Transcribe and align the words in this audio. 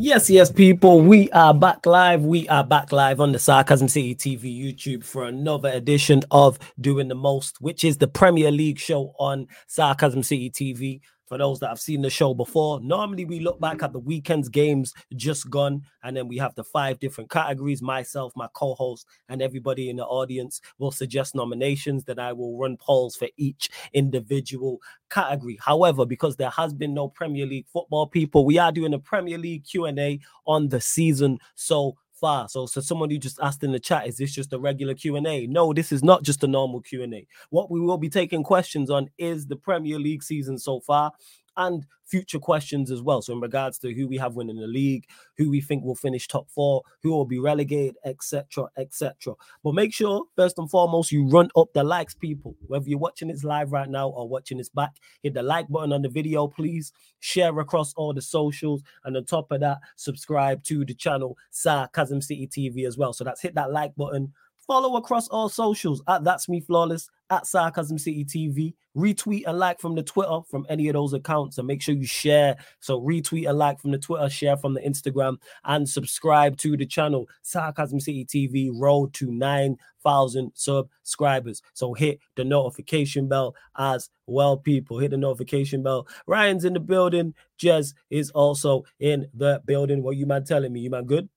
Yes, 0.00 0.30
yes, 0.30 0.48
people. 0.52 1.00
We 1.00 1.28
are 1.32 1.52
back 1.52 1.84
live. 1.84 2.22
We 2.22 2.48
are 2.48 2.62
back 2.62 2.92
live 2.92 3.20
on 3.20 3.32
the 3.32 3.38
Sarcasm 3.40 3.88
City 3.88 4.14
TV 4.14 4.56
YouTube 4.56 5.02
for 5.02 5.24
another 5.24 5.70
edition 5.70 6.22
of 6.30 6.56
Doing 6.80 7.08
the 7.08 7.16
Most, 7.16 7.60
which 7.60 7.82
is 7.82 7.98
the 7.98 8.06
Premier 8.06 8.52
League 8.52 8.78
show 8.78 9.12
on 9.18 9.48
Sarcasm 9.66 10.22
City 10.22 10.50
TV. 10.50 11.00
For 11.28 11.36
those 11.36 11.60
that 11.60 11.68
have 11.68 11.78
seen 11.78 12.00
the 12.00 12.08
show 12.08 12.32
before, 12.32 12.80
normally 12.80 13.26
we 13.26 13.40
look 13.40 13.60
back 13.60 13.82
at 13.82 13.92
the 13.92 13.98
weekend's 13.98 14.48
games 14.48 14.94
just 15.14 15.50
gone, 15.50 15.82
and 16.02 16.16
then 16.16 16.26
we 16.26 16.38
have 16.38 16.54
the 16.54 16.64
five 16.64 16.98
different 16.98 17.28
categories. 17.30 17.82
Myself, 17.82 18.32
my 18.34 18.48
co 18.54 18.74
host, 18.74 19.06
and 19.28 19.42
everybody 19.42 19.90
in 19.90 19.96
the 19.96 20.06
audience 20.06 20.62
will 20.78 20.90
suggest 20.90 21.34
nominations. 21.34 22.04
Then 22.04 22.18
I 22.18 22.32
will 22.32 22.56
run 22.56 22.78
polls 22.78 23.14
for 23.14 23.28
each 23.36 23.68
individual 23.92 24.80
category. 25.10 25.58
However, 25.60 26.06
because 26.06 26.36
there 26.36 26.50
has 26.50 26.72
been 26.72 26.94
no 26.94 27.08
Premier 27.08 27.44
League 27.44 27.66
football, 27.68 28.06
people, 28.06 28.46
we 28.46 28.56
are 28.56 28.72
doing 28.72 28.94
a 28.94 28.98
Premier 28.98 29.36
League 29.36 29.64
Q&A 29.64 30.20
on 30.46 30.68
the 30.68 30.80
season 30.80 31.38
so 31.54 31.96
far. 32.20 32.48
So, 32.48 32.66
so 32.66 32.80
someone 32.80 33.10
who 33.10 33.18
just 33.18 33.38
asked 33.40 33.64
in 33.64 33.72
the 33.72 33.80
chat, 33.80 34.06
is 34.06 34.16
this 34.16 34.34
just 34.34 34.52
a 34.52 34.58
regular 34.58 34.94
Q&A? 34.94 35.46
No, 35.46 35.72
this 35.72 35.92
is 35.92 36.02
not 36.02 36.22
just 36.22 36.44
a 36.44 36.46
normal 36.46 36.80
Q&A. 36.80 37.26
What 37.50 37.70
we 37.70 37.80
will 37.80 37.98
be 37.98 38.08
taking 38.08 38.42
questions 38.42 38.90
on 38.90 39.08
is 39.18 39.46
the 39.46 39.56
Premier 39.56 39.98
League 39.98 40.22
season 40.22 40.58
so 40.58 40.80
far 40.80 41.12
and 41.58 41.84
future 42.06 42.38
questions 42.38 42.90
as 42.90 43.02
well. 43.02 43.20
So, 43.20 43.34
in 43.34 43.40
regards 43.40 43.78
to 43.80 43.92
who 43.92 44.08
we 44.08 44.16
have 44.16 44.34
winning 44.34 44.56
the 44.56 44.66
league, 44.66 45.04
who 45.36 45.50
we 45.50 45.60
think 45.60 45.84
will 45.84 45.94
finish 45.94 46.26
top 46.26 46.48
four, 46.50 46.82
who 47.02 47.10
will 47.10 47.26
be 47.26 47.38
relegated, 47.38 47.96
etc., 48.04 48.66
etc. 48.78 49.34
But 49.62 49.74
make 49.74 49.92
sure, 49.92 50.24
first 50.36 50.58
and 50.58 50.70
foremost, 50.70 51.12
you 51.12 51.28
run 51.28 51.50
up 51.56 51.68
the 51.74 51.84
likes, 51.84 52.14
people. 52.14 52.56
Whether 52.66 52.88
you're 52.88 52.98
watching 52.98 53.28
this 53.28 53.44
live 53.44 53.72
right 53.72 53.88
now 53.88 54.08
or 54.08 54.28
watching 54.28 54.58
this 54.58 54.70
back, 54.70 54.96
hit 55.22 55.34
the 55.34 55.42
like 55.42 55.68
button 55.68 55.92
on 55.92 56.02
the 56.02 56.08
video, 56.08 56.48
please. 56.48 56.92
Share 57.20 57.58
across 57.58 57.92
all 57.94 58.14
the 58.14 58.22
socials, 58.22 58.82
and 59.04 59.16
on 59.16 59.24
top 59.24 59.50
of 59.52 59.60
that, 59.60 59.78
subscribe 59.96 60.62
to 60.64 60.84
the 60.84 60.94
channel 60.94 61.36
Sarcasm 61.50 62.22
City 62.22 62.46
TV 62.46 62.86
as 62.86 62.96
well. 62.96 63.12
So 63.12 63.24
that's 63.24 63.42
hit 63.42 63.54
that 63.56 63.72
like 63.72 63.94
button. 63.96 64.32
Follow 64.68 64.96
across 64.96 65.28
all 65.28 65.48
socials 65.48 66.02
at 66.08 66.24
That's 66.24 66.46
Me 66.46 66.60
Flawless, 66.60 67.08
at 67.30 67.46
Sarcasm 67.46 67.96
City 67.96 68.22
TV. 68.22 68.74
Retweet 68.94 69.44
and 69.46 69.58
like 69.58 69.80
from 69.80 69.94
the 69.94 70.02
Twitter 70.02 70.40
from 70.50 70.66
any 70.68 70.88
of 70.88 70.92
those 70.92 71.14
accounts. 71.14 71.56
And 71.56 71.66
make 71.66 71.80
sure 71.80 71.94
you 71.94 72.04
share. 72.04 72.54
So 72.80 73.00
retweet 73.00 73.48
and 73.48 73.56
like 73.56 73.80
from 73.80 73.92
the 73.92 73.98
Twitter, 73.98 74.28
share 74.28 74.58
from 74.58 74.74
the 74.74 74.80
Instagram, 74.82 75.38
and 75.64 75.88
subscribe 75.88 76.58
to 76.58 76.76
the 76.76 76.84
channel 76.84 77.26
Sarcasm 77.40 77.98
City 77.98 78.26
TV. 78.26 78.70
Road 78.70 79.14
to 79.14 79.32
9,000 79.32 80.52
subscribers. 80.54 81.62
So 81.72 81.94
hit 81.94 82.18
the 82.36 82.44
notification 82.44 83.26
bell 83.26 83.54
as 83.78 84.10
well, 84.26 84.58
people. 84.58 84.98
Hit 84.98 85.12
the 85.12 85.16
notification 85.16 85.82
bell. 85.82 86.06
Ryan's 86.26 86.66
in 86.66 86.74
the 86.74 86.80
building. 86.80 87.32
Jez 87.58 87.94
is 88.10 88.30
also 88.32 88.84
in 89.00 89.28
the 89.32 89.62
building. 89.64 90.02
What 90.02 90.16
you 90.16 90.26
man 90.26 90.44
telling 90.44 90.74
me? 90.74 90.80
You 90.80 90.90
man 90.90 91.06
good? 91.06 91.30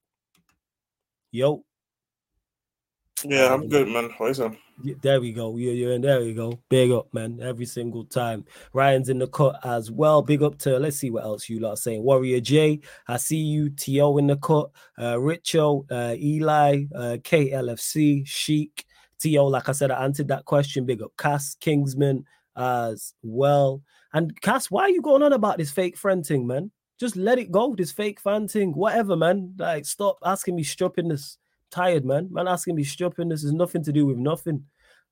Yo. 1.31 1.63
Yeah, 3.25 3.53
I'm 3.53 3.67
good, 3.67 3.87
man. 3.87 4.09
What 4.17 4.31
is? 4.31 4.41
There 5.01 5.21
we 5.21 5.31
go. 5.31 5.57
Yeah, 5.57 5.71
yeah, 5.71 5.93
and 5.93 6.03
there 6.03 6.19
we 6.21 6.33
go. 6.33 6.59
Big 6.69 6.91
up, 6.91 7.13
man. 7.13 7.39
Every 7.41 7.65
single 7.65 8.03
time. 8.05 8.45
Ryan's 8.73 9.09
in 9.09 9.19
the 9.19 9.27
cut 9.27 9.59
as 9.63 9.91
well. 9.91 10.21
Big 10.21 10.41
up 10.41 10.57
to 10.59 10.79
let's 10.79 10.97
see 10.97 11.11
what 11.11 11.23
else 11.23 11.47
you 11.47 11.59
lot 11.59 11.73
are 11.73 11.77
saying. 11.77 12.03
Warrior 12.03 12.39
J, 12.39 12.79
I 13.07 13.17
see 13.17 13.37
you. 13.37 13.69
To 13.69 14.17
in 14.17 14.27
the 14.27 14.37
cut. 14.37 14.71
Uh, 14.97 15.15
Richo, 15.15 15.85
uh, 15.91 16.15
Eli, 16.17 16.85
uh, 16.95 17.17
KLFC, 17.21 18.27
Sheik. 18.27 18.85
To 19.19 19.41
like 19.43 19.69
I 19.69 19.73
said, 19.73 19.91
I 19.91 20.03
answered 20.03 20.29
that 20.29 20.45
question. 20.45 20.85
Big 20.85 21.03
up, 21.03 21.11
Cass 21.17 21.55
Kingsman 21.59 22.25
as 22.55 23.13
well. 23.21 23.83
And 24.13 24.39
Cass, 24.41 24.71
why 24.71 24.83
are 24.83 24.89
you 24.89 25.01
going 25.01 25.23
on 25.23 25.33
about 25.33 25.57
this 25.57 25.71
fake 25.71 25.95
friend 25.95 26.25
thing, 26.25 26.47
man? 26.47 26.71
Just 26.99 27.15
let 27.15 27.39
it 27.39 27.51
go. 27.51 27.75
This 27.75 27.91
fake 27.91 28.19
fan 28.19 28.47
thing, 28.47 28.73
whatever, 28.73 29.15
man. 29.15 29.53
Like, 29.57 29.85
stop 29.85 30.17
asking 30.23 30.55
me 30.55 30.63
this 30.63 31.37
tired, 31.71 32.05
man. 32.05 32.27
Man 32.31 32.47
asking 32.47 32.75
me 32.75 32.83
shopping. 32.83 33.29
This 33.29 33.43
is 33.43 33.53
nothing 33.53 33.83
to 33.83 33.91
do 33.91 34.05
with 34.05 34.17
nothing. 34.17 34.65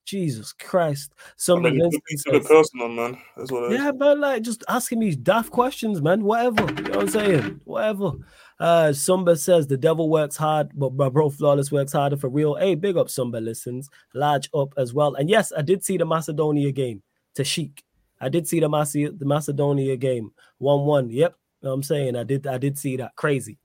Jesus 0.06 0.54
Christ. 0.54 1.14
Some 1.36 1.66
I 1.66 1.70
mean, 1.70 1.92
to 1.92 2.32
the 2.32 2.40
personal, 2.40 2.90
man. 2.90 3.18
That's 3.38 3.52
what 3.52 3.72
Yeah, 3.72 3.92
but 3.92 4.18
like 4.18 4.42
just 4.42 4.64
asking 4.68 5.00
me 5.00 5.16
daft 5.16 5.52
questions, 5.52 6.02
man. 6.02 6.24
Whatever. 6.24 6.62
You 6.62 6.84
know 6.84 6.90
what 6.90 7.02
I'm 7.02 7.10
saying? 7.10 7.62
Whatever. 7.66 8.12
Uh 8.60 8.90
Sumba 8.90 9.38
says 9.38 9.68
the 9.68 9.78
devil 9.78 10.10
works 10.10 10.36
hard, 10.36 10.72
but 10.74 10.94
my 10.94 11.10
bro 11.10 11.30
flawless 11.30 11.72
works 11.72 11.94
harder 11.94 12.18
for 12.18 12.30
real. 12.30 12.56
Hey, 12.56 12.74
big 12.76 12.98
up 12.98 13.08
Sumba 13.08 13.44
listens, 13.44 13.90
large 14.16 14.50
up 14.54 14.74
as 14.78 14.94
well. 14.94 15.14
And 15.14 15.30
yes, 15.30 15.54
I 15.56 15.62
did 15.62 15.84
see 15.86 15.98
the 15.98 16.06
Macedonia 16.06 16.72
game 16.72 17.04
to 17.36 17.44
Sheik. 17.44 17.84
I 18.20 18.30
did 18.30 18.48
see 18.48 18.60
the 18.60 18.68
the 18.68 19.26
Macedonia 19.26 19.96
game. 19.96 20.32
1-1. 20.62 21.10
Yep. 21.12 21.36
You 21.62 21.68
know 21.68 21.74
I'm 21.74 21.84
saying 21.84 22.16
I 22.16 22.24
did 22.24 22.48
I 22.48 22.58
did 22.58 22.80
see 22.80 22.98
that 22.98 23.16
crazy 23.16 23.60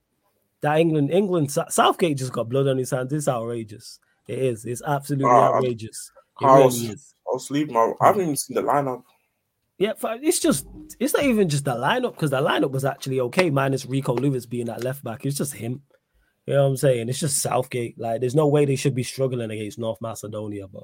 that 0.61 0.79
England, 0.79 1.11
England, 1.11 1.51
Southgate 1.51 2.17
just 2.17 2.33
got 2.33 2.49
blood 2.49 2.67
on 2.67 2.77
his 2.77 2.91
hands. 2.91 3.13
It's 3.13 3.27
outrageous. 3.27 3.99
It 4.27 4.39
is. 4.39 4.65
It's 4.65 4.81
absolutely 4.85 5.29
uh, 5.29 5.53
outrageous. 5.53 6.11
It 6.41 6.45
I 6.45 6.59
was, 6.59 6.81
really 6.81 6.93
is. 6.93 7.13
I 7.27 7.29
was 7.33 7.47
sleeping. 7.47 7.77
I, 7.77 7.93
haven't 8.01 8.21
even 8.21 8.35
seen 8.35 8.55
the 8.55 8.61
lineup. 8.61 9.03
Yeah, 9.77 9.93
it's 10.03 10.39
just 10.39 10.65
it's 10.99 11.13
not 11.13 11.23
even 11.23 11.49
just 11.49 11.65
the 11.65 11.75
lineup 11.75 12.13
because 12.13 12.31
the 12.31 12.41
lineup 12.41 12.71
was 12.71 12.85
actually 12.85 13.19
okay, 13.19 13.49
minus 13.49 13.85
Rico 13.85 14.13
Lewis 14.15 14.45
being 14.45 14.67
that 14.67 14.83
left 14.83 15.03
back. 15.03 15.25
It's 15.25 15.37
just 15.37 15.53
him. 15.53 15.81
You 16.45 16.53
know 16.53 16.63
what 16.63 16.69
I'm 16.69 16.77
saying? 16.77 17.09
It's 17.09 17.19
just 17.19 17.41
Southgate. 17.41 17.99
Like, 17.99 18.21
there's 18.21 18.35
no 18.35 18.47
way 18.47 18.65
they 18.65 18.75
should 18.75 18.95
be 18.95 19.03
struggling 19.03 19.49
against 19.49 19.79
North 19.79 19.99
Macedonia, 19.99 20.67
but 20.67 20.83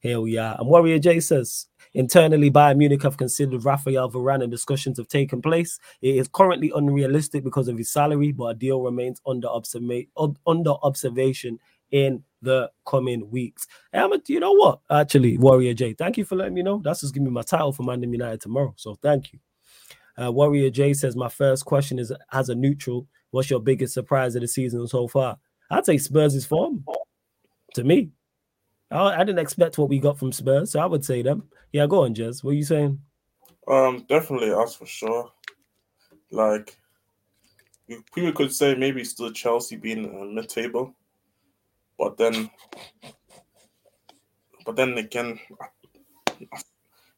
here 0.00 0.20
we 0.20 0.38
are. 0.38 0.56
And 0.58 0.66
Warrior 0.66 0.98
J 0.98 1.20
says 1.20 1.66
internally, 1.94 2.50
Bayern 2.50 2.76
Munich 2.78 3.02
have 3.02 3.16
considered 3.16 3.64
Rafael 3.64 4.10
Varane 4.10 4.42
and 4.42 4.50
discussions 4.50 4.98
have 4.98 5.08
taken 5.08 5.42
place. 5.42 5.78
It 6.00 6.16
is 6.16 6.28
currently 6.28 6.72
unrealistic 6.74 7.44
because 7.44 7.68
of 7.68 7.78
his 7.78 7.92
salary, 7.92 8.32
but 8.32 8.44
a 8.46 8.54
deal 8.54 8.82
remains 8.82 9.20
under, 9.26 9.48
observa- 9.48 10.08
under 10.46 10.72
observation 10.82 11.58
in 11.90 12.24
the 12.40 12.70
coming 12.86 13.30
weeks. 13.30 13.66
You 14.26 14.40
know 14.40 14.52
what? 14.52 14.80
Actually, 14.90 15.38
Warrior 15.38 15.74
J, 15.74 15.94
thank 15.94 16.16
you 16.16 16.24
for 16.24 16.36
letting 16.36 16.54
me 16.54 16.62
know. 16.62 16.80
That's 16.82 17.02
just 17.02 17.14
giving 17.14 17.26
me 17.26 17.32
my 17.32 17.42
title 17.42 17.72
for 17.72 17.82
Man 17.82 18.02
United 18.02 18.40
tomorrow. 18.40 18.74
So 18.76 18.94
thank 18.96 19.32
you. 19.32 19.38
Uh, 20.20 20.32
Warrior 20.32 20.70
J 20.70 20.94
says, 20.94 21.16
My 21.16 21.28
first 21.28 21.64
question 21.64 21.98
is 21.98 22.12
as 22.32 22.48
a 22.48 22.54
neutral, 22.54 23.06
what's 23.30 23.50
your 23.50 23.60
biggest 23.60 23.94
surprise 23.94 24.34
of 24.34 24.42
the 24.42 24.48
season 24.48 24.86
so 24.86 25.08
far? 25.08 25.38
I'd 25.70 25.86
say 25.86 25.98
Spurs' 25.98 26.44
form 26.44 26.84
to 27.74 27.84
me. 27.84 28.10
I, 28.92 29.20
I 29.20 29.24
didn't 29.24 29.38
expect 29.38 29.78
what 29.78 29.88
we 29.88 29.98
got 29.98 30.18
from 30.18 30.32
Spurs, 30.32 30.70
so 30.70 30.80
I 30.80 30.86
would 30.86 31.04
say 31.04 31.22
them. 31.22 31.48
Yeah, 31.72 31.86
go 31.86 32.04
on, 32.04 32.14
Jez. 32.14 32.44
What 32.44 32.50
are 32.50 32.54
you 32.54 32.64
saying? 32.64 33.00
Um, 33.66 34.04
definitely 34.08 34.52
us 34.52 34.74
for 34.74 34.86
sure. 34.86 35.30
Like, 36.30 36.76
people 38.14 38.32
could 38.32 38.52
say 38.52 38.74
maybe 38.74 39.04
still 39.04 39.32
Chelsea 39.32 39.76
being 39.76 40.06
uh, 40.06 40.24
mid-table, 40.24 40.94
but 41.98 42.16
then, 42.16 42.50
but 44.64 44.76
then 44.76 44.98
again, 44.98 45.38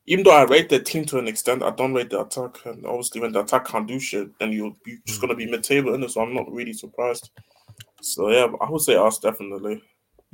even 0.06 0.24
though 0.24 0.36
I 0.36 0.44
rate 0.44 0.68
the 0.68 0.80
team 0.80 1.04
to 1.06 1.18
an 1.18 1.28
extent, 1.28 1.62
I 1.62 1.70
don't 1.70 1.94
rate 1.94 2.10
the 2.10 2.20
attack. 2.20 2.66
And 2.66 2.84
obviously, 2.84 3.20
when 3.20 3.32
the 3.32 3.40
attack 3.40 3.66
can't 3.66 3.86
do 3.86 3.98
shit, 3.98 4.38
then 4.38 4.52
you're, 4.52 4.74
you're 4.84 4.98
just 5.06 5.20
gonna 5.20 5.34
be 5.34 5.50
mid-table, 5.50 5.94
and 5.94 6.10
so 6.10 6.20
I'm 6.20 6.34
not 6.34 6.52
really 6.52 6.72
surprised. 6.72 7.30
So 8.02 8.30
yeah, 8.30 8.48
I 8.60 8.70
would 8.70 8.82
say 8.82 8.96
us 8.96 9.18
definitely. 9.18 9.82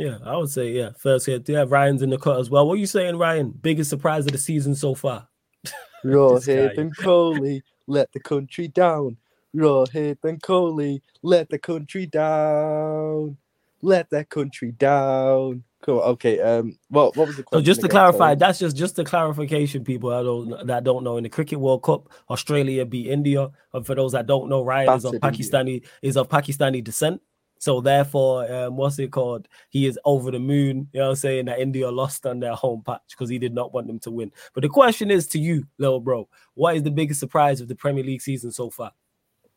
Yeah, 0.01 0.17
I 0.25 0.35
would 0.39 0.49
say 0.49 0.71
yeah. 0.71 0.91
First 0.97 1.27
hit. 1.27 1.47
Yeah, 1.47 1.67
Ryan's 1.69 2.01
in 2.01 2.09
the 2.09 2.17
cut 2.17 2.41
as 2.41 2.49
well. 2.49 2.67
What 2.67 2.75
are 2.75 2.79
you 2.79 2.87
saying, 2.87 3.19
Ryan? 3.19 3.51
Biggest 3.51 3.91
surprise 3.91 4.25
of 4.25 4.33
the 4.33 4.39
season 4.39 4.75
so 4.75 4.95
far? 4.95 5.29
Rohit 6.05 6.79
and 6.79 6.97
Kohli 6.97 7.61
let 7.87 8.11
the 8.13 8.21
country 8.21 8.67
down. 8.67 9.19
Rohit 9.55 10.17
and 10.25 10.43
Kohli 10.43 11.03
let 11.23 11.51
the 11.51 11.59
country 11.59 12.07
down. 12.07 13.37
Let 13.83 14.09
that 14.09 14.31
country 14.31 14.73
down. 14.73 15.65
Cool. 15.83 16.01
Okay. 16.01 16.41
Um. 16.41 16.79
What 16.89 17.15
What 17.17 17.27
was 17.27 17.37
the 17.37 17.43
question? 17.43 17.63
So 17.63 17.67
just 17.67 17.83
to 17.83 17.89
clarify, 17.89 18.35
that's 18.37 18.59
just 18.59 18.77
just 18.77 18.99
a 18.99 19.05
clarification, 19.05 19.85
people 19.85 20.15
I 20.15 20.23
don't 20.23 20.67
that 20.67 20.83
don't 20.83 21.05
know. 21.05 21.19
In 21.19 21.25
the 21.25 21.29
Cricket 21.29 21.61
World 21.61 21.83
Cup, 21.83 22.09
Australia 22.31 22.87
beat 22.87 23.09
India. 23.09 23.51
And 23.75 23.85
for 23.85 23.95
those 23.95 24.13
that 24.13 24.27
don't 24.27 24.49
know, 24.49 24.65
Ryan 24.65 24.97
is 24.97 25.05
of 25.05 25.13
Pakistani 25.15 25.75
India. 25.75 25.89
is 26.01 26.17
of 26.17 26.31
Pakistani 26.31 26.83
descent. 26.83 27.21
So 27.61 27.83
therefore, 27.83 28.51
um, 28.51 28.77
what's 28.77 28.99
it 28.99 29.13
called? 29.13 29.47
He 29.69 29.87
is 29.87 29.99
over 30.07 30.31
the 30.31 30.39
moon. 30.39 30.89
You 30.95 31.01
know 31.01 31.05
what 31.05 31.11
I'm 31.11 31.17
saying? 31.17 31.45
That 31.45 31.61
India 31.61 31.91
lost 31.91 32.25
on 32.25 32.41
their 32.41 32.55
home 32.55 32.83
patch 32.85 33.03
because 33.11 33.29
he 33.29 33.39
did 33.39 33.55
not 33.55 33.75
want 33.75 33.87
them 33.87 33.99
to 34.01 34.11
win. 34.11 34.33
But 34.55 34.63
the 34.63 34.71
question 34.71 35.11
is 35.11 35.27
to 35.29 35.39
you, 35.39 35.67
little 35.77 36.01
bro, 36.01 36.27
what 36.55 36.75
is 36.75 36.83
the 36.83 36.91
biggest 36.91 37.21
surprise 37.21 37.61
of 37.61 37.69
the 37.69 37.75
Premier 37.75 38.03
League 38.03 38.23
season 38.23 38.51
so 38.51 38.71
far? 38.71 38.93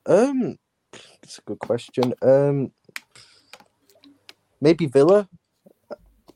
Um, 0.05 0.59
it's 1.23 1.37
a 1.37 1.41
good 1.43 1.59
question. 1.59 2.13
Um, 2.21 2.73
maybe 4.59 4.85
Villa. 4.85 5.29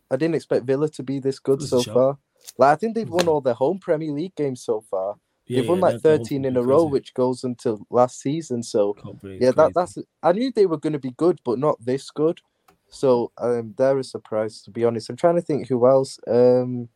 I 0.10 0.16
didn't 0.16 0.36
expect 0.36 0.66
Villa 0.66 0.88
to 0.88 1.04
be 1.04 1.20
this 1.20 1.38
good 1.38 1.62
so 1.62 1.84
far. 1.84 2.18
Like 2.58 2.72
I 2.72 2.76
think 2.76 2.96
they've 2.96 3.10
won 3.10 3.28
all 3.28 3.42
their 3.42 3.54
home 3.54 3.80
Premier 3.80 4.14
League 4.14 4.36
games 4.36 4.62
so 4.64 4.80
far. 4.80 5.16
Yeah, 5.48 5.62
They've 5.62 5.70
won 5.70 5.80
yeah, 5.80 5.86
like 5.86 6.02
13 6.02 6.46
in 6.46 6.58
a 6.58 6.64
row, 6.64 6.86
which 6.86 7.14
goes 7.14 7.44
until 7.44 7.86
last 7.90 8.20
season. 8.20 8.64
So 8.64 8.96
yeah, 9.40 9.52
that, 9.52 9.72
that's 9.74 9.98
I 10.22 10.34
knew 10.34 10.52
they 10.52 10.66
were 10.66 10.78
going 10.78 10.94
to 10.94 11.00
be 11.00 11.12
good, 11.12 11.40
but 11.46 11.60
not 11.60 11.84
this 11.84 12.12
good. 12.12 12.42
So 12.90 13.32
um, 13.38 13.74
they're 13.78 13.98
a 13.98 14.04
surprise 14.04 14.62
to 14.64 14.72
be 14.72 14.84
honest. 14.86 15.10
I'm 15.10 15.16
trying 15.16 15.36
to 15.36 15.42
think 15.42 15.68
who 15.68 15.88
else. 15.88 16.20
Um, 16.28 16.90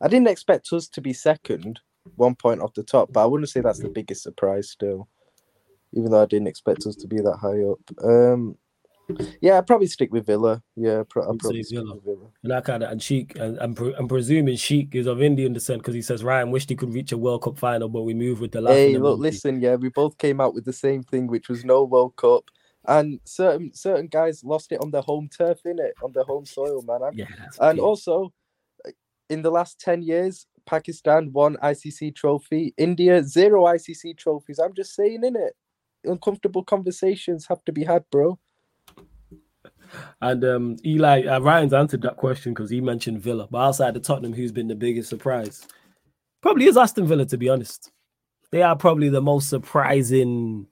I 0.00 0.08
didn't 0.08 0.28
expect 0.28 0.72
us 0.72 0.88
to 0.88 1.00
be 1.00 1.12
second, 1.12 1.80
one 2.16 2.34
point 2.34 2.60
off 2.60 2.74
the 2.74 2.82
top, 2.82 3.12
but 3.12 3.22
I 3.22 3.26
wouldn't 3.26 3.50
say 3.50 3.60
that's 3.60 3.80
the 3.80 3.88
biggest 3.88 4.22
surprise 4.22 4.70
still. 4.70 5.08
even 5.92 6.10
though 6.10 6.22
I 6.22 6.26
didn't 6.26 6.48
expect 6.48 6.86
us 6.86 6.96
to 6.96 7.06
be 7.06 7.16
that 7.18 7.38
high 7.40 7.62
up. 7.62 8.04
Um, 8.04 8.56
yeah, 9.40 9.58
I'd 9.58 9.66
probably 9.66 9.86
stick 9.86 10.12
with 10.12 10.26
Villa. 10.26 10.62
Yeah, 10.76 11.02
pro- 11.08 11.30
I'd 11.30 11.38
probably 11.38 11.62
stick 11.62 11.78
Villa. 11.78 11.94
with 11.94 12.04
Villa. 12.04 12.28
And 12.42 12.52
I 12.52 12.60
kind 12.60 12.82
of 12.82 12.90
and 12.90 13.02
Sheik, 13.02 13.36
and 13.36 13.58
I'm, 13.58 13.74
pre- 13.74 13.94
I'm 13.94 14.08
presuming 14.08 14.56
Sheik 14.56 14.94
is 14.94 15.06
of 15.06 15.22
Indian 15.22 15.52
descent 15.52 15.82
because 15.82 15.94
he 15.94 16.02
says 16.02 16.24
Ryan 16.24 16.50
wished 16.50 16.70
he 16.70 16.76
could 16.76 16.92
reach 16.92 17.12
a 17.12 17.18
World 17.18 17.42
Cup 17.42 17.58
final, 17.58 17.88
but 17.88 18.02
we 18.02 18.14
moved 18.14 18.40
with 18.40 18.52
the 18.52 18.60
last. 18.60 18.74
Hey, 18.74 18.96
look, 18.96 19.18
listen, 19.18 19.60
yeah, 19.60 19.76
we 19.76 19.88
both 19.88 20.18
came 20.18 20.40
out 20.40 20.54
with 20.54 20.64
the 20.64 20.72
same 20.72 21.02
thing, 21.02 21.26
which 21.26 21.48
was 21.48 21.64
no 21.64 21.84
World 21.84 22.16
Cup. 22.16 22.44
And 22.86 23.20
certain 23.24 23.74
certain 23.74 24.06
guys 24.06 24.42
lost 24.42 24.72
it 24.72 24.80
on 24.82 24.90
their 24.90 25.02
home 25.02 25.28
turf, 25.28 25.60
in 25.64 25.78
it, 25.78 25.94
on 26.02 26.12
their 26.12 26.24
home 26.24 26.46
soil, 26.46 26.82
man. 26.82 27.00
Yeah, 27.12 27.26
and 27.60 27.78
also, 27.78 28.32
uh, 28.86 28.90
in 29.28 29.42
the 29.42 29.50
last 29.50 29.78
ten 29.78 30.02
years, 30.02 30.46
Pakistan 30.66 31.30
won 31.32 31.56
ICC 31.62 32.14
trophy, 32.14 32.74
India 32.78 33.22
zero 33.22 33.64
ICC 33.64 34.16
trophies. 34.16 34.58
I'm 34.58 34.74
just 34.74 34.94
saying, 34.94 35.24
in 35.24 35.36
it, 35.36 35.54
uncomfortable 36.04 36.64
conversations 36.64 37.46
have 37.46 37.64
to 37.64 37.72
be 37.72 37.84
had, 37.84 38.04
bro. 38.10 38.38
And 40.20 40.44
um, 40.44 40.76
Eli 40.84 41.26
uh, 41.26 41.40
Ryan's 41.40 41.72
answered 41.72 42.02
that 42.02 42.16
question 42.16 42.52
because 42.52 42.70
he 42.70 42.80
mentioned 42.80 43.20
Villa, 43.20 43.48
but 43.50 43.58
outside 43.58 43.96
of 43.96 44.02
Tottenham, 44.02 44.32
who's 44.32 44.52
been 44.52 44.68
the 44.68 44.74
biggest 44.74 45.08
surprise? 45.08 45.66
Probably 46.40 46.66
is 46.66 46.76
Aston 46.76 47.06
Villa, 47.06 47.26
to 47.26 47.36
be 47.36 47.48
honest. 47.48 47.90
They 48.50 48.62
are 48.62 48.76
probably 48.76 49.08
the 49.08 49.22
most 49.22 49.48
surprising 49.48 50.66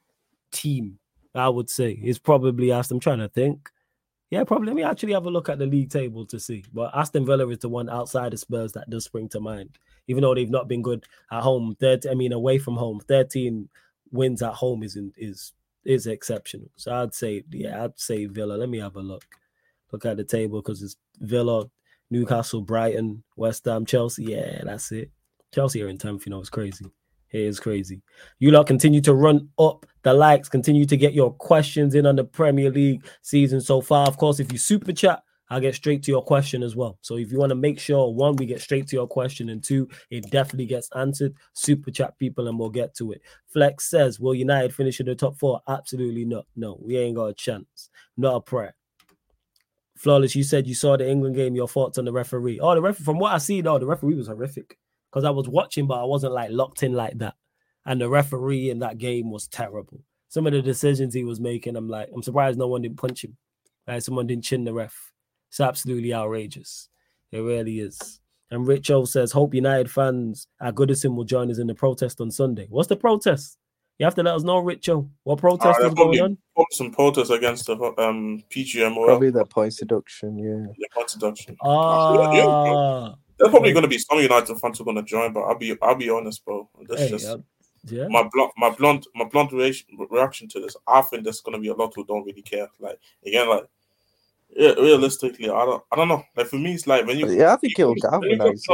team. 0.50 0.98
I 1.34 1.48
would 1.48 1.70
say 1.70 1.92
is 1.92 2.18
probably 2.18 2.72
Aston. 2.72 2.96
I'm 2.96 3.00
trying 3.00 3.18
to 3.18 3.28
think. 3.28 3.68
Yeah, 4.30 4.44
probably. 4.44 4.66
Let 4.66 4.76
me 4.76 4.82
actually 4.82 5.12
have 5.12 5.26
a 5.26 5.30
look 5.30 5.48
at 5.48 5.58
the 5.58 5.66
league 5.66 5.90
table 5.90 6.26
to 6.26 6.38
see. 6.38 6.64
But 6.72 6.94
Aston 6.94 7.24
Villa 7.24 7.48
is 7.48 7.58
the 7.58 7.68
one 7.68 7.88
outside 7.88 8.32
of 8.32 8.40
Spurs 8.40 8.72
that 8.72 8.90
does 8.90 9.04
spring 9.04 9.28
to 9.30 9.40
mind. 9.40 9.78
Even 10.06 10.22
though 10.22 10.34
they've 10.34 10.50
not 10.50 10.68
been 10.68 10.82
good 10.82 11.04
at 11.30 11.42
home, 11.42 11.76
30, 11.80 12.10
I 12.10 12.14
mean 12.14 12.32
away 12.32 12.58
from 12.58 12.76
home, 12.76 13.00
13 13.08 13.68
wins 14.10 14.42
at 14.42 14.54
home 14.54 14.82
is 14.82 14.96
in, 14.96 15.12
is 15.16 15.52
is 15.88 16.06
exceptional. 16.06 16.70
So 16.76 16.94
I'd 16.94 17.14
say, 17.14 17.42
yeah, 17.50 17.82
I'd 17.82 17.98
say 17.98 18.26
Villa. 18.26 18.54
Let 18.54 18.68
me 18.68 18.78
have 18.78 18.96
a 18.96 19.00
look. 19.00 19.24
Look 19.90 20.04
at 20.04 20.18
the 20.18 20.24
table 20.24 20.60
because 20.60 20.82
it's 20.82 20.96
Villa, 21.20 21.64
Newcastle, 22.10 22.60
Brighton, 22.60 23.24
West 23.36 23.64
Ham, 23.64 23.86
Chelsea. 23.86 24.24
Yeah, 24.24 24.60
that's 24.64 24.92
it. 24.92 25.10
Chelsea 25.52 25.82
are 25.82 25.88
in 25.88 25.96
10th, 25.96 26.26
you 26.26 26.30
know, 26.30 26.40
it's 26.40 26.50
crazy. 26.50 26.84
It 27.30 27.40
is 27.40 27.58
crazy. 27.58 28.02
You 28.38 28.50
lot 28.50 28.66
continue 28.66 29.00
to 29.00 29.14
run 29.14 29.48
up 29.58 29.86
the 30.02 30.12
likes, 30.12 30.50
continue 30.50 30.84
to 30.84 30.96
get 30.96 31.14
your 31.14 31.32
questions 31.32 31.94
in 31.94 32.04
on 32.04 32.16
the 32.16 32.24
Premier 32.24 32.70
League 32.70 33.06
season 33.22 33.60
so 33.62 33.80
far. 33.80 34.06
Of 34.06 34.18
course, 34.18 34.40
if 34.40 34.52
you 34.52 34.58
super 34.58 34.92
chat, 34.92 35.22
I'll 35.50 35.60
get 35.60 35.74
straight 35.74 36.02
to 36.04 36.10
your 36.10 36.22
question 36.22 36.62
as 36.62 36.76
well. 36.76 36.98
So 37.00 37.16
if 37.16 37.32
you 37.32 37.38
want 37.38 37.50
to 37.50 37.56
make 37.56 37.78
sure 37.80 38.12
one, 38.12 38.36
we 38.36 38.46
get 38.46 38.60
straight 38.60 38.86
to 38.88 38.96
your 38.96 39.06
question, 39.06 39.48
and 39.48 39.62
two, 39.62 39.88
it 40.10 40.30
definitely 40.30 40.66
gets 40.66 40.90
answered, 40.94 41.34
super 41.54 41.90
chat 41.90 42.18
people 42.18 42.48
and 42.48 42.58
we'll 42.58 42.70
get 42.70 42.94
to 42.96 43.12
it. 43.12 43.22
Flex 43.52 43.88
says, 43.88 44.20
Will 44.20 44.34
United 44.34 44.74
finish 44.74 45.00
in 45.00 45.06
the 45.06 45.14
top 45.14 45.38
four? 45.38 45.60
Absolutely 45.68 46.24
not. 46.24 46.46
No, 46.56 46.78
we 46.82 46.98
ain't 46.98 47.16
got 47.16 47.26
a 47.26 47.34
chance. 47.34 47.90
Not 48.16 48.36
a 48.36 48.40
prayer. 48.40 48.74
Flawless, 49.96 50.36
you 50.36 50.44
said 50.44 50.66
you 50.66 50.74
saw 50.74 50.96
the 50.96 51.08
England 51.08 51.34
game. 51.34 51.56
Your 51.56 51.66
thoughts 51.66 51.98
on 51.98 52.04
the 52.04 52.12
referee? 52.12 52.60
Oh, 52.60 52.74
the 52.74 52.80
referee, 52.80 53.04
from 53.04 53.18
what 53.18 53.32
I 53.32 53.38
see, 53.38 53.60
though, 53.60 53.78
the 53.78 53.86
referee 53.86 54.14
was 54.14 54.28
horrific 54.28 54.78
because 55.10 55.24
I 55.24 55.30
was 55.30 55.48
watching, 55.48 55.86
but 55.86 56.00
I 56.00 56.04
wasn't 56.04 56.34
like 56.34 56.50
locked 56.50 56.82
in 56.82 56.92
like 56.92 57.18
that. 57.18 57.34
And 57.84 58.00
the 58.00 58.08
referee 58.08 58.70
in 58.70 58.80
that 58.80 58.98
game 58.98 59.30
was 59.30 59.48
terrible. 59.48 60.00
Some 60.28 60.46
of 60.46 60.52
the 60.52 60.60
decisions 60.60 61.14
he 61.14 61.24
was 61.24 61.40
making, 61.40 61.74
I'm 61.74 61.88
like, 61.88 62.10
I'm 62.14 62.22
surprised 62.22 62.58
no 62.58 62.68
one 62.68 62.82
didn't 62.82 62.98
punch 62.98 63.24
him. 63.24 63.36
Like 63.86 64.02
someone 64.02 64.26
didn't 64.26 64.44
chin 64.44 64.64
the 64.64 64.74
ref. 64.74 65.10
It's 65.48 65.60
absolutely 65.60 66.14
outrageous. 66.14 66.88
It 67.32 67.40
really 67.40 67.80
is. 67.80 68.20
And 68.50 68.66
Rich 68.66 68.90
O 68.90 69.04
says, 69.04 69.32
Hope 69.32 69.54
United 69.54 69.90
fans 69.90 70.46
at 70.60 70.74
Goodison 70.74 71.14
will 71.14 71.24
join 71.24 71.50
us 71.50 71.58
in 71.58 71.66
the 71.66 71.74
protest 71.74 72.20
on 72.20 72.30
Sunday. 72.30 72.66
What's 72.70 72.88
the 72.88 72.96
protest? 72.96 73.58
You 73.98 74.04
have 74.04 74.14
to 74.14 74.22
let 74.22 74.34
us 74.34 74.44
know, 74.44 74.62
Richo. 74.62 75.08
What 75.24 75.38
protest 75.38 75.80
uh, 75.80 75.88
is 75.88 75.94
going 75.94 76.20
on? 76.20 76.38
Some 76.70 76.92
protest 76.92 77.32
against 77.32 77.66
the 77.66 77.74
um, 77.98 78.42
PGMOL. 78.48 79.06
Probably 79.06 79.30
the 79.30 79.44
points 79.44 79.76
deduction, 79.76 80.38
yeah. 80.38 80.72
Yeah, 80.78 80.86
points 80.92 81.14
deduction. 81.14 81.56
Ah. 81.62 82.32
Yeah, 82.32 82.34
yeah, 82.34 83.14
There's 83.38 83.50
probably 83.50 83.72
going 83.72 83.82
to 83.82 83.88
be 83.88 83.98
some 83.98 84.18
United 84.18 84.56
fans 84.60 84.78
who 84.78 84.84
are 84.84 84.92
going 84.92 84.96
to 84.96 85.02
join, 85.02 85.32
but 85.32 85.40
I'll 85.40 85.58
be 85.58 85.76
I'll 85.82 85.96
be 85.96 86.10
honest, 86.10 86.44
bro. 86.44 86.68
This 86.88 87.00
hey, 87.00 87.08
just 87.08 87.26
uh, 87.26 87.38
yeah. 87.86 88.06
my 88.08 88.28
blunt 88.32 88.52
my 88.56 88.70
blunt 88.70 89.06
my 89.16 89.24
blunt 89.24 89.52
reaction 89.52 90.48
to 90.48 90.60
this. 90.60 90.76
I 90.86 91.02
think 91.02 91.24
there's 91.24 91.40
going 91.40 91.54
to 91.54 91.60
be 91.60 91.68
a 91.68 91.74
lot 91.74 91.92
who 91.96 92.04
don't 92.04 92.24
really 92.24 92.42
care. 92.42 92.68
Like 92.78 93.00
again, 93.26 93.48
like 93.48 93.64
yeah, 94.50 94.72
realistically, 94.72 95.50
I 95.50 95.64
don't, 95.64 95.82
I 95.92 95.96
don't 95.96 96.08
know. 96.08 96.22
Like 96.36 96.46
for 96.46 96.56
me, 96.56 96.74
it's 96.74 96.86
like 96.86 97.06
when 97.06 97.18
you, 97.18 97.30
yeah, 97.30 97.54
I 97.54 97.56
think 97.56 97.78
it'll 97.78 97.94
galvanize. 97.94 98.64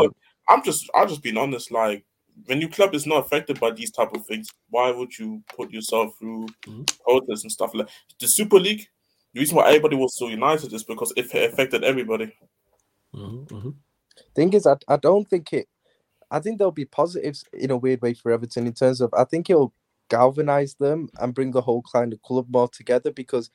I'm 0.49 0.63
just, 0.63 0.91
I'm 0.95 1.09
just 1.09 1.23
being 1.23 1.39
honest. 1.39 1.71
Like 1.71 2.05
when 2.47 2.61
your 2.61 2.71
club 2.71 2.95
is 2.95 3.07
not 3.07 3.25
affected 3.25 3.61
by 3.61 3.71
these 3.71 3.91
type 3.91 4.15
of 4.15 4.27
things, 4.27 4.49
why 4.71 4.91
would 4.91 5.17
you 5.19 5.43
put 5.57 5.71
yourself 5.71 6.15
through 6.19 6.47
mm-hmm. 6.67 6.83
protests 7.05 7.43
and 7.43 7.53
stuff 7.53 7.75
like 7.75 7.89
the 8.19 8.29
Super 8.29 8.59
League? 8.59 8.87
The 9.33 9.41
reason 9.41 9.57
why 9.57 9.69
everybody 9.69 9.97
was 9.97 10.17
so 10.17 10.29
united 10.29 10.73
is 10.73 10.85
because 10.85 11.13
it 11.17 11.27
affected 11.27 11.83
everybody. 11.83 12.33
Mm-hmm, 13.15 13.55
mm-hmm. 13.55 13.71
Thing 14.35 14.53
is, 14.53 14.67
I, 14.67 14.77
I 14.89 14.97
don't 14.97 15.29
think 15.29 15.53
it. 15.53 15.69
I 16.31 16.41
think 16.41 16.59
there'll 16.59 16.73
be 16.73 16.85
positives 16.85 17.45
in 17.53 17.71
a 17.71 17.77
weird 17.77 18.03
way 18.03 18.15
for 18.15 18.33
Everton 18.33 18.67
in 18.67 18.73
terms 18.73 19.01
of 19.01 19.13
I 19.15 19.25
think 19.25 19.51
it'll 19.51 19.73
galvanize 20.09 20.75
them 20.75 21.09
and 21.21 21.35
bring 21.35 21.53
the 21.53 21.61
whole 21.61 21.83
kind 21.93 22.13
of 22.13 22.23
club 22.23 22.47
more 22.49 22.69
together 22.69 23.13
because 23.13 23.51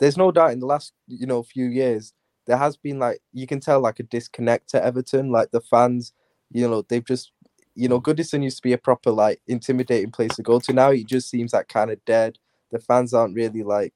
there's 0.00 0.16
no 0.16 0.32
doubt 0.32 0.52
in 0.52 0.60
the 0.60 0.66
last 0.66 0.92
you 1.06 1.26
know 1.26 1.42
few 1.42 1.66
years 1.66 2.12
there 2.50 2.56
has 2.56 2.76
been 2.76 2.98
like 2.98 3.20
you 3.32 3.46
can 3.46 3.60
tell 3.60 3.80
like 3.80 4.00
a 4.00 4.02
disconnect 4.02 4.70
to 4.70 4.84
Everton. 4.84 5.30
Like 5.30 5.52
the 5.52 5.60
fans, 5.60 6.12
you 6.50 6.68
know, 6.68 6.82
they've 6.82 7.04
just 7.04 7.30
you 7.76 7.88
know 7.88 8.00
Goodison 8.00 8.42
used 8.42 8.56
to 8.56 8.62
be 8.62 8.72
a 8.72 8.78
proper 8.78 9.12
like 9.12 9.40
intimidating 9.46 10.10
place 10.10 10.34
to 10.34 10.42
go 10.42 10.58
to. 10.60 10.72
Now 10.72 10.90
it 10.90 11.06
just 11.06 11.30
seems 11.30 11.52
like 11.52 11.68
kind 11.68 11.92
of 11.92 12.04
dead. 12.04 12.38
The 12.72 12.80
fans 12.80 13.14
aren't 13.14 13.36
really 13.36 13.62
like 13.62 13.94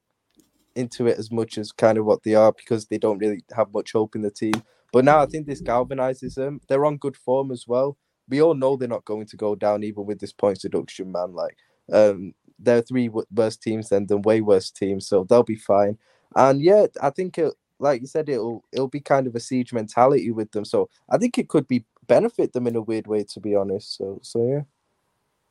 into 0.77 1.09
it 1.09 1.19
as 1.19 1.33
much 1.33 1.59
as 1.59 1.73
kind 1.73 1.99
of 1.99 2.05
what 2.05 2.23
they 2.23 2.37
are 2.37 2.53
because 2.53 2.87
they 2.87 2.99
don't 2.99 3.19
really 3.19 3.45
have 3.57 3.73
much 3.75 3.93
hope 3.93 4.15
in 4.15 4.23
the 4.23 4.31
team. 4.31 4.55
But 4.93 5.05
now 5.05 5.21
I 5.21 5.27
think 5.27 5.47
this 5.47 5.63
galvanizes 5.63 6.35
them. 6.35 6.61
They're 6.69 6.87
on 6.87 6.99
good 6.99 7.17
form 7.17 7.51
as 7.51 7.67
well. 7.67 7.97
We 8.29 8.41
all 8.41 8.55
know 8.55 8.77
they're 8.77 8.89
not 8.89 9.05
going 9.05 9.27
to 9.27 9.37
go 9.37 9.57
down 9.57 9.83
even 9.83 10.07
with 10.07 10.21
this 10.21 10.33
points 10.33 10.63
deduction, 10.63 11.11
man. 11.11 11.35
Like 11.35 11.57
um, 11.93 12.35
there 12.59 12.79
are 12.79 12.83
three 12.83 13.11
worse 13.31 13.57
teams 13.57 13.89
than 13.89 14.07
the 14.07 14.19
way 14.19 14.41
worse 14.41 14.71
teams, 14.71 15.07
so 15.07 15.25
they'll 15.25 15.43
be 15.43 15.57
fine. 15.57 15.99
And 16.37 16.61
yeah, 16.61 16.87
I 17.03 17.11
think 17.11 17.39
it, 17.39 17.53
like 17.79 18.01
you 18.01 18.07
said, 18.07 18.29
it'll 18.29 18.65
it'll 18.73 18.89
be 18.89 19.01
kind 19.01 19.27
of 19.27 19.35
a 19.35 19.41
siege 19.41 19.73
mentality 19.73 20.31
with 20.31 20.51
them. 20.53 20.65
So 20.65 20.89
I 21.11 21.19
think 21.19 21.39
it 21.39 21.49
could 21.49 21.69
be 21.69 21.85
benefit 22.07 22.53
them 22.53 22.67
in 22.67 22.77
a 22.77 22.83
weird 22.83 23.07
way, 23.07 23.25
to 23.25 23.41
be 23.41 23.55
honest. 23.55 23.97
So 23.97 24.21
so 24.23 24.47
yeah. 24.47 24.63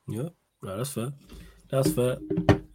Yeah, 0.07 0.29
no, 0.61 0.77
that's 0.77 0.91
fair. 0.91 1.13
That's 1.69 1.91
fair. 1.91 2.17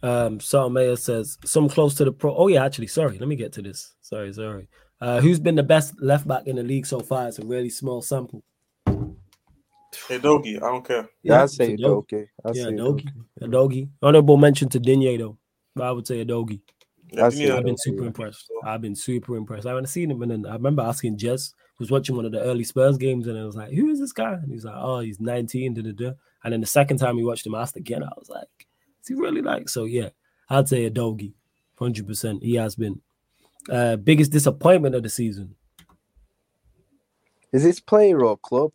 Um, 0.01 0.39
Sal 0.39 0.69
Mayer 0.69 0.95
says 0.95 1.37
some 1.45 1.69
close 1.69 1.95
to 1.95 2.05
the 2.05 2.11
pro. 2.11 2.35
Oh 2.35 2.47
yeah, 2.47 2.65
actually, 2.65 2.87
sorry. 2.87 3.17
Let 3.19 3.27
me 3.27 3.35
get 3.35 3.53
to 3.53 3.61
this. 3.61 3.93
Sorry, 4.01 4.33
sorry. 4.33 4.67
Uh, 5.01 5.21
who's 5.21 5.39
been 5.39 5.55
the 5.55 5.63
best 5.63 5.93
left 6.01 6.27
back 6.27 6.47
in 6.47 6.55
the 6.55 6.63
league 6.63 6.85
so 6.85 6.99
far? 6.99 7.27
It's 7.27 7.39
a 7.39 7.45
really 7.45 7.69
small 7.69 8.01
sample. 8.01 8.43
Udogie, 10.09 10.57
I 10.57 10.67
don't 10.71 10.85
care. 10.85 11.09
Yeah, 11.21 11.43
I'd 11.43 11.49
say 11.49 11.75
Udogie. 11.75 12.27
I'd 12.43 12.55
yeah, 12.55 12.65
Udogie. 12.65 13.07
Udogie. 13.41 13.89
Honorable 14.01 14.37
mention 14.37 14.69
to 14.69 14.79
Digne 14.79 15.17
though, 15.17 15.37
but 15.75 15.85
I 15.85 15.91
would 15.91 16.07
say 16.07 16.23
Udogie. 16.25 16.61
Yeah, 17.11 17.25
I've 17.57 17.63
been 17.63 17.77
super 17.77 18.05
impressed. 18.05 18.51
I've 18.63 18.81
been 18.81 18.95
super 18.95 19.35
impressed. 19.35 19.65
I 19.65 19.69
haven't 19.69 19.87
seen 19.87 20.11
him, 20.11 20.21
and 20.21 20.31
then 20.31 20.45
I 20.45 20.53
remember 20.53 20.83
asking 20.83 21.17
Jess, 21.17 21.53
who 21.77 21.83
was 21.83 21.91
watching 21.91 22.15
one 22.15 22.25
of 22.25 22.31
the 22.31 22.41
early 22.41 22.63
Spurs 22.63 22.97
games, 22.97 23.27
and 23.27 23.37
I 23.37 23.45
was 23.45 23.55
like, 23.55 23.71
"Who 23.71 23.89
is 23.89 23.99
this 23.99 24.11
guy?" 24.11 24.33
And 24.33 24.51
he's 24.51 24.65
like, 24.65 24.75
"Oh, 24.77 24.99
he's 24.99 25.19
19." 25.19 25.73
Da, 25.73 25.81
da, 25.81 25.91
da. 25.91 26.11
And 26.43 26.53
then 26.53 26.61
the 26.61 26.67
second 26.67 26.97
time 26.97 27.15
we 27.15 27.23
watched 27.23 27.45
him, 27.45 27.55
I 27.55 27.61
asked 27.61 27.75
again. 27.75 28.03
I 28.03 28.11
was 28.17 28.29
like, 28.29 28.67
"Is 29.01 29.07
he 29.07 29.15
really 29.15 29.41
like?" 29.41 29.69
So 29.69 29.85
yeah, 29.85 30.09
I'd 30.49 30.69
say 30.69 30.89
Udogie, 30.89 31.33
hundred 31.77 32.07
percent. 32.07 32.43
He 32.43 32.55
has 32.55 32.75
been 32.75 33.01
uh, 33.69 33.95
biggest 33.95 34.31
disappointment 34.31 34.95
of 34.95 35.03
the 35.03 35.09
season. 35.09 35.55
Is 37.51 37.63
this 37.63 37.79
player 37.79 38.23
or 38.23 38.37
club? 38.37 38.71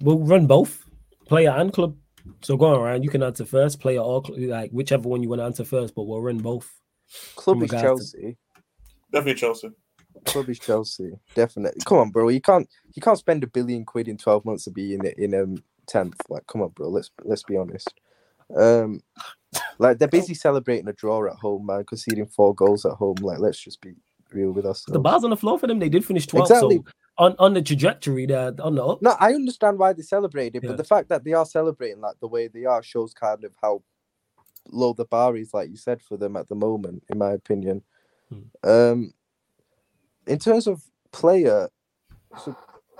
We'll 0.00 0.18
run 0.18 0.46
both, 0.46 0.84
player 1.26 1.50
and 1.50 1.72
club. 1.72 1.96
So 2.42 2.56
going 2.56 2.80
around, 2.80 3.02
you 3.02 3.10
can 3.10 3.22
answer 3.22 3.44
first, 3.44 3.80
player 3.80 4.00
or 4.00 4.22
club 4.22 4.38
like 4.38 4.70
whichever 4.70 5.08
one 5.08 5.22
you 5.22 5.28
want 5.28 5.40
to 5.40 5.44
answer 5.44 5.64
first, 5.64 5.94
but 5.94 6.04
we'll 6.04 6.20
run 6.20 6.38
both. 6.38 6.70
Club 7.36 7.62
is 7.62 7.70
Chelsea. 7.70 8.36
Definitely 9.12 9.40
Chelsea. 9.40 9.70
Club 10.24 10.48
is 10.48 10.58
Chelsea. 10.58 11.12
Definitely. 11.34 11.80
Come 11.84 11.98
on, 11.98 12.10
bro. 12.10 12.28
You 12.28 12.40
can't 12.40 12.68
you 12.94 13.02
can't 13.02 13.18
spend 13.18 13.44
a 13.44 13.46
billion 13.46 13.84
quid 13.84 14.08
in 14.08 14.16
twelve 14.16 14.44
months 14.44 14.64
to 14.64 14.70
be 14.70 14.94
in 14.94 15.04
in 15.18 15.34
um 15.34 15.62
tenth. 15.86 16.20
Like, 16.28 16.46
come 16.46 16.62
on, 16.62 16.70
bro. 16.70 16.88
Let's 16.88 17.10
let's 17.22 17.44
be 17.44 17.56
honest. 17.56 17.92
Um, 18.56 19.00
like 19.78 19.98
they're 19.98 20.08
busy 20.08 20.34
celebrating 20.34 20.88
a 20.88 20.92
draw 20.92 21.26
at 21.26 21.36
home, 21.36 21.66
man, 21.66 21.84
conceding 21.84 22.26
four 22.26 22.54
goals 22.54 22.84
at 22.84 22.92
home. 22.92 23.16
Like, 23.20 23.38
let's 23.38 23.60
just 23.60 23.80
be 23.80 23.94
real 24.32 24.52
with 24.52 24.66
us. 24.66 24.84
The 24.86 24.98
bars 24.98 25.24
on 25.24 25.30
the 25.30 25.36
floor 25.36 25.58
for 25.58 25.66
them. 25.66 25.78
They 25.78 25.88
did 25.88 26.04
finish 26.04 26.26
12th. 26.26 26.42
Exactly. 26.42 26.76
So 26.76 26.84
on, 27.18 27.34
on 27.38 27.54
the 27.54 27.62
trajectory, 27.62 28.26
they're 28.26 28.54
on 28.60 28.74
the 28.74 28.84
up. 28.84 29.02
No, 29.02 29.16
I 29.18 29.34
understand 29.34 29.78
why 29.78 29.92
they 29.92 30.02
celebrated, 30.02 30.62
yeah. 30.62 30.70
but 30.70 30.76
the 30.76 30.84
fact 30.84 31.08
that 31.08 31.24
they 31.24 31.32
are 31.32 31.46
celebrating 31.46 32.00
like 32.00 32.18
the 32.20 32.28
way 32.28 32.48
they 32.48 32.64
are 32.64 32.82
shows 32.82 33.14
kind 33.14 33.44
of 33.44 33.54
how 33.62 33.82
low 34.68 34.92
the 34.92 35.04
bar 35.04 35.36
is, 35.36 35.54
like 35.54 35.70
you 35.70 35.76
said, 35.76 36.02
for 36.02 36.16
them 36.16 36.36
at 36.36 36.48
the 36.48 36.54
moment, 36.54 37.02
in 37.08 37.18
my 37.18 37.32
opinion. 37.32 37.82
Hmm. 38.28 38.68
Um, 38.68 39.14
in 40.26 40.38
terms 40.38 40.66
of 40.66 40.82
player, 41.12 41.68
so 42.44 42.56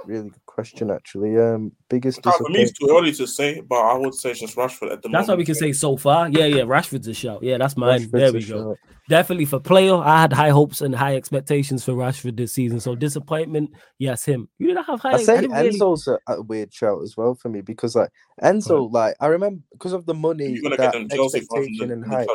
really 0.07 0.31
good 0.31 0.47
question, 0.47 0.91
actually. 0.91 1.39
Um, 1.39 1.73
biggest. 1.89 2.23
For 2.23 2.49
me, 2.49 2.63
it's 2.63 2.73
too 2.73 2.89
early 2.91 3.13
to 3.13 3.27
say, 3.27 3.61
but 3.61 3.77
I 3.77 3.97
would 3.97 4.15
say 4.15 4.33
just 4.33 4.57
Rashford 4.57 4.93
at 4.93 5.03
the 5.03 5.09
that's 5.09 5.13
moment. 5.13 5.13
That's 5.13 5.29
why 5.29 5.35
we 5.35 5.45
can 5.45 5.55
say 5.55 5.73
so 5.73 5.97
far. 5.97 6.29
Yeah, 6.29 6.47
yeah, 6.47 6.63
Rashford's 6.63 7.09
a 7.09 7.15
shout. 7.15 7.43
Yeah, 7.43 7.59
that's 7.59 7.77
mine. 7.77 8.01
Rashford's 8.01 8.13
there 8.13 8.33
we 8.33 8.45
go. 8.45 8.71
Shout. 8.71 8.79
Definitely 9.09 9.45
for 9.45 9.61
player, 9.61 9.95
I 9.95 10.23
had 10.23 10.33
high 10.33 10.51
hopes 10.51 10.81
and 10.81 10.95
high 10.95 11.15
expectations 11.15 11.85
for 11.85 11.93
Rashford 11.93 12.37
this 12.37 12.53
season. 12.53 12.81
So 12.81 12.97
disappointment, 12.97 13.71
yes, 13.99 14.25
him. 14.25 14.49
You 14.59 14.69
didn't 14.69 14.85
have 14.85 15.01
high. 15.01 15.13
I 15.13 15.23
say 15.23 15.39
I 15.39 15.43
Enzo's 15.43 16.07
really... 16.09 16.19
a, 16.27 16.33
a, 16.35 16.43
weird 16.43 16.75
shout 16.75 17.03
as 17.03 17.17
well 17.17 17.37
for 17.37 17.49
me 17.49 17.61
because 17.61 17.95
like 17.95 18.11
Enzo, 18.43 18.91
like 18.91 19.15
I 19.21 19.27
remember 19.27 19.63
because 19.73 19.93
of 19.93 20.07
the 20.07 20.15
money, 20.15 20.59
that 20.61 20.95
expectation 20.95 21.93
and 21.93 22.05
hype. 22.05 22.29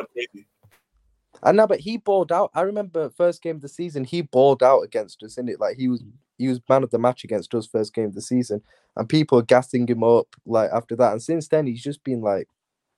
And 1.42 1.56
now, 1.56 1.66
but 1.66 1.80
he 1.80 1.96
balled 1.96 2.30
out. 2.30 2.50
I 2.54 2.62
remember 2.62 3.10
first 3.10 3.42
game 3.42 3.56
of 3.56 3.62
the 3.62 3.68
season, 3.68 4.04
he 4.04 4.22
balled 4.22 4.62
out 4.62 4.82
against 4.82 5.22
us, 5.22 5.38
in 5.38 5.48
it. 5.48 5.58
Like 5.58 5.76
he 5.76 5.88
was 5.88 6.02
mm. 6.02 6.12
He 6.38 6.48
was 6.48 6.60
man 6.68 6.82
of 6.82 6.90
the 6.90 6.98
match 6.98 7.24
against 7.24 7.54
us 7.54 7.66
first 7.66 7.94
game 7.94 8.06
of 8.06 8.14
the 8.14 8.22
season, 8.22 8.62
and 8.96 9.08
people 9.08 9.38
are 9.38 9.42
gassing 9.42 9.86
him 9.86 10.02
up 10.02 10.26
like 10.46 10.70
after 10.72 10.96
that. 10.96 11.12
And 11.12 11.22
since 11.22 11.48
then, 11.48 11.66
he's 11.66 11.82
just 11.82 12.02
been 12.04 12.20
like 12.20 12.48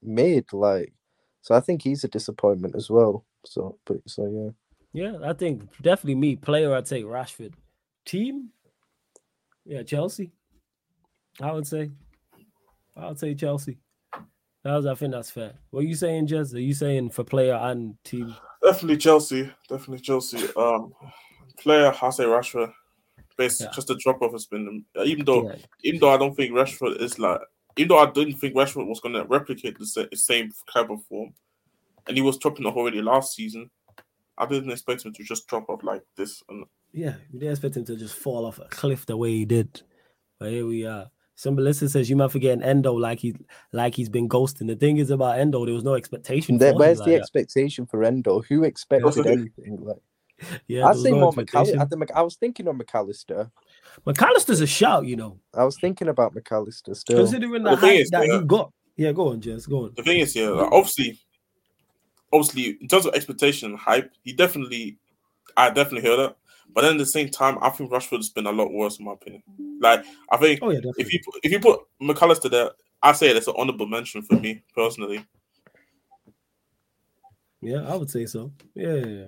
made 0.03 0.53
like. 0.53 0.93
So 1.43 1.55
I 1.55 1.61
think 1.61 1.83
he's 1.83 2.05
a 2.05 2.09
disappointment 2.09 2.75
as 2.75 2.89
well. 2.89 3.25
So, 3.45 3.79
but 3.85 3.99
so 4.07 4.55
yeah. 4.95 5.11
Yeah, 5.11 5.29
I 5.29 5.33
think 5.33 5.63
definitely 5.83 6.15
me 6.15 6.37
player. 6.37 6.75
I'd 6.75 6.89
say 6.89 7.03
Rashford. 7.03 7.53
Team, 8.07 8.51
yeah, 9.65 9.83
Chelsea. 9.83 10.31
I 11.41 11.53
would 11.53 11.67
say, 11.67 11.91
I 12.97 13.09
would 13.09 13.19
say 13.19 13.35
Chelsea. 13.35 13.79
That 14.63 14.87
I 14.87 14.95
think 14.95 15.13
that's 15.13 15.31
fair. 15.31 15.53
What 15.71 15.81
are 15.81 15.87
you 15.87 15.95
saying, 15.95 16.29
Jez? 16.29 16.55
Are 16.55 16.59
you 16.59 16.73
saying 16.73 17.11
for 17.11 17.23
player 17.23 17.55
and 17.55 18.03
team? 18.03 18.35
Definitely 18.63 18.97
Chelsea. 18.97 19.51
Definitely 19.69 20.01
Chelsea. 20.01 20.49
Um, 20.57 20.95
player, 21.59 21.93
I 22.01 22.11
say 22.11 22.25
Rashford. 22.25 22.73
Basically, 23.37 23.67
yeah. 23.67 23.75
just 23.75 23.89
the 23.89 23.97
drop 23.97 24.23
off 24.23 24.33
has 24.33 24.47
been 24.47 24.85
uh, 24.97 25.03
even 25.03 25.25
though 25.25 25.49
yeah. 25.49 25.57
even 25.83 26.01
though 26.01 26.11
I 26.11 26.17
don't 26.17 26.35
think 26.35 26.53
Rashford 26.53 27.01
is 27.01 27.19
like 27.19 27.41
even 27.77 27.89
though 27.89 27.99
I 27.99 28.11
didn't 28.11 28.35
think 28.35 28.55
Rashford 28.55 28.87
was 28.87 29.01
going 29.01 29.15
to 29.15 29.25
replicate 29.25 29.77
the 29.79 30.09
same 30.15 30.53
type 30.73 30.91
of 30.91 31.05
form, 31.07 31.35
and 32.07 32.17
he 32.17 32.23
was 32.23 32.39
dropping 32.39 32.67
off 32.67 32.77
already 32.77 33.03
last 33.03 33.35
season. 33.35 33.71
I 34.37 34.47
didn't 34.47 34.71
expect 34.71 35.05
him 35.05 35.13
to 35.13 35.23
just 35.23 35.47
drop 35.47 35.69
off 35.69 35.83
like 35.83 36.03
this. 36.17 36.43
And 36.49 36.65
yeah, 36.93 37.15
we 37.33 37.39
didn't 37.39 37.53
expect 37.53 37.77
him 37.77 37.85
to 37.87 37.97
just 37.97 38.15
fall 38.15 38.47
off 38.47 38.59
a 38.59 38.69
cliff 38.69 39.07
the 39.07 39.17
way 39.17 39.31
he 39.31 39.45
did. 39.45 39.83
But 40.39 40.51
here 40.51 40.67
we 40.67 40.87
are. 40.87 41.11
Some 41.37 41.57
Melissa 41.57 41.89
says 41.89 42.09
you 42.09 42.17
might 42.17 42.31
forget 42.31 42.63
Endo 42.63 42.93
like 42.93 43.19
he 43.19 43.35
like 43.73 43.95
he's 43.95 44.09
been 44.09 44.29
ghosting. 44.29 44.69
The 44.69 44.77
thing 44.77 44.99
is 44.99 45.11
about 45.11 45.39
Endo, 45.39 45.65
there 45.65 45.75
was 45.75 45.83
no 45.83 45.95
expectation. 45.95 46.59
There, 46.59 46.75
where's 46.75 46.99
the 46.99 47.13
like 47.13 47.21
expectation 47.21 47.87
for 47.87 48.05
Endo? 48.05 48.43
Who 48.43 48.63
expected 48.63 49.27
anything? 49.27 49.79
Like, 49.81 49.97
yeah, 50.69 50.87
I'd 50.87 50.97
say 50.97 51.13
more 51.13 51.33
McAllister. 51.33 52.11
I 52.15 52.23
was 52.23 52.37
thinking 52.37 52.67
of 52.69 52.77
McAllister. 52.77 53.51
McAllister's 54.07 54.61
a 54.61 54.67
shout, 54.67 55.07
you 55.07 55.17
know. 55.17 55.39
I 55.55 55.65
was 55.65 55.79
thinking 55.79 56.09
about 56.09 56.35
McAllister 56.35 56.97
still. 56.97 57.19
Considering 57.19 57.63
the, 57.63 57.71
the 57.71 57.77
hype 57.77 58.01
is, 58.01 58.11
that 58.11 58.27
yeah, 58.27 58.41
he 58.41 58.45
got. 58.45 58.73
Yeah, 58.97 59.13
go 59.13 59.29
on, 59.29 59.41
Jess. 59.41 59.67
Go 59.67 59.85
on. 59.85 59.93
The 59.97 60.03
thing 60.03 60.21
is, 60.21 60.37
yeah, 60.37 60.49
like, 60.49 60.73
obviously, 60.73 61.19
obviously, 62.33 62.79
in 62.81 62.89
terms 62.89 63.07
of 63.07 63.15
expectation 63.15 63.71
and 63.71 63.79
hype, 63.79 64.13
he 64.23 64.33
definitely, 64.33 64.99
I 65.57 65.71
definitely 65.71 66.09
heard 66.09 66.19
that. 66.19 66.37
But 66.73 66.83
then 66.83 66.93
at 66.93 66.99
the 66.99 67.07
same 67.07 67.29
time, 67.29 67.59
I 67.61 67.71
think 67.71 67.93
Rashford's 67.93 68.31
been 68.31 68.47
a 68.47 68.53
lot 68.53 68.73
worse 68.73 68.99
in 68.99 69.05
my 69.05 69.13
opinion. 69.13 69.43
Like 69.81 70.05
I 70.31 70.37
think 70.39 70.61
oh, 70.63 70.71
yeah, 70.71 70.81
if 70.99 71.13
you 71.13 71.21
if 71.43 71.53
you 71.53 71.61
put 71.61 71.81
McAllister 72.03 72.51
there, 72.51 72.71
I 73.03 73.13
say 73.13 73.29
it's 73.29 73.47
an 73.47 73.55
honorable 73.57 73.87
mention 73.87 74.23
for 74.23 74.35
me 74.35 74.63
personally. 74.75 75.25
Yeah, 77.61 77.83
I 77.89 77.95
would 77.97 78.11
say 78.11 78.27
so. 78.27 78.53
Yeah, 78.75 79.27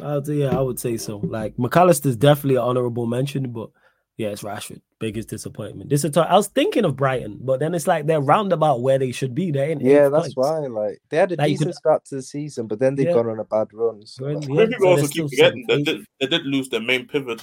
yeah, 0.00 0.06
yeah. 0.06 0.10
I 0.10 0.14
would, 0.16 0.28
yeah, 0.28 0.58
I 0.58 0.60
would 0.60 0.80
say 0.80 0.96
so. 0.96 1.18
Like 1.18 1.56
McAllister's 1.56 2.16
definitely 2.16 2.56
an 2.56 2.62
honorable 2.62 3.06
mention, 3.06 3.52
but 3.52 3.70
yeah, 4.16 4.28
it's 4.28 4.42
Rashford. 4.42 4.82
Biggest 4.98 5.30
disappointment. 5.30 5.88
This 5.88 6.04
is 6.04 6.14
I 6.14 6.34
was 6.34 6.48
thinking 6.48 6.84
of 6.84 6.94
Brighton, 6.94 7.38
but 7.40 7.58
then 7.58 7.74
it's 7.74 7.86
like 7.86 8.06
they're 8.06 8.20
roundabout 8.20 8.82
where 8.82 8.98
they 8.98 9.12
should 9.12 9.34
be. 9.34 9.50
They're 9.50 9.70
in 9.70 9.80
yeah, 9.80 10.10
that's 10.10 10.36
why. 10.36 10.58
Like 10.58 11.00
they 11.08 11.16
had 11.16 11.32
a 11.32 11.36
like 11.36 11.48
decent 11.48 11.68
could, 11.68 11.74
start 11.76 12.04
to 12.06 12.16
the 12.16 12.22
season, 12.22 12.66
but 12.66 12.80
then 12.80 12.96
they've 12.96 13.06
yeah. 13.06 13.14
gone 13.14 13.30
on 13.30 13.38
a 13.38 13.44
bad 13.44 13.68
run. 13.72 14.04
So. 14.04 14.28
yeah, 14.28 14.38
people 14.40 14.76
so 14.80 14.88
also 14.88 15.08
keep 15.08 15.30
forgetting 15.30 15.64
they 15.66 15.82
did, 15.82 16.04
they 16.20 16.26
did 16.26 16.44
lose 16.44 16.68
their 16.68 16.82
main 16.82 17.06
pivot. 17.06 17.40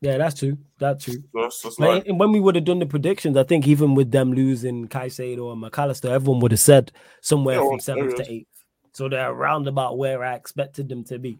Yeah, 0.00 0.16
that's 0.16 0.40
true. 0.40 0.56
That's 0.78 1.04
true. 1.04 1.22
That's, 1.34 1.62
that's 1.62 1.78
like, 1.78 2.06
like, 2.06 2.18
when 2.18 2.32
we 2.32 2.40
would 2.40 2.56
have 2.56 2.64
done 2.64 2.78
the 2.78 2.86
predictions, 2.86 3.36
I 3.36 3.44
think 3.44 3.68
even 3.68 3.94
with 3.94 4.10
them 4.10 4.32
losing 4.32 4.88
Caicedo 4.88 5.52
and 5.52 5.62
McAllister, 5.62 6.10
everyone 6.10 6.40
would 6.40 6.52
have 6.52 6.60
said 6.60 6.90
somewhere 7.20 7.60
yeah, 7.60 7.68
from 7.68 7.80
seventh 7.80 8.16
to 8.16 8.32
eighth. 8.32 8.48
So 8.92 9.08
they're 9.08 9.30
around 9.30 9.68
about 9.68 9.98
where 9.98 10.24
I 10.24 10.34
expected 10.34 10.88
them 10.88 11.04
to 11.04 11.18
be. 11.18 11.38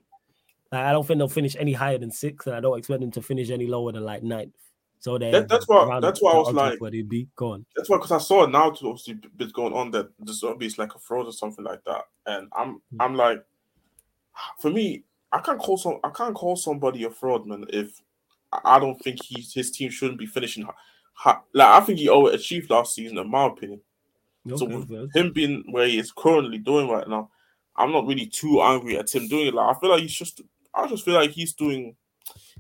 Like, 0.73 0.83
I 0.83 0.93
don't 0.93 1.07
think 1.07 1.19
they'll 1.19 1.29
finish 1.29 1.57
any 1.59 1.73
higher 1.73 1.99
than 1.99 2.11
six, 2.11 2.47
and 2.47 2.55
I 2.55 2.61
don't 2.61 2.79
expect 2.79 3.01
them 3.01 3.11
to 3.13 3.23
finish 3.23 3.51
any 3.51 3.67
lower 3.67 3.93
than 3.93 4.05
like 4.05 4.23
ninth. 4.23 4.55
So 5.01 5.17
that, 5.17 5.49
that's 5.49 5.67
why 5.67 5.99
that's 5.99 6.21
why 6.21 6.33
I 6.33 6.37
was 6.37 6.53
like, 6.53 6.79
where 6.79 6.91
they 6.91 7.01
be 7.01 7.27
going. 7.35 7.65
That's 7.75 7.89
why 7.89 7.97
because 7.97 8.13
I 8.13 8.19
saw 8.19 8.45
now 8.45 8.69
to 8.71 8.89
obviously 8.89 9.15
bit 9.15 9.51
going 9.55 9.73
on 9.73 9.91
that 9.93 10.11
De 10.23 10.33
Zerbi 10.33 10.65
is 10.65 10.77
like 10.77 10.95
a 10.95 10.99
fraud 10.99 11.27
or 11.27 11.33
something 11.33 11.65
like 11.65 11.83
that, 11.87 12.05
and 12.27 12.49
I'm 12.53 12.75
mm-hmm. 12.75 13.01
I'm 13.01 13.15
like, 13.15 13.43
for 14.61 14.71
me, 14.71 15.05
I 15.33 15.41
can't 15.41 15.59
call 15.59 15.79
some 15.79 16.01
I 16.05 16.11
can't 16.11 16.35
call 16.35 16.55
somebody 16.55 17.05
a 17.05 17.11
fraud, 17.11 17.47
man. 17.47 17.65
If 17.71 17.99
I 18.65 18.79
don't 18.79 19.03
think 19.03 19.25
he's 19.25 19.55
his 19.55 19.71
team 19.71 19.91
shouldn't 19.91 20.19
be 20.19 20.27
finishing. 20.27 20.67
High, 21.15 21.39
like 21.55 21.69
I 21.69 21.85
think 21.85 21.99
he 21.99 22.09
overachieved 22.09 22.69
last 22.69 22.95
season, 22.95 23.17
in 23.17 23.31
my 23.31 23.47
opinion. 23.47 23.81
Okay, 24.47 24.57
so 24.57 24.67
with 24.67 25.17
him 25.17 25.33
being 25.33 25.65
where 25.71 25.87
he 25.87 25.99
is 25.99 26.13
currently 26.13 26.59
doing 26.59 26.89
right 26.89 27.09
now, 27.09 27.31
I'm 27.81 27.93
not 27.93 28.07
really 28.07 28.27
too 28.27 28.61
angry 28.63 28.99
at 28.99 29.15
him 29.15 29.29
doing 29.29 29.49
it. 29.49 29.55
Like 29.55 29.77
I 29.77 29.81
feel 29.81 29.91
like 29.91 30.03
he's 30.03 30.15
just 30.15 30.41
I 30.75 30.87
just 30.87 31.05
feel 31.05 31.15
like 31.15 31.31
he's 31.31 31.55
doing 31.55 31.97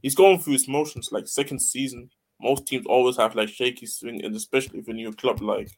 he's 0.02 0.14
going 0.14 0.38
through 0.38 0.54
his 0.54 0.68
motions 0.68 1.10
like 1.12 1.28
second 1.28 1.60
season 1.60 2.10
most 2.42 2.66
teams 2.66 2.86
always 2.86 3.16
have 3.16 3.34
like 3.34 3.48
shaky 3.48 3.86
swing, 3.86 4.24
and 4.24 4.34
especially 4.34 4.78
if 4.78 4.88
a 4.88 4.92
new 4.92 5.12
club 5.12 5.40
like 5.42 5.70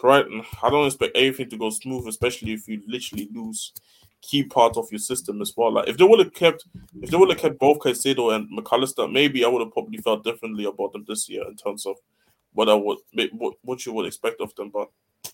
Brighton, 0.00 0.42
I 0.62 0.70
don't 0.70 0.86
expect 0.86 1.16
everything 1.16 1.50
to 1.50 1.58
go 1.58 1.70
smooth, 1.70 2.06
especially 2.06 2.52
if 2.52 2.68
you 2.68 2.82
literally 2.86 3.28
lose 3.32 3.72
key 4.20 4.44
parts 4.44 4.76
of 4.76 4.90
your 4.90 4.98
system 4.98 5.40
as 5.40 5.52
well. 5.56 5.72
Like 5.72 5.88
if 5.88 5.96
they 5.96 6.04
would 6.04 6.18
have 6.18 6.34
kept, 6.34 6.64
if 7.00 7.10
they 7.10 7.16
would 7.16 7.30
have 7.30 7.38
kept 7.38 7.58
both 7.58 7.78
Caicedo 7.78 8.34
and 8.34 8.48
McAllister, 8.56 9.10
maybe 9.10 9.44
I 9.44 9.48
would 9.48 9.62
have 9.62 9.72
probably 9.72 9.98
felt 9.98 10.24
differently 10.24 10.64
about 10.64 10.92
them 10.92 11.04
this 11.08 11.28
year 11.28 11.46
in 11.48 11.56
terms 11.56 11.86
of 11.86 11.96
what 12.52 12.68
I 12.68 12.74
would, 12.74 12.98
what, 13.32 13.54
what 13.62 13.86
you 13.86 13.92
would 13.92 14.06
expect 14.06 14.40
of 14.40 14.54
them. 14.54 14.70
But 14.70 14.88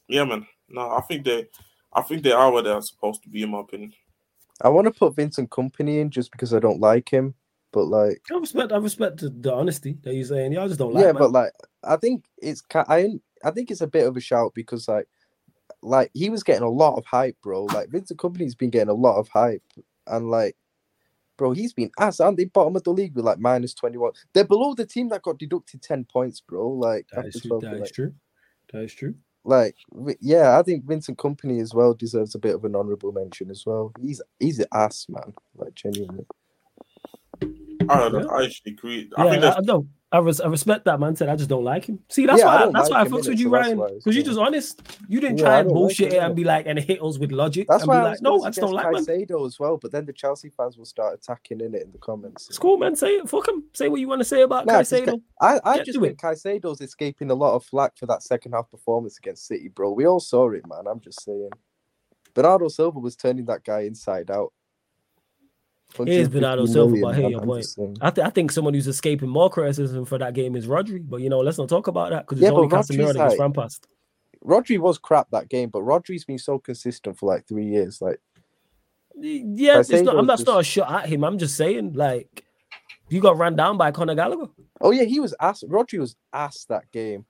yeah, 0.08 0.24
man, 0.24 0.46
no, 0.68 0.90
I 0.90 1.00
think 1.02 1.24
they, 1.24 1.46
I 1.94 2.02
think 2.02 2.22
they 2.22 2.32
are 2.32 2.50
where 2.50 2.62
they 2.62 2.70
are 2.70 2.82
supposed 2.82 3.22
to 3.22 3.28
be, 3.28 3.42
in 3.42 3.50
my 3.50 3.60
opinion. 3.60 3.92
I 4.62 4.68
want 4.68 4.86
to 4.86 4.92
put 4.92 5.16
Vincent 5.16 5.50
Kompany 5.50 6.00
in 6.00 6.10
just 6.10 6.30
because 6.30 6.54
I 6.54 6.58
don't 6.58 6.80
like 6.80 7.08
him. 7.08 7.34
But 7.72 7.86
like, 7.86 8.22
I 8.32 8.36
respect, 8.36 8.72
I 8.72 8.76
respect 8.76 9.42
the 9.42 9.52
honesty 9.52 9.98
that 10.02 10.14
you're 10.14 10.24
saying. 10.24 10.52
Yeah, 10.52 10.62
I 10.62 10.68
just 10.68 10.78
don't 10.78 10.94
like. 10.94 11.02
Yeah, 11.02 11.12
man. 11.12 11.18
but 11.18 11.32
like, 11.32 11.52
I 11.82 11.96
think 11.96 12.24
it's 12.38 12.62
I 12.72 13.18
I 13.44 13.50
think 13.50 13.70
it's 13.70 13.80
a 13.80 13.88
bit 13.88 14.06
of 14.06 14.16
a 14.16 14.20
shout 14.20 14.52
because 14.54 14.86
like, 14.86 15.08
like 15.82 16.10
he 16.14 16.30
was 16.30 16.44
getting 16.44 16.62
a 16.62 16.70
lot 16.70 16.96
of 16.96 17.04
hype, 17.04 17.36
bro. 17.42 17.64
Like 17.64 17.88
Vincent 17.90 18.20
Kompany's 18.20 18.54
been 18.54 18.70
getting 18.70 18.90
a 18.90 18.94
lot 18.94 19.18
of 19.18 19.28
hype, 19.28 19.64
and 20.06 20.30
like, 20.30 20.56
bro, 21.36 21.50
he's 21.50 21.72
been 21.72 21.90
ass. 21.98 22.20
Aren't 22.20 22.36
they 22.36 22.44
bottom 22.44 22.76
of 22.76 22.84
the 22.84 22.92
league 22.92 23.16
with 23.16 23.24
like 23.24 23.40
minus 23.40 23.74
twenty 23.74 23.98
one? 23.98 24.12
They're 24.34 24.44
below 24.44 24.74
the 24.74 24.86
team 24.86 25.08
that 25.08 25.22
got 25.22 25.38
deducted 25.38 25.82
ten 25.82 26.04
points, 26.04 26.40
bro. 26.40 26.68
Like 26.68 27.08
that 27.12 27.26
is 27.26 27.40
true. 27.40 27.58
That 27.60 27.74
is 27.74 27.90
true. 27.90 28.14
That 28.72 28.82
is 28.82 28.94
true. 28.94 29.16
Like, 29.44 29.76
yeah, 30.20 30.58
I 30.58 30.62
think 30.62 30.86
Vincent 30.86 31.18
Kompany 31.18 31.60
as 31.60 31.74
well 31.74 31.92
deserves 31.92 32.34
a 32.34 32.38
bit 32.38 32.54
of 32.54 32.64
an 32.64 32.74
honourable 32.74 33.12
mention 33.12 33.50
as 33.50 33.64
well. 33.66 33.92
He's 34.00 34.22
he's 34.40 34.58
an 34.58 34.66
ass, 34.72 35.06
man. 35.08 35.34
Like 35.54 35.74
genuinely. 35.74 36.24
I 37.42 37.98
don't 37.98 38.12
know. 38.12 38.28
I 38.30 38.44
actually 38.44 38.72
agree. 38.72 39.10
I 39.16 39.36
yeah, 39.36 39.54
I, 39.56 39.60
no, 39.60 39.86
I, 40.14 40.18
res- 40.18 40.40
I 40.40 40.46
respect 40.46 40.84
that 40.84 41.00
man. 41.00 41.16
Said 41.16 41.28
I 41.28 41.34
just 41.34 41.50
don't 41.50 41.64
like 41.64 41.86
him. 41.86 41.98
See, 42.08 42.24
that's 42.24 42.38
yeah, 42.38 42.46
why 42.46 42.56
I, 42.56 42.70
that's 42.70 42.88
like 42.88 42.90
why 42.90 43.00
I 43.00 43.20
fucks 43.20 43.28
with 43.28 43.40
you, 43.40 43.48
Ryan. 43.48 43.78
Because 43.78 44.14
you're 44.14 44.24
just 44.24 44.38
honest. 44.38 44.80
You 45.08 45.20
didn't 45.20 45.38
yeah, 45.38 45.44
try 45.44 45.58
and 45.60 45.68
bullshit 45.68 46.10
like 46.10 46.14
it 46.14 46.22
and 46.22 46.36
be 46.36 46.44
like 46.44 46.66
and 46.66 46.78
hit 46.78 47.02
us 47.02 47.18
with 47.18 47.32
logic. 47.32 47.66
That's 47.68 47.84
why 47.84 47.98
I 47.98 48.02
like, 48.02 48.22
no, 48.22 48.44
I 48.44 48.48
just 48.48 48.60
don't 48.60 48.72
like 48.72 48.86
Caicedo 48.86 49.38
man. 49.38 49.46
as 49.46 49.58
well. 49.58 49.76
But 49.76 49.90
then 49.90 50.06
the 50.06 50.12
Chelsea 50.12 50.50
fans 50.50 50.78
will 50.78 50.84
start 50.84 51.14
attacking 51.14 51.60
in 51.60 51.74
it 51.74 51.82
in 51.82 51.90
the 51.90 51.98
comments. 51.98 52.48
It's 52.48 52.58
cool, 52.58 52.76
man. 52.76 52.94
Say 52.94 53.16
it. 53.16 53.28
Fuck 53.28 53.48
him. 53.48 53.64
Say 53.72 53.88
what 53.88 53.98
you 53.98 54.06
want 54.06 54.20
to 54.20 54.24
say 54.24 54.42
about 54.42 54.66
nah, 54.66 54.74
Caicedo. 54.74 55.20
I, 55.40 55.58
I 55.64 55.78
just 55.82 55.98
think 55.98 56.12
it. 56.12 56.18
Caicedo's 56.18 56.80
escaping 56.80 57.30
a 57.30 57.34
lot 57.34 57.56
of 57.56 57.64
flack 57.64 57.98
for 57.98 58.06
that 58.06 58.22
second 58.22 58.52
half 58.52 58.70
performance 58.70 59.18
against 59.18 59.48
City, 59.48 59.68
bro. 59.68 59.90
We 59.90 60.06
all 60.06 60.20
saw 60.20 60.48
it, 60.50 60.64
man. 60.68 60.86
I'm 60.86 61.00
just 61.00 61.24
saying. 61.24 61.50
Bernardo 62.34 62.68
Silva 62.68 63.00
was 63.00 63.16
turning 63.16 63.46
that 63.46 63.64
guy 63.64 63.80
inside 63.80 64.30
out. 64.30 64.52
It 66.00 66.08
is 66.08 66.28
Bernardo 66.28 66.66
Silva, 66.66 66.96
but 67.00 67.14
hey, 67.14 67.28
your 67.28 67.40
point. 67.40 67.66
I, 68.00 68.10
th- 68.10 68.26
I 68.26 68.30
think 68.30 68.50
someone 68.50 68.74
who's 68.74 68.88
escaping 68.88 69.28
more 69.28 69.48
criticism 69.48 70.04
for 70.04 70.18
that 70.18 70.34
game 70.34 70.56
is 70.56 70.66
Rodri. 70.66 71.08
But 71.08 71.20
you 71.20 71.28
know, 71.28 71.38
let's 71.38 71.56
not 71.56 71.68
talk 71.68 71.86
about 71.86 72.10
that 72.10 72.26
because 72.26 72.38
it's 72.38 72.50
yeah, 72.50 72.56
only 72.56 72.68
Casemiro 72.68 73.12
that 73.12 73.28
gets 73.28 73.36
front 73.36 73.54
passed. 73.54 73.86
Rodri 74.44 74.78
was 74.78 74.98
crap 74.98 75.30
that 75.30 75.48
game, 75.48 75.70
but 75.70 75.82
Rodri's 75.82 76.24
been 76.24 76.38
so 76.38 76.58
consistent 76.58 77.16
for 77.18 77.26
like 77.26 77.46
three 77.46 77.66
years. 77.66 78.02
Like, 78.02 78.20
yeah, 79.16 79.78
it's 79.78 79.90
not, 79.90 80.18
I'm 80.18 80.26
not, 80.26 80.38
just... 80.38 80.46
not 80.46 80.60
a 80.60 80.64
shot 80.64 80.92
at 80.92 81.08
him. 81.08 81.22
I'm 81.22 81.38
just 81.38 81.56
saying, 81.56 81.92
like, 81.92 82.44
you 83.08 83.20
got 83.20 83.38
ran 83.38 83.54
down 83.54 83.78
by 83.78 83.90
Conor 83.90 84.16
Gallagher. 84.16 84.50
Oh 84.80 84.90
yeah, 84.90 85.04
he 85.04 85.20
was 85.20 85.34
ass. 85.40 85.62
Rodri 85.62 86.00
was 86.00 86.16
ass 86.32 86.66
that 86.68 86.90
game. 86.90 87.24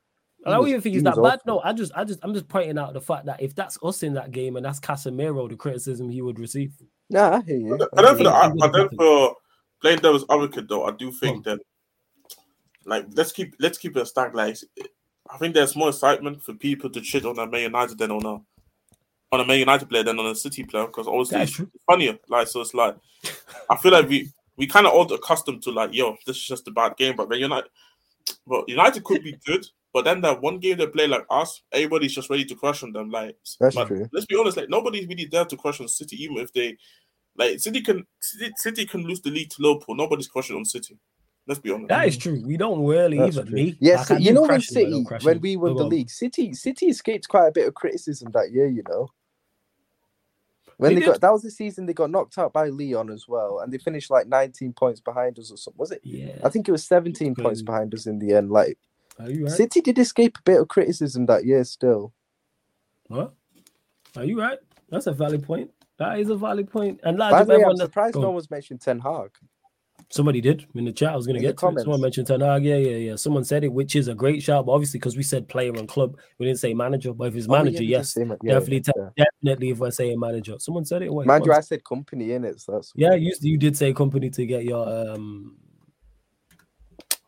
I 0.47 0.51
don't 0.51 0.69
even 0.69 0.81
think 0.81 0.95
he's 0.95 1.03
that 1.05 1.23
bad. 1.23 1.41
No, 1.47 1.61
I 1.61 1.73
just, 1.73 1.93
I 1.95 2.05
just, 2.05 2.21
I'm 2.23 2.35
just 2.35 2.49
pointing 2.49 2.77
out 2.79 2.93
the 2.93 3.01
fact 3.01 3.27
that 3.27 3.41
if 3.41 3.55
that's 3.55 3.79
us 3.83 4.03
in 4.03 4.15
that 4.15 4.31
game 4.31 4.57
and 4.57 4.65
that's 4.65 4.81
Casemiro, 4.81 5.49
the 5.49 5.57
criticism 5.57 6.11
he 6.11 6.21
would 6.21 6.39
receive. 6.39 6.73
Yeah, 7.09 7.31
I 7.31 7.43
hear 7.43 7.59
you. 7.59 7.75
I, 7.97 8.03
don't 8.03 8.19
feel. 8.19 8.29
I, 8.29 8.53
I 8.63 8.69
don't 8.69 8.91
feel 8.97 9.35
playing 9.81 9.99
devil's 9.99 10.25
advocate 10.31 10.69
though. 10.69 10.85
I 10.85 10.93
do 10.93 11.13
think 11.13 11.45
hmm. 11.45 11.51
that 11.51 11.61
like 12.87 13.07
let's 13.15 13.33
keep 13.33 13.55
let's 13.59 13.79
keep 13.79 13.97
it 13.97 14.07
stacked. 14.07 14.35
Like 14.35 14.57
I 15.31 15.37
think 15.37 15.55
there's 15.55 15.77
more 15.77 15.89
excitement 15.91 16.43
for 16.43 16.55
people 16.55 16.91
to 16.91 17.03
shit 17.03 17.25
on 17.25 17.39
a 17.39 17.47
Man 17.47 17.63
United 17.63 17.99
than 17.99 18.11
on 18.11 18.25
a 18.25 18.41
on 19.35 19.41
a 19.41 19.47
Man 19.47 19.59
United 19.59 19.89
player 19.89 20.03
than 20.03 20.19
on 20.19 20.27
a 20.27 20.35
City 20.35 20.65
player 20.65 20.87
because 20.87 21.07
obviously 21.07 21.43
it's 21.43 21.53
true. 21.53 21.71
funnier. 21.87 22.19
Like 22.29 22.49
so, 22.49 22.61
it's 22.61 22.75
like 22.75 22.97
I 23.71 23.77
feel 23.77 23.93
like 23.93 24.09
we 24.09 24.31
we 24.57 24.67
kind 24.67 24.87
of 24.87 24.93
all 24.93 25.13
accustomed 25.13 25.63
to 25.63 25.71
like, 25.71 25.93
yo, 25.93 26.17
this 26.27 26.37
is 26.37 26.45
just 26.45 26.69
a 26.69 26.71
bad 26.71 26.97
game. 26.97 27.17
But 27.17 27.29
then 27.29 27.41
United, 27.41 27.71
but 28.47 28.69
United 28.69 29.05
could 29.05 29.23
be 29.23 29.37
good. 29.45 29.67
But 29.95 30.05
then 30.05 30.21
that 30.23 30.43
one 30.43 30.59
game 30.59 30.77
they 30.77 30.89
play 30.89 31.07
like 31.07 31.25
us, 31.31 31.63
everybody's 31.71 32.13
just 32.13 32.29
ready 32.29 32.45
to 32.47 32.57
crush 32.57 32.83
on 32.83 32.93
them. 32.93 33.11
Like, 33.11 33.37
that's 33.61 33.77
true. 33.77 34.09
Let's 34.13 34.27
be 34.27 34.37
honest, 34.37 34.57
like 34.57 34.69
nobody's 34.69 35.07
really 35.07 35.27
there 35.27 35.45
to 35.45 35.57
crush 35.57 35.81
on 35.81 35.87
City, 35.87 36.21
even 36.23 36.39
if 36.39 36.53
they 36.53 36.77
like 37.37 37.61
City 37.61 37.81
can 37.81 38.05
City, 38.21 38.53
City 38.57 38.87
can 38.87 39.03
lose 39.05 39.21
the 39.21 39.31
league 39.31 39.51
to 39.51 39.63
Liverpool. 39.63 39.95
Nobody's 39.95 40.27
crushing 40.27 40.57
on 40.57 40.65
City. 40.65 40.99
Let's 41.47 41.61
be 41.61 41.71
honest. 41.71 41.91
That 41.91 42.09
is 42.09 42.17
true. 42.17 42.43
We 42.45 42.57
don't 42.57 42.85
really 42.85 43.19
That's 43.19 43.37
even 43.37 43.53
me. 43.53 43.77
Yes, 43.79 44.11
like, 44.11 44.21
you 44.21 44.33
know 44.33 44.43
when 44.43 44.61
City 44.61 45.05
when 45.23 45.41
we 45.41 45.57
won 45.57 45.77
the 45.77 45.85
league, 45.85 46.11
City 46.11 46.55
City 46.55 46.87
escaped 46.87 47.29
quite 47.29 47.47
a 47.47 47.53
bit 47.53 47.69
of 47.69 47.75
criticism 47.75 48.33
that 48.33 48.51
year. 48.51 48.67
You 48.67 48.83
know, 48.89 49.09
when 50.79 50.97
they, 50.97 51.03
they 51.03 51.07
got 51.07 51.21
that 51.21 51.33
was 51.33 51.43
the 51.43 51.53
season 51.53 51.87
they 51.87 51.93
got 51.93 52.11
knocked 52.11 52.37
out 52.37 52.53
by 52.53 52.67
Lyon 52.67 53.11
as 53.11 53.29
well, 53.29 53.61
and 53.61 53.73
they 53.73 53.79
finished 53.79 54.11
like 54.11 54.27
19 54.27 54.73
points 54.73 54.99
behind 54.99 55.39
us 55.39 55.53
or 55.53 55.57
something. 55.57 55.79
Was 55.79 55.93
it? 55.93 56.01
Yeah, 56.03 56.39
I 56.43 56.49
think 56.49 56.67
it 56.67 56.73
was 56.73 56.85
17 56.85 57.37
points 57.37 57.63
behind 57.63 57.95
us 57.95 58.07
in 58.07 58.19
the 58.19 58.33
end. 58.33 58.51
Like, 58.51 58.77
right? 59.19 59.51
City 59.51 59.81
did 59.81 59.99
escape 59.99 60.39
a 60.39 60.43
bit 60.43 60.61
of 60.61 60.69
criticism 60.69 61.27
that 61.27 61.45
year. 61.45 61.65
Still, 61.65 62.13
what? 63.09 63.35
Are 64.17 64.25
you 64.25 64.41
right? 64.41 64.59
That's 64.91 65.07
a 65.07 65.13
valid 65.13 65.43
point. 65.43 65.71
That 65.99 66.19
is 66.19 66.29
a 66.31 66.37
valid 66.37 66.71
point. 66.71 67.01
And 67.05 67.19
by 67.19 67.45
the 67.45 67.59
way, 67.59 67.65
I'm 67.65 67.77
surprised 67.77 68.17
no 68.17 68.31
one's 68.31 68.51
mentioned 68.51 68.81
Ten 68.81 68.99
Hag. 68.99 69.31
Somebody 70.11 70.41
did 70.41 70.67
in 70.75 70.85
the 70.85 70.93
chat. 70.93 71.13
I 71.13 71.17
was 71.17 71.27
going 71.27 71.37
to 71.37 71.41
get 71.41 71.57
to 71.59 71.69
it. 71.69 71.81
Someone 71.81 72.01
mentioned 72.01 72.27
Ten 72.27 72.41
Hag. 72.41 72.65
Yeah, 72.65 72.77
yeah, 72.77 72.97
yeah. 72.97 73.17
Someone 73.17 73.45
said 73.45 73.65
it, 73.65 73.73
which 73.73 73.97
is 73.97 74.09
a 74.09 74.15
great 74.15 74.43
shout. 74.43 74.67
But 74.67 74.73
obviously, 74.73 74.99
because 74.99 75.17
we 75.17 75.23
said 75.23 75.49
player 75.49 75.73
and 75.73 75.89
club, 75.89 76.19
we 76.39 76.47
didn't 76.47 76.59
say 76.59 76.75
manager. 76.75 77.13
But 77.13 77.29
if 77.29 77.37
it's 77.37 77.49
manager, 77.49 77.79
oh, 77.79 77.83
yeah, 77.83 77.99
yes, 77.99 78.15
yeah, 78.17 78.25
definitely, 78.45 78.85
yeah. 78.97 79.25
definitely. 79.43 79.71
If 79.71 79.83
I 79.83 79.91
say 79.91 80.13
a 80.13 80.19
manager, 80.19 80.57
someone 80.59 80.85
said 80.85 81.03
it. 81.03 81.13
Wait, 81.13 81.27
manager, 81.27 81.55
I 81.55 81.61
said 81.61 81.83
Kompany 81.85 82.31
in 82.31 82.45
it. 82.45 82.61
So 82.61 82.73
that's 82.73 82.93
yeah. 82.95 83.15
You 83.15 83.33
you 83.41 83.57
did 83.57 83.77
say 83.77 83.93
Kompany 83.95 84.33
to 84.35 84.47
get 84.47 84.65
your 84.65 84.87
um. 84.87 85.57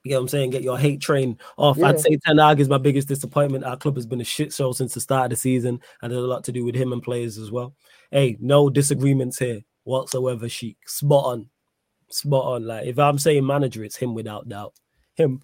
You 0.06 0.12
know 0.12 0.18
what 0.18 0.22
I'm 0.22 0.28
saying? 0.28 0.50
Get 0.50 0.62
your 0.62 0.78
hate 0.78 1.00
train 1.00 1.38
off. 1.56 1.76
Yeah. 1.76 1.88
I'd 1.88 2.00
say 2.00 2.18
Ten 2.24 2.38
Hag 2.38 2.60
is 2.60 2.68
my 2.68 2.78
biggest 2.78 3.08
disappointment. 3.08 3.64
Our 3.64 3.76
club 3.76 3.96
has 3.96 4.06
been 4.06 4.20
a 4.20 4.24
shit 4.24 4.52
show 4.52 4.72
since 4.72 4.94
the 4.94 5.00
start 5.00 5.24
of 5.24 5.30
the 5.30 5.36
season, 5.36 5.80
and 6.02 6.12
there's 6.12 6.24
a 6.24 6.26
lot 6.26 6.44
to 6.44 6.52
do 6.52 6.64
with 6.64 6.74
him 6.74 6.92
and 6.92 7.02
players 7.02 7.38
as 7.38 7.50
well. 7.50 7.74
Hey, 8.10 8.36
no 8.40 8.70
disagreements 8.70 9.38
here 9.38 9.60
whatsoever. 9.84 10.48
Sheik, 10.48 10.78
spot 10.88 11.24
on 11.24 11.48
spot 12.08 12.44
on. 12.44 12.66
Like 12.66 12.86
if 12.86 12.98
I'm 12.98 13.18
saying 13.18 13.46
manager, 13.46 13.84
it's 13.84 13.96
him 13.96 14.14
without 14.14 14.48
doubt. 14.48 14.74
Him, 15.14 15.40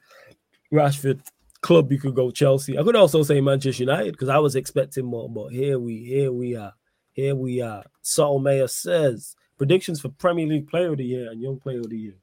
Rashford, 0.73 1.21
club 1.61 1.91
you 1.93 1.99
could 1.99 2.15
go 2.15 2.31
Chelsea. 2.31 2.79
I 2.79 2.83
could 2.83 2.97
also 2.97 3.23
say 3.23 3.41
Manchester 3.41 3.85
United 3.85 4.13
because 4.13 4.29
I 4.29 4.39
was 4.39 4.57
expecting 4.57 5.05
more, 5.05 5.29
but 5.29 5.49
here 5.49 5.79
we 5.79 6.05
here 6.05 6.33
we 6.33 6.57
are. 6.57 6.75
Here 7.13 7.35
we 7.35 7.61
are. 7.61 7.85
Saul 8.01 8.39
Mayer 8.39 8.69
says 8.69 9.37
predictions 9.59 10.01
for 10.01 10.09
Premier 10.09 10.47
League 10.47 10.69
Player 10.69 10.93
of 10.93 10.99
the 10.99 11.05
Year 11.05 11.31
and 11.31 11.43
Young 11.43 11.59
Player 11.59 11.81
of 11.81 11.91
the 11.91 11.99
Year. 11.99 12.15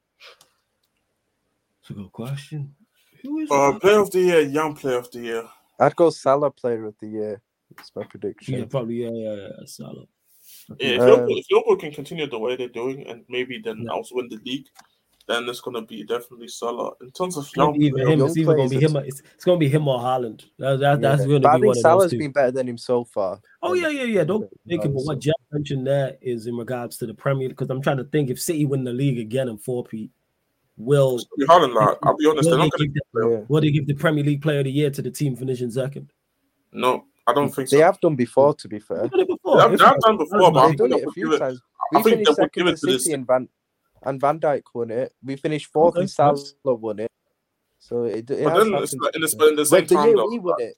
It's 1.89 1.97
a 1.97 2.01
good 2.03 2.11
question. 2.11 2.75
Who 3.23 3.39
is 3.39 3.49
uh, 3.49 3.79
Player 3.79 3.99
of 3.99 4.11
the 4.11 4.19
Year, 4.19 4.41
Young 4.41 4.75
Player 4.75 4.99
of 4.99 5.09
the 5.11 5.21
Year? 5.21 5.43
I'd 5.79 5.95
go 5.95 6.11
Salah 6.11 6.51
Player 6.51 6.85
of 6.85 6.95
the 7.01 7.07
Year. 7.07 7.41
That's 7.75 7.91
my 7.95 8.03
prediction. 8.03 8.53
Yeah, 8.53 8.65
probably 8.65 9.03
yeah, 9.03 9.09
yeah, 9.11 9.35
yeah 9.35 9.65
Salah. 9.65 10.05
Yeah, 10.79 10.87
if, 10.87 10.99
Liverpool, 10.99 11.37
if 11.37 11.45
Liverpool 11.49 11.77
can 11.77 11.91
continue 11.91 12.29
the 12.29 12.37
way 12.37 12.55
they're 12.55 12.67
doing 12.67 13.07
and 13.07 13.23
maybe 13.27 13.59
then 13.63 13.85
yeah. 13.85 13.91
also 13.91 14.15
win 14.15 14.29
the 14.29 14.39
league, 14.45 14.67
then 15.27 15.49
it's 15.49 15.61
gonna 15.61 15.81
be 15.81 16.03
definitely 16.03 16.47
Salah. 16.47 16.91
In 17.01 17.09
terms 17.09 17.37
of 17.37 17.49
young, 17.55 17.75
even 17.81 18.07
him, 18.07 18.21
it's 18.21 18.37
either 18.37 18.55
gonna 18.55 18.69
be 18.69 18.79
him. 18.79 18.95
It's, 18.97 19.23
it's 19.33 19.45
gonna 19.45 19.57
be 19.57 19.69
him 19.69 19.87
or 19.87 19.99
Haaland. 19.99 20.43
That, 20.59 20.79
that, 20.79 21.01
that's 21.01 21.25
gonna 21.25 21.39
but 21.39 21.41
be 21.41 21.47
I 21.47 21.53
think 21.53 21.65
one 21.65 21.75
Salah's 21.75 22.05
of 22.05 22.11
those 22.11 22.11
two. 22.11 22.19
been 22.19 22.31
better 22.31 22.51
than 22.51 22.69
him 22.69 22.77
so 22.77 23.03
far. 23.03 23.41
Oh 23.63 23.73
yeah, 23.73 23.89
yeah, 23.89 24.03
yeah. 24.03 24.23
Don't 24.25 24.47
think 24.67 24.85
it. 24.85 24.93
But 24.93 25.03
what 25.05 25.19
Jeff 25.19 25.33
mentioned 25.51 25.87
there 25.87 26.17
is 26.21 26.45
in 26.45 26.55
regards 26.55 26.97
to 26.97 27.07
the 27.07 27.15
Premier, 27.15 27.49
because 27.49 27.71
I'm 27.71 27.81
trying 27.81 27.97
to 27.97 28.03
think 28.03 28.29
if 28.29 28.39
City 28.39 28.65
win 28.65 28.83
the 28.83 28.93
league 28.93 29.17
again 29.17 29.49
in 29.49 29.57
four 29.57 29.83
P, 29.83 30.11
will 30.79 31.19
Haaland? 31.41 31.75
Like, 31.75 31.97
I'll 32.03 32.17
be 32.17 32.25
honest, 32.25 32.49
will 32.49 32.57
they're 32.57 32.65
not 32.65 32.71
gonna. 32.71 32.89
The, 33.13 33.29
yeah. 33.29 33.45
Will 33.47 33.61
they 33.61 33.71
give 33.71 33.85
the 33.85 33.93
Premier 33.93 34.23
League 34.23 34.41
Player 34.41 34.59
of 34.59 34.65
the 34.65 34.71
Year 34.71 34.89
to 34.89 35.01
the 35.01 35.11
team 35.11 35.35
finishing 35.35 35.69
second? 35.69 36.11
No, 36.71 37.05
I 37.27 37.33
don't 37.33 37.49
think 37.49 37.67
so. 37.67 37.75
they 37.75 37.81
so. 37.81 37.85
have 37.85 37.99
done 37.99 38.15
before. 38.15 38.55
To 38.55 38.67
be 38.67 38.79
fair, 38.79 39.07
they 39.13 39.19
have, 39.59 39.77
they 39.77 39.85
have 39.85 39.99
done 39.99 40.17
before, 40.17 40.51
but 40.51 40.67
they've 40.67 40.77
done 40.77 40.93
it 40.93 41.07
a 41.07 41.11
few 41.11 41.37
times. 41.37 41.61
We 41.91 42.03
finished 42.03 42.35
second 42.35 42.67
in 42.67 42.77
City 42.77 43.13
and 43.13 43.27
Van 43.27 43.47
and 44.03 44.19
Van 44.19 44.39
Dijk 44.39 44.63
won 44.73 44.91
it. 44.91 45.13
We 45.23 45.35
finished 45.35 45.71
fourth 45.71 45.95
okay. 45.95 46.01
and 46.01 46.09
Salah 46.09 46.35
won 46.75 46.99
it. 46.99 47.11
So 47.79 48.03
it, 48.03 48.29
it 48.29 48.43
but 48.43 48.57
then 48.57 48.73
it's 48.75 48.93
like 48.93 49.15
in, 49.15 49.21
the, 49.21 49.47
in 49.49 49.55
the 49.55 49.65
same 49.65 49.85
time, 49.85 50.15
though, 50.15 50.29
we 50.29 50.39
won 50.39 50.55
uh, 50.59 50.65
it. 50.65 50.75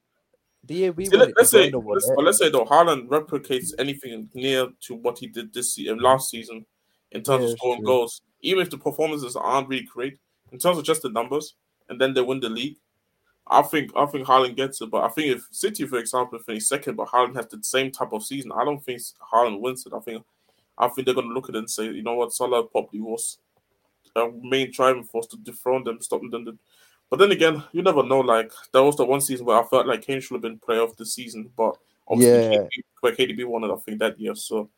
The 0.63 0.73
year 0.75 0.91
we 0.91 1.05
See, 1.05 1.17
won 1.17 1.33
let's 1.37 1.53
it, 1.53 1.71
say, 1.71 1.71
let's, 1.71 2.07
it. 2.07 2.23
let's 2.23 2.37
say 2.37 2.49
though, 2.49 2.65
Haaland 2.65 3.07
replicates 3.07 3.71
anything 3.79 4.29
near 4.33 4.67
to 4.87 4.95
what 4.95 5.19
he 5.19 5.27
did 5.27 5.53
this 5.53 5.75
season, 5.75 5.99
last 5.99 6.29
season, 6.29 6.65
in 7.11 7.23
terms 7.23 7.43
yeah, 7.43 7.51
of 7.51 7.57
scoring 7.57 7.81
true. 7.81 7.87
goals. 7.87 8.21
Even 8.41 8.61
if 8.61 8.69
the 8.69 8.77
performances 8.77 9.35
aren't 9.35 9.69
really 9.69 9.83
great, 9.83 10.17
in 10.51 10.59
terms 10.59 10.77
of 10.77 10.83
just 10.83 11.01
the 11.01 11.09
numbers, 11.09 11.55
and 11.89 11.99
then 11.99 12.13
they 12.13 12.21
win 12.21 12.39
the 12.39 12.49
league, 12.49 12.77
I 13.47 13.61
think 13.63 13.91
I 13.95 14.05
think 14.05 14.27
Haaland 14.27 14.55
gets 14.55 14.81
it, 14.81 14.89
but 14.89 15.03
I 15.03 15.09
think 15.09 15.35
if 15.35 15.47
City, 15.51 15.85
for 15.85 15.97
example, 15.97 16.39
finish 16.39 16.65
second, 16.65 16.95
but 16.95 17.07
Haaland 17.07 17.35
has 17.35 17.47
the 17.47 17.61
same 17.63 17.91
type 17.91 18.13
of 18.13 18.23
season, 18.23 18.51
I 18.51 18.63
don't 18.63 18.83
think 18.83 19.01
Haaland 19.33 19.59
wins 19.59 19.85
it. 19.85 19.93
I 19.93 19.99
think 19.99 20.23
I 20.77 20.87
think 20.87 21.05
they're 21.05 21.15
gonna 21.15 21.33
look 21.33 21.49
at 21.49 21.55
it 21.55 21.59
and 21.59 21.69
say, 21.69 21.85
you 21.85 22.03
know 22.03 22.15
what, 22.15 22.33
Salah 22.33 22.63
probably 22.63 23.01
was 23.01 23.39
a 24.15 24.29
main 24.41 24.71
driving 24.71 25.03
force 25.03 25.27
to 25.27 25.37
dethrone 25.37 25.83
them, 25.83 26.01
stop 26.01 26.21
them. 26.29 26.59
But 27.09 27.19
then 27.19 27.31
again, 27.31 27.63
you 27.71 27.81
never 27.81 28.03
know. 28.03 28.19
Like 28.21 28.51
there 28.71 28.83
was 28.83 28.95
the 28.95 29.05
one 29.05 29.21
season 29.21 29.45
where 29.45 29.59
I 29.59 29.65
felt 29.65 29.87
like 29.87 30.01
Kane 30.01 30.21
should 30.21 30.35
have 30.35 30.41
been 30.41 30.59
player 30.59 30.81
of 30.81 30.95
the 30.95 31.05
season, 31.05 31.49
but 31.57 31.75
obviously 32.07 32.55
yeah. 32.55 32.61
KDB, 32.61 32.83
where 33.01 33.15
KDB 33.15 33.45
won 33.45 33.63
it, 33.63 33.73
I 33.73 33.77
think 33.77 33.99
that 33.99 34.19
year. 34.19 34.35
So 34.35 34.69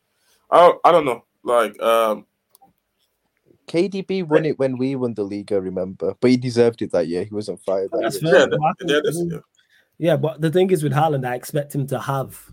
I 0.50 0.74
I 0.84 0.92
don't 0.92 1.06
know. 1.06 1.24
Like 1.44 1.80
um 1.82 2.26
KDB 3.68 4.28
won 4.28 4.46
it 4.46 4.60
when 4.60 4.78
we 4.78 4.96
won 4.96 5.14
the 5.14 5.24
league, 5.24 5.52
I 5.52 5.58
remember, 5.58 6.16
but 6.20 6.32
he 6.32 6.38
deserved 6.38 6.82
it 6.82 6.92
that 6.92 7.08
year. 7.08 7.24
He 7.24 7.34
wasn't 7.34 7.62
fired. 7.62 7.92
That 7.92 8.02
That's 8.02 8.22
year. 8.22 8.50
Yeah, 8.86 9.00
yeah, 9.24 9.40
yeah, 9.98 10.18
but 10.18 10.42
the 10.42 10.52
thing 10.52 10.70
is 10.72 10.84
with 10.84 10.94
Haaland, 10.94 11.26
I 11.26 11.36
expect 11.36 11.74
him 11.74 11.88
to 11.88 12.00
have, 12.00 12.52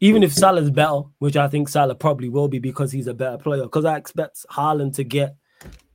even 0.00 0.22
if 0.22 0.32
Salah's 0.32 0.70
better, 0.70 1.02
which 1.18 1.36
I 1.36 1.48
think 1.48 1.68
Salah 1.68 1.94
probably 1.94 2.28
will 2.28 2.48
be 2.48 2.58
because 2.58 2.92
he's 2.92 3.06
a 3.06 3.14
better 3.14 3.38
player. 3.38 3.62
Because 3.62 3.84
I 3.84 3.96
expect 3.96 4.44
Haaland 4.50 4.94
to 4.96 5.04
get 5.04 5.36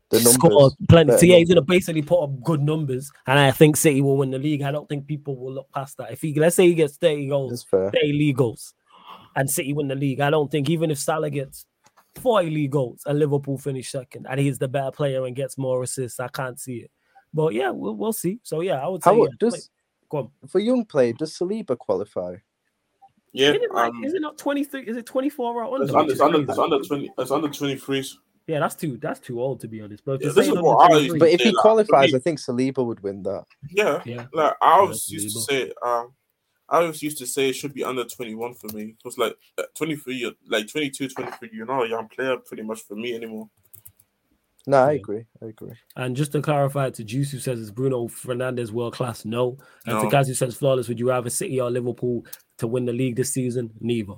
the 0.09 0.19
score 0.19 0.71
plenty. 0.87 1.17
So 1.17 1.25
yeah, 1.25 1.37
he's 1.37 1.49
gonna 1.49 1.61
basically 1.61 2.01
put 2.01 2.23
up 2.23 2.41
good 2.43 2.61
numbers, 2.61 3.11
and 3.27 3.37
I 3.37 3.51
think 3.51 3.77
City 3.77 4.01
will 4.01 4.17
win 4.17 4.31
the 4.31 4.39
league. 4.39 4.63
I 4.63 4.71
don't 4.71 4.89
think 4.89 5.05
people 5.05 5.35
will 5.35 5.53
look 5.53 5.71
past 5.71 5.97
that. 5.97 6.11
If 6.11 6.21
he 6.21 6.33
let's 6.39 6.55
say 6.55 6.67
he 6.67 6.73
gets 6.73 6.97
30 6.97 7.27
goals, 7.27 7.65
30 7.69 7.91
league 8.13 8.37
goals, 8.37 8.73
and 9.35 9.49
City 9.49 9.73
win 9.73 9.87
the 9.87 9.95
league, 9.95 10.21
I 10.21 10.29
don't 10.29 10.49
think 10.49 10.69
even 10.69 10.89
if 10.89 10.97
Salah 10.97 11.29
gets 11.29 11.65
40 12.19 12.49
league 12.49 12.71
goals 12.71 13.03
and 13.05 13.19
Liverpool 13.19 13.57
finish 13.57 13.91
second, 13.91 14.27
and 14.29 14.39
he's 14.39 14.57
the 14.57 14.67
better 14.67 14.91
player 14.91 15.25
and 15.25 15.35
gets 15.35 15.57
more 15.57 15.83
assists. 15.83 16.19
I 16.19 16.27
can't 16.27 16.59
see 16.59 16.77
it, 16.77 16.91
but 17.33 17.53
yeah, 17.53 17.69
we'll, 17.69 17.95
we'll 17.95 18.13
see. 18.13 18.39
So 18.43 18.61
yeah, 18.61 18.83
I 18.83 18.87
would 18.87 19.03
say. 19.03 19.11
How, 19.11 19.23
yeah, 19.23 19.29
does, 19.39 19.69
For 20.47 20.59
young 20.59 20.85
player, 20.85 21.13
does 21.13 21.37
Saliba 21.37 21.77
qualify? 21.77 22.35
Yeah, 23.31 23.49
is 23.49 23.55
it, 23.55 23.71
like, 23.71 23.91
um, 23.91 24.03
is 24.03 24.13
it 24.13 24.21
not 24.21 24.37
23? 24.37 24.83
Is 24.83 24.97
it 24.97 25.05
24 25.05 25.63
or 25.63 25.73
under? 25.73 25.85
It's 25.85 25.93
under, 25.93 26.11
it's 26.11 26.21
under, 26.21 26.41
it's 26.41 26.57
under 26.57 26.79
20. 26.79 27.11
It's 27.17 27.31
under 27.31 27.47
23s. 27.47 28.13
Yeah, 28.47 28.59
that's 28.59 28.73
too 28.73 28.97
that's 28.97 29.19
too 29.19 29.39
old 29.39 29.59
to 29.59 29.67
be 29.67 29.79
honest. 29.79 30.03
But, 30.03 30.21
yeah, 30.21 30.31
this 30.31 30.47
is 30.47 30.53
what 30.53 30.91
I 30.91 31.07
but 31.19 31.29
if 31.29 31.41
he 31.41 31.53
qualifies, 31.53 32.15
I 32.15 32.19
think 32.19 32.39
Saliba 32.39 32.83
would 32.83 32.99
win 33.01 33.21
that. 33.23 33.45
Yeah, 33.69 34.01
yeah. 34.05 34.25
Like 34.33 34.55
I 34.59 34.81
was 34.81 35.05
yeah, 35.07 35.19
used 35.19 35.35
to 35.35 35.41
say, 35.43 35.71
um, 35.85 36.13
I 36.69 36.81
always 36.81 37.01
used 37.01 37.17
to 37.19 37.27
say 37.27 37.49
it 37.49 37.53
should 37.53 37.73
be 37.73 37.83
under 37.83 38.05
21 38.05 38.53
for 38.55 38.67
me. 38.75 38.95
Because 38.97 39.17
like 39.17 39.35
23, 39.75 40.35
like 40.49 40.67
22, 40.67 41.09
23, 41.09 41.49
you're 41.51 41.65
not 41.65 41.85
a 41.85 41.89
young 41.89 42.07
player 42.07 42.37
pretty 42.37 42.63
much 42.63 42.81
for 42.81 42.95
me 42.95 43.15
anymore. 43.15 43.49
No, 44.67 44.77
I 44.83 44.93
agree. 44.93 45.25
I 45.41 45.47
agree. 45.47 45.73
And 45.95 46.15
just 46.15 46.31
to 46.33 46.41
clarify 46.41 46.91
to 46.91 47.03
Juice 47.03 47.31
who 47.31 47.39
says 47.39 47.59
is 47.59 47.71
Bruno 47.71 48.07
Fernandes 48.07 48.71
world 48.71 48.93
class? 48.93 49.25
No. 49.25 49.57
And 49.85 49.95
no. 49.95 50.03
to 50.03 50.09
guys 50.09 50.27
who 50.27 50.35
says 50.35 50.55
flawless, 50.55 50.87
would 50.87 50.99
you 50.99 51.07
rather 51.07 51.29
City 51.29 51.59
or 51.59 51.71
Liverpool 51.71 52.25
to 52.59 52.67
win 52.67 52.85
the 52.85 52.93
league 52.93 53.15
this 53.15 53.33
season? 53.33 53.71
Neither. 53.79 54.13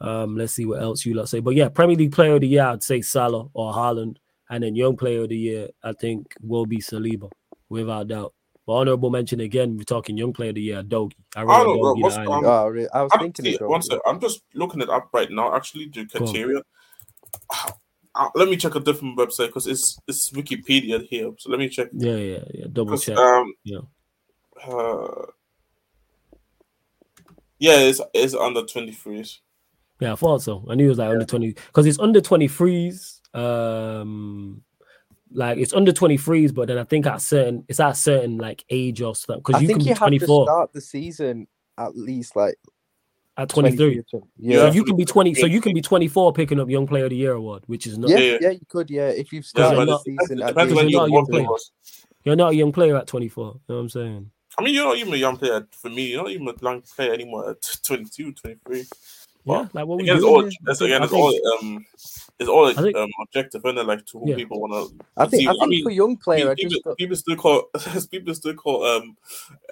Um, 0.00 0.36
let's 0.36 0.52
see 0.52 0.66
what 0.66 0.82
else 0.82 1.04
you 1.04 1.14
lot 1.14 1.28
say. 1.28 1.40
But 1.40 1.54
yeah, 1.54 1.68
Premier 1.68 1.96
League 1.96 2.12
player 2.12 2.34
of 2.34 2.42
the 2.42 2.48
year, 2.48 2.64
I'd 2.64 2.82
say 2.82 3.00
Salah 3.00 3.48
or 3.54 3.72
Haaland. 3.72 4.16
And 4.50 4.62
then 4.62 4.76
young 4.76 4.96
player 4.96 5.22
of 5.22 5.30
the 5.30 5.36
year, 5.36 5.68
I 5.82 5.92
think 5.92 6.34
will 6.42 6.66
be 6.66 6.78
Saliba, 6.78 7.30
without 7.68 8.08
doubt. 8.08 8.34
But 8.66 8.74
honorable 8.74 9.10
mention 9.10 9.40
again, 9.40 9.76
we're 9.76 9.82
talking 9.82 10.16
young 10.16 10.32
player 10.32 10.50
of 10.50 10.54
the 10.54 10.62
year, 10.62 10.82
Dogi. 10.82 11.14
I, 11.34 11.42
I 11.42 11.64
don't 11.64 11.82
know. 11.82 11.94
What's, 11.94 12.16
um, 12.16 12.28
oh, 12.28 12.68
really? 12.68 12.88
I 12.90 13.02
was 13.02 13.10
I 13.12 13.18
thinking 13.18 13.44
see, 13.44 13.56
one 13.56 13.82
second. 13.82 14.02
I'm 14.06 14.20
just 14.20 14.42
looking 14.54 14.80
it 14.80 14.88
up 14.88 15.08
right 15.12 15.30
now. 15.30 15.54
Actually, 15.54 15.88
the 15.88 16.06
criteria. 16.06 16.62
Uh, 18.14 18.28
let 18.34 18.46
me 18.46 18.58
check 18.58 18.74
a 18.74 18.80
different 18.80 19.16
website 19.16 19.46
because 19.46 19.66
it's 19.66 19.98
it's 20.06 20.30
Wikipedia 20.32 21.02
here. 21.06 21.30
So 21.38 21.48
let 21.48 21.58
me 21.58 21.70
check. 21.70 21.88
Yeah, 21.94 22.16
yeah, 22.16 22.44
yeah. 22.52 22.66
Double 22.70 22.98
check. 22.98 23.16
Um, 23.16 23.54
yeah. 23.64 23.78
Uh, 24.68 25.28
yeah, 27.58 27.78
it's 27.78 28.02
it's 28.12 28.34
under 28.34 28.62
23s. 28.64 29.38
Yeah, 30.00 30.12
I 30.12 30.16
thought 30.16 30.42
so. 30.42 30.62
I 30.68 30.74
knew 30.74 30.86
it 30.86 30.88
was 30.90 30.98
like 30.98 31.06
yeah. 31.06 31.12
under 31.12 31.24
20 31.24 31.52
because 31.52 31.86
it's 31.86 32.00
under 32.00 32.20
23s. 32.20 33.20
Um, 33.34 34.62
like 35.34 35.58
it's 35.58 35.72
under 35.72 35.92
23s, 35.92 36.54
but 36.54 36.68
then 36.68 36.78
I 36.78 36.84
think 36.84 37.06
at 37.06 37.20
certain 37.20 37.64
it's 37.68 37.80
at 37.80 37.92
certain 37.92 38.38
like 38.38 38.64
age 38.70 39.02
or 39.02 39.14
stuff. 39.14 39.38
Because 39.38 39.60
you 39.60 39.68
think 39.68 39.80
can 39.80 39.88
you 39.88 39.94
be 39.94 40.26
24. 40.26 40.46
start 40.46 40.72
the 40.72 40.80
season 40.80 41.46
at 41.78 41.96
least 41.96 42.36
like 42.36 42.56
at 43.36 43.48
23. 43.48 44.02
Yeah, 44.38 44.58
so 44.58 44.72
you 44.72 44.84
can 44.84 44.96
be 44.96 45.04
20. 45.04 45.34
So 45.34 45.46
you 45.46 45.60
can 45.60 45.74
be 45.74 45.80
24 45.80 46.32
picking 46.32 46.60
up 46.60 46.68
Young 46.68 46.86
Player 46.86 47.04
of 47.04 47.10
the 47.10 47.16
Year 47.16 47.32
award, 47.32 47.62
which 47.66 47.86
is 47.86 47.98
not. 47.98 48.10
Yeah, 48.10 48.18
yeah, 48.18 48.38
yeah 48.40 48.50
you 48.50 48.66
could. 48.68 48.90
Yeah, 48.90 49.08
if 49.08 49.32
you've 49.32 49.46
started 49.46 49.78
yeah, 49.78 49.84
the 49.86 49.98
season, 49.98 50.42
at 50.42 50.54
you're, 50.54 50.90
not 50.90 51.08
a 51.08 51.10
young 51.10 51.26
player. 51.26 51.46
you're 52.24 52.36
not 52.36 52.52
a 52.52 52.54
young 52.54 52.72
player 52.72 52.96
at 52.96 53.06
24. 53.06 53.44
You 53.44 53.50
know 53.50 53.74
what 53.74 53.80
I'm 53.80 53.88
saying? 53.88 54.30
I 54.58 54.62
mean, 54.62 54.74
you're 54.74 54.84
not 54.84 54.98
even 54.98 55.14
a 55.14 55.16
young 55.16 55.36
player 55.38 55.66
for 55.70 55.88
me. 55.88 56.10
You're 56.10 56.22
not 56.22 56.30
even 56.30 56.48
a 56.48 56.54
young 56.60 56.82
player 56.82 57.12
anymore 57.14 57.50
at 57.50 57.78
22, 57.82 58.32
23. 58.32 58.84
Yeah, 59.44 59.66
like 59.72 59.86
what 59.86 59.98
we 59.98 60.04
again, 60.04 60.16
it's 60.16 60.24
all, 60.24 60.44
it's, 60.44 60.80
again, 60.80 61.02
it's 61.02 61.12
all 61.12 61.34
um, 61.58 61.84
it's 62.38 62.48
all 62.48 62.72
think, 62.72 62.96
um, 62.96 63.10
objective, 63.22 63.64
and 63.64 63.78
like 63.86 64.04
to 64.06 64.18
who 64.18 64.30
yeah. 64.30 64.36
people 64.36 64.60
want 64.60 64.72
to. 64.72 65.04
I 65.16 65.26
think, 65.26 65.42
see, 65.42 65.48
I 65.48 65.52
think 65.52 65.62
I 65.62 65.66
mean, 65.66 65.84
for 65.84 65.90
young 65.90 66.16
player, 66.16 66.54
people, 66.54 66.70
just... 66.84 66.98
people 66.98 67.16
still 67.16 67.36
call 67.36 67.70
people 68.10 68.34
still 68.34 68.54
call 68.54 68.84
um 68.84 69.16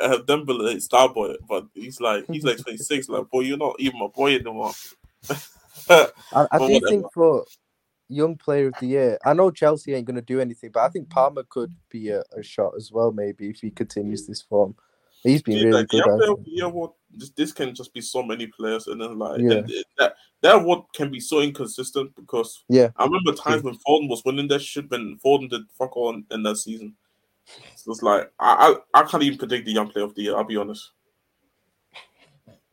uh, 0.01 0.19
Dembele 0.19 0.81
star 0.81 1.13
boy, 1.13 1.35
but 1.49 1.67
he's 1.75 2.01
like 2.01 2.27
he's 2.31 2.45
like 2.45 2.59
twenty 2.63 2.79
six. 2.79 3.09
Like, 3.09 3.29
boy, 3.31 3.41
you're 3.41 3.57
not 3.57 3.77
even 3.79 4.01
a 4.03 4.09
boy 4.09 4.37
anymore. 4.37 4.73
I, 5.89 6.07
I 6.33 6.47
do 6.59 6.65
whatever. 6.65 6.87
think 6.87 7.07
for 7.13 7.45
young 8.09 8.37
player 8.37 8.69
of 8.69 8.75
the 8.81 8.87
year, 8.87 9.19
I 9.25 9.33
know 9.33 9.51
Chelsea 9.51 9.95
ain't 9.95 10.07
gonna 10.07 10.23
do 10.23 10.41
anything, 10.41 10.71
but 10.73 10.81
I 10.81 10.89
think 10.91 11.11
Palmer 11.11 11.45
could 11.49 11.75
be 11.91 12.11
a, 12.11 12.23
a 12.37 12.43
shot 12.43 12.75
as 12.77 12.93
well, 12.93 13.11
maybe 13.11 13.49
if 13.49 13.61
he 13.61 13.71
continues 13.71 14.27
this 14.27 14.43
form. 14.43 14.77
He's 15.23 15.43
been 15.43 15.57
yeah, 15.57 15.65
really 15.65 15.79
like, 15.81 15.89
good. 15.89 16.05
Yeah, 16.07 16.35
yeah, 16.47 16.67
what 16.67 16.93
this, 17.15 17.31
this 17.31 17.53
can 17.53 17.75
just 17.75 17.93
be 17.93 18.01
so 18.01 18.23
many 18.23 18.47
players, 18.47 18.87
and 18.87 19.01
then 19.01 19.19
like 19.19 19.41
yeah. 19.41 19.53
and, 19.53 19.73
that 19.99 20.15
that 20.43 20.63
what 20.63 20.93
can 20.93 21.11
be 21.11 21.21
so 21.21 21.41
inconsistent 21.41 22.15
because 22.17 22.65
yeah, 22.69 22.89
I 22.97 23.05
remember 23.05 23.33
times 23.33 23.63
yeah. 23.63 23.71
when 23.71 23.75
Foden 23.75 24.09
was 24.09 24.23
winning 24.25 24.49
that 24.49 24.63
shit 24.63 24.91
when 24.91 25.19
Foden 25.25 25.51
did 25.51 25.63
fuck 25.79 25.97
all 25.97 26.11
in, 26.11 26.25
in 26.31 26.43
that 26.45 26.57
season. 26.57 26.95
So 27.77 27.91
it's 27.93 28.03
like 28.03 28.31
I, 28.39 28.77
I 28.95 29.01
I 29.01 29.03
can't 29.05 29.23
even 29.23 29.39
predict 29.39 29.67
the 29.67 29.73
young 29.73 29.89
player 29.89 30.05
of 30.05 30.15
the 30.15 30.23
year. 30.23 30.37
I'll 30.37 30.45
be 30.45 30.57
honest. 30.57 30.91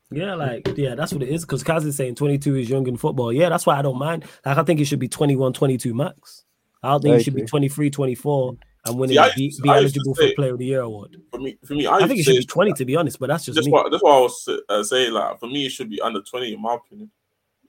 Yeah, 0.10 0.36
like 0.36 0.68
yeah, 0.78 0.96
that's 0.96 1.12
what 1.12 1.24
it 1.24 1.30
is. 1.30 1.44
Because 1.44 1.64
Kaz 1.64 1.86
is 1.86 1.98
saying 1.98 2.16
22 2.16 2.56
is 2.56 2.70
young 2.70 2.88
in 2.88 2.98
football. 2.98 3.34
Yeah, 3.34 3.50
that's 3.50 3.66
why 3.66 3.78
I 3.78 3.82
don't 3.82 3.98
mind. 3.98 4.26
Like 4.46 4.58
I 4.58 4.64
think 4.64 4.80
it 4.80 4.86
should 4.86 5.00
be 5.00 5.10
21, 5.10 5.54
22 5.54 5.94
max. 5.94 6.46
I 6.84 6.92
don't 6.92 7.02
think 7.02 7.20
it 7.20 7.24
should 7.24 7.36
be 7.36 7.44
23, 7.44 7.90
24 7.90 8.56
and 8.88 9.00
winning 9.00 9.18
See, 9.36 9.50
be, 9.50 9.62
be 9.64 9.70
eligible 9.70 10.16
for 10.16 10.32
Player 10.36 10.54
of 10.54 10.60
the 10.60 10.66
Year 10.66 10.82
award. 10.82 11.18
For 11.32 11.40
me, 11.40 11.58
for 11.66 11.74
me, 11.74 11.86
I, 11.86 11.98
I 11.98 12.08
think 12.08 12.20
it 12.20 12.24
should 12.24 12.38
be 12.38 12.46
twenty 12.46 12.74
to 12.74 12.86
be 12.86 12.96
honest, 12.96 13.20
but 13.20 13.28
that's 13.28 13.46
just 13.46 13.56
that's 13.56 13.68
me. 13.68 13.74
What, 13.74 13.92
that's 13.92 14.04
what 14.04 14.14
I 14.14 14.20
was 14.20 14.50
uh, 14.70 14.84
saying. 14.84 15.14
Like 15.14 15.40
for 15.40 15.48
me, 15.48 15.66
it 15.66 15.72
should 15.72 15.90
be 15.90 16.02
under 16.02 16.22
twenty 16.22 16.54
in 16.54 16.62
my 16.62 16.76
opinion. 16.76 17.12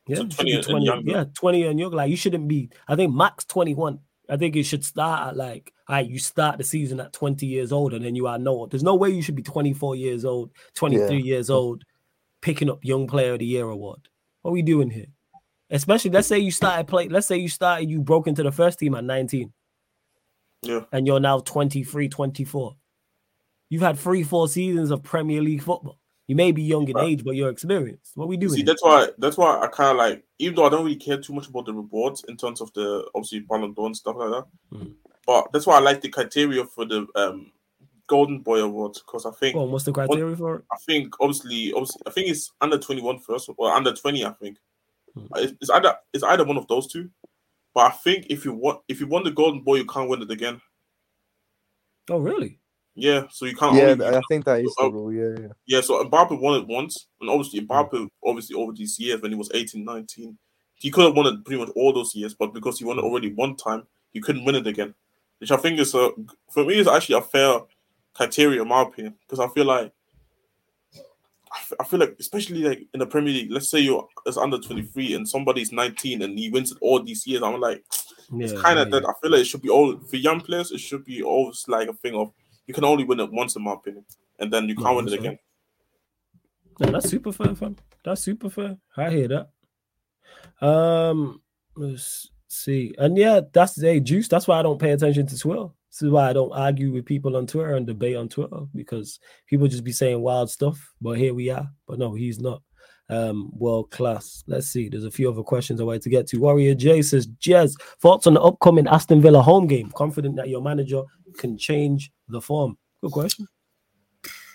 Yeah, 0.06 0.16
so 0.16 0.26
20, 0.26 0.52
and, 0.52 0.64
20 0.64 0.88
and 0.88 1.06
yeah, 1.06 1.24
twenty 1.34 1.64
and 1.64 1.78
younger. 1.78 1.96
Like 1.96 2.10
you 2.10 2.16
shouldn't 2.16 2.48
be. 2.48 2.70
I 2.86 2.96
think 2.96 3.14
max 3.14 3.44
twenty 3.44 3.74
one. 3.74 4.00
I 4.30 4.36
think 4.36 4.56
it 4.56 4.64
should 4.64 4.84
start 4.84 5.28
at 5.28 5.36
like, 5.36 5.72
all 5.88 5.96
right, 5.96 6.08
you 6.08 6.18
start 6.18 6.58
the 6.58 6.64
season 6.64 7.00
at 7.00 7.14
20 7.14 7.46
years 7.46 7.72
old 7.72 7.94
and 7.94 8.04
then 8.04 8.14
you 8.14 8.26
are 8.26 8.38
no. 8.38 8.66
There's 8.66 8.82
no 8.82 8.94
way 8.94 9.08
you 9.08 9.22
should 9.22 9.34
be 9.34 9.42
24 9.42 9.96
years 9.96 10.24
old, 10.24 10.50
23 10.74 11.16
yeah. 11.16 11.24
years 11.24 11.48
old, 11.48 11.82
picking 12.42 12.68
up 12.68 12.84
Young 12.84 13.06
Player 13.06 13.32
of 13.32 13.38
the 13.38 13.46
Year 13.46 13.64
award. 13.64 14.08
What 14.42 14.50
are 14.50 14.54
we 14.54 14.60
doing 14.60 14.90
here? 14.90 15.06
Especially, 15.70 16.10
let's 16.10 16.28
say 16.28 16.38
you 16.38 16.50
started 16.50 16.86
play. 16.86 17.08
Let's 17.08 17.26
say 17.26 17.36
you 17.36 17.48
started, 17.48 17.90
you 17.90 18.00
broke 18.00 18.26
into 18.26 18.42
the 18.42 18.52
first 18.52 18.78
team 18.78 18.94
at 18.94 19.04
19. 19.04 19.52
Yeah. 20.62 20.80
And 20.92 21.06
you're 21.06 21.20
now 21.20 21.40
23, 21.40 22.08
24. 22.08 22.76
You've 23.70 23.82
had 23.82 23.98
three, 23.98 24.22
four 24.22 24.48
seasons 24.48 24.90
of 24.90 25.02
Premier 25.02 25.40
League 25.40 25.62
football. 25.62 25.98
You 26.26 26.36
may 26.36 26.52
be 26.52 26.62
young 26.62 26.86
in 26.88 26.94
right. 26.94 27.08
age, 27.08 27.24
but 27.24 27.36
you're 27.36 27.48
experienced. 27.48 28.12
What 28.14 28.28
we 28.28 28.36
doing? 28.36 28.52
See, 28.52 28.62
that's 28.62 28.82
why 28.82 29.08
that's 29.16 29.38
why 29.38 29.60
I 29.60 29.66
kind 29.68 29.92
of 29.92 29.96
like, 29.96 30.24
even 30.38 30.56
though 30.56 30.66
I 30.66 30.68
don't 30.68 30.84
really 30.84 30.96
care 30.96 31.18
too 31.18 31.32
much 31.32 31.48
about 31.48 31.64
the 31.64 31.72
rewards 31.72 32.22
in 32.28 32.36
terms 32.36 32.60
of 32.60 32.70
the 32.74 33.08
obviously 33.14 33.40
Ballon 33.40 33.72
d'Or 33.72 33.86
and 33.86 33.96
stuff 33.96 34.16
like 34.16 34.30
that. 34.30 34.44
Mm-hmm. 34.74 34.90
But 35.26 35.52
that's 35.52 35.66
why 35.66 35.76
I 35.76 35.80
like 35.80 36.02
the 36.02 36.10
criteria 36.10 36.66
for 36.66 36.84
the 36.84 37.06
um 37.14 37.50
Golden 38.08 38.40
Boy 38.40 38.60
Awards 38.60 39.00
because 39.00 39.24
I 39.24 39.30
think. 39.30 39.56
what's 39.56 39.84
the 39.84 39.92
criteria 39.92 40.36
for 40.36 40.56
it? 40.56 40.64
I 40.70 40.76
think 40.86 41.14
obviously, 41.18 41.72
obviously, 41.72 42.02
I 42.06 42.10
think 42.10 42.28
it's 42.28 42.52
under 42.60 42.78
21 42.78 43.20
first 43.20 43.48
or 43.56 43.72
under 43.72 43.94
20. 43.94 44.24
I 44.24 44.32
think 44.32 44.58
mm-hmm. 45.16 45.54
it's 45.60 45.70
either 45.70 45.96
it's 46.12 46.24
either 46.24 46.44
one 46.44 46.58
of 46.58 46.68
those 46.68 46.88
two. 46.88 47.08
But 47.74 47.80
I 47.80 47.90
think 47.90 48.26
if 48.30 48.44
you 48.44 48.52
want 48.52 48.80
if 48.88 49.00
you 49.00 49.06
won 49.06 49.24
the 49.24 49.30
Golden 49.30 49.60
Boy, 49.60 49.76
you 49.76 49.86
can't 49.86 50.08
win 50.08 50.22
it 50.22 50.30
again. 50.30 50.60
Oh 52.10 52.18
really? 52.18 52.58
Yeah, 52.94 53.26
so 53.30 53.46
you 53.46 53.54
can't. 53.54 53.76
Yeah, 53.76 53.90
only, 53.90 54.06
I 54.06 54.20
think 54.28 54.44
that 54.46 54.60
is 54.60 54.74
the 54.76 54.90
rule. 54.90 55.12
Yeah, 55.12 55.40
yeah. 55.40 55.52
Yeah, 55.66 55.80
so 55.82 56.04
Mbappe 56.04 56.40
won 56.40 56.60
it 56.60 56.66
once, 56.66 57.06
and 57.20 57.30
obviously 57.30 57.60
Mbappe, 57.60 57.92
mm. 57.92 58.08
obviously 58.24 58.56
over 58.56 58.72
these 58.72 58.98
years 58.98 59.22
when 59.22 59.30
he 59.30 59.36
was 59.38 59.50
18, 59.54 59.84
19, 59.84 60.36
he 60.74 60.90
could 60.90 61.04
have 61.04 61.14
won 61.14 61.26
it 61.26 61.44
pretty 61.44 61.60
much 61.60 61.70
all 61.76 61.92
those 61.92 62.12
years, 62.16 62.34
but 62.34 62.52
because 62.52 62.80
he 62.80 62.84
won 62.84 62.98
it 62.98 63.04
already 63.04 63.32
one 63.32 63.54
time, 63.54 63.84
he 64.10 64.20
couldn't 64.20 64.44
win 64.44 64.56
it 64.56 64.66
again, 64.66 64.94
which 65.38 65.52
I 65.52 65.56
think 65.56 65.78
is 65.78 65.94
a 65.94 66.10
for 66.50 66.64
me 66.64 66.78
is 66.78 66.88
actually 66.88 67.18
a 67.18 67.22
fair 67.22 67.60
criteria 68.14 68.62
in 68.62 68.68
my 68.68 68.82
opinion, 68.82 69.14
because 69.20 69.38
I 69.38 69.46
feel 69.54 69.66
like 69.66 69.92
I 71.80 71.84
feel 71.84 72.00
like, 72.00 72.16
especially 72.18 72.62
like 72.62 72.86
in 72.92 73.00
the 73.00 73.06
Premier 73.06 73.32
League, 73.32 73.50
let's 73.50 73.70
say 73.70 73.80
you're 73.80 74.06
it's 74.26 74.36
under 74.36 74.58
23 74.58 75.14
and 75.14 75.28
somebody's 75.28 75.72
19 75.72 76.22
and 76.22 76.38
he 76.38 76.50
wins 76.50 76.72
it 76.72 76.78
all 76.80 77.02
these 77.02 77.26
years. 77.26 77.42
I'm 77.42 77.60
like, 77.60 77.84
yeah, 78.32 78.44
it's 78.44 78.60
kind 78.60 78.78
of 78.78 78.88
yeah. 78.88 79.00
that. 79.00 79.08
I 79.08 79.12
feel 79.20 79.30
like 79.30 79.40
it 79.40 79.46
should 79.46 79.62
be 79.62 79.68
all 79.68 79.98
for 79.98 80.16
young 80.16 80.40
players. 80.40 80.72
It 80.72 80.80
should 80.80 81.04
be 81.04 81.22
always 81.22 81.64
like 81.68 81.88
a 81.88 81.94
thing 81.94 82.14
of 82.14 82.32
you 82.66 82.74
can 82.74 82.84
only 82.84 83.04
win 83.04 83.20
it 83.20 83.32
once, 83.32 83.56
in 83.56 83.62
my 83.62 83.72
opinion, 83.72 84.04
and 84.38 84.52
then 84.52 84.68
you 84.68 84.76
can't 84.76 84.96
win 84.96 85.08
it 85.08 85.14
again. 85.14 85.38
No, 86.80 86.92
that's 86.92 87.08
super 87.08 87.32
fair, 87.32 87.54
fam. 87.54 87.76
That's 88.04 88.22
super 88.22 88.50
fair. 88.50 88.76
I 88.96 89.10
hear 89.10 89.28
that. 89.28 90.66
Um, 90.66 91.40
let's 91.74 92.30
see, 92.46 92.94
and 92.98 93.16
yeah, 93.16 93.40
that's 93.52 93.74
the 93.74 94.00
juice. 94.00 94.28
That's 94.28 94.46
why 94.46 94.58
I 94.58 94.62
don't 94.62 94.78
pay 94.78 94.90
attention 94.90 95.26
to 95.26 95.38
Twitter. 95.38 95.68
This 95.98 96.06
is 96.06 96.12
why 96.12 96.30
I 96.30 96.32
don't 96.32 96.52
argue 96.52 96.92
with 96.92 97.06
people 97.06 97.36
on 97.36 97.48
Twitter 97.48 97.74
and 97.74 97.84
debate 97.84 98.14
on 98.14 98.28
Twitter 98.28 98.60
because 98.72 99.18
people 99.48 99.66
just 99.66 99.82
be 99.82 99.90
saying 99.90 100.20
wild 100.20 100.48
stuff. 100.48 100.92
But 101.00 101.18
here 101.18 101.34
we 101.34 101.50
are. 101.50 101.68
But 101.88 101.98
no, 101.98 102.14
he's 102.14 102.38
not 102.38 102.62
um, 103.10 103.50
world 103.52 103.90
class. 103.90 104.44
Let's 104.46 104.68
see. 104.68 104.88
There's 104.88 105.02
a 105.02 105.10
few 105.10 105.28
other 105.28 105.42
questions 105.42 105.80
I 105.80 105.84
wanted 105.84 106.02
to 106.02 106.10
get 106.10 106.28
to. 106.28 106.38
Warrior 106.38 106.76
J 106.76 107.02
says, 107.02 107.26
Jez, 107.26 107.74
thoughts 108.00 108.28
on 108.28 108.34
the 108.34 108.40
upcoming 108.40 108.86
Aston 108.86 109.20
Villa 109.20 109.42
home 109.42 109.66
game? 109.66 109.90
Confident 109.90 110.36
that 110.36 110.48
your 110.48 110.62
manager 110.62 111.02
can 111.36 111.58
change 111.58 112.12
the 112.28 112.40
form? 112.40 112.78
Good 113.02 113.10
question. 113.10 113.48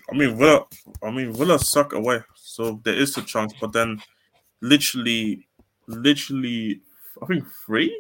I 0.10 0.16
mean, 0.16 0.38
Villa. 0.38 0.64
I 1.04 1.12
mean, 1.12 1.34
Villa 1.34 1.60
suck 1.60 1.92
away, 1.92 2.22
so 2.36 2.80
there 2.86 2.96
is 2.96 3.18
a 3.18 3.22
chance. 3.22 3.54
But 3.60 3.74
then, 3.74 4.02
literally, 4.62 5.46
literally, 5.88 6.80
I 7.22 7.26
think 7.26 7.44
three 7.66 7.94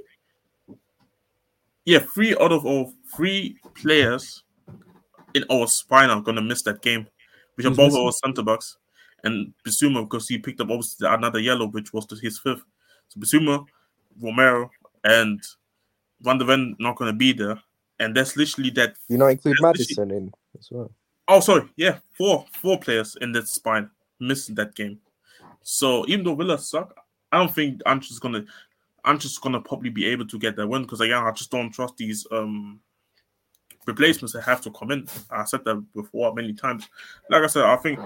yeah, 1.85 1.99
three 1.99 2.35
out 2.39 2.51
of 2.51 2.65
all 2.65 2.93
three 3.15 3.57
players 3.75 4.43
in 5.33 5.43
our 5.51 5.67
spine 5.67 6.09
are 6.09 6.21
gonna 6.21 6.41
miss 6.41 6.61
that 6.63 6.81
game, 6.81 7.07
which 7.55 7.65
are 7.65 7.71
both 7.71 7.93
our 7.93 8.11
centre 8.11 8.43
backs. 8.43 8.77
And 9.23 9.53
Bissouma, 9.65 10.03
because 10.03 10.27
he 10.27 10.37
picked 10.37 10.59
up 10.59 10.69
obviously 10.69 11.07
another 11.07 11.39
yellow, 11.39 11.67
which 11.67 11.93
was 11.93 12.05
his 12.21 12.39
fifth. 12.39 12.63
So 13.07 13.19
Bissouma, 13.19 13.65
Romero, 14.21 14.69
and 15.03 15.41
Van 16.21 16.37
der 16.37 16.45
Ven 16.45 16.75
not 16.79 16.97
gonna 16.97 17.13
be 17.13 17.33
there. 17.33 17.59
And 17.99 18.15
that's 18.15 18.35
literally 18.35 18.69
that. 18.71 18.95
You 19.07 19.17
not 19.17 19.27
include 19.27 19.57
Maddison 19.61 20.11
in 20.11 20.31
as 20.59 20.69
well. 20.71 20.91
Oh, 21.27 21.39
sorry. 21.39 21.69
Yeah, 21.77 21.99
four 22.17 22.45
four 22.51 22.79
players 22.79 23.15
in 23.21 23.31
that 23.33 23.47
spine 23.47 23.89
missing 24.19 24.55
that 24.55 24.75
game. 24.75 24.99
So 25.61 26.05
even 26.07 26.25
though 26.25 26.35
Villa 26.35 26.57
suck, 26.57 26.93
I 27.31 27.37
don't 27.37 27.53
think 27.53 27.81
I'm 27.85 28.01
gonna 28.19 28.45
I'm 29.05 29.19
just 29.19 29.41
gonna 29.41 29.61
probably 29.61 29.89
be 29.89 30.05
able 30.07 30.27
to 30.27 30.39
get 30.39 30.55
that 30.55 30.67
win 30.67 30.83
because 30.83 31.01
again, 31.01 31.23
I 31.23 31.31
just 31.31 31.51
don't 31.51 31.71
trust 31.71 31.97
these 31.97 32.25
um 32.31 32.79
replacements 33.85 34.33
that 34.33 34.43
have 34.43 34.61
to 34.61 34.71
come 34.71 34.91
in. 34.91 35.07
I 35.29 35.43
said 35.43 35.65
that 35.65 35.83
before 35.93 36.33
many 36.33 36.53
times. 36.53 36.87
Like 37.29 37.43
I 37.43 37.47
said, 37.47 37.65
I 37.65 37.75
think 37.77 37.99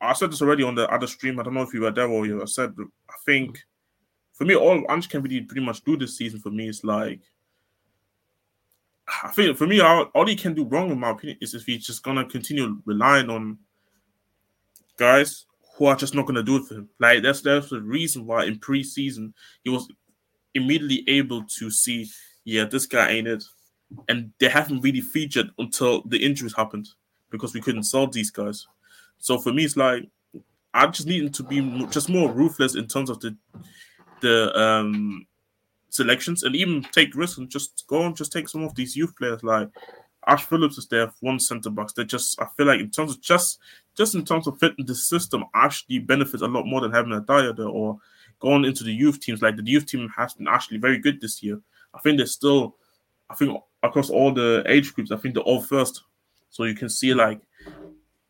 I 0.00 0.12
said 0.12 0.30
this 0.30 0.42
already 0.42 0.62
on 0.62 0.74
the 0.74 0.88
other 0.90 1.06
stream. 1.06 1.38
I 1.38 1.42
don't 1.42 1.54
know 1.54 1.62
if 1.62 1.74
you 1.74 1.82
were 1.82 1.90
there 1.90 2.08
or 2.08 2.26
you 2.26 2.46
said. 2.46 2.74
I 3.08 3.14
think 3.24 3.64
for 4.32 4.44
me, 4.44 4.54
all 4.54 4.84
Ange 4.90 5.08
can 5.08 5.22
really 5.22 5.40
pretty 5.40 5.64
much 5.64 5.82
do 5.82 5.96
this 5.96 6.16
season 6.16 6.40
for 6.40 6.50
me 6.50 6.68
is 6.68 6.84
like. 6.84 7.20
I 9.24 9.28
think 9.28 9.56
for 9.56 9.68
me, 9.68 9.78
all, 9.78 10.06
all 10.14 10.26
he 10.26 10.34
can 10.34 10.52
do 10.52 10.64
wrong, 10.64 10.90
in 10.90 10.98
my 10.98 11.10
opinion, 11.10 11.38
is 11.40 11.54
if 11.54 11.64
he's 11.64 11.86
just 11.86 12.02
gonna 12.02 12.24
continue 12.24 12.80
relying 12.84 13.30
on 13.30 13.58
guys 14.96 15.46
who 15.76 15.86
are 15.86 15.96
just 15.96 16.14
not 16.14 16.26
going 16.26 16.36
to 16.36 16.42
do 16.42 16.56
it 16.56 16.66
for 16.66 16.74
him. 16.74 16.88
Like 16.98 17.22
that's 17.22 17.42
that's 17.42 17.70
the 17.70 17.80
reason 17.80 18.26
why 18.26 18.44
in 18.44 18.58
preseason 18.58 19.32
he 19.62 19.70
was 19.70 19.88
immediately 20.54 21.04
able 21.08 21.44
to 21.44 21.70
see, 21.70 22.08
yeah, 22.44 22.64
this 22.64 22.86
guy 22.86 23.10
ain't 23.10 23.28
it, 23.28 23.44
and 24.08 24.32
they 24.40 24.48
haven't 24.48 24.80
really 24.80 25.02
featured 25.02 25.50
until 25.58 26.02
the 26.02 26.24
injuries 26.24 26.54
happened 26.54 26.88
because 27.30 27.52
we 27.52 27.60
couldn't 27.60 27.84
solve 27.84 28.12
these 28.12 28.30
guys. 28.30 28.66
So 29.18 29.38
for 29.38 29.52
me, 29.52 29.64
it's 29.64 29.76
like 29.76 30.08
I 30.72 30.86
just 30.86 31.06
need 31.06 31.32
to 31.34 31.42
be 31.42 31.86
just 31.90 32.08
more 32.08 32.32
ruthless 32.32 32.74
in 32.74 32.86
terms 32.86 33.10
of 33.10 33.20
the 33.20 33.36
the 34.22 34.58
um 34.58 35.26
selections 35.90 36.42
and 36.42 36.56
even 36.56 36.82
take 36.92 37.14
risks 37.14 37.38
and 37.38 37.50
just 37.50 37.84
go 37.86 38.02
and 38.02 38.16
just 38.16 38.32
take 38.32 38.48
some 38.48 38.62
of 38.62 38.74
these 38.74 38.96
youth 38.96 39.14
players 39.16 39.42
like 39.42 39.68
Ash 40.26 40.44
Phillips 40.44 40.76
is 40.76 40.88
there, 40.88 41.12
one 41.20 41.38
centre 41.38 41.70
backs. 41.70 41.92
They 41.92 42.04
just 42.04 42.40
I 42.40 42.46
feel 42.56 42.66
like 42.66 42.80
in 42.80 42.90
terms 42.90 43.12
of 43.12 43.20
just 43.20 43.58
just 43.96 44.14
in 44.14 44.24
terms 44.24 44.46
of 44.46 44.58
fitting 44.58 44.84
the 44.84 44.94
system, 44.94 45.44
actually 45.54 45.98
benefits 45.98 46.42
a 46.42 46.46
lot 46.46 46.66
more 46.66 46.80
than 46.80 46.92
having 46.92 47.12
a 47.12 47.20
there 47.20 47.68
or 47.68 47.98
going 48.40 48.64
into 48.64 48.84
the 48.84 48.92
youth 48.92 49.20
teams. 49.20 49.42
Like 49.42 49.56
the 49.56 49.64
youth 49.64 49.86
team 49.86 50.08
has 50.16 50.34
been 50.34 50.48
actually 50.48 50.78
very 50.78 50.98
good 50.98 51.20
this 51.20 51.42
year. 51.42 51.60
I 51.94 52.00
think 52.00 52.18
they're 52.18 52.26
still 52.26 52.76
I 53.28 53.34
think 53.34 53.60
across 53.82 54.10
all 54.10 54.32
the 54.32 54.62
age 54.66 54.94
groups, 54.94 55.10
I 55.10 55.16
think 55.16 55.34
they're 55.34 55.42
all 55.42 55.62
first. 55.62 56.02
So 56.50 56.64
you 56.64 56.74
can 56.74 56.88
see 56.88 57.14
like 57.14 57.40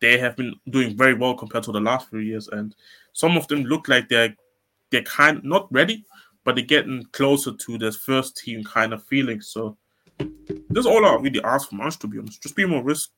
they 0.00 0.18
have 0.18 0.36
been 0.36 0.54
doing 0.70 0.96
very 0.96 1.14
well 1.14 1.34
compared 1.34 1.64
to 1.64 1.72
the 1.72 1.80
last 1.80 2.08
few 2.08 2.20
years, 2.20 2.48
and 2.48 2.74
some 3.12 3.36
of 3.36 3.46
them 3.48 3.64
look 3.64 3.88
like 3.88 4.08
they're 4.08 4.34
they're 4.90 5.02
kind 5.02 5.42
not 5.42 5.70
ready, 5.72 6.04
but 6.44 6.54
they're 6.54 6.64
getting 6.64 7.04
closer 7.12 7.52
to 7.52 7.78
this 7.78 7.96
first 7.96 8.36
team 8.36 8.64
kind 8.64 8.92
of 8.92 9.02
feeling. 9.04 9.40
So 9.40 9.76
that's 10.70 10.86
all 10.86 11.04
I 11.04 11.14
really 11.16 11.42
ask 11.42 11.68
from 11.68 11.80
us, 11.80 11.96
to 11.96 12.06
be 12.06 12.18
honest. 12.18 12.42
Just 12.42 12.56
be 12.56 12.66
more 12.66 12.82
risk, 12.82 13.10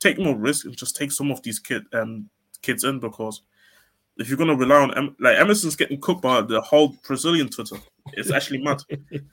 take 0.00 0.18
more 0.18 0.36
risk, 0.36 0.66
and 0.66 0.76
just 0.76 0.96
take 0.96 1.12
some 1.12 1.30
of 1.30 1.42
these 1.42 1.58
kid 1.58 1.82
um 1.92 2.28
kids 2.62 2.84
in 2.84 3.00
because 3.00 3.42
if 4.18 4.28
you're 4.28 4.38
gonna 4.38 4.54
rely 4.54 4.82
on 4.82 5.16
like 5.20 5.38
Emerson's 5.38 5.76
getting 5.76 6.00
cooked 6.00 6.22
by 6.22 6.40
the 6.40 6.60
whole 6.60 6.96
Brazilian 7.06 7.48
Twitter, 7.48 7.76
it's 8.14 8.32
actually 8.32 8.62
mad. 8.62 8.82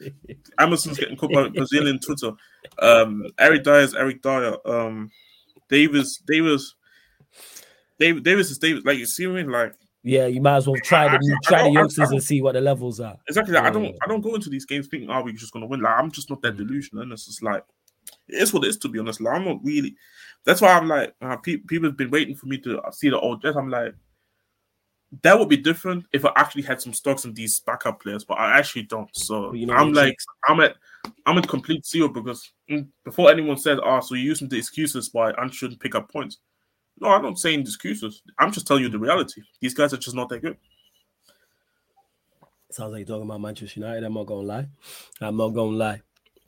Emerson's 0.60 1.00
getting 1.00 1.18
cooked 1.18 1.34
by 1.34 1.50
Brazilian 1.50 2.00
Twitter. 2.00 2.32
Um, 2.80 3.26
Eric 3.40 3.64
Dier 3.64 3.80
is 3.80 3.96
Eric 3.96 4.22
Dier. 4.22 4.56
Um, 4.66 5.10
Davis, 5.70 6.18
Davis, 6.28 6.76
Davis, 8.00 8.22
Davis 8.22 8.52
is 8.52 8.58
Davis. 8.60 8.84
Like 8.86 9.00
you 9.00 9.08
see 9.08 9.26
me, 9.26 9.44
like 9.44 9.74
yeah, 10.04 10.28
you 10.28 10.40
might 10.40 10.58
as 10.58 10.68
well 10.68 10.80
try 10.84 11.10
the 11.10 11.40
try 11.44 11.64
the 11.64 11.72
youngsters 11.72 12.12
and 12.12 12.22
see 12.22 12.42
what 12.42 12.54
the 12.54 12.62
levels 12.62 13.00
are. 13.00 13.18
Exactly. 13.28 13.56
Like, 13.56 13.64
yeah. 13.64 13.70
I 13.70 13.72
don't 13.72 13.96
I 14.04 14.08
don't 14.08 14.22
go 14.22 14.36
into 14.36 14.52
these 14.52 14.66
games 14.66 14.88
thinking, 14.88 15.10
oh, 15.10 15.24
we're 15.24 15.34
just 15.34 15.52
gonna 15.52 15.66
win. 15.66 15.82
Like 15.82 15.98
I'm 15.98 16.12
just 16.12 16.30
not 16.30 16.44
that 16.44 16.58
delusional, 16.58 17.02
and 17.02 17.12
it's 17.12 17.26
just 17.26 17.42
like 17.42 17.64
it 18.28 18.42
is 18.42 18.54
what 18.54 18.64
it 18.64 18.70
is. 18.70 18.78
To 18.78 18.90
be 18.90 19.00
honest, 19.00 19.22
like 19.22 19.36
I'm 19.36 19.46
not 19.46 19.64
really. 19.64 19.96
That's 20.46 20.62
why 20.62 20.74
I'm 20.74 20.88
like 20.88 21.14
uh, 21.22 21.38
pe- 21.38 21.58
people 21.58 21.90
have 21.90 21.98
been 21.98 22.12
waiting 22.12 22.36
for 22.36 22.48
me 22.48 22.58
to 22.60 22.82
see 22.92 23.10
the 23.10 23.20
old 23.20 23.42
dress. 23.42 23.56
I'm 23.56 23.70
like 23.70 23.96
that 25.22 25.38
would 25.38 25.50
be 25.50 25.58
different 25.58 26.06
if 26.14 26.26
I 26.26 26.32
actually 26.36 26.64
had 26.64 26.82
some 26.82 26.94
stocks 26.94 27.26
in 27.26 27.34
these 27.34 27.60
backup 27.60 28.02
players, 28.02 28.24
but 28.24 28.36
I 28.36 28.58
actually 28.58 28.84
don't. 28.84 29.10
So 29.16 29.54
you 29.54 29.66
know 29.66 29.74
I'm 29.74 29.94
like, 29.94 30.18
I'm 30.48 30.60
at, 30.60 30.76
I'm 31.26 31.38
at 31.38 31.48
complete 31.48 31.86
zero 31.86 32.10
because 32.10 32.52
mm, 32.70 32.88
before 33.04 33.30
anyone 33.32 33.58
said, 33.58 33.80
"Oh, 33.84 34.00
so 34.00 34.16
you're 34.16 34.26
using 34.26 34.50
the 34.50 34.58
excuses 34.58 35.10
why 35.14 35.32
I 35.38 35.48
shouldn't 35.50 35.80
pick 35.80 35.96
up 35.96 36.12
points." 36.12 36.40
No, 37.00 37.10
I'm 37.10 37.24
not 37.24 37.38
saying 37.38 37.62
excuses. 37.62 38.22
I'm 38.40 38.52
just 38.52 38.68
telling 38.68 38.84
you 38.84 38.90
the 38.90 39.00
reality. 39.00 39.42
These 39.62 39.74
guys 39.74 39.94
are 39.94 39.98
just 39.98 40.16
not 40.16 40.30
that 40.30 40.42
good. 40.42 40.58
Sounds 42.72 42.92
like 42.92 43.00
you're 43.00 43.08
talking 43.08 43.30
about 43.30 43.42
Manchester 43.42 43.80
United. 43.80 44.04
I'm 44.04 44.14
not 44.14 44.26
gonna 44.26 44.42
lie. 44.42 44.68
I'm 45.22 45.38
not 45.38 45.50
gonna 45.50 45.78
lie. 45.78 46.02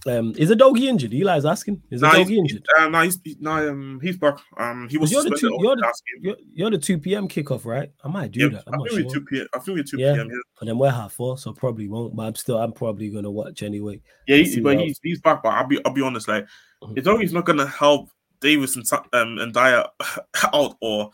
Um, 0.07 0.33
is 0.37 0.55
doggy 0.55 0.87
injured? 0.87 1.13
Eli's 1.13 1.45
asking. 1.45 1.81
Is 1.89 2.01
nah, 2.01 2.13
doggy 2.13 2.37
injured? 2.37 2.65
Uh, 2.77 2.87
no, 2.87 3.01
he's 3.01 3.19
nah, 3.39 3.67
um, 3.67 3.99
he's 4.01 4.17
back. 4.17 4.39
Um, 4.57 4.87
he 4.89 4.97
was. 4.97 5.11
You're 5.11 5.23
the, 5.23 5.37
two, 5.37 5.55
you're, 5.59 5.75
the, 5.75 5.93
you're, 6.21 6.35
you're, 6.53 6.71
the 6.71 6.77
two 6.77 6.97
p.m. 6.97 7.27
kickoff, 7.27 7.65
right? 7.65 7.91
I 8.03 8.07
might 8.07 8.31
do 8.31 8.49
that. 8.49 8.63
I'm 8.67 8.75
I 8.75 8.77
not 8.77 8.89
sure. 8.89 9.09
Two 9.09 9.21
p.m. 9.21 9.47
I 9.53 9.59
think 9.59 9.77
we're 9.77 9.83
two 9.83 9.99
yeah. 9.99 10.13
p.m. 10.13 10.29
Yeah, 10.29 10.39
and 10.61 10.69
then 10.69 10.77
we're 10.77 10.91
half 10.91 11.13
four, 11.13 11.37
so 11.37 11.51
probably 11.51 11.87
won't. 11.87 12.15
But 12.15 12.23
I'm 12.23 12.35
still, 12.35 12.57
I'm 12.57 12.71
probably 12.71 13.09
gonna 13.09 13.31
watch 13.31 13.63
anyway. 13.63 14.01
Yeah, 14.27 14.37
he, 14.37 14.59
but 14.61 14.79
he's, 14.79 14.99
he's 15.03 15.21
back. 15.21 15.43
But 15.43 15.49
I'll 15.49 15.67
be, 15.67 15.83
I'll 15.85 15.93
be 15.93 16.01
honest. 16.01 16.27
Like, 16.27 16.47
mm-hmm. 16.81 16.93
Udogie's 16.93 17.33
not 17.33 17.45
gonna 17.45 17.67
help 17.67 18.09
Davis 18.39 18.75
and 18.75 18.85
um 19.13 19.39
and 19.39 19.53
Dier 19.53 19.83
out, 20.53 20.77
or 20.81 21.11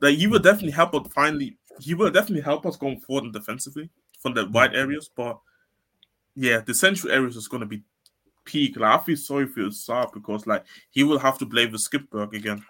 like 0.00 0.18
you 0.18 0.30
will 0.30 0.40
definitely 0.40 0.72
help 0.72 0.94
us 0.94 1.06
finally. 1.14 1.56
you 1.80 1.96
will 1.96 2.10
definitely 2.10 2.42
help 2.42 2.66
us 2.66 2.76
going 2.76 3.00
forward 3.00 3.24
and 3.24 3.32
defensively 3.32 3.90
from 4.18 4.34
the 4.34 4.46
wide 4.46 4.70
mm-hmm. 4.70 4.80
areas, 4.80 5.10
but 5.14 5.38
yeah, 6.34 6.60
the 6.60 6.74
central 6.74 7.12
areas 7.12 7.36
is 7.36 7.48
going 7.48 7.62
to 7.62 7.66
be 7.66 7.82
peak. 8.46 8.76
Like 8.78 9.00
I 9.00 9.04
feel 9.04 9.16
sorry 9.16 9.46
for 9.46 9.60
Saab 9.60 10.12
because 10.14 10.46
like 10.46 10.64
he 10.90 11.04
will 11.04 11.18
have 11.18 11.38
to 11.38 11.46
play 11.46 11.66
with 11.66 11.80
Skipberg 11.80 12.32
again. 12.34 12.64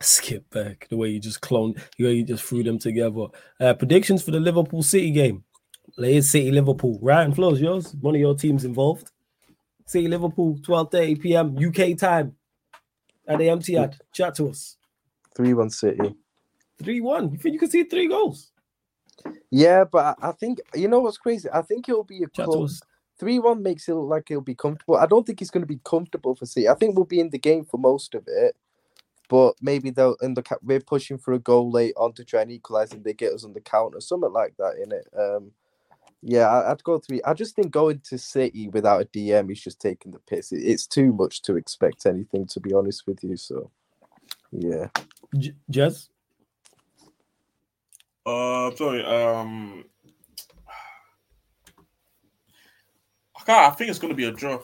Skipberg, 0.00 0.88
the 0.88 0.96
way 0.96 1.08
you 1.08 1.20
just 1.20 1.40
cloned, 1.40 1.80
the 1.98 2.04
way 2.04 2.12
you 2.14 2.24
just 2.24 2.44
threw 2.44 2.62
them 2.62 2.78
together. 2.78 3.26
Uh, 3.60 3.74
predictions 3.74 4.22
for 4.22 4.30
the 4.30 4.40
Liverpool 4.40 4.82
City 4.82 5.10
game. 5.10 5.44
Leeds 5.96 6.30
City 6.30 6.50
Liverpool. 6.50 6.98
Ryan 7.02 7.32
Flows, 7.32 7.60
yours. 7.60 7.94
One 8.00 8.14
of 8.14 8.20
your 8.20 8.34
teams 8.34 8.64
involved. 8.64 9.10
City 9.86 10.08
Liverpool, 10.08 10.58
12:30 10.58 11.20
p.m. 11.20 11.56
UK 11.56 11.96
time 11.96 12.34
at 13.26 13.38
the 13.38 13.46
Etihad. 13.46 13.98
Chat 14.12 14.34
to 14.36 14.48
us. 14.48 14.76
3-1 15.38 15.72
City. 15.72 16.14
3-1. 16.82 17.32
You 17.32 17.38
think 17.38 17.52
you 17.54 17.58
can 17.58 17.70
see 17.70 17.84
three 17.84 18.08
goals? 18.08 18.52
Yeah, 19.50 19.84
but 19.84 20.18
I 20.20 20.32
think 20.32 20.60
you 20.74 20.88
know 20.88 21.00
what's 21.00 21.18
crazy. 21.18 21.48
I 21.52 21.62
think 21.62 21.88
it'll 21.88 22.04
be 22.04 22.22
a 22.22 22.28
Chat 22.28 22.46
close. 22.46 22.80
Three 23.18 23.38
one 23.38 23.62
makes 23.62 23.88
it 23.88 23.94
look 23.94 24.08
like 24.10 24.28
he'll 24.28 24.40
be 24.40 24.54
comfortable. 24.54 24.96
I 24.96 25.06
don't 25.06 25.26
think 25.26 25.38
he's 25.38 25.50
going 25.50 25.62
to 25.62 25.66
be 25.66 25.80
comfortable 25.84 26.34
for 26.34 26.46
City. 26.46 26.68
I 26.68 26.74
think 26.74 26.94
we'll 26.94 27.06
be 27.06 27.20
in 27.20 27.30
the 27.30 27.38
game 27.38 27.64
for 27.64 27.78
most 27.78 28.14
of 28.14 28.24
it, 28.26 28.56
but 29.28 29.54
maybe 29.60 29.90
they'll 29.90 30.16
in 30.20 30.34
the 30.34 30.44
we're 30.62 30.80
pushing 30.80 31.18
for 31.18 31.32
a 31.32 31.38
goal 31.38 31.70
late 31.70 31.94
on 31.96 32.12
to 32.14 32.24
try 32.24 32.42
and 32.42 32.50
equalize, 32.50 32.92
and 32.92 33.04
they 33.04 33.14
get 33.14 33.32
us 33.32 33.44
on 33.44 33.54
the 33.54 33.60
counter, 33.60 34.00
something 34.00 34.32
like 34.32 34.54
that 34.58 34.74
in 34.82 34.92
it. 34.92 35.08
Um, 35.18 35.52
yeah, 36.22 36.48
I, 36.48 36.70
would 36.70 36.82
go 36.82 36.98
three. 36.98 37.22
I 37.24 37.34
just 37.34 37.54
think 37.54 37.70
going 37.70 38.00
to 38.08 38.18
City 38.18 38.68
without 38.68 39.02
a 39.02 39.04
DM 39.04 39.50
is 39.52 39.62
just 39.62 39.80
taking 39.80 40.12
the 40.12 40.18
piss. 40.18 40.52
It, 40.52 40.58
it's 40.58 40.86
too 40.86 41.12
much 41.12 41.42
to 41.42 41.56
expect 41.56 42.04
anything, 42.04 42.46
to 42.48 42.60
be 42.60 42.74
honest 42.74 43.06
with 43.06 43.22
you. 43.22 43.36
So, 43.36 43.70
yeah. 44.50 44.88
J- 45.38 45.54
Jess. 45.70 46.08
Uh, 48.24 48.74
sorry. 48.74 49.04
Um, 49.04 49.84
I 53.48 53.70
think 53.70 53.90
it's 53.90 53.98
going 53.98 54.12
to 54.12 54.16
be 54.16 54.24
a 54.24 54.32
draw. 54.32 54.60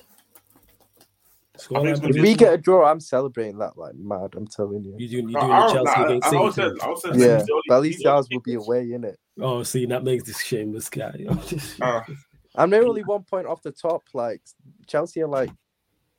If 1.71 2.01
we 2.16 2.35
get 2.35 2.55
a 2.55 2.59
draw, 2.59 2.90
I'm 2.90 3.01
celebrating 3.01 3.59
that 3.59 3.77
like 3.77 3.95
mad. 3.95 4.35
I'm 4.37 4.47
telling 4.47 4.83
you. 4.85 4.97
You 4.99 5.09
doing, 5.09 5.29
you 5.29 5.35
doing 5.35 5.49
no, 5.49 5.68
the 5.68 5.73
Chelsea 5.73 6.03
against 6.03 6.31
City? 6.31 6.53
Said, 6.53 6.73
said 6.99 7.16
yeah, 7.16 7.45
but 7.68 7.77
at 7.77 7.83
least 7.83 8.07
ours 8.07 8.27
will 8.33 8.40
be 8.40 8.55
away 8.55 8.92
in 8.92 9.05
it. 9.05 9.18
Oh, 9.40 9.62
see, 9.62 9.87
that 9.87 10.03
makes 10.03 10.25
this 10.25 10.40
shameless 10.40 10.88
guy. 10.88 11.27
uh, 11.81 12.01
I'm 12.57 12.71
nearly 12.71 12.88
only 12.88 13.05
one 13.05 13.23
point 13.23 13.47
off 13.47 13.62
the 13.62 13.71
top. 13.71 14.03
Like 14.12 14.40
Chelsea 14.87 15.23
are 15.23 15.29
like 15.29 15.51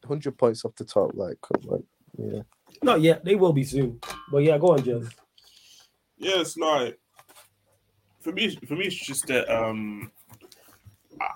hundred 0.06 0.38
points 0.38 0.65
off 0.65 0.76
the 0.76 0.86
top. 0.86 1.12
Like, 1.13 1.38
like 1.63 1.84
yeah. 2.17 2.41
Not 2.82 3.02
yet. 3.02 3.26
They 3.26 3.36
will 3.36 3.54
be 3.54 3.63
soon. 3.63 3.99
But 4.32 4.39
yeah, 4.39 4.58
go 4.58 4.73
on, 4.73 4.80
Jez. 4.80 5.12
Yeah, 6.17 6.41
it's 6.41 6.58
like 6.58 6.99
for 8.21 8.32
me. 8.32 8.56
For 8.67 8.76
me, 8.76 8.86
it's 8.86 8.95
just 8.95 9.28
that 9.28 9.54
um 9.54 10.12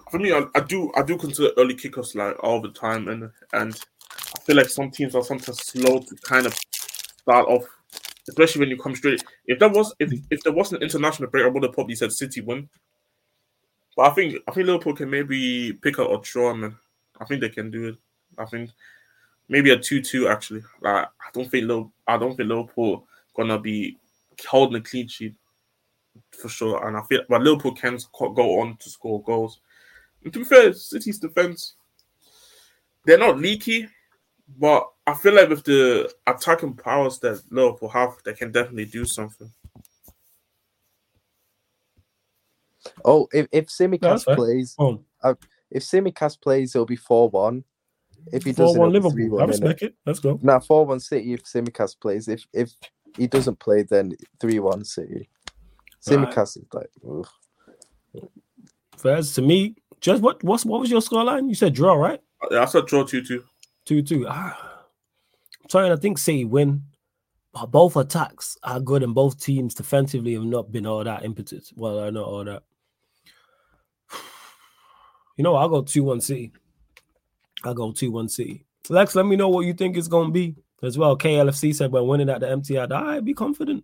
for 0.10 0.20
me, 0.20 0.32
I, 0.34 0.44
I, 0.56 0.62
do 0.62 0.92
I 0.96 1.04
do 1.04 1.18
consider 1.18 1.52
early 1.58 1.76
kickoffs 1.76 2.16
like 2.16 2.42
all 2.44 2.62
the 2.62 2.70
time, 2.70 3.08
and 3.08 3.30
and 3.54 3.80
I 4.36 4.40
feel 4.42 4.56
like 4.56 4.70
some 4.70 4.92
teams 4.92 5.16
are 5.16 5.24
sometimes 5.24 5.60
slow 5.60 6.00
to 6.00 6.16
kind 6.24 6.46
of 6.46 6.56
start 7.18 7.48
off, 7.48 7.64
especially 8.30 8.62
when 8.62 8.70
you 8.70 8.78
come 8.78 8.96
straight. 8.96 9.24
If 9.46 9.60
there 9.60 9.70
was 9.70 9.94
if 10.00 10.12
if 10.32 10.42
there 10.44 10.54
was 10.54 10.72
an 10.72 10.82
international 10.82 11.30
break, 11.30 11.46
I 11.46 11.50
would 11.50 11.64
have 11.64 11.74
probably 11.74 11.96
said 11.96 12.12
City 12.12 12.42
win. 12.42 12.70
But 13.96 14.12
I 14.12 14.14
think 14.14 14.36
I 14.48 14.52
think 14.52 14.68
Liverpool 14.68 14.96
can 14.96 15.10
maybe 15.10 15.74
pick 15.74 16.00
up 16.00 16.10
a 16.10 16.22
draw, 16.22 16.54
man. 16.54 16.76
I 17.20 17.26
think 17.26 17.42
they 17.42 17.50
can 17.50 17.72
do 17.72 17.90
it. 17.90 17.98
I 18.38 18.46
think 18.46 18.70
maybe 19.50 19.72
a 19.72 19.80
two-two 19.80 20.28
actually. 20.28 20.64
Like 20.82 21.06
I 21.06 21.30
don't 21.34 21.50
think 21.50 21.68
Liverpool, 21.68 21.92
I 22.08 22.18
don't 22.18 22.36
think 22.36 22.50
Liverpool 22.50 23.08
gonna 23.36 23.60
be 23.60 23.98
holding 24.48 24.80
a 24.80 24.84
clean 24.84 25.08
sheet 25.08 25.36
for 26.32 26.50
sure. 26.50 26.88
And 26.88 26.96
I 26.96 27.02
feel 27.04 27.22
but 27.28 27.42
Liverpool 27.42 27.74
can 27.74 27.98
go 28.18 28.60
on 28.60 28.78
to 28.78 28.90
score 28.90 29.24
goals. 29.24 29.60
And 30.24 30.34
to 30.34 30.40
be 30.40 30.46
fair, 30.46 30.74
City's 30.74 31.20
defense, 31.20 31.76
they're 33.06 33.18
not 33.18 33.40
leaky, 33.40 33.88
but 34.60 34.88
I 35.06 35.14
feel 35.14 35.34
like 35.36 35.50
with 35.50 35.64
the 35.64 36.14
attacking 36.26 36.76
powers 36.76 37.20
that 37.20 37.42
Liverpool 37.50 37.90
have, 37.90 38.18
they 38.26 38.34
can 38.34 38.52
definitely 38.52 38.86
do 38.86 39.06
something. 39.06 39.52
Oh, 43.04 43.28
if 43.34 43.48
if 43.52 43.68
Tsimikas 43.68 44.24
plays, 44.36 44.76
oh. 44.80 45.04
uh, 45.24 45.36
if 45.72 45.84
Tsimikas 45.84 46.40
plays, 46.40 46.76
it'll 46.76 46.86
be 46.86 46.96
four 46.96 47.30
one. 47.30 47.64
If 48.34 48.44
he 48.44 48.52
doesn't, 48.52 48.82
4-1 48.82 48.92
Liverpool. 48.92 49.42
I 49.42 49.46
respect 49.46 49.84
it. 49.84 49.96
Let's 50.06 50.20
go. 50.20 50.38
Now 50.42 50.60
four 50.60 50.86
one 50.86 51.00
City. 51.00 51.34
If 51.34 51.44
Tsimikas 51.44 52.00
plays, 52.00 52.28
if 52.28 52.46
if 52.54 52.74
he 53.16 53.28
doesn't 53.28 53.60
play, 53.60 53.84
then 53.84 54.14
three 54.40 54.60
one 54.60 54.84
City. 54.84 55.30
Tsimikas 56.06 56.36
right. 56.36 56.42
is 56.42 56.66
like. 56.74 56.90
Ugh. 57.08 58.30
First 58.98 59.36
to 59.36 59.42
me, 59.42 59.76
just 60.02 60.22
what 60.22 60.44
what's 60.44 60.66
what 60.66 60.80
was 60.82 60.92
your 60.92 61.02
scoreline? 61.02 61.50
You 61.50 61.56
said 61.56 61.74
draw, 61.74 61.94
right? 61.94 62.22
Yeah, 62.52 62.62
I 62.62 62.66
said 62.66 62.86
draw 62.86 63.04
two 63.04 63.24
two. 63.24 63.44
Two 63.86 64.02
two. 64.02 64.26
Ah. 64.28 64.84
I'm 65.64 65.70
sorry, 65.70 65.92
I 65.92 65.96
think 65.96 66.18
City 66.18 66.46
win. 66.46 66.84
But 67.54 67.68
both 67.68 67.96
attacks 67.96 68.58
are 68.64 68.80
good, 68.80 69.02
and 69.04 69.16
both 69.16 69.40
teams 69.42 69.74
defensively 69.74 70.34
have 70.34 70.44
not 70.44 70.72
been 70.72 70.86
all 70.86 71.04
that 71.04 71.26
impetus. 71.26 71.74
Well, 71.76 72.00
I 72.00 72.10
know 72.10 72.24
all 72.24 72.44
that. 72.46 72.64
You 75.38 75.44
know, 75.44 75.56
I'll 75.56 75.70
go 75.70 75.84
2 75.84 76.04
1 76.04 76.22
City. 76.22 76.52
I'll 77.64 77.76
go 77.76 77.92
2 77.92 78.12
1 78.12 78.30
City. 78.30 78.66
Lex, 78.90 79.14
let 79.14 79.26
me 79.26 79.36
know 79.36 79.50
what 79.50 79.66
you 79.66 79.74
think 79.74 79.96
it's 79.96 80.08
going 80.08 80.30
to 80.30 80.32
be 80.34 80.56
as 80.82 80.98
well. 80.98 81.18
KLFC 81.18 81.76
said 81.76 81.92
when 81.92 82.08
winning 82.08 82.30
at 82.30 82.40
the 82.40 82.48
Etihad, 82.48 82.92
I 82.92 83.20
be 83.20 83.34
confident. 83.34 83.84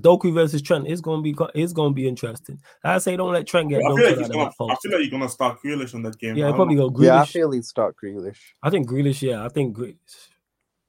Doku 0.00 0.32
versus 0.32 0.62
Trent 0.62 0.86
is 0.86 1.00
going 1.00 1.22
to 1.22 1.32
be 1.32 1.60
is 1.60 1.72
going 1.72 1.92
to 1.92 1.94
be 1.94 2.06
interesting. 2.06 2.60
I 2.84 2.98
say 2.98 3.16
don't 3.16 3.32
let 3.32 3.46
Trent 3.46 3.70
get. 3.70 3.78
I 3.78 3.94
feel, 3.94 3.94
like 3.94 4.18
he's 4.18 4.28
gonna, 4.28 4.44
I 4.44 4.50
feel 4.50 4.66
like 4.68 5.00
you're 5.00 5.10
going 5.10 5.22
to 5.22 5.28
start 5.28 5.58
Grealish 5.64 5.94
on 5.94 6.02
that 6.02 6.18
game. 6.18 6.36
Yeah, 6.36 6.52
probably 6.52 6.76
go 6.76 6.90
Grealish. 6.90 7.04
Yeah, 7.04 7.22
I 7.22 7.26
feel 7.26 7.50
he'd 7.52 7.64
start 7.64 7.96
Grealish. 8.02 8.38
I 8.62 8.70
think 8.70 8.88
Grealish. 8.88 9.22
Yeah, 9.22 9.44
I 9.44 9.48
think 9.48 9.76
Grealish. 9.76 9.96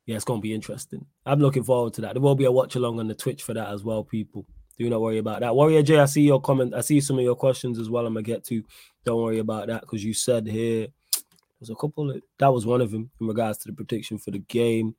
Yeah, 0.05 0.15
it's 0.15 0.25
going 0.25 0.39
to 0.39 0.43
be 0.43 0.53
interesting. 0.53 1.05
I'm 1.25 1.39
looking 1.39 1.63
forward 1.63 1.93
to 1.95 2.01
that. 2.01 2.13
There 2.13 2.21
will 2.21 2.35
be 2.35 2.45
a 2.45 2.51
watch 2.51 2.75
along 2.75 2.99
on 2.99 3.07
the 3.07 3.15
Twitch 3.15 3.43
for 3.43 3.53
that 3.53 3.69
as 3.69 3.83
well, 3.83 4.03
people. 4.05 4.45
Do 4.77 4.89
not 4.89 5.01
worry 5.01 5.17
about 5.17 5.39
that. 5.41 5.55
Warrior 5.55 5.81
J, 5.81 5.99
I 5.99 6.05
see 6.05 6.21
your 6.21 6.39
comment. 6.39 6.73
I 6.73 6.81
see 6.81 7.01
some 7.01 7.17
of 7.17 7.23
your 7.23 7.35
questions 7.35 7.79
as 7.79 7.89
well. 7.89 8.05
I'm 8.05 8.13
gonna 8.13 8.23
get 8.23 8.43
to. 8.45 8.63
Don't 9.05 9.21
worry 9.21 9.39
about 9.39 9.67
that 9.67 9.81
because 9.81 10.03
you 10.03 10.13
said 10.13 10.47
here 10.47 10.87
There's 11.59 11.69
a 11.69 11.75
couple. 11.75 12.11
Of, 12.11 12.21
that 12.39 12.53
was 12.53 12.65
one 12.65 12.81
of 12.81 12.91
them 12.91 13.09
in 13.19 13.27
regards 13.27 13.57
to 13.59 13.67
the 13.67 13.73
prediction 13.73 14.17
for 14.17 14.31
the 14.31 14.39
game. 14.39 14.95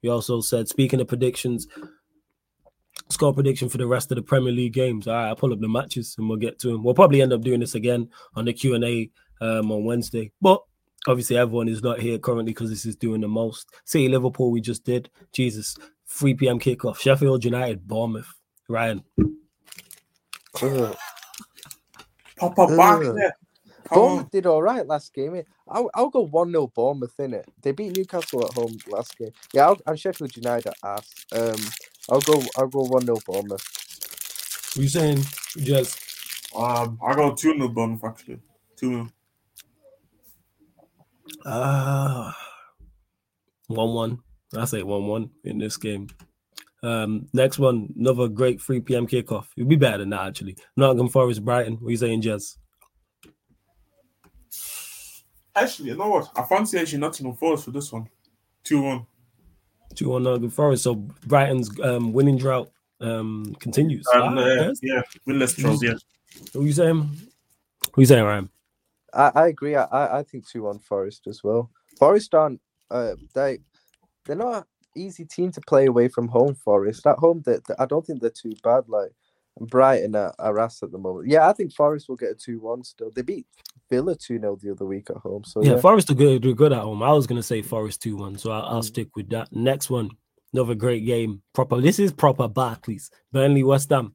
He 0.00 0.08
also 0.08 0.40
said, 0.40 0.68
speaking 0.68 1.00
of 1.00 1.08
predictions, 1.08 1.66
score 3.10 3.32
prediction 3.32 3.68
for 3.68 3.78
the 3.78 3.86
rest 3.86 4.10
of 4.10 4.16
the 4.16 4.22
Premier 4.22 4.52
League 4.52 4.72
games. 4.72 5.06
All 5.06 5.14
right, 5.14 5.28
I'll 5.28 5.36
pull 5.36 5.52
up 5.52 5.60
the 5.60 5.68
matches 5.68 6.14
and 6.18 6.28
we'll 6.28 6.38
get 6.38 6.58
to 6.60 6.68
them. 6.68 6.82
We'll 6.82 6.94
probably 6.94 7.22
end 7.22 7.32
up 7.32 7.42
doing 7.42 7.60
this 7.60 7.74
again 7.74 8.08
on 8.34 8.44
the 8.44 8.52
Q 8.52 8.74
and 8.74 8.84
A 8.84 9.10
um, 9.40 9.70
on 9.70 9.84
Wednesday, 9.84 10.32
but 10.40 10.62
obviously 11.06 11.36
everyone 11.36 11.68
is 11.68 11.82
not 11.82 12.00
here 12.00 12.18
currently 12.18 12.52
because 12.52 12.70
this 12.70 12.86
is 12.86 12.96
doing 12.96 13.20
the 13.20 13.28
most. 13.28 13.70
City 13.84 14.08
Liverpool, 14.08 14.50
we 14.50 14.60
just 14.60 14.84
did. 14.84 15.10
Jesus, 15.32 15.76
3 16.08 16.34
p.m. 16.34 16.58
kickoff. 16.58 16.98
Sheffield 16.98 17.44
United, 17.44 17.86
Bournemouth. 17.86 18.32
Ryan. 18.68 19.04
Pop 22.38 22.58
up 22.58 22.76
back 22.76 23.00
there. 23.00 23.36
Bournemouth 23.90 24.30
did 24.30 24.46
all 24.46 24.62
right 24.62 24.86
last 24.86 25.14
game. 25.14 25.42
I'll, 25.68 25.90
I'll 25.94 26.10
go 26.10 26.22
1 26.22 26.50
0 26.50 26.72
Bournemouth 26.74 27.18
in 27.20 27.34
it. 27.34 27.46
They 27.62 27.72
beat 27.72 27.96
Newcastle 27.96 28.44
at 28.44 28.54
home 28.54 28.76
last 28.88 29.16
game. 29.16 29.30
Yeah, 29.52 29.68
I'll, 29.68 29.78
and 29.86 29.98
Sheffield 29.98 30.36
United 30.36 30.72
ass. 30.84 31.14
Um, 31.32 31.56
I'll 32.10 32.20
go 32.20 32.42
I'll 32.56 32.68
go 32.68 32.84
1 32.84 33.06
0 33.06 33.18
Bournemouth. 33.26 33.64
What 34.74 34.78
are 34.78 34.82
you 34.82 34.88
saying, 34.88 35.18
Jez? 35.58 35.98
Um, 36.54 36.98
I 37.04 37.14
go 37.14 37.34
2 37.34 37.54
0 37.56 37.68
Bournemouth 37.68 38.04
actually. 38.04 38.40
2 38.76 38.90
0. 38.90 39.08
Uh, 41.44 42.32
1 43.68 43.94
1. 43.94 44.18
I 44.56 44.64
say 44.64 44.82
1 44.82 45.06
1 45.06 45.30
in 45.44 45.58
this 45.58 45.76
game. 45.76 46.08
Um, 46.82 47.26
next 47.32 47.58
one, 47.58 47.92
another 47.98 48.28
great 48.28 48.60
3 48.60 48.80
p.m. 48.80 49.06
kickoff. 49.06 49.46
It'd 49.56 49.68
be 49.68 49.76
better 49.76 49.98
than 49.98 50.10
that, 50.10 50.28
actually. 50.28 50.56
Nottingham 50.76 51.08
Forest, 51.08 51.44
Brighton. 51.44 51.74
What 51.80 51.88
are 51.88 51.90
you 51.90 51.96
saying, 51.96 52.22
Jez? 52.22 52.58
Actually, 55.54 55.88
you 55.88 55.96
know 55.96 56.08
what? 56.08 56.30
I 56.36 56.42
fancy 56.42 56.78
actually 56.78 56.98
Nottingham 56.98 57.34
Forest 57.34 57.64
for 57.64 57.70
this 57.72 57.90
one. 57.90 58.08
2 58.64 58.82
1. 60.04 60.06
2 60.06 60.08
1 60.10 60.22
Nottingham 60.22 60.50
Forest. 60.50 60.84
So 60.84 60.94
Brighton's 61.26 61.78
um, 61.80 62.12
winning 62.12 62.36
drought 62.36 62.70
um, 63.00 63.54
continues. 63.60 64.06
Um, 64.14 64.38
uh, 64.38 64.72
yeah, 64.82 65.02
winless 65.26 65.56
drought, 65.56 65.78
yeah. 65.82 65.94
What 66.52 66.62
are 66.62 66.66
you 66.66 66.72
saying? 66.72 66.98
What 66.98 67.98
are 67.98 68.00
you 68.00 68.06
saying, 68.06 68.24
Ryan? 68.24 68.50
I, 69.14 69.32
I 69.34 69.46
agree. 69.48 69.74
I, 69.74 70.18
I 70.18 70.22
think 70.22 70.48
2 70.48 70.62
1 70.62 70.78
Forest 70.80 71.26
as 71.26 71.42
well. 71.42 71.70
Forest 71.98 72.34
aren't, 72.34 72.60
uh, 72.90 73.14
they, 73.34 73.58
they're 74.24 74.36
not 74.36 74.66
easy 74.94 75.24
team 75.24 75.52
to 75.52 75.60
play 75.62 75.86
away 75.86 76.08
from 76.08 76.28
home. 76.28 76.54
Forest 76.54 77.06
at 77.06 77.16
home, 77.16 77.42
they, 77.44 77.58
they, 77.66 77.74
I 77.78 77.86
don't 77.86 78.04
think 78.04 78.20
they're 78.20 78.30
too 78.30 78.52
bad. 78.62 78.84
Like 78.88 79.12
Brighton 79.60 80.14
are, 80.14 80.34
are 80.38 80.58
ass 80.58 80.82
at 80.82 80.92
the 80.92 80.98
moment. 80.98 81.28
Yeah, 81.28 81.48
I 81.48 81.52
think 81.52 81.72
Forest 81.72 82.08
will 82.08 82.16
get 82.16 82.30
a 82.30 82.34
two 82.34 82.60
one 82.60 82.84
still. 82.84 83.10
They 83.10 83.22
beat 83.22 83.46
Villa 83.88 84.14
two 84.14 84.38
0 84.38 84.58
the 84.60 84.72
other 84.72 84.84
week 84.84 85.08
at 85.10 85.16
home. 85.16 85.44
So 85.44 85.62
yeah, 85.62 85.72
yeah. 85.72 85.80
Forest 85.80 86.10
are 86.10 86.14
good. 86.14 86.42
They're 86.42 86.52
good 86.52 86.72
at 86.72 86.82
home. 86.82 87.02
I 87.02 87.12
was 87.12 87.26
gonna 87.26 87.42
say 87.42 87.62
Forest 87.62 88.02
two 88.02 88.16
one, 88.16 88.36
so 88.36 88.50
I'll, 88.50 88.64
I'll 88.64 88.82
mm. 88.82 88.84
stick 88.84 89.16
with 89.16 89.30
that. 89.30 89.52
Next 89.52 89.88
one, 89.88 90.10
another 90.52 90.74
great 90.74 91.06
game. 91.06 91.42
Proper. 91.54 91.80
This 91.80 91.98
is 91.98 92.12
proper 92.12 92.48
Barclays. 92.48 93.10
Burnley 93.32 93.62
West 93.62 93.90
Ham. 93.90 94.14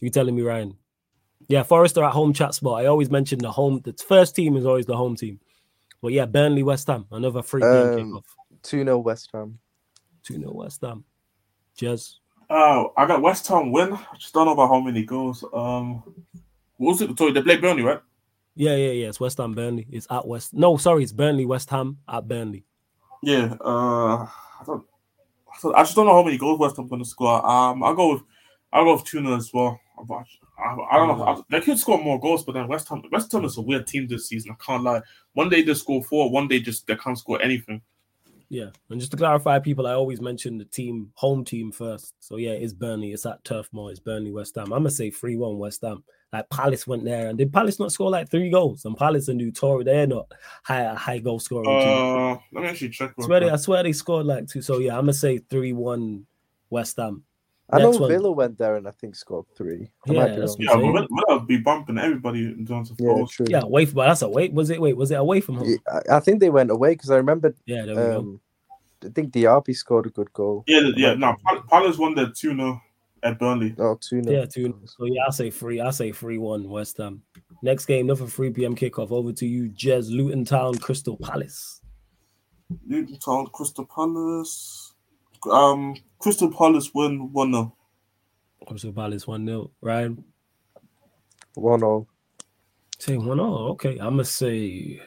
You 0.00 0.10
telling 0.10 0.36
me, 0.36 0.42
Ryan? 0.42 0.76
Yeah, 1.48 1.62
Forest 1.62 1.96
are 1.98 2.04
at 2.04 2.12
home 2.12 2.32
chat 2.32 2.54
spot. 2.54 2.82
I 2.82 2.86
always 2.86 3.10
mention 3.10 3.38
the 3.38 3.50
home. 3.50 3.80
The 3.82 3.94
first 4.06 4.34
team 4.34 4.56
is 4.56 4.66
always 4.66 4.86
the 4.86 4.96
home 4.96 5.16
team. 5.16 5.40
But 6.02 6.12
yeah, 6.12 6.26
Burnley 6.26 6.62
West 6.62 6.86
Ham. 6.88 7.06
Another 7.10 7.42
free 7.42 7.62
game 7.62 7.70
um, 7.70 7.96
kickoff. 7.96 8.24
Two 8.62 8.84
0 8.84 8.98
West 8.98 9.30
Ham. 9.32 9.58
2 10.24 10.34
0 10.34 10.52
West 10.52 10.80
Ham. 10.82 11.04
Jez. 11.78 12.14
Oh, 12.48 12.92
I 12.96 13.06
got 13.06 13.22
West 13.22 13.46
Ham 13.48 13.72
win. 13.72 13.92
I 13.92 14.16
just 14.18 14.32
don't 14.32 14.46
know 14.46 14.52
about 14.52 14.68
how 14.68 14.80
many 14.80 15.04
goals. 15.04 15.44
Um, 15.52 16.02
what 16.76 16.92
was 16.92 17.02
it? 17.02 17.18
Sorry, 17.18 17.32
they 17.32 17.42
play 17.42 17.56
Burnley, 17.56 17.82
right? 17.82 18.00
Yeah, 18.54 18.76
yeah, 18.76 18.92
yeah. 18.92 19.08
It's 19.08 19.20
West 19.20 19.38
Ham 19.38 19.54
Burnley. 19.54 19.86
It's 19.90 20.06
at 20.10 20.26
West. 20.26 20.54
No, 20.54 20.76
sorry, 20.76 21.02
it's 21.02 21.12
Burnley 21.12 21.44
West 21.44 21.70
Ham 21.70 21.98
at 22.08 22.26
Burnley. 22.28 22.64
Yeah. 23.22 23.56
Uh, 23.60 24.24
I 24.24 24.64
don't. 24.64 24.84
I 25.74 25.82
just 25.82 25.96
don't 25.96 26.06
know 26.06 26.14
how 26.14 26.22
many 26.22 26.38
goals 26.38 26.58
West 26.58 26.76
Ham 26.76 26.86
going 26.88 27.02
to 27.02 27.08
score. 27.08 27.44
Um, 27.44 27.82
I'll 27.82 27.94
go 27.94 28.14
with 28.14 28.22
I'll 28.72 28.84
go 28.84 28.94
with 28.94 29.04
Tuna 29.04 29.36
as 29.36 29.52
well. 29.52 29.80
I, 29.98 30.76
I, 30.90 30.96
don't 30.96 31.18
know. 31.18 31.24
I, 31.24 31.40
they 31.48 31.60
could 31.60 31.78
score 31.78 32.02
more 32.02 32.20
goals, 32.20 32.44
but 32.44 32.52
then 32.52 32.68
West 32.68 32.88
Ham 32.88 33.02
West 33.10 33.32
Ham 33.32 33.44
is 33.44 33.56
a 33.56 33.62
weird 33.62 33.86
team 33.86 34.06
this 34.06 34.28
season. 34.28 34.52
I 34.52 34.64
can't 34.64 34.84
lie. 34.84 35.02
One 35.32 35.48
day 35.48 35.62
they 35.62 35.74
score 35.74 36.02
four, 36.02 36.30
one 36.30 36.48
day 36.48 36.60
just 36.60 36.86
they 36.86 36.96
can't 36.96 37.18
score 37.18 37.40
anything. 37.40 37.82
Yeah, 38.48 38.70
and 38.90 39.00
just 39.00 39.10
to 39.10 39.16
clarify, 39.16 39.58
people, 39.58 39.86
I 39.86 39.94
always 39.94 40.20
mention 40.20 40.58
the 40.58 40.64
team, 40.64 41.10
home 41.14 41.44
team 41.44 41.72
first. 41.72 42.14
So 42.20 42.36
yeah, 42.36 42.52
it's 42.52 42.72
Burnley. 42.72 43.12
It's 43.12 43.26
at 43.26 43.42
Turf 43.44 43.68
Moor. 43.72 43.90
It's 43.90 43.98
Burnley 43.98 44.30
West 44.30 44.54
Ham. 44.54 44.72
I'm 44.72 44.80
gonna 44.80 44.90
say 44.90 45.10
three 45.10 45.36
one 45.36 45.58
West 45.58 45.82
Ham. 45.82 46.04
Like 46.32 46.48
Palace 46.50 46.86
went 46.86 47.04
there, 47.04 47.28
and 47.28 47.38
did 47.38 47.52
Palace 47.52 47.78
not 47.80 47.92
score 47.92 48.10
like 48.10 48.30
three 48.30 48.50
goals? 48.50 48.84
And 48.84 48.96
Palace 48.96 49.28
and 49.28 49.38
New 49.38 49.50
Tory, 49.50 49.84
they're 49.84 50.06
not 50.06 50.30
high 50.62 50.94
high 50.94 51.18
goal 51.18 51.40
scoring. 51.40 51.68
Uh, 51.68 52.38
let 52.52 52.62
me 52.62 52.68
actually 52.68 52.90
check. 52.90 53.14
I 53.18 53.24
swear, 53.24 53.40
they, 53.40 53.50
I 53.50 53.56
swear 53.56 53.82
they 53.82 53.92
scored 53.92 54.26
like 54.26 54.46
two. 54.46 54.62
So 54.62 54.78
yeah, 54.78 54.94
I'm 54.94 55.02
gonna 55.02 55.12
say 55.12 55.38
three 55.38 55.72
one 55.72 56.26
West 56.70 56.96
Ham. 56.98 57.24
I 57.70 57.78
know 57.78 57.90
one. 57.90 58.08
Villa 58.08 58.30
went 58.30 58.58
there 58.58 58.76
and 58.76 58.86
I 58.86 58.92
think 58.92 59.16
scored 59.16 59.46
three. 59.56 59.90
I 60.08 60.12
yeah, 60.12 60.26
that's 60.36 60.56
yeah, 60.58 60.76
but 60.76 61.08
Villa 61.10 61.44
be 61.44 61.56
bumping 61.58 61.98
everybody 61.98 62.44
in 62.44 62.64
terms 62.64 62.90
of 62.90 62.96
yeah, 63.00 63.08
goals. 63.08 63.32
True. 63.32 63.46
Yeah, 63.48 63.62
away 63.62 63.86
from 63.86 63.98
that's 63.98 64.22
away. 64.22 64.48
Was 64.50 64.70
it 64.70 64.80
wait? 64.80 64.96
Was 64.96 65.10
it 65.10 65.16
away 65.18 65.40
from 65.40 65.56
home? 65.56 65.68
Yeah, 65.68 66.00
I 66.16 66.20
think 66.20 66.40
they 66.40 66.50
went 66.50 66.70
away 66.70 66.90
because 66.90 67.10
I 67.10 67.16
remember. 67.16 67.54
Yeah, 67.66 67.82
um, 67.82 68.40
I 69.04 69.08
think 69.08 69.32
Diaby 69.32 69.74
scored 69.74 70.06
a 70.06 70.10
good 70.10 70.32
goal. 70.32 70.64
Yeah, 70.66 70.90
yeah. 70.96 71.14
No, 71.14 71.36
Palace 71.68 71.98
won 71.98 72.14
the 72.14 72.26
2 72.28 72.56
0 72.56 72.80
at 73.22 73.38
Burnley. 73.38 73.74
Oh, 73.78 73.98
2 74.00 74.22
0. 74.22 74.36
Yeah, 74.36 74.46
2 74.46 74.80
So, 74.84 75.04
yeah, 75.04 75.22
I'll 75.24 75.32
say 75.32 75.50
three. 75.50 75.80
I'll 75.80 75.92
say 75.92 76.12
3 76.12 76.38
1 76.38 76.68
West 76.68 76.96
Ham. 76.98 77.22
Next 77.62 77.86
game, 77.86 78.06
another 78.06 78.26
3 78.26 78.50
p.m. 78.50 78.74
kickoff. 78.74 79.10
Over 79.10 79.32
to 79.32 79.46
you, 79.46 79.70
Jez, 79.70 80.10
Luton 80.10 80.44
Town, 80.44 80.76
Crystal 80.76 81.16
Palace. 81.16 81.80
Luton 82.86 83.18
Town, 83.18 83.46
Crystal 83.52 83.86
Palace. 83.86 84.94
Um, 85.50 85.94
Crystal 86.18 86.50
Palace 86.50 86.90
win 86.94 87.32
1 87.32 87.52
0. 87.52 87.76
Crystal 88.66 88.92
Palace 88.92 89.26
1 89.26 89.46
0. 89.46 89.70
Ryan? 89.80 90.24
1 91.54 91.80
0. 91.80 92.06
Say 92.98 93.16
1 93.16 93.36
0. 93.36 93.44
Okay, 93.72 93.98
I'm 93.98 94.14
going 94.14 94.18
to 94.18 94.24
say. 94.24 95.00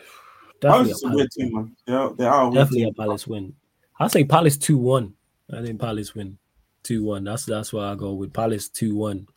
Definitely 0.62 0.92
a, 0.92 0.96
a 0.96 1.10
Palace 1.10 1.36
team, 1.36 1.54
man. 1.54 1.76
Yeah, 1.88 2.10
they 2.18 2.26
are 2.26 2.52
definitely 2.52 2.84
a 2.84 2.94
Palace 2.94 3.28
win. 3.28 3.54
I 4.00 4.08
say 4.08 4.24
Palace 4.24 4.58
two 4.58 4.78
one. 4.78 5.14
I 5.52 5.62
think 5.62 5.80
Palace 5.80 6.16
win 6.16 6.38
two 6.84 7.04
one. 7.04 7.24
That's 7.24 7.46
that's 7.46 7.74
why 7.74 7.92
I 7.92 7.96
go 7.96 8.14
with 8.14 8.34
Palace 8.34 8.70
two 8.70 8.96
one. 8.96 9.28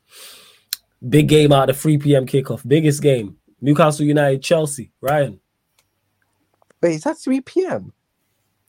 Big 1.09 1.29
game 1.29 1.53
out 1.53 1.69
of 1.69 1.79
3 1.79 1.99
p.m. 1.99 2.27
kickoff. 2.27 2.67
Biggest 2.67 3.03
game. 3.03 3.37
Newcastle 3.61 4.07
United, 4.07 4.43
Chelsea. 4.43 4.93
Ryan. 5.01 5.41
Wait, 6.81 6.95
is 6.95 7.03
that 7.05 7.19
3 7.19 7.41
p.m.? 7.41 7.93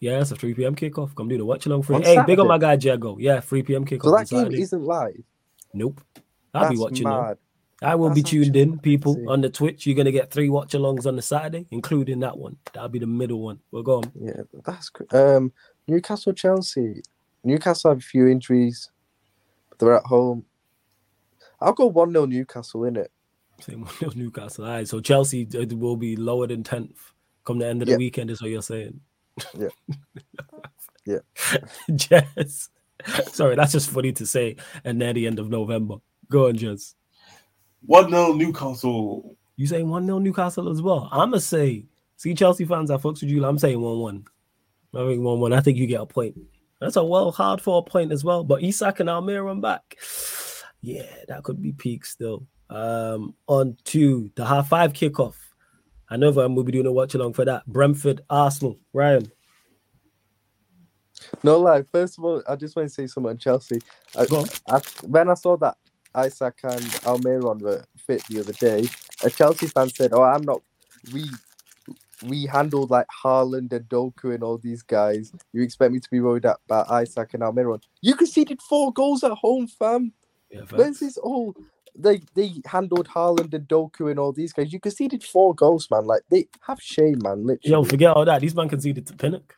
Yeah, 0.03 0.19
it's 0.19 0.31
a 0.31 0.35
3 0.35 0.53
p.m. 0.53 0.75
kickoff. 0.75 1.15
Come 1.15 1.29
do 1.29 1.37
the 1.37 1.45
watch 1.45 1.65
along 1.65 1.83
for 1.83 1.93
Hey, 1.93 2.15
Saturday? 2.15 2.33
big 2.33 2.39
on 2.39 2.47
my 2.47 2.57
guy 2.57 2.73
Jago. 2.73 3.17
Yeah, 3.17 3.39
3 3.39 3.63
p.m. 3.63 3.85
kickoff. 3.85 4.03
So 4.27 4.37
that 4.37 4.51
game 4.51 4.61
isn't 4.61 4.83
live. 4.83 5.23
Nope. 5.73 6.01
I'll 6.53 6.63
That's 6.63 6.73
be 6.73 6.77
watching. 6.77 7.07
Mad. 7.07 7.37
I 7.81 7.95
will 7.95 8.09
That's 8.09 8.21
be 8.21 8.23
tuned 8.23 8.55
in, 8.57 8.79
people, 8.79 9.29
on 9.29 9.39
the 9.39 9.49
Twitch. 9.49 9.85
You're 9.85 9.95
gonna 9.95 10.11
get 10.11 10.29
three 10.29 10.49
watch 10.49 10.73
alongs 10.73 11.05
on 11.05 11.15
the 11.15 11.21
Saturday, 11.21 11.67
including 11.71 12.19
that 12.19 12.37
one. 12.37 12.57
That'll 12.73 12.89
be 12.89 12.99
the 12.99 13.07
middle 13.07 13.41
one. 13.41 13.59
We're 13.71 13.81
going. 13.81 14.11
Yeah, 14.19 14.41
that's 14.65 14.89
good. 14.89 15.13
Um, 15.13 15.53
Newcastle, 15.87 16.33
Chelsea. 16.33 17.01
Newcastle 17.45 17.91
have 17.91 17.99
a 17.99 18.01
few 18.01 18.27
injuries, 18.27 18.91
but 19.69 19.79
they're 19.79 19.95
at 19.95 20.05
home. 20.05 20.45
I'll 21.61 21.73
go 21.73 21.85
1 21.85 22.11
0 22.11 22.25
Newcastle 22.25 22.83
in 22.83 22.97
it. 22.97 23.11
Same 23.61 23.81
1 23.81 23.93
0 23.99 24.11
Newcastle. 24.15 24.65
All 24.65 24.71
right, 24.71 24.87
so 24.87 24.99
Chelsea 24.99 25.47
will 25.71 25.95
be 25.97 26.17
lower 26.17 26.47
than 26.47 26.63
10th 26.63 26.97
come 27.45 27.59
the 27.59 27.67
end 27.67 27.81
of 27.81 27.87
the 27.87 27.97
weekend, 27.97 28.29
is 28.29 28.41
what 28.41 28.51
you're 28.51 28.61
saying. 28.61 28.99
Yeah. 29.57 29.67
yeah. 31.05 31.19
Jess. 31.95 32.69
Sorry, 33.31 33.55
that's 33.55 33.71
just 33.71 33.89
funny 33.89 34.11
to 34.13 34.25
say. 34.25 34.57
And 34.83 34.99
near 34.99 35.13
the 35.13 35.27
end 35.27 35.39
of 35.39 35.49
November. 35.49 35.95
Go 36.29 36.47
on, 36.47 36.57
Jess. 36.57 36.95
1 37.85 38.09
0 38.09 38.33
Newcastle. 38.33 39.35
You 39.55 39.67
saying 39.67 39.89
1 39.89 40.05
0 40.05 40.19
Newcastle 40.19 40.69
as 40.69 40.81
well? 40.81 41.09
I'm 41.11 41.29
going 41.29 41.33
to 41.33 41.45
say, 41.45 41.85
see, 42.17 42.33
Chelsea 42.33 42.65
fans, 42.65 42.91
I 42.91 42.95
fucks 42.97 43.21
with 43.21 43.29
you. 43.29 43.45
I'm 43.45 43.59
saying 43.59 43.79
1 43.79 43.99
1. 43.99 44.25
I 44.95 45.07
think 45.07 45.23
one 45.23 45.39
one. 45.39 45.53
I 45.53 45.61
think 45.61 45.77
you 45.77 45.87
get 45.87 46.01
a 46.01 46.05
point. 46.05 46.37
That's 46.79 46.97
a 46.97 47.03
well 47.03 47.31
hard 47.31 47.61
for 47.61 47.79
a 47.79 47.89
point 47.89 48.11
as 48.11 48.23
well. 48.23 48.43
But 48.43 48.61
Isak 48.61 48.99
and 48.99 49.09
Almiron 49.09 49.61
back. 49.61 49.97
Yeah, 50.81 51.07
that 51.27 51.43
could 51.43 51.61
be 51.61 51.71
peak 51.71 52.05
still. 52.05 52.45
Um, 52.69 53.35
on 53.47 53.77
to 53.85 54.31
the 54.35 54.45
half 54.45 54.69
five 54.69 54.93
kickoff. 54.93 55.35
I 56.13 56.15
know 56.15 56.29
I'm 56.29 56.53
will 56.53 56.63
be 56.63 56.71
doing 56.71 56.85
a 56.85 56.91
watch 56.91 57.15
along 57.15 57.33
for 57.33 57.43
that. 57.43 57.65
Brentford, 57.65 58.21
Arsenal, 58.29 58.77
Ryan. 58.93 59.31
No 61.41 61.57
lie. 61.57 61.81
First 61.91 62.19
of 62.19 62.23
all, 62.23 62.43
I 62.47 62.55
just 62.55 62.75
want 62.75 62.87
to 62.87 62.93
say 62.93 63.07
something 63.07 63.31
on 63.31 63.39
Chelsea. 63.39 63.81
I, 64.15 64.27
I, 64.69 64.79
when 65.07 65.27
I 65.31 65.33
saw 65.33 65.57
that 65.57 65.75
Isak 66.15 66.59
and 66.65 66.83
Almiron 67.01 67.61
were 67.61 67.83
fit 67.97 68.23
the 68.29 68.41
other 68.41 68.53
day, 68.53 68.87
a 69.23 69.31
Chelsea 69.31 69.65
fan 69.65 69.89
said, 69.89 70.11
"Oh, 70.13 70.21
I'm 70.21 70.43
not. 70.43 70.61
We 71.11 71.25
we 72.21 72.45
handled 72.45 72.91
like 72.91 73.07
Haaland 73.23 73.73
and 73.73 73.89
Doku 73.89 74.35
and 74.35 74.43
all 74.43 74.59
these 74.59 74.83
guys. 74.83 75.31
You 75.51 75.63
expect 75.63 75.93
me 75.93 75.99
to 75.99 76.11
be 76.11 76.19
worried 76.19 76.45
about 76.45 76.91
Isak 76.91 77.33
and 77.33 77.41
Almiron? 77.41 77.81
You 78.01 78.13
conceded 78.13 78.61
four 78.61 78.93
goals 78.93 79.23
at 79.23 79.31
home, 79.31 79.65
fam. 79.65 80.13
Yeah, 80.51 80.61
Where's 80.69 80.99
this 80.99 81.17
all 81.17 81.55
they 81.95 82.21
they 82.33 82.53
handled 82.65 83.07
Haaland 83.07 83.53
and 83.53 83.67
Doku 83.67 84.09
and 84.09 84.19
all 84.19 84.31
these 84.31 84.53
guys. 84.53 84.73
You 84.73 84.79
conceded 84.79 85.23
four 85.23 85.53
goals, 85.53 85.87
man. 85.91 86.05
Like 86.05 86.21
they 86.29 86.47
have 86.61 86.81
shame, 86.81 87.19
man. 87.21 87.45
Literally. 87.45 87.71
Yo, 87.71 87.83
forget 87.83 88.11
all 88.11 88.25
that. 88.25 88.41
These 88.41 88.55
man 88.55 88.69
conceded 88.69 89.05
to 89.07 89.13
Pinnock. 89.13 89.55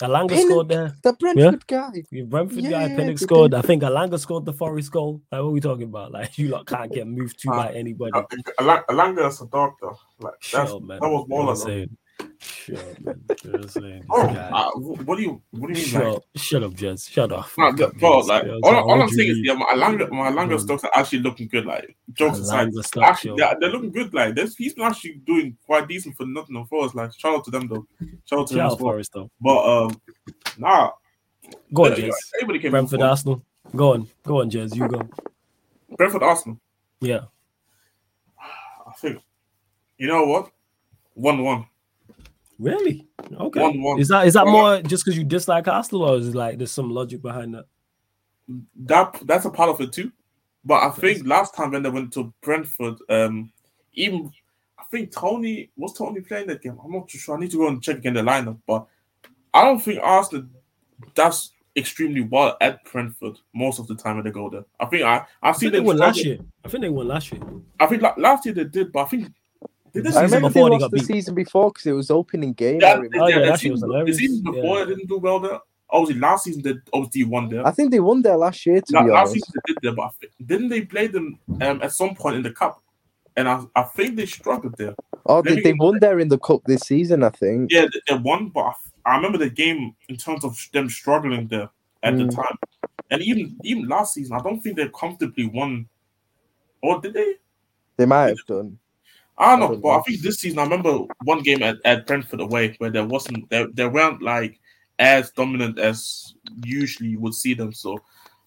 Elanga 0.00 0.28
Pinnock, 0.28 0.46
scored 0.46 0.68
there. 0.68 0.94
The 1.02 1.12
Brentford 1.14 1.64
yeah? 1.70 1.90
guy. 1.90 2.02
The 2.10 2.22
Brentford 2.22 2.58
yeah, 2.58 2.88
guy, 2.88 2.96
Pinnock 2.96 3.18
scored. 3.18 3.54
I 3.54 3.62
think 3.62 3.82
Elanga 3.82 4.18
scored 4.18 4.44
the 4.44 4.52
Forest 4.52 4.92
goal. 4.92 5.22
Like, 5.32 5.40
what 5.40 5.48
are 5.48 5.50
we 5.50 5.60
talking 5.60 5.84
about? 5.84 6.12
Like, 6.12 6.38
you 6.38 6.48
lot 6.48 6.66
can't 6.66 6.92
get 6.92 7.06
moved 7.06 7.40
to 7.40 7.50
uh, 7.50 7.56
by 7.56 7.72
anybody. 7.72 8.12
Elanga 8.12 9.28
is 9.28 9.40
a 9.40 9.46
doctor. 9.46 9.90
Like, 10.20 10.34
that's, 10.52 10.70
sure, 10.70 10.80
that 10.80 11.00
was 11.00 11.26
more 11.28 11.54
than 11.54 11.96
Oh, 14.10 14.26
uh, 14.28 14.70
what 15.04 15.16
do 15.16 15.22
you 15.22 15.42
what 15.50 15.72
do 15.72 15.78
you 15.78 15.84
mean? 15.84 15.86
Shut, 15.86 16.04
like, 16.04 16.22
shut 16.36 16.62
up, 16.62 16.72
Jez. 16.72 17.10
Shut 17.10 17.32
up. 17.32 17.48
Nah, 17.58 17.72
bro, 17.72 18.18
like 18.20 18.44
all, 18.62 18.90
all 18.90 19.02
I'm 19.02 19.08
saying 19.08 19.30
is, 19.30 19.38
yeah, 19.42 19.54
my 19.54 19.66
Elanga, 19.66 20.10
my 20.10 20.30
Elanga 20.30 20.60
stocks 20.60 20.84
are 20.84 20.90
actually 20.94 21.20
looking 21.20 21.48
good. 21.48 21.66
Like 21.66 21.96
jokes 22.12 22.38
aside, 22.38 22.70
actually, 23.02 23.36
they're, 23.36 23.56
they're, 23.58 23.70
looking 23.70 23.90
good. 23.90 24.14
Like 24.14 24.34
this, 24.34 24.54
he's 24.56 24.74
been 24.74 24.84
actually 24.84 25.20
doing 25.26 25.56
quite 25.66 25.88
decent 25.88 26.16
for 26.16 26.26
Nottingham 26.26 26.66
Forest. 26.66 26.94
Like 26.94 27.12
shout 27.18 27.34
out 27.34 27.44
to 27.46 27.50
them 27.50 27.66
though. 27.66 27.86
Shout 28.24 28.40
out 28.40 28.48
to 28.48 28.54
shout 28.54 28.70
them 28.70 28.78
Forest 28.78 29.12
though. 29.14 29.30
But 29.40 29.84
um, 29.84 30.00
nah. 30.58 30.90
Go 31.72 31.86
on, 31.86 31.92
Jez. 31.92 32.12
Everybody 32.36 32.58
came 32.60 32.70
Brentford, 32.70 33.02
Arsenal. 33.02 33.42
Go 33.74 33.94
on, 33.94 34.08
go 34.24 34.40
on, 34.40 34.50
Jez. 34.50 34.74
You 34.76 34.86
go. 34.88 35.08
Brentford, 35.96 36.22
Arsenal. 36.22 36.60
Yeah. 37.00 37.22
I 38.38 38.92
think. 38.98 39.22
You 39.96 40.06
know 40.06 40.24
what? 40.24 40.52
One 41.14 41.42
one. 41.42 41.66
Really? 42.58 43.06
Okay. 43.32 43.60
One, 43.60 43.82
one. 43.82 44.00
Is 44.00 44.08
that 44.08 44.26
is 44.26 44.34
that 44.34 44.46
more 44.46 44.82
just 44.82 45.04
because 45.04 45.16
you 45.16 45.24
dislike 45.24 45.68
Arsenal, 45.68 46.04
or 46.04 46.16
is 46.16 46.28
it 46.28 46.34
like 46.34 46.58
there's 46.58 46.72
some 46.72 46.90
logic 46.90 47.22
behind 47.22 47.54
that? 47.54 47.66
That 48.86 49.20
that's 49.24 49.44
a 49.44 49.50
part 49.50 49.70
of 49.70 49.80
it 49.80 49.92
too. 49.92 50.10
But 50.64 50.82
I 50.82 50.90
think 50.90 51.26
last 51.26 51.54
time 51.54 51.70
when 51.70 51.82
they 51.82 51.90
went 51.90 52.12
to 52.14 52.32
Brentford, 52.42 52.96
um, 53.08 53.52
even 53.94 54.32
I 54.78 54.84
think 54.90 55.12
Toney 55.12 55.70
was 55.76 55.92
Toney 55.92 56.20
playing 56.20 56.48
that 56.48 56.62
game. 56.62 56.78
I'm 56.82 56.92
not 56.92 57.08
too 57.08 57.18
sure. 57.18 57.36
I 57.36 57.40
need 57.40 57.52
to 57.52 57.58
go 57.58 57.68
and 57.68 57.82
check 57.82 57.98
again 57.98 58.14
the 58.14 58.22
lineup, 58.22 58.58
but 58.66 58.86
I 59.54 59.64
don't 59.64 59.80
think 59.80 60.00
Arsenal 60.02 60.46
does 61.14 61.52
extremely 61.76 62.22
well 62.22 62.56
at 62.60 62.84
Brentford 62.90 63.38
most 63.54 63.78
of 63.78 63.86
the 63.86 63.94
time 63.94 64.16
when 64.16 64.24
they 64.24 64.32
go 64.32 64.50
there. 64.50 64.64
I 64.80 64.86
think 64.86 65.04
I 65.04 65.24
I 65.42 65.52
see 65.52 65.68
they 65.68 65.80
won 65.80 65.96
last 65.96 66.24
year. 66.24 66.38
I 66.64 66.68
think 66.68 66.82
they 66.82 66.88
won 66.88 67.06
last 67.06 67.32
year. 67.32 67.40
I 67.78 67.86
think 67.86 68.02
like, 68.02 68.18
last 68.18 68.44
year 68.44 68.54
they 68.54 68.64
did, 68.64 68.92
but 68.92 69.02
I 69.02 69.04
think 69.06 69.32
I 69.94 70.22
remember 70.22 70.48
they 70.50 70.62
lost 70.62 70.90
the 70.90 70.98
season 71.00 71.34
before 71.34 71.70
because 71.70 71.86
it 71.86 71.92
was 71.92 72.10
opening 72.10 72.52
game. 72.52 72.80
Yeah, 72.80 73.00
oh, 73.16 73.26
yeah, 73.26 73.40
that 73.40 73.60
season, 73.60 73.88
was 73.88 74.06
the 74.06 74.12
season 74.12 74.42
before 74.42 74.78
yeah. 74.78 74.84
they 74.84 74.94
didn't 74.94 75.08
do 75.08 75.18
well 75.18 75.40
there. 75.40 75.58
Obviously, 75.90 76.20
last 76.20 76.44
season 76.44 76.62
they 76.62 76.74
obviously 76.92 77.24
won 77.24 77.48
there. 77.48 77.66
I 77.66 77.70
think 77.70 77.90
they 77.90 78.00
won 78.00 78.20
there 78.20 78.36
last 78.36 78.64
year. 78.66 78.80
To 78.80 78.92
La- 78.92 79.04
be 79.04 79.10
last 79.10 79.30
honest. 79.30 79.46
season 79.46 79.52
they 79.54 79.72
did 79.72 79.78
there, 79.82 79.92
but 79.92 80.12
didn't 80.44 80.68
they 80.68 80.82
play 80.82 81.06
them 81.06 81.38
um, 81.62 81.82
at 81.82 81.92
some 81.92 82.14
point 82.14 82.36
in 82.36 82.42
the 82.42 82.52
cup? 82.52 82.82
And 83.36 83.48
I, 83.48 83.62
I 83.74 83.82
think 83.82 84.16
they 84.16 84.26
struggled 84.26 84.76
there. 84.76 84.94
Oh, 85.24 85.42
they, 85.42 85.60
they 85.60 85.72
won 85.72 85.98
there 86.00 86.18
in 86.18 86.28
the 86.28 86.38
cup 86.38 86.62
this 86.66 86.80
season, 86.80 87.22
I 87.22 87.28
think. 87.30 87.70
Yeah, 87.70 87.82
they, 87.82 88.00
they 88.08 88.18
won, 88.20 88.48
but 88.48 88.60
I, 88.60 88.72
I, 89.12 89.16
remember 89.16 89.38
the 89.38 89.48
game 89.48 89.94
in 90.08 90.16
terms 90.16 90.44
of 90.44 90.58
them 90.72 90.90
struggling 90.90 91.46
there 91.46 91.70
at 92.02 92.14
mm. 92.14 92.28
the 92.28 92.34
time. 92.34 92.56
And 93.10 93.22
even 93.22 93.56
even 93.62 93.88
last 93.88 94.14
season, 94.14 94.36
I 94.36 94.42
don't 94.42 94.60
think 94.60 94.76
they 94.76 94.88
comfortably 94.88 95.46
won. 95.46 95.88
Or 96.82 97.00
did 97.00 97.14
they? 97.14 97.34
They 97.96 98.06
might 98.06 98.28
have 98.28 98.46
done. 98.46 98.78
I 99.38 99.56
don't 99.56 99.60
know, 99.60 99.76
but 99.76 99.90
I 99.90 100.02
think 100.02 100.20
this 100.20 100.40
season 100.40 100.58
I 100.58 100.64
remember 100.64 100.98
one 101.22 101.42
game 101.42 101.62
at, 101.62 101.76
at 101.84 102.06
Brentford 102.06 102.40
away 102.40 102.74
where 102.78 102.90
there 102.90 103.04
wasn't 103.04 103.48
there, 103.50 103.68
they 103.72 103.86
weren't 103.86 104.20
like 104.20 104.58
as 104.98 105.30
dominant 105.30 105.78
as 105.78 106.34
usually 106.64 107.10
you 107.10 107.20
would 107.20 107.34
see 107.34 107.54
them. 107.54 107.72
So 107.72 107.98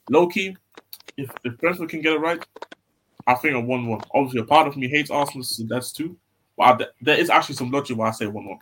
low 0.10 0.28
key, 0.28 0.58
if, 1.16 1.32
if 1.46 1.58
Brentford 1.60 1.89
can 1.89 2.02
get 2.02 2.14
it 2.14 2.20
right, 2.20 2.46
I 3.26 3.36
think 3.36 3.56
a 3.56 3.60
one 3.60 3.88
one. 3.88 4.02
Obviously, 4.14 4.42
a 4.42 4.46
part 4.46 4.68
of 4.68 4.76
me 4.76 4.89
hates 4.89 5.12
Arsenal, 5.12 5.44
so 5.44 5.64
that's 5.68 5.94
two. 5.94 6.18
But 6.58 6.82
I, 6.82 6.86
there 7.02 7.18
is 7.18 7.30
actually 7.30 7.56
some 7.56 7.72
logic 7.72 7.98
why 7.98 8.10
I 8.10 8.12
say 8.12 8.28
one 8.28 8.48
one. 8.48 8.60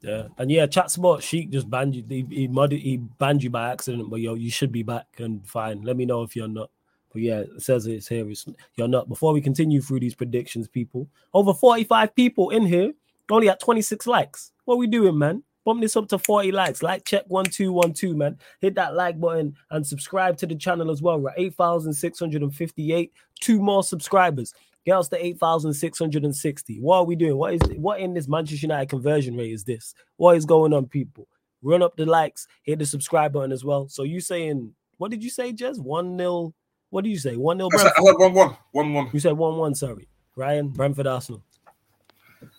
Yeah, 0.00 0.28
and 0.36 0.50
yeah, 0.50 0.66
chat 0.66 0.90
spot 0.90 1.22
Sheik 1.22 1.50
just 1.50 1.70
banned 1.70 1.94
you. 1.94 2.04
He, 2.08 2.26
he, 2.28 2.76
he 2.78 2.96
banned 2.96 3.42
you 3.42 3.50
by 3.50 3.70
accident, 3.70 4.10
but 4.10 4.20
yo, 4.20 4.34
you 4.34 4.50
should 4.50 4.72
be 4.72 4.82
back 4.82 5.06
and 5.18 5.46
fine. 5.46 5.82
Let 5.82 5.96
me 5.96 6.06
know 6.06 6.22
if 6.22 6.36
you're 6.36 6.48
not. 6.48 6.70
But 7.12 7.22
yeah, 7.22 7.40
it 7.40 7.62
says 7.62 7.86
it's 7.86 8.08
here. 8.08 8.28
It's, 8.30 8.46
you're 8.76 8.88
not. 8.88 9.08
Before 9.08 9.32
we 9.32 9.40
continue 9.40 9.80
through 9.80 10.00
these 10.00 10.14
predictions, 10.14 10.68
people, 10.68 11.08
over 11.34 11.52
45 11.52 12.14
people 12.14 12.50
in 12.50 12.66
here, 12.66 12.92
only 13.30 13.48
at 13.48 13.60
26 13.60 14.06
likes. 14.06 14.52
What 14.64 14.78
we 14.78 14.86
doing, 14.86 15.18
man? 15.18 15.42
Bump 15.64 15.80
this 15.80 15.96
up 15.96 16.08
to 16.08 16.18
40 16.18 16.50
likes. 16.52 16.82
Like 16.82 17.04
check 17.04 17.24
one 17.28 17.44
two 17.44 17.72
one 17.72 17.92
two, 17.92 18.16
man. 18.16 18.38
Hit 18.60 18.74
that 18.74 18.94
like 18.94 19.20
button 19.20 19.54
and 19.70 19.86
subscribe 19.86 20.36
to 20.38 20.46
the 20.46 20.56
channel 20.56 20.90
as 20.90 21.02
well. 21.02 21.20
We're 21.20 21.30
at 21.30 21.38
8,658. 21.38 23.12
Two 23.40 23.60
more 23.60 23.84
subscribers. 23.84 24.52
Get 24.84 24.96
us 24.96 25.08
to 25.10 25.24
8,660. 25.24 26.80
What 26.80 26.96
are 26.96 27.04
we 27.04 27.14
doing? 27.14 27.36
What 27.36 27.54
is 27.54 27.60
what 27.76 28.00
in 28.00 28.14
this 28.14 28.26
Manchester 28.26 28.66
United 28.66 28.88
conversion 28.88 29.36
rate 29.36 29.52
is 29.52 29.62
this? 29.62 29.94
What 30.16 30.36
is 30.36 30.44
going 30.44 30.72
on, 30.72 30.86
people? 30.86 31.28
Run 31.62 31.82
up 31.82 31.96
the 31.96 32.06
likes, 32.06 32.48
hit 32.64 32.80
the 32.80 32.86
subscribe 32.86 33.32
button 33.32 33.52
as 33.52 33.64
well. 33.64 33.88
So 33.88 34.02
you 34.02 34.20
saying 34.20 34.74
what 34.98 35.10
did 35.10 35.22
you 35.22 35.30
say, 35.30 35.52
Jez? 35.52 35.78
One 35.78 36.16
nil 36.16 36.54
what 36.92 37.04
do 37.04 37.10
you 37.10 37.18
say? 37.18 37.36
One 37.36 37.56
0 37.56 37.70
I 37.72 37.76
said, 37.78 37.92
I 37.96 38.02
said 38.02 38.14
one 38.18 38.34
one. 38.34 38.56
One 38.72 38.92
one. 38.92 39.10
You 39.14 39.18
said 39.18 39.32
one 39.32 39.56
one. 39.56 39.74
Sorry, 39.74 40.06
Ryan. 40.36 40.68
Brentford 40.68 41.06
Arsenal. 41.06 41.42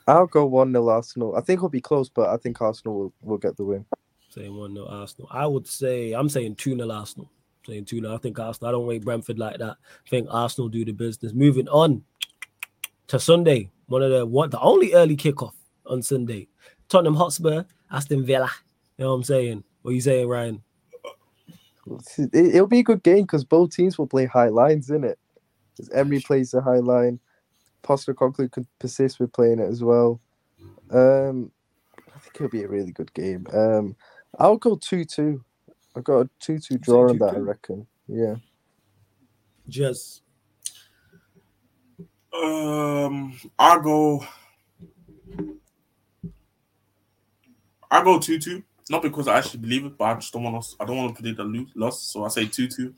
I'll 0.07 0.25
go 0.25 0.47
one 0.47 0.71
0 0.71 0.89
Arsenal. 0.89 1.35
I 1.35 1.41
think 1.41 1.59
it'll 1.59 1.69
be 1.69 1.79
close, 1.79 2.09
but 2.09 2.29
I 2.29 2.37
think 2.37 2.59
Arsenal 2.59 2.97
will, 2.97 3.13
will 3.21 3.37
get 3.37 3.55
the 3.57 3.63
win. 3.63 3.85
Saying 4.29 4.57
one 4.57 4.73
0 4.73 4.87
Arsenal. 4.87 5.29
I 5.31 5.45
would 5.45 5.67
say 5.67 6.13
I'm 6.13 6.29
saying 6.29 6.55
two 6.55 6.75
0 6.75 6.89
Arsenal. 6.89 7.29
saying 7.67 7.85
two 7.85 8.01
0 8.01 8.15
I 8.15 8.17
think 8.17 8.39
Arsenal. 8.39 8.69
I 8.69 8.71
don't 8.71 8.87
rate 8.87 9.05
Brentford 9.05 9.37
like 9.37 9.59
that. 9.59 9.77
I 10.03 10.09
think 10.09 10.27
Arsenal 10.31 10.67
do 10.67 10.83
the 10.83 10.93
business. 10.93 11.31
Moving 11.33 11.67
on 11.67 12.03
to 13.07 13.19
Sunday. 13.19 13.69
One 13.85 14.01
of 14.01 14.09
the 14.09 14.25
one 14.25 14.49
the 14.49 14.59
only 14.59 14.95
early 14.95 15.15
kickoff 15.15 15.53
on 15.85 16.01
Sunday. 16.01 16.47
Tottenham 16.89 17.15
Hotspur, 17.15 17.65
Aston 17.91 18.25
Villa. 18.25 18.49
You 18.97 19.05
know 19.05 19.11
what 19.11 19.17
I'm 19.17 19.23
saying? 19.25 19.63
What 19.83 19.91
are 19.91 19.93
you 19.93 20.01
saying, 20.01 20.27
Ryan? 20.27 20.63
It, 22.17 22.53
will 22.53 22.67
be 22.67 22.79
a 22.79 22.83
good 22.83 23.03
game 23.03 23.23
because 23.23 23.43
both 23.43 23.71
teams 23.71 23.97
will 23.97 24.07
play 24.07 24.25
high 24.25 24.49
lines, 24.49 24.89
in 24.89 25.03
it. 25.03 25.19
Emery 25.93 26.19
plays 26.21 26.51
the 26.51 26.61
high 26.61 26.77
line. 26.77 27.19
Postecoglou 27.83 28.51
could 28.51 28.67
persist 28.79 29.19
with 29.19 29.33
playing 29.33 29.59
it 29.59 29.69
as 29.69 29.83
well. 29.83 30.21
Um, 30.91 31.51
I 32.15 32.19
think 32.19 32.35
it'll 32.35 32.49
be 32.49 32.63
a 32.63 32.67
really 32.67 32.91
good 32.91 33.13
game. 33.13 33.45
Um, 33.51 33.95
I'll 34.39 34.57
go 34.57 34.75
two-two. 34.75 35.43
I've 35.95 36.03
got 36.03 36.21
a 36.21 36.29
two-two 36.39 36.77
draw 36.77 37.09
on 37.09 37.17
that. 37.19 37.35
I 37.35 37.39
reckon. 37.39 37.87
Yeah. 38.07 38.35
Just. 39.67 40.21
Um, 42.33 43.39
I'll 43.59 43.81
go. 43.81 44.25
I'll 47.91 48.03
go 48.03 48.19
two-two. 48.19 48.63
Not 48.89 49.01
because 49.01 49.27
I 49.27 49.37
actually 49.37 49.61
believe 49.61 49.85
it, 49.85 49.97
but 49.97 50.05
I 50.05 50.13
just 50.15 50.33
don't 50.33 50.43
want 50.43 50.61
to. 50.61 50.75
I 50.79 50.85
don't 50.85 50.97
want 50.97 51.15
to 51.15 51.21
predict 51.21 51.39
a 51.39 51.43
lose, 51.43 51.71
loss, 51.75 52.01
so 52.01 52.25
I 52.25 52.27
say 52.27 52.45
two 52.45 52.67
two. 52.67 52.93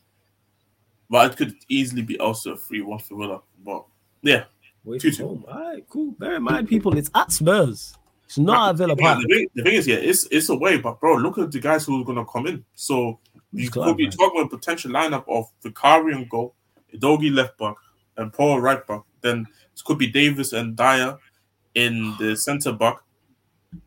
But 1.10 1.32
it 1.32 1.38
could 1.38 1.56
easily 1.70 2.02
be 2.02 2.20
also 2.20 2.54
a 2.54 2.58
three 2.58 2.82
one 2.82 3.00
for 3.00 3.18
Villa. 3.18 3.42
But 3.64 3.86
yeah, 4.22 4.46
Wait 4.84 5.02
two 5.02 5.12
two. 5.12 5.26
All 5.26 5.44
right, 5.48 5.86
cool. 5.90 6.12
Bear 6.12 6.36
in 6.36 6.44
mind, 6.44 6.68
people, 6.68 6.98
it's 6.98 7.10
at 7.14 7.32
Spurs. 7.32 7.96
It's 8.26 8.38
not 8.38 8.70
at 8.70 8.78
Villa 8.78 8.96
Park. 8.96 9.20
The 9.22 9.28
thing, 9.28 9.48
the 9.54 9.64
thing 9.64 9.74
is, 9.74 9.88
yeah, 9.88 9.98
it's 9.98 10.28
it's 10.32 10.50
away, 10.50 10.78
but 10.78 11.00
bro, 11.00 11.16
look 11.16 11.38
at 11.38 11.52
the 11.52 11.60
guys 11.60 11.86
who 11.86 12.02
are 12.02 12.06
gonna 12.06 12.26
come 12.26 12.48
in. 12.48 12.66
So 12.74 13.20
you 13.52 13.70
could 13.70 13.98
be 13.98 14.10
talking 14.10 14.42
about 14.42 14.54
a 14.54 14.58
potential 14.58 14.92
lineup 14.92 15.26
of 15.28 15.50
Vicario 15.62 16.18
and 16.18 16.30
goal, 16.30 16.56
Udogie 16.94 17.34
left 17.34 17.58
back, 17.58 17.76
and 18.18 18.34
Paul 18.34 18.62
right 18.62 18.86
back. 18.86 19.02
Then 19.22 19.48
it 19.76 19.84
could 19.84 19.98
be 19.98 20.08
Davis 20.08 20.54
and 20.54 20.76
Dyer 20.76 21.18
in 21.76 22.16
the 22.20 22.36
centre 22.36 22.74
back. 22.74 22.98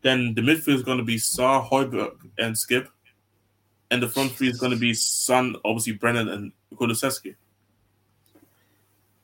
Then 0.01 0.33
the 0.33 0.41
midfield 0.41 0.75
is 0.75 0.83
going 0.83 0.97
to 0.97 1.03
be 1.03 1.15
Sarr, 1.15 1.67
Højbjerg, 1.69 2.15
and 2.37 2.57
Skip. 2.57 2.89
And 3.91 4.03
the 4.03 4.07
front 4.07 4.33
three 4.33 4.49
is 4.49 4.59
going 4.59 4.71
to 4.71 4.77
be 4.77 4.93
Son, 4.93 5.55
obviously 5.65 5.93
Brennan, 5.93 6.29
and 6.29 6.51
Kulusevski. 6.75 7.35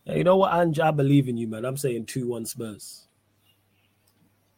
you 0.07 0.23
know 0.23 0.37
what, 0.37 0.53
Ange? 0.53 0.79
I 0.79 0.91
believe 0.91 1.29
in 1.29 1.37
you, 1.37 1.47
man. 1.47 1.65
I'm 1.65 1.77
saying 1.77 2.07
2 2.07 2.27
1 2.27 2.45
Spurs. 2.45 3.07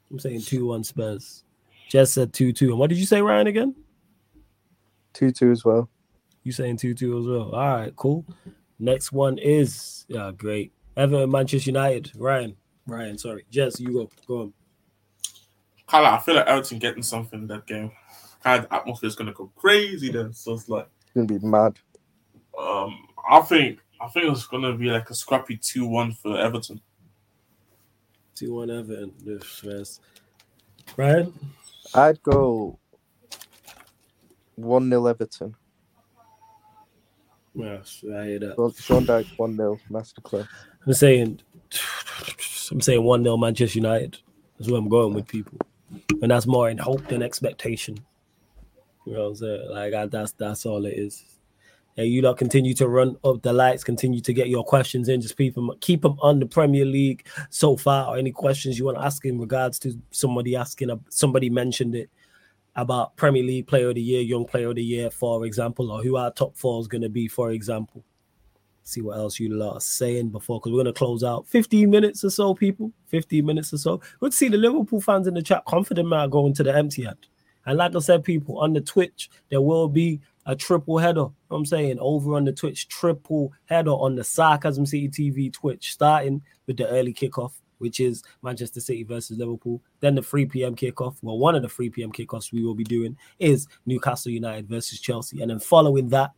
I'm 0.10 0.20
saying 0.20 0.42
2 0.42 0.66
1 0.66 0.84
Spurs. 0.84 1.44
Jess 1.90 2.14
said 2.14 2.34
2 2.34 2.54
2. 2.54 2.70
And 2.70 2.80
what 2.80 2.90
did 2.90 2.98
you 3.00 3.06
say, 3.06 3.22
Ryan, 3.22 3.48
again? 3.48 3.76
2 5.14 5.32
2 5.32 5.52
as 5.52 5.66
well. 5.66 5.90
You 6.44 6.52
saying 6.52 6.78
2 6.78 6.94
2 6.94 7.20
as 7.20 7.26
well. 7.26 7.52
All 7.56 7.78
right, 7.78 7.96
cool. 7.96 8.26
Next 8.80 9.12
one 9.12 9.38
is, 9.38 10.06
yeah, 10.08 10.32
great. 10.36 10.72
Everton, 10.96 11.32
Manchester 11.32 11.70
United. 11.70 12.12
Ryan. 12.16 12.56
Ryan, 12.86 13.18
sorry. 13.18 13.46
Jess, 13.50 13.80
you 13.80 13.92
go. 13.92 14.10
Go 14.28 14.42
on. 14.42 14.54
Kala, 15.88 16.12
I 16.12 16.20
feel 16.20 16.36
like 16.36 16.48
Everton 16.48 16.80
getting 16.80 17.04
something 17.04 17.42
in 17.42 17.48
that 17.48 17.66
game. 17.66 17.92
Kind 18.44 18.66
of 18.66 18.72
atmosphere 18.72 19.08
is 19.08 19.16
gonna 19.16 19.34
go 19.34 19.52
crazy 19.56 20.12
then. 20.12 20.34
So 20.34 20.54
it's 20.54 20.70
like 20.70 20.88
it's 21.02 21.12
gonna 21.14 21.28
be 21.28 21.40
mad. 21.40 21.80
Um, 22.58 23.08
I 23.30 23.42
think 23.42 23.80
I 24.00 24.08
think 24.10 24.32
it's 24.32 24.46
gonna 24.46 24.74
be 24.74 24.90
like 24.90 25.10
a 25.10 25.16
scrappy 25.16 25.58
two-one 25.58 26.14
for 26.14 26.38
Everton. 26.38 26.82
Two-one 28.36 28.70
Everton. 28.70 29.14
This 29.24 30.00
Right? 30.96 31.28
I'd 31.94 32.22
go 32.24 32.78
one 34.56 34.90
0 34.90 35.06
Everton. 35.08 35.56
Yes, 37.54 38.04
I 38.04 38.26
hear 38.26 38.40
that. 38.40 38.58
Well, 38.58 38.72
Sean 38.72 39.06
Dyche 39.06 39.38
one 39.38 39.56
0 39.56 39.80
masterclass. 39.90 40.48
I'm 40.86 40.94
saying, 40.94 41.40
I'm 42.72 42.82
saying 42.82 43.04
one 43.04 43.24
0 43.24 43.38
Manchester 43.38 43.80
United. 43.80 44.18
That's 44.58 44.70
where 44.70 44.80
I'm 44.80 44.90
going 44.90 45.14
with 45.14 45.28
people, 45.28 45.58
and 46.22 46.32
that's 46.32 46.48
more 46.48 46.70
in 46.70 46.78
hope 46.78 47.08
than 47.08 47.22
expectation. 47.22 47.98
You 49.06 49.14
know 49.14 49.24
what 49.24 49.28
I'm 49.30 49.36
saying? 49.36 49.70
Like 49.70 49.94
I, 49.94 50.06
that's 50.08 50.34
that's 50.34 50.66
all 50.66 50.86
it 50.86 50.94
is. 50.98 51.24
And 51.96 52.08
you 52.08 52.22
lot 52.22 52.38
continue 52.38 52.76
to 52.76 52.88
run 52.88 53.18
up 53.24 53.42
the 53.42 53.52
lights, 53.52 53.84
continue 53.84 54.22
to 54.22 54.34
get 54.34 54.50
your 54.50 54.64
questions 54.64 55.10
in. 55.10 55.20
Just 55.20 55.36
keep 55.36 55.56
them, 55.56 55.72
keep 55.80 56.04
them 56.04 56.18
on 56.22 56.40
the 56.40 56.46
Premier 56.46 56.86
League 56.86 57.26
so 57.50 57.76
far, 57.76 58.10
or 58.10 58.18
any 58.18 58.32
questions 58.32 58.78
you 58.78 58.86
want 58.86 58.98
to 58.98 59.04
ask 59.04 59.26
in 59.26 59.40
regards 59.40 59.80
to 59.80 60.00
somebody 60.12 60.56
asking. 60.56 60.92
Somebody 61.10 61.50
mentioned 61.50 61.96
it 61.96 62.12
about 62.76 63.16
Premier 63.16 63.42
League 63.42 63.66
Player 63.66 63.90
of 63.90 63.96
the 63.96 64.02
Year, 64.02 64.22
Young 64.22 64.46
Player 64.46 64.70
of 64.70 64.76
the 64.76 64.84
Year, 64.84 65.10
for 65.10 65.44
example, 65.46 65.92
or 65.92 66.04
who 66.04 66.18
our 66.18 66.32
top 66.32 66.56
four 66.56 66.80
is 66.80 66.88
going 66.88 67.02
to 67.02 67.10
be, 67.10 67.28
for 67.28 67.50
example. 67.52 68.04
See 68.88 69.02
what 69.02 69.18
else 69.18 69.38
you 69.38 69.54
lot 69.54 69.74
are 69.74 69.82
saying 69.82 70.30
before, 70.30 70.62
because 70.62 70.72
we're 70.72 70.78
going 70.78 70.86
to 70.86 70.98
close 70.98 71.22
out 71.22 71.46
15 71.48 71.90
minutes 71.90 72.24
or 72.24 72.30
so, 72.30 72.54
people. 72.54 72.94
15 73.08 73.46
minutes 73.46 73.74
or 73.74 73.78
so. 73.78 74.02
Good 74.22 74.32
to 74.32 74.38
see 74.38 74.48
the 74.48 74.56
Liverpool 74.56 75.02
fans 75.02 75.28
in 75.28 75.34
the 75.34 75.42
chat 75.42 75.66
confident 75.66 76.08
man 76.08 76.30
going 76.30 76.54
to 76.54 76.64
the 76.64 76.74
empty 76.74 77.06
end. 77.06 77.28
And 77.66 77.78
like 77.78 77.94
I 77.94 78.00
said, 78.00 78.24
people 78.24 78.60
on 78.60 78.72
the 78.72 78.80
Twitch, 78.80 79.30
there 79.50 79.60
will 79.60 79.90
be 79.90 80.22
a 80.46 80.56
triple 80.56 81.00
header. 81.00 81.20
You 81.20 81.34
know 81.52 81.58
I'm 81.58 81.66
saying 81.66 82.00
over 82.00 82.36
on 82.36 82.46
the 82.46 82.54
Twitch, 82.54 82.88
triple 82.88 83.52
header 83.66 83.92
on 83.92 84.16
the 84.16 84.24
Sarcasm 84.24 84.86
City 84.86 85.10
TV 85.10 85.52
Twitch, 85.52 85.92
starting 85.92 86.42
with 86.66 86.78
the 86.78 86.88
early 86.88 87.14
kickoff, 87.14 87.52
which 87.80 88.00
is 88.00 88.24
Manchester 88.42 88.80
City 88.80 89.04
versus 89.04 89.38
Liverpool. 89.38 89.82
Then 90.00 90.16
the 90.16 90.22
3 90.22 90.46
p.m. 90.46 90.78
kickoff. 90.78 91.18
Well, 91.22 91.38
one 91.38 91.56
of 91.56 91.62
the 91.62 91.68
3 91.68 91.90
p.m. 91.90 92.14
kickoffs 92.14 92.54
we 92.54 92.64
will 92.64 92.74
be 92.74 92.86
doing 92.86 93.18
is 93.38 93.68
Newcastle 93.86 94.32
United 94.32 94.70
versus 94.70 95.02
Chelsea. 95.02 95.42
And 95.42 95.52
then 95.52 95.60
following 95.60 96.08
that, 96.10 96.32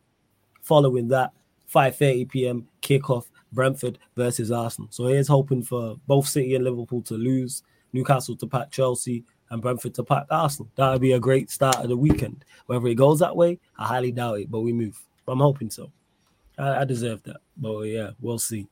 following 0.62 1.06
that, 1.08 1.30
5:30 1.72 2.28
p.m. 2.28 2.68
kickoff, 2.82 3.26
Brentford 3.52 3.98
versus 4.16 4.50
Arsenal. 4.50 4.88
So 4.90 5.06
here's 5.06 5.28
hoping 5.28 5.62
for 5.62 5.96
both 6.06 6.26
City 6.28 6.54
and 6.54 6.64
Liverpool 6.64 7.02
to 7.02 7.14
lose, 7.14 7.62
Newcastle 7.92 8.36
to 8.36 8.46
pack 8.46 8.70
Chelsea, 8.70 9.24
and 9.50 9.60
Brentford 9.62 9.94
to 9.94 10.04
pack 10.04 10.26
Arsenal. 10.30 10.70
That 10.76 10.92
would 10.92 11.00
be 11.00 11.12
a 11.12 11.20
great 11.20 11.50
start 11.50 11.76
of 11.76 11.88
the 11.88 11.96
weekend. 11.96 12.44
Whether 12.66 12.86
it 12.88 12.94
goes 12.94 13.18
that 13.18 13.36
way, 13.36 13.58
I 13.78 13.86
highly 13.86 14.12
doubt 14.12 14.40
it, 14.40 14.50
but 14.50 14.60
we 14.60 14.72
move. 14.72 15.00
I'm 15.28 15.40
hoping 15.40 15.70
so. 15.70 15.92
I, 16.58 16.80
I 16.80 16.84
deserve 16.84 17.22
that. 17.24 17.38
But 17.56 17.82
yeah, 17.82 18.10
we'll 18.20 18.38
see. 18.38 18.66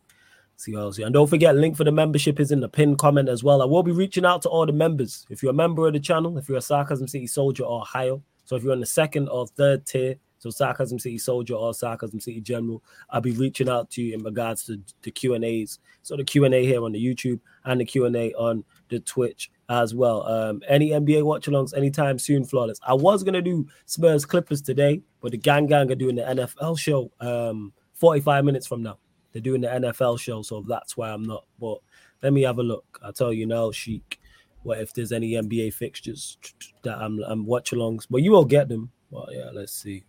See 0.56 0.74
how 0.74 0.80
else. 0.80 0.98
And 0.98 1.14
don't 1.14 1.28
forget, 1.28 1.54
link 1.54 1.76
for 1.76 1.84
the 1.84 1.92
membership 1.92 2.40
is 2.40 2.50
in 2.50 2.58
the 2.58 2.68
pinned 2.68 2.98
comment 2.98 3.28
as 3.28 3.44
well. 3.44 3.62
I 3.62 3.64
will 3.64 3.84
be 3.84 3.92
reaching 3.92 4.24
out 4.24 4.42
to 4.42 4.48
all 4.48 4.66
the 4.66 4.72
members. 4.72 5.24
If 5.30 5.40
you're 5.40 5.52
a 5.52 5.54
member 5.54 5.86
of 5.86 5.92
the 5.92 6.00
channel, 6.00 6.36
if 6.36 6.48
you're 6.48 6.58
a 6.58 6.62
Sarcasm 6.62 7.06
City 7.06 7.28
Soldier 7.28 7.62
or 7.62 7.84
higher, 7.84 8.16
so 8.44 8.56
if 8.56 8.64
you're 8.64 8.72
on 8.72 8.80
the 8.80 8.86
second 8.86 9.28
or 9.28 9.46
third 9.46 9.86
tier, 9.86 10.16
so 10.38 10.50
Sarcasm 10.50 10.98
City 10.98 11.18
Soldier 11.18 11.54
or 11.54 11.74
Sarcasm 11.74 12.20
City 12.20 12.40
General, 12.40 12.82
I'll 13.10 13.20
be 13.20 13.32
reaching 13.32 13.68
out 13.68 13.90
to 13.90 14.02
you 14.02 14.14
in 14.14 14.22
regards 14.22 14.64
to 14.66 14.80
the 15.02 15.10
Q 15.10 15.34
and 15.34 15.44
A's. 15.44 15.78
So 16.02 16.16
the 16.16 16.24
Q 16.24 16.44
and 16.44 16.54
A 16.54 16.64
here 16.64 16.82
on 16.84 16.92
the 16.92 17.04
YouTube 17.04 17.40
and 17.64 17.80
the 17.80 17.84
Q 17.84 18.06
and 18.06 18.16
A 18.16 18.32
on 18.34 18.64
the 18.88 19.00
Twitch 19.00 19.50
as 19.68 19.94
well. 19.94 20.26
Um, 20.26 20.62
any 20.68 20.90
NBA 20.90 21.24
watch-alongs 21.24 21.76
anytime 21.76 22.18
soon, 22.18 22.44
flawless. 22.44 22.80
I 22.86 22.94
was 22.94 23.22
gonna 23.22 23.42
do 23.42 23.66
Spurs 23.86 24.24
Clippers 24.24 24.62
today, 24.62 25.02
but 25.20 25.32
the 25.32 25.38
gang 25.38 25.66
gang 25.66 25.90
are 25.90 25.96
doing 25.96 26.16
the 26.16 26.22
NFL 26.22 26.78
show 26.78 27.10
um 27.20 27.72
45 27.94 28.44
minutes 28.44 28.66
from 28.66 28.82
now. 28.82 28.98
They're 29.32 29.42
doing 29.42 29.60
the 29.60 29.68
NFL 29.68 30.18
show, 30.18 30.42
so 30.42 30.64
that's 30.66 30.96
why 30.96 31.10
I'm 31.10 31.24
not. 31.24 31.44
But 31.60 31.78
let 32.22 32.32
me 32.32 32.42
have 32.42 32.58
a 32.58 32.62
look. 32.62 32.98
I'll 33.02 33.12
tell 33.12 33.32
you 33.32 33.46
now, 33.46 33.70
Sheik. 33.72 34.20
What 34.62 34.80
if 34.80 34.92
there's 34.92 35.12
any 35.12 35.32
NBA 35.32 35.74
fixtures 35.74 36.38
that 36.82 36.98
I'm 36.98 37.20
I'm 37.24 37.44
watch-alongs? 37.44 38.06
But 38.08 38.22
you 38.22 38.32
will 38.32 38.44
get 38.44 38.68
them. 38.68 38.90
Well, 39.10 39.28
yeah, 39.30 39.50
let's 39.52 39.72
see. 39.72 40.04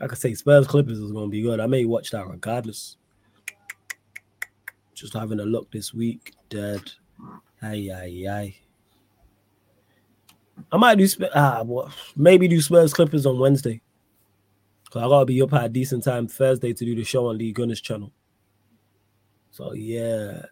I 0.00 0.06
could 0.06 0.18
say 0.18 0.34
Spurs 0.34 0.66
Clippers 0.66 0.98
is 0.98 1.12
gonna 1.12 1.28
be 1.28 1.42
good. 1.42 1.60
I 1.60 1.66
may 1.66 1.84
watch 1.84 2.10
that 2.10 2.26
regardless. 2.26 2.96
Just 4.94 5.14
having 5.14 5.40
a 5.40 5.44
look 5.44 5.70
this 5.70 5.92
week, 5.94 6.34
dead. 6.48 6.82
Aye, 7.62 7.90
aye, 7.94 8.26
aye. 8.28 8.56
I 10.72 10.76
might 10.76 10.96
do 10.96 11.06
ah, 11.34 11.62
well, 11.64 11.92
maybe 12.16 12.48
do 12.48 12.60
Spurs 12.60 12.92
Clippers 12.92 13.26
on 13.26 13.38
Wednesday. 13.38 13.80
Cause 14.90 15.02
I 15.02 15.08
gotta 15.08 15.26
be 15.26 15.40
up 15.42 15.52
at 15.52 15.66
a 15.66 15.68
decent 15.68 16.04
time 16.04 16.26
Thursday 16.26 16.72
to 16.72 16.84
do 16.84 16.94
the 16.94 17.04
show 17.04 17.28
on 17.28 17.38
Lee 17.38 17.52
Gunners 17.52 17.80
channel. 17.80 18.12
So 19.50 19.72
yeah, 19.74 20.46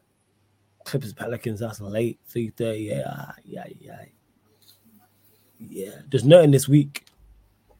Clippers 0.84 1.12
Pelicans. 1.12 1.61
That's 1.61 1.80
late. 1.80 2.20
Three 2.26 2.51
thirty. 2.51 2.84
Yeah, 2.84 3.32
yeah, 3.44 3.64
yeah. 3.80 4.05
Yeah, 5.59 6.01
there's 6.09 6.24
nothing 6.24 6.53
this 6.53 6.68
week. 6.68 7.05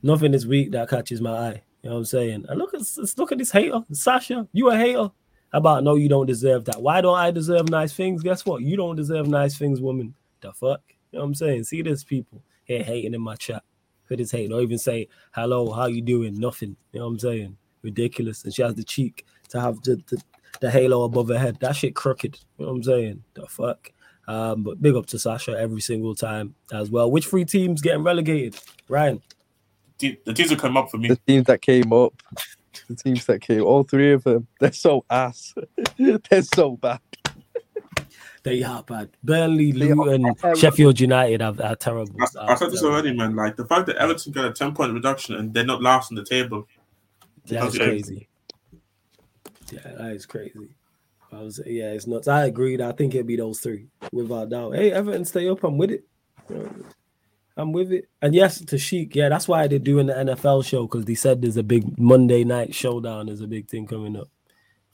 Nothing 0.03 0.33
this 0.33 0.47
week 0.47 0.73
that 0.73 0.89
catches 0.89 1.21
my 1.21 1.31
eye. 1.31 1.63
You 1.83 1.91
know 1.91 1.97
what 1.97 1.99
I'm 2.01 2.05
saying? 2.07 2.47
And 2.49 2.59
look 2.59 2.75
at 2.75 2.83
look 3.17 3.33
at 3.33 3.39
this 3.39 3.53
hater, 3.53 3.81
Sasha. 3.93 4.49
You 4.53 4.71
a 4.71 4.77
hater? 4.77 5.11
about 5.53 5.85
no, 5.85 5.95
you 5.95 6.09
don't 6.09 6.27
deserve 6.27 6.65
that. 6.67 6.83
Why 6.83 7.01
don't 7.01 7.19
I 7.19 7.31
deserve 7.31 7.69
nice 7.69 7.93
things? 7.93 8.23
Guess 8.23 8.45
what? 8.45 8.63
You 8.63 8.77
don't 8.77 8.97
deserve 8.97 9.27
nice 9.27 9.57
things, 9.57 9.81
woman. 9.81 10.15
The 10.41 10.53
fuck? 10.53 10.83
You 11.11 11.19
know 11.19 11.25
what 11.25 11.29
I'm 11.29 11.35
saying? 11.35 11.65
See 11.65 11.83
this 11.83 12.05
people 12.05 12.43
here 12.65 12.83
hating 12.83 13.15
in 13.15 13.21
my 13.21 13.35
chat. 13.37 13.63
Could 14.09 14.21
this 14.21 14.31
hate? 14.31 14.51
Don't 14.51 14.63
even 14.63 14.79
say 14.79 15.09
hello, 15.33 15.73
how 15.73 15.87
you 15.87 16.03
doing? 16.03 16.39
Nothing. 16.39 16.77
You 16.93 17.01
know 17.01 17.07
what 17.07 17.13
I'm 17.13 17.19
saying? 17.19 17.57
Ridiculous. 17.83 18.45
And 18.45 18.55
she 18.55 18.63
has 18.63 18.75
the 18.75 18.85
cheek 18.85 19.27
to 19.51 19.61
have 19.61 19.83
the, 19.83 20.03
the, 20.09 20.23
the 20.61 20.71
halo 20.71 21.03
above 21.05 21.29
her 21.29 21.39
head. 21.39 21.59
That 21.61 21.77
shit 21.77 21.95
crooked. 21.95 22.39
You 22.59 22.65
know 22.65 22.73
what 22.73 22.77
I'm 22.79 22.83
saying? 22.85 23.25
The 23.35 23.47
fuck? 23.47 23.93
Um, 24.27 24.63
but 24.63 24.81
big 24.81 24.95
up 24.95 25.07
to 25.07 25.19
Sasha 25.19 25.59
every 25.59 25.81
single 25.81 26.15
time 26.15 26.55
as 26.73 26.91
well. 26.91 27.11
Which 27.11 27.27
three 27.27 27.45
teams 27.45 27.81
getting 27.81 28.03
relegated? 28.03 28.59
Ryan. 28.89 29.23
The 29.99 30.35
teams 30.35 30.51
that 30.51 30.61
came 30.61 30.77
up 30.77 30.91
for 30.91 30.99
me. 30.99 31.09
The 31.09 31.17
teams 31.27 31.47
that 31.47 31.61
came 31.63 31.93
up 31.93 32.15
the 32.89 32.97
teams 32.97 33.27
that 33.27 33.41
came, 33.41 33.63
all 33.63 33.83
three 33.83 34.13
of 34.13 34.25
them, 34.25 34.47
they're 34.61 34.73
so 34.73 35.05
ass. 35.11 35.55
they're 35.99 36.43
so 36.43 36.77
bad. 36.77 37.01
They 38.43 38.63
are 38.63 38.83
bad. 38.83 39.11
Burnley, 39.23 39.73
Luton, 39.73 40.35
Sheffield 40.57 41.01
United 41.01 41.43
are, 41.43 41.55
are 41.63 41.77
terrible. 41.77 42.15
I, 42.21 42.53
I 42.53 42.55
said 42.55 42.71
this 42.71 42.83
already, 42.83 43.13
man. 43.15 43.35
Like 43.35 43.57
the 43.57 43.67
fact 43.67 43.87
that 43.87 43.97
Everton 43.97 44.33
got 44.33 44.47
a 44.47 44.53
10 44.53 44.75
point 44.75 44.95
reduction 44.95 45.35
and 45.35 45.53
they're 45.53 45.67
not 45.67 45.83
last 45.83 46.13
on 46.13 46.17
the 46.17 46.25
table. 46.25 46.67
That's 47.47 47.77
crazy. 47.77 48.29
Yeah, 49.71 49.81
that 49.99 50.13
is 50.13 50.25
crazy. 50.25 50.69
I 51.31 51.41
was, 51.41 51.61
yeah, 51.67 51.93
it's 51.93 52.07
nuts. 52.07 52.29
I 52.29 52.47
agreed. 52.47 52.81
I 52.81 52.93
think 52.93 53.15
it'd 53.15 53.27
be 53.27 53.37
those 53.37 53.61
three 53.61 53.89
without 54.13 54.49
doubt. 54.49 54.77
Hey, 54.77 54.93
Everton, 54.93 55.27
stay 55.27 55.49
up. 55.49 55.63
I'm 55.63 55.77
with 55.77 55.91
it. 55.91 56.05
I'm 57.59 57.73
with 57.73 57.93
it. 57.93 58.09
And 58.23 58.37
yes, 58.37 58.61
to 58.65 58.79
Sheik, 58.79 59.17
yeah, 59.17 59.29
that's 59.29 59.49
why 59.49 59.67
they're 59.67 59.81
doing 59.81 60.07
the 60.07 60.15
NFL 60.15 60.65
show 60.65 60.83
because 60.87 61.05
they 61.05 61.17
said 61.17 61.43
there's 61.43 61.57
a 61.57 61.65
big 61.65 61.99
Monday 61.99 62.45
night 62.45 62.73
showdown. 62.73 63.27
There's 63.27 63.41
a 63.41 63.49
big 63.49 63.69
thing 63.69 63.85
coming 63.85 64.17
up. 64.17 64.29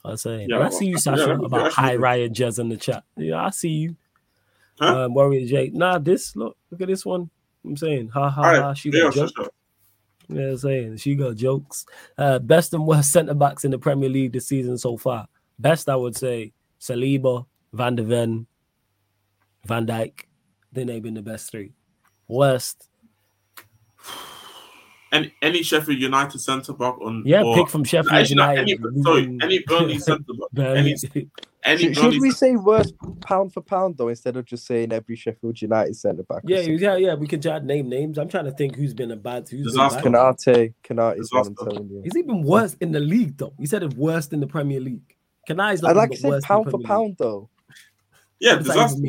I 0.03 0.09
was 0.11 0.23
saying, 0.23 0.49
yeah, 0.49 0.59
I 0.59 0.69
see 0.69 0.87
you, 0.87 0.97
Sasha, 0.97 1.37
yeah, 1.39 1.45
about 1.45 1.71
high 1.71 1.95
Riot 1.95 2.31
Jazz 2.31 2.57
in 2.57 2.69
the 2.69 2.77
chat. 2.77 3.03
Yeah, 3.17 3.45
I 3.45 3.51
see 3.51 3.69
you. 3.69 3.95
Huh? 4.79 5.05
Um, 5.05 5.13
Warrior 5.13 5.47
Jake. 5.47 5.73
Nah, 5.73 5.99
this 5.99 6.35
look, 6.35 6.57
look 6.71 6.81
at 6.81 6.87
this 6.87 7.05
one. 7.05 7.29
I'm 7.63 7.77
saying, 7.77 8.09
ha 8.09 8.29
ha 8.29 8.41
ha. 8.41 8.73
She 8.73 8.89
got 8.89 9.13
jokes. 9.13 9.33
Yeah, 10.27 10.41
I'm 10.41 10.57
saying 10.57 10.97
she 10.97 11.15
got 11.15 11.35
jokes. 11.35 11.85
Uh, 12.17 12.39
best 12.39 12.73
and 12.73 12.85
worst 12.85 13.11
centre 13.11 13.35
backs 13.35 13.63
in 13.63 13.71
the 13.71 13.79
Premier 13.79 14.09
League 14.09 14.33
this 14.33 14.47
season 14.47 14.77
so 14.77 14.97
far. 14.97 15.27
Best, 15.59 15.87
I 15.87 15.95
would 15.95 16.17
say, 16.17 16.51
Saliba, 16.79 17.45
Van 17.73 17.95
der 17.95 18.03
Ven, 18.03 18.47
Van 19.65 19.85
Dijk. 19.85 20.21
Then 20.71 20.87
they've 20.87 21.01
been 21.01 21.13
the 21.13 21.21
best 21.21 21.51
three. 21.51 21.73
West. 22.27 22.89
Any 25.11 25.33
any 25.41 25.63
Sheffield 25.63 25.99
United 25.99 26.39
centre 26.39 26.73
back 26.73 26.99
on 26.99 27.23
yeah, 27.25 27.43
or, 27.43 27.55
pick 27.55 27.69
from 27.69 27.83
Sheffield 27.83 28.29
United. 28.29 28.61
Any, 28.61 29.01
sorry, 29.03 29.37
any 29.41 29.59
Burnley 29.59 29.99
centre 29.99 30.33
back. 30.51 30.75
any, 30.75 30.95
any 31.63 31.93
should, 31.93 31.95
should 31.95 32.21
we 32.21 32.31
say 32.31 32.55
worst 32.55 32.93
pound 33.21 33.53
for 33.53 33.61
pound 33.61 33.97
though 33.97 34.09
instead 34.09 34.35
of 34.35 34.45
just 34.45 34.65
saying 34.65 34.91
every 34.91 35.15
Sheffield 35.15 35.61
United 35.61 35.95
centre 35.95 36.23
back? 36.23 36.41
Yeah, 36.43 36.59
yeah, 36.59 36.97
yeah. 36.97 37.13
We 37.13 37.27
can 37.27 37.39
just 37.39 37.63
name 37.63 37.87
names. 37.87 38.17
I'm 38.17 38.27
trying 38.27 38.45
to 38.45 38.51
think 38.51 38.75
who's 38.75 38.93
been 38.93 39.11
a 39.11 39.15
bad. 39.15 39.47
Who's 39.47 39.67
Disaster. 39.67 40.01
been 40.01 40.13
bad. 40.13 40.35
Konate, 40.35 40.73
Konate 40.83 41.19
is 41.19 41.31
what 41.31 41.47
I'm 41.47 41.55
telling 41.55 41.89
you. 41.89 42.01
He's 42.03 42.17
even 42.17 42.41
worse 42.41 42.75
in 42.81 42.91
the 42.91 42.99
league 42.99 43.37
though. 43.37 43.53
He 43.57 43.67
said 43.67 43.83
it's 43.83 43.95
worse 43.95 44.27
in 44.27 44.41
the 44.41 44.47
Premier 44.47 44.79
League. 44.79 45.15
Konate's 45.47 45.81
like 45.81 45.95
I 45.95 45.99
like 45.99 46.11
to 46.11 46.17
say 46.17 46.39
pound 46.41 46.69
for 46.69 46.79
pound 46.79 47.15
though. 47.17 47.49
Yeah, 48.39 48.57
disaster. 48.57 49.01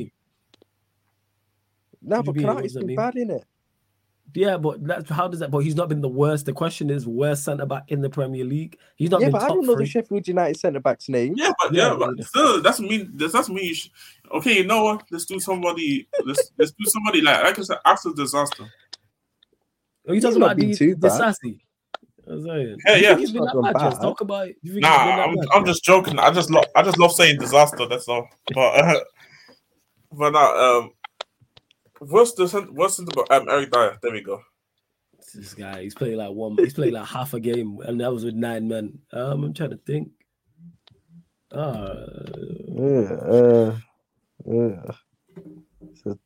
No, 2.07 2.22
but 2.22 2.34
Konate's 2.34 2.74
been 2.74 2.94
bad 2.94 3.16
in 3.16 3.30
it. 3.30 3.44
Yeah, 4.34 4.59
but 4.59 4.84
that's 4.84 5.09
how 5.09 5.28
does 5.28 5.40
that? 5.40 5.50
But 5.50 5.61
he's 5.61 5.76
not 5.76 5.88
been 5.88 6.00
the 6.00 6.09
worst. 6.09 6.46
The 6.46 6.52
question 6.52 6.90
is, 6.90 7.07
worst 7.07 7.44
centre 7.44 7.64
back 7.64 7.84
in 7.88 8.00
the 8.00 8.11
Premier 8.11 8.44
League. 8.44 8.76
He's 8.96 9.11
not. 9.11 9.20
Yeah, 9.20 9.30
but 9.30 9.42
I 9.42 9.48
don't 9.48 9.64
know 9.64 9.74
three. 9.74 9.84
the 9.84 9.90
Sheffield 9.90 10.26
United 10.26 10.59
centre 10.59 10.80
back's 10.80 11.09
name. 11.09 11.34
Yeah, 11.36 11.52
but 11.62 11.72
yeah, 11.72 11.92
yeah 11.92 11.96
but 11.96 12.24
still, 12.24 12.61
that's 12.61 12.80
mean. 12.80 13.12
That's 13.14 13.48
mean. 13.48 13.74
Should, 13.74 13.92
okay, 14.32 14.59
you 14.59 14.66
know 14.66 14.84
what? 14.84 15.04
Let's 15.11 15.26
do 15.26 15.38
somebody. 15.40 16.09
let's 16.24 16.52
let's 16.59 16.72
do 16.72 16.84
somebody 16.86 17.20
like 17.22 17.44
like 17.44 17.59
I 17.59 17.62
said, 17.62 17.78
after 17.84 18.11
disaster. 18.12 18.64
Are 20.09 20.14
you 20.14 20.20
talking 20.20 20.36
about 20.36 20.57
the, 20.57 20.94
the 20.98 21.11
sassy? 21.11 21.64
Yeah, 22.28 22.96
yeah. 22.96 23.16
He's 23.16 23.30
been 23.30 23.44
that 23.44 23.72
bad. 23.74 23.90
Just 23.90 24.02
talk 24.02 24.20
about. 24.20 24.48
It. 24.48 24.57
Nah, 24.62 24.88
I'm, 24.88 25.36
I'm 25.52 25.64
just 25.64 25.84
joking. 25.84 26.18
I 26.18 26.30
just 26.32 26.50
love 26.50 26.66
I 26.74 26.82
just 26.82 26.98
love 26.98 27.12
saying 27.12 27.38
disaster. 27.38 27.86
That's 27.86 28.09
all. 28.09 28.28
But 28.52 28.61
uh, 28.61 29.00
but 30.12 30.34
uh, 30.34 30.78
um, 30.78 30.90
What's 31.99 32.32
the 32.32 32.68
what's 32.72 32.97
the 32.97 33.26
um 33.30 33.49
Eric 33.49 33.70
Dier? 33.70 33.99
There 34.03 34.12
we 34.12 34.22
go. 34.22 34.42
This 35.34 35.55
guy, 35.55 35.82
he's 35.82 35.94
playing 35.94 36.18
like 36.18 36.30
one. 36.30 36.57
He's 36.57 36.74
playing 36.74 36.94
like 36.94 37.07
half 37.07 37.34
a 37.34 37.40
game, 37.40 37.78
and 37.84 38.01
that 38.01 38.12
was 38.12 38.24
with 38.24 38.34
nine 38.34 38.68
men. 38.68 38.99
Um, 39.12 39.44
I'm 39.44 39.55
trying 39.55 39.70
to 39.70 39.76
think. 39.78 40.11
Uh, 41.51 42.05
yeah, 42.68 43.12
uh, 43.12 43.76
yeah. 44.47 44.82
So, 46.03 46.18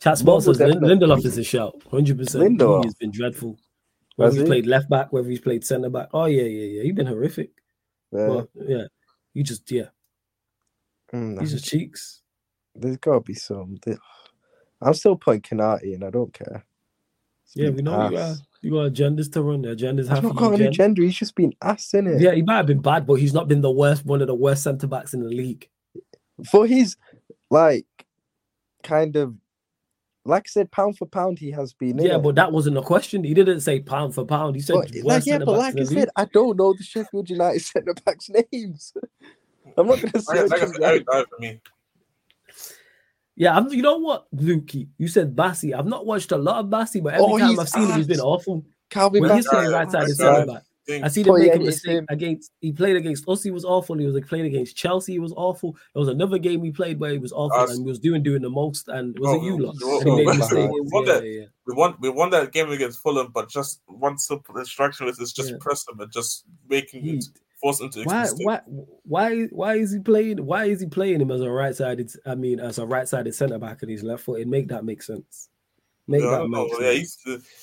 Chat 0.00 0.18
Sports 0.18 0.46
says 0.46 0.58
Lindelof 0.58 1.24
is 1.24 1.38
a 1.38 1.44
shout. 1.44 1.80
100%. 1.90 2.14
Lindelof. 2.14 2.84
He's 2.84 2.94
been 2.94 3.10
dreadful. 3.10 3.58
Whether 4.16 4.32
he's 4.32 4.42
he? 4.42 4.46
played 4.46 4.66
left 4.66 4.88
back, 4.88 5.12
whether 5.12 5.28
he's 5.28 5.40
played 5.40 5.64
centre 5.64 5.90
back. 5.90 6.08
Oh, 6.12 6.26
yeah, 6.26 6.42
yeah, 6.42 6.78
yeah. 6.78 6.82
He's 6.82 6.94
been 6.94 7.06
horrific. 7.06 7.50
Yeah. 8.12 8.28
Well, 8.28 8.48
yeah. 8.54 8.84
You 9.34 9.42
just, 9.42 9.70
yeah. 9.70 9.86
Mm, 11.12 11.38
These 11.38 11.54
are 11.54 11.60
cheeks. 11.60 12.22
There's 12.74 12.96
got 12.98 13.14
to 13.14 13.20
be 13.20 13.34
some. 13.34 13.78
I'm 14.80 14.94
still 14.94 15.16
putting 15.16 15.42
Konate 15.42 15.94
and 15.94 16.04
I 16.04 16.10
don't 16.10 16.32
care. 16.32 16.64
It's 17.44 17.56
yeah, 17.56 17.70
we 17.70 17.82
know 17.82 18.02
ass. 18.02 18.12
you 18.12 18.18
are. 18.18 18.36
You 18.60 18.70
got 18.72 18.92
agendas 18.92 19.32
to 19.32 19.42
run. 19.42 19.62
The 19.62 19.68
agendas 19.68 20.08
have 20.08 20.22
not 20.22 20.36
got 20.36 20.54
an 20.54 20.66
agenda. 20.66 21.02
He's 21.02 21.16
just 21.16 21.34
been 21.34 21.54
ass 21.62 21.94
in 21.94 22.06
it. 22.06 22.20
Yeah, 22.20 22.34
he 22.34 22.42
might 22.42 22.56
have 22.56 22.66
been 22.66 22.82
bad, 22.82 23.06
but 23.06 23.14
he's 23.14 23.32
not 23.32 23.48
been 23.48 23.60
the 23.60 23.70
worst. 23.70 24.04
One 24.04 24.20
of 24.20 24.26
the 24.26 24.34
worst 24.34 24.64
centre 24.64 24.86
backs 24.86 25.14
in 25.14 25.22
the 25.22 25.28
league. 25.28 25.68
For 26.50 26.66
his 26.66 26.96
like 27.50 27.86
kind 28.82 29.16
of 29.16 29.34
like 30.28 30.44
I 30.46 30.50
said, 30.50 30.70
pound 30.70 30.98
for 30.98 31.06
pound, 31.06 31.38
he 31.38 31.50
has 31.52 31.72
been. 31.72 31.98
Yeah, 31.98 32.18
but 32.18 32.34
that 32.34 32.52
wasn't 32.52 32.76
a 32.76 32.82
question. 32.82 33.24
He 33.24 33.32
didn't 33.32 33.60
say 33.60 33.80
pound 33.80 34.14
for 34.14 34.24
pound. 34.24 34.56
He 34.56 34.62
said, 34.62 34.74
but, 34.74 34.94
like, 35.02 35.26
yeah, 35.26 35.38
but 35.38 35.58
like 35.58 35.78
I 35.78 35.84
said, 35.84 36.10
I 36.16 36.26
don't 36.26 36.58
know 36.58 36.74
the 36.74 36.82
Sheffield 36.82 37.30
United 37.30 37.60
centre 37.62 37.94
backs' 38.04 38.28
names. 38.52 38.92
I'm 39.76 39.86
not 39.86 40.00
going 40.00 40.12
to 40.12 40.20
say. 40.20 40.42
Like, 40.46 40.78
like 40.78 41.06
I 41.10 41.24
for 41.24 41.40
me. 41.40 41.60
Yeah, 43.38 43.56
I'm, 43.56 43.68
you 43.68 43.82
know 43.82 43.98
what, 43.98 44.26
Lukey? 44.34 44.88
You 44.98 45.06
said 45.06 45.36
Bassey. 45.36 45.72
I've 45.72 45.86
not 45.86 46.04
watched 46.04 46.32
a 46.32 46.36
lot 46.36 46.58
of 46.58 46.66
Bassey, 46.66 47.00
but 47.00 47.14
every 47.14 47.24
oh, 47.24 47.38
time 47.38 47.60
I've 47.60 47.68
seen 47.68 47.86
him, 47.88 47.96
he's 47.96 48.08
been 48.08 48.18
awful. 48.18 48.64
Calvin 48.90 49.22
when 49.22 49.36
he's 49.36 49.46
playing 49.46 49.70
right 49.70 49.88
side 49.88 50.02
of 50.02 50.10
centre 50.10 50.46
back. 50.46 50.62
I 51.04 51.08
see 51.08 51.20
him 51.20 51.30
oh, 51.30 51.38
make 51.38 51.54
a 51.54 51.58
mistake 51.58 52.04
against. 52.08 52.50
He 52.60 52.72
played 52.72 52.96
against 52.96 53.28
us. 53.28 53.44
He 53.44 53.52
was 53.52 53.64
awful. 53.64 53.96
He 53.96 54.06
was 54.06 54.14
like 54.16 54.26
playing 54.26 54.46
against 54.46 54.74
Chelsea. 54.74 55.12
He 55.12 55.18
was 55.20 55.32
awful. 55.36 55.76
There 55.94 56.00
was 56.00 56.08
another 56.08 56.38
game 56.38 56.64
he 56.64 56.72
played 56.72 56.98
where 56.98 57.12
he 57.12 57.18
was 57.18 57.30
awful 57.30 57.70
and 57.70 57.84
he 57.84 57.88
was 57.88 58.00
doing 58.00 58.24
doing 58.24 58.42
the 58.42 58.50
most. 58.50 58.88
And 58.88 59.16
was 59.20 59.28
oh, 59.28 59.36
it 59.36 59.44
you 59.44 59.58
lot? 59.58 59.76
we, 60.04 60.24
won 60.24 61.04
that, 61.04 61.22
yeah, 61.24 61.40
yeah. 61.40 61.46
we 61.64 61.74
won. 61.74 61.94
We 62.00 62.08
won 62.08 62.30
that 62.30 62.52
game 62.52 62.70
against 62.70 63.00
Fulham, 63.02 63.30
but 63.32 63.48
just 63.48 63.82
one 63.86 64.18
simple 64.18 64.58
instruction 64.58 65.06
is 65.06 65.32
just 65.32 65.50
yeah. 65.50 65.56
press 65.60 65.84
them 65.84 66.00
and 66.00 66.10
just 66.10 66.44
making 66.68 67.02
he, 67.02 67.18
it 67.18 67.24
force 67.60 67.80
into 67.80 68.02
why, 68.04 68.28
why 68.38 68.60
why 69.02 69.42
why 69.46 69.74
is 69.74 69.92
he 69.92 69.98
playing 69.98 70.44
why 70.44 70.64
is 70.66 70.80
he 70.80 70.86
playing 70.86 71.20
him 71.20 71.30
as 71.30 71.40
a 71.40 71.50
right 71.50 71.74
sided 71.74 72.10
I 72.24 72.34
mean 72.34 72.60
as 72.60 72.78
a 72.78 72.86
right 72.86 73.08
sided 73.08 73.34
centre 73.34 73.58
back 73.58 73.82
and 73.82 73.90
he's 73.90 74.02
left 74.02 74.24
footed 74.24 74.48
make 74.48 74.68
that 74.68 74.84
make 74.84 75.02
sense. 75.02 75.48
Make 76.06 76.22
yeah, 76.22 76.30
that 76.30 76.48
make 76.48 76.68
sense. 76.70 76.82
yeah 76.82 76.92
he's, 76.92 77.18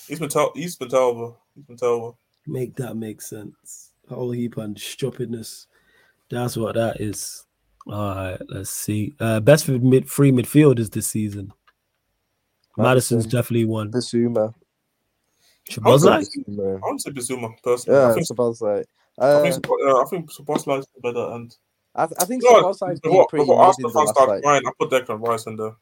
he's 0.08 0.20
been 0.20 0.30
ter- 0.30 0.52
he's 0.54 0.76
been 0.76 0.90
terrible 0.90 1.40
he's 1.56 1.66
been 1.66 1.78
terrible 1.78 2.18
make 2.46 2.76
that 2.76 2.96
make 2.96 3.22
sense. 3.22 3.92
A 4.10 4.16
whole 4.16 4.32
heap 4.32 4.58
on 4.58 4.76
stupidness 4.76 5.68
that's 6.30 6.58
what 6.58 6.76
that 6.76 7.00
is. 7.00 7.46
All 7.88 8.16
right 8.16 8.42
let's 8.50 8.72
see. 8.72 9.14
Uh 9.20 9.40
best 9.40 9.66
for 9.66 9.74
mid 9.74 10.10
free 10.10 10.32
midfielders 10.32 10.92
this 10.92 11.08
season. 11.08 11.54
Maddison's 12.78 13.26
Maddison. 13.26 13.32
definitely 13.32 13.66
one. 13.66 13.92
Bissouma. 13.92 14.54
Szoboszlai? 15.70 16.28
I 16.48 16.62
want 16.82 17.00
to 17.00 17.04
say 17.04 17.12
Bissouma 17.12 17.52
personally. 17.64 18.00
Yeah, 18.00 18.10
I 18.10 18.14
think 18.14 18.28
Szoboszlai. 18.28 18.84
Uh, 19.18 19.42
I 19.42 19.50
think 19.50 19.68
uh, 19.68 20.02
I 20.02 20.06
think 20.06 20.32
Szoboszlai 20.32 20.80
is 20.80 20.88
better, 21.02 21.32
and 21.34 21.56
I, 21.96 22.04
I 22.04 22.26
think 22.26 22.44
no, 22.44 22.52
Szoboszlai 22.52 22.94
is 22.94 23.00
pretty 23.00 23.44
before 23.44 23.62
Arsenal 23.62 23.92
fans 23.92 24.10
start 24.10 24.44
crying, 24.44 24.64
I 24.66 24.72
put 24.78 24.92
Declan 24.92 25.26
Rice 25.26 25.46
in 25.46 25.56
there. 25.56 25.76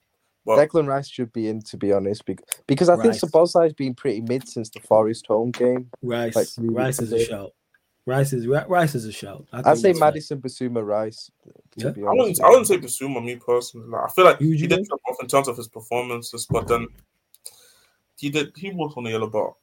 But... 0.46 0.58
Declan 0.58 0.88
Rice 0.88 1.10
should 1.10 1.34
be 1.34 1.48
in, 1.48 1.62
to 1.62 1.78
be 1.78 1.94
honest, 1.94 2.24
because 2.68 2.90
I 2.90 3.02
think 3.02 3.16
Szoboszlai 3.16 3.64
has 3.64 3.74
been 3.74 3.96
pretty 3.96 4.22
mid 4.22 4.48
since 4.48 4.70
the 4.70 4.82
Forest 4.82 5.26
home 5.28 5.52
game. 5.52 5.90
Rice, 6.04 6.36
like 6.36 6.48
Rice 6.58 7.02
is 7.02 7.12
a 7.12 7.26
shout. 7.26 7.54
Rice 8.06 8.34
is 8.34 8.46
Rice 8.46 8.96
is 8.96 9.06
a 9.06 9.12
shout. 9.12 9.48
I 9.52 9.62
would 9.62 9.80
say 9.80 9.94
Maddison, 9.94 10.40
Bissouma, 10.42 10.86
Rice. 10.86 11.32
Yeah. 11.78 11.88
I 11.88 11.92
wouldn't. 11.96 12.42
I 12.42 12.50
wouldn't 12.50 12.68
say 12.68 12.78
Bissouma. 12.78 13.24
Me 13.24 13.38
personally, 13.38 13.88
I 13.96 14.12
feel 14.12 14.26
like 14.26 14.40
he 14.40 14.68
did 14.68 14.84
drop 14.86 15.02
off 15.10 15.18
in 15.22 15.28
terms 15.28 15.48
of 15.48 15.58
his 15.58 15.70
performances, 15.70 16.46
but 16.48 16.68
then 16.68 16.88
he 18.18 18.30
did. 18.30 18.52
He 18.58 18.72
was 18.72 18.94
on 18.96 19.06
the 19.06 19.12
yellow 19.12 19.30
bar. 19.30 19.56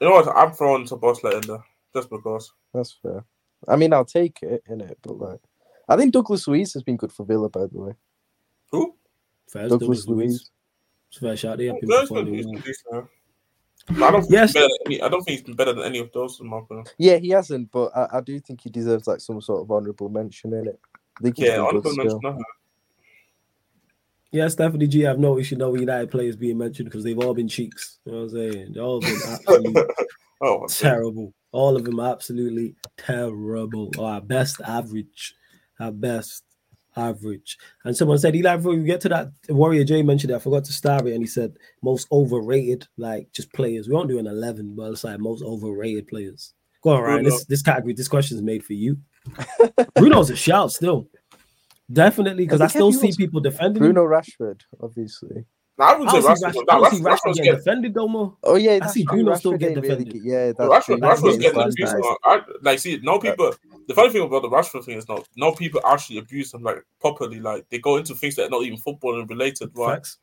You 0.00 0.08
know 0.08 0.14
what? 0.14 0.28
I'm 0.36 0.52
throwing 0.52 0.84
Szoboszlai 0.84 1.42
in 1.42 1.48
there 1.48 1.64
just 1.94 2.10
because. 2.10 2.52
That's 2.72 2.92
fair. 3.02 3.24
I 3.68 3.76
mean, 3.76 3.92
I'll 3.92 4.04
take 4.04 4.42
it 4.42 4.62
in 4.68 4.80
it, 4.80 4.98
but 5.02 5.18
like, 5.18 5.40
I 5.88 5.96
think 5.96 6.12
Douglas 6.12 6.46
Luiz 6.48 6.74
has 6.74 6.82
been 6.82 6.96
good 6.96 7.12
for 7.12 7.24
Villa, 7.24 7.48
by 7.48 7.66
the 7.66 7.78
way. 7.78 7.92
Who? 8.70 8.94
First, 9.48 9.70
Douglas, 9.70 10.04
Douglas 10.04 10.08
Luiz. 10.08 10.50
Fair 11.18 11.36
shot. 11.36 11.60
Yeah, 11.60 11.72
I 13.90 14.10
don't 14.10 14.30
yes. 14.30 14.54
Any, 14.86 15.02
I 15.02 15.08
don't 15.08 15.22
think 15.22 15.38
he's 15.38 15.42
been 15.42 15.56
better 15.56 15.72
than 15.72 15.84
any 15.84 15.98
of 15.98 16.10
those 16.12 16.40
in 16.40 16.48
my 16.48 16.58
opinion. 16.58 16.86
Yeah, 16.98 17.16
he 17.18 17.28
hasn't, 17.30 17.70
but 17.70 17.94
I, 17.96 18.18
I 18.18 18.20
do 18.20 18.40
think 18.40 18.62
he 18.62 18.70
deserves 18.70 19.06
like 19.06 19.20
some 19.20 19.40
sort 19.40 19.62
of 19.62 19.70
honourable 19.70 20.08
mention 20.08 20.54
in 20.54 20.68
it. 20.68 20.80
I 21.18 21.22
think 21.22 21.38
yeah, 21.38 21.58
honourable 21.58 21.94
mention. 21.94 22.20
Yeah, 24.32 24.48
Stephanie 24.48 24.88
G, 24.88 25.06
I 25.06 25.10
have 25.10 25.20
no 25.20 25.38
issue 25.38 25.54
no 25.54 25.72
United 25.76 26.10
players 26.10 26.34
being 26.34 26.58
mentioned 26.58 26.86
because 26.86 27.04
they've 27.04 27.18
all 27.18 27.34
been 27.34 27.46
cheeks. 27.46 28.00
You 28.04 28.12
know 28.12 28.18
what 28.18 28.24
I'm 28.24 28.30
saying? 28.30 28.72
They've 28.72 28.82
all 28.82 29.00
been 29.00 29.20
absolutely 29.28 29.82
oh, 30.40 30.66
terrible. 30.66 31.32
All 31.54 31.76
of 31.76 31.84
them 31.84 32.00
absolutely 32.00 32.74
terrible. 32.96 33.90
Or 33.98 34.16
at 34.16 34.28
best 34.28 34.60
average. 34.60 35.34
At 35.80 36.00
best 36.00 36.44
average. 36.96 37.58
And 37.84 37.96
someone 37.96 38.18
said, 38.18 38.36
Eli, 38.36 38.56
before 38.56 38.74
we 38.74 38.84
get 38.84 39.00
to 39.02 39.08
that, 39.10 39.32
Warrior 39.48 39.84
J 39.84 40.02
mentioned 40.02 40.30
it. 40.32 40.36
I 40.36 40.38
forgot 40.38 40.64
to 40.64 40.72
start 40.72 41.06
it, 41.06 41.12
and 41.12 41.22
he 41.22 41.26
said 41.26 41.56
most 41.82 42.08
overrated, 42.10 42.86
like 42.96 43.32
just 43.32 43.52
players. 43.52 43.88
We 43.88 43.94
won't 43.94 44.08
do 44.08 44.18
an 44.18 44.26
11, 44.26 44.74
but 44.76 44.92
it's 44.92 45.04
like 45.04 45.18
most 45.18 45.42
overrated 45.42 46.08
players. 46.08 46.54
Go 46.82 46.90
on, 46.90 47.02
Ryan. 47.02 47.24
This 47.24 47.44
this 47.46 47.62
category, 47.62 47.94
this 47.94 48.08
question 48.08 48.36
is 48.36 48.42
made 48.42 48.64
for 48.64 48.74
you. 48.74 48.98
Bruno's 49.94 50.30
a 50.30 50.36
shout 50.36 50.72
still. 50.72 51.08
Definitely, 51.92 52.44
because 52.44 52.60
I 52.60 52.66
still 52.68 52.92
see 52.92 53.12
people 53.16 53.40
defending 53.40 53.82
Bruno 53.82 54.04
him. 54.04 54.10
Rashford, 54.10 54.60
obviously. 54.80 55.44
No, 55.76 55.84
I 55.84 55.98
would 55.98 56.08
say 56.10 56.18
Rashford. 56.18 56.54
Rashford, 56.54 56.66
Rashford, 56.66 57.00
Rashford, 57.00 57.02
Rashford 57.02 57.34
get 57.34 57.56
defended 57.56 57.94
though 57.94 58.06
more. 58.06 58.36
Oh 58.44 58.54
yeah, 58.54 58.78
I 58.80 58.86
see 58.86 59.04
Bruno 59.04 59.34
still 59.34 59.58
getting 59.58 59.80
defended. 59.80 60.14
Really, 60.14 60.20
yeah, 60.24 60.52
that's 60.52 60.88
Rashford, 60.88 61.00
Rashford's 61.00 61.38
getting 61.38 61.60
abused. 61.60 61.96
I, 62.24 62.40
like, 62.62 62.78
see, 62.78 63.00
no 63.02 63.18
people. 63.18 63.52
The 63.88 63.94
funny 63.94 64.10
thing 64.10 64.22
about 64.22 64.42
the 64.42 64.48
Rashford 64.48 64.84
thing 64.84 64.96
is 64.96 65.08
not 65.08 65.28
no 65.36 65.52
people 65.52 65.80
actually 65.84 66.18
abuse 66.18 66.54
him 66.54 66.62
like 66.62 66.84
properly. 67.00 67.40
Like 67.40 67.66
they 67.70 67.78
go 67.78 67.96
into 67.96 68.14
things 68.14 68.36
that 68.36 68.46
are 68.46 68.50
not 68.50 68.62
even 68.62 68.78
football 68.78 69.18
and 69.18 69.28
related. 69.28 69.72
Right? 69.74 69.96
Facts. 69.96 70.18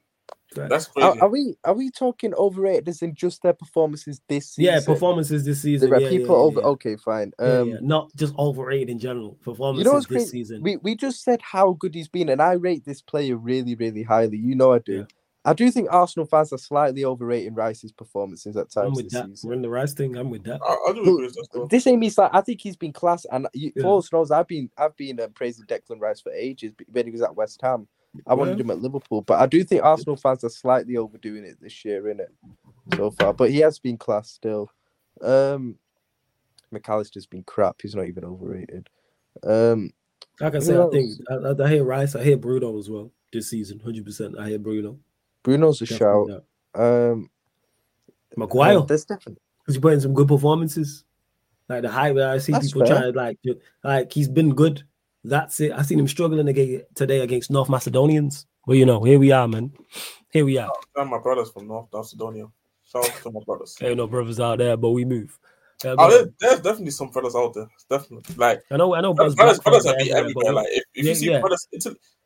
That's 0.53 0.85
crazy. 0.87 1.07
Are, 1.07 1.25
are, 1.25 1.29
we 1.29 1.55
are 1.63 1.73
we 1.73 1.89
talking 1.91 2.33
overrated 2.33 2.89
as 2.89 3.01
in 3.01 3.13
just 3.13 3.41
their 3.41 3.53
performances 3.53 4.21
this 4.27 4.51
season? 4.51 4.73
Yeah, 4.73 4.81
performances 4.85 5.45
this 5.45 5.61
season. 5.61 5.89
Yeah, 5.89 6.09
people 6.09 6.35
yeah, 6.35 6.41
over. 6.41 6.59
Yeah. 6.61 6.67
Okay, 6.67 6.95
fine. 6.97 7.31
Um, 7.39 7.77
not 7.81 8.13
just 8.15 8.35
overrated 8.37 8.89
in 8.89 8.99
general. 8.99 9.37
Performances 9.43 9.85
you 9.85 9.91
know 9.91 9.99
this 9.99 10.07
crazy? 10.07 10.29
season. 10.29 10.61
We 10.61 10.77
we 10.77 10.95
just 10.95 11.23
said 11.23 11.41
how 11.41 11.73
good 11.73 11.95
he's 11.95 12.09
been, 12.09 12.29
and 12.29 12.41
I 12.41 12.53
rate 12.53 12.83
this 12.85 13.01
player 13.01 13.37
really 13.37 13.75
really 13.75 14.03
highly. 14.03 14.37
You 14.37 14.55
know 14.55 14.73
I 14.73 14.79
do. 14.79 15.05
I 15.43 15.53
do 15.53 15.71
think 15.71 15.87
Arsenal 15.91 16.27
fans 16.27 16.53
are 16.53 16.57
slightly 16.57 17.03
overrating 17.03 17.55
Rice's 17.55 17.91
performances 17.91 18.55
at 18.57 18.69
times. 18.69 18.87
I'm 18.87 18.93
with 18.93 19.09
that. 19.09 19.25
Season. 19.25 19.47
We're 19.47 19.55
in 19.55 19.61
the 19.63 19.69
Rice 19.69 19.93
thing. 19.93 20.15
I'm 20.15 20.29
with 20.29 20.43
that. 20.43 20.59
I, 20.61 20.89
I 20.89 20.93
do 20.93 21.01
agree 21.01 21.31
with 21.53 21.69
This 21.69 21.87
ain't 21.87 21.99
me. 21.99 22.11
Like, 22.15 22.29
I 22.33 22.41
think 22.41 22.61
he's 22.61 22.75
been 22.75 22.93
class, 22.93 23.25
and 23.31 23.47
you, 23.53 23.71
yeah. 23.75 23.81
Paul 23.81 24.05
knows 24.13 24.29
I've 24.29 24.47
been 24.47 24.69
I've 24.77 24.95
been 24.95 25.19
um, 25.19 25.31
praising 25.31 25.65
Declan 25.65 25.99
Rice 25.99 26.21
for 26.21 26.31
ages 26.31 26.73
when 26.91 27.05
he 27.05 27.11
was 27.11 27.21
at 27.21 27.35
West 27.35 27.59
Ham. 27.61 27.87
I 28.27 28.33
wanted 28.33 28.59
him 28.59 28.69
at 28.69 28.81
Liverpool, 28.81 29.21
but 29.21 29.39
I 29.39 29.45
do 29.45 29.63
think 29.63 29.83
Arsenal 29.83 30.17
fans 30.17 30.43
are 30.43 30.49
slightly 30.49 30.97
overdoing 30.97 31.45
it 31.45 31.61
this 31.61 31.85
year, 31.85 32.09
in 32.09 32.19
it 32.19 32.31
so 32.95 33.09
far. 33.11 33.33
But 33.33 33.51
he 33.51 33.59
has 33.59 33.79
been 33.79 33.97
class 33.97 34.29
still. 34.29 34.69
Um, 35.21 35.75
Mac 36.71 36.87
Allister's 36.87 37.25
been 37.25 37.43
crap. 37.43 37.81
He's 37.81 37.95
not 37.95 38.07
even 38.07 38.25
overrated. 38.25 38.89
Um, 39.43 39.91
like 40.39 40.55
I 40.55 40.59
said, 40.59 40.79
I 40.79 40.89
think 40.89 41.11
I, 41.29 41.63
I, 41.63 41.69
hear 41.69 41.83
Rice. 41.83 42.15
I 42.15 42.23
hear 42.23 42.37
Bruno 42.37 42.77
as 42.77 42.89
well 42.89 43.11
this 43.31 43.49
season. 43.49 43.79
Hundred 43.79 44.05
percent. 44.05 44.37
I 44.37 44.49
hear 44.49 44.59
Bruno. 44.59 44.99
Bruno's 45.43 45.81
a 45.81 45.85
Definitely 45.85 46.33
shout. 46.75 47.11
Um, 47.13 47.29
Maguire. 48.37 48.79
Uh, 48.79 48.81
that's 48.81 49.05
definitely 49.05 49.41
because 49.59 49.75
he's 49.75 49.81
putting 49.81 49.99
some 49.99 50.13
good 50.13 50.27
performances. 50.27 51.03
Like 51.69 51.83
the 51.83 51.89
high 51.89 52.11
where 52.11 52.29
I 52.29 52.37
see 52.37 52.51
that's 52.51 52.67
people 52.67 52.85
fair. 52.85 52.97
trying 52.97 53.13
to 53.13 53.17
like, 53.17 53.39
like 53.83 54.11
he's 54.11 54.27
been 54.27 54.53
good. 54.53 54.83
That's 55.23 55.59
it. 55.59 55.71
I 55.71 55.83
seen 55.83 55.99
him 55.99 56.07
struggling 56.07 56.47
again 56.47 56.83
today 56.95 57.19
against 57.19 57.51
North 57.51 57.69
Macedonians. 57.69 58.47
Well, 58.65 58.77
you 58.77 58.85
know, 58.85 59.03
here 59.03 59.19
we 59.19 59.31
are, 59.31 59.47
man. 59.47 59.71
Here 60.31 60.45
we 60.45 60.57
are. 60.57 60.71
Oh, 60.95 61.05
my 61.05 61.19
brothers 61.19 61.51
from 61.51 61.67
North 61.67 61.87
Macedonia. 61.93 62.47
Shout 62.83 63.05
out 63.05 63.21
to 63.23 63.31
my 63.31 63.39
brothers. 63.45 63.77
Ain't 63.81 63.97
no 63.97 64.07
brothers 64.07 64.39
out 64.39 64.57
there, 64.57 64.75
but 64.77 64.91
we 64.91 65.05
move. 65.05 65.37
Yeah, 65.83 65.95
oh, 65.97 66.09
there, 66.09 66.27
there's 66.39 66.61
definitely 66.61 66.91
some 66.91 67.09
brothers 67.09 67.35
out 67.35 67.53
there. 67.53 67.67
Definitely, 67.89 68.35
like 68.35 68.61
I 68.69 68.77
know, 68.77 68.93
I 68.93 69.01
know, 69.01 69.15
brothers, 69.15 69.33
brothers, 69.33 69.59
brothers 69.59 69.85
are 69.87 69.95
everywhere. 70.15 70.53
Like 70.53 70.67
if, 70.69 70.83
if 70.93 71.05
yeah, 71.05 71.09
you 71.09 71.15
see 71.15 71.31
yeah. 71.31 71.39
brothers, 71.39 71.67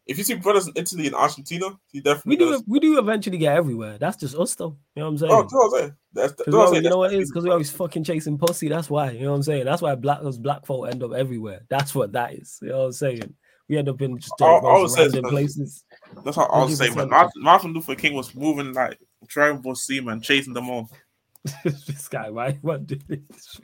if 0.08 0.18
you 0.18 0.24
see 0.24 0.36
brothers 0.36 0.68
in 0.68 0.74
Italy 0.76 1.08
and 1.08 1.16
Argentina, 1.16 1.68
he 1.91 1.99
definitely 1.99 2.30
we 2.30 2.36
do. 2.38 2.51
Does. 2.51 2.64
We 2.68 2.80
do 2.80 2.99
eventually 2.99 3.38
get 3.38 3.56
everywhere. 3.56 3.97
That's 3.97 4.18
just 4.18 4.36
us, 4.36 4.53
though. 4.56 4.78
You 4.95 5.01
know 5.01 5.10
what 5.10 5.10
I'm 5.10 5.14
oh, 5.14 5.18
saying? 5.18 5.32
Oh, 5.32 5.41
that's 5.41 5.53
what 5.53 5.66
I'm 5.66 5.80
saying. 5.80 5.95
That's, 6.14 6.34
that's 6.34 6.47
what 6.49 6.68
I'm 6.68 6.74
saying. 6.74 6.84
You 6.84 6.89
know 6.91 6.97
what 6.97 7.14
it 7.14 7.20
is? 7.20 7.32
Because 7.32 7.43
we 7.43 7.49
always 7.49 7.72
fucking 7.72 8.03
chasing 8.03 8.38
pussy. 8.38 8.70
That's 8.70 8.89
why. 8.89 9.12
You 9.12 9.24
know 9.24 9.32
what 9.32 9.38
I'm 9.38 9.43
saying? 9.43 9.66
That's 9.66 9.82
why 9.82 9.95
black 9.95 10.22
those 10.22 10.38
black 10.38 10.66
folk 10.66 10.89
end 10.89 11.01
up 11.01 11.14
everywhere. 11.14 11.62
That's 11.70 11.95
what 11.95 12.12
that 12.12 12.34
is. 12.34 12.60
You 12.62 12.70
know 12.70 12.80
what 12.80 12.86
I'm 12.86 12.91
saying? 12.91 13.34
We 13.68 13.78
end 13.78 13.89
up 13.89 13.99
in 13.99 14.20
just 14.20 14.34
I 14.39 14.60
random 14.95 15.26
places. 15.26 15.84
That's 16.24 16.38
what 16.38 16.51
I 16.51 16.64
was 16.64 16.78
saying. 16.78 16.93
But 16.93 17.10
Martin, 17.10 17.41
Martin 17.41 17.74
Luther 17.74 17.95
King 17.95 18.14
was 18.14 18.36
moving 18.36 18.74
like 18.74 18.99
tribal 19.28 19.74
seamen, 19.74 20.22
chasing 20.22 20.53
them 20.53 20.70
all. 20.70 20.89
this 21.64 22.08
guy, 22.08 22.30
why 22.30 22.53
what 22.62 22.86
did 22.86 23.03
this? 23.08 23.60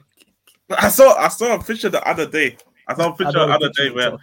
I 0.70 0.88
saw 0.88 1.14
I 1.16 1.28
saw 1.28 1.54
a 1.54 1.62
picture 1.62 1.88
the 1.88 2.06
other 2.06 2.26
day. 2.26 2.56
I 2.88 2.94
saw 2.94 3.12
a 3.12 3.16
picture 3.16 3.32
the 3.32 3.40
other 3.42 3.70
day 3.70 3.90
where 3.90 4.18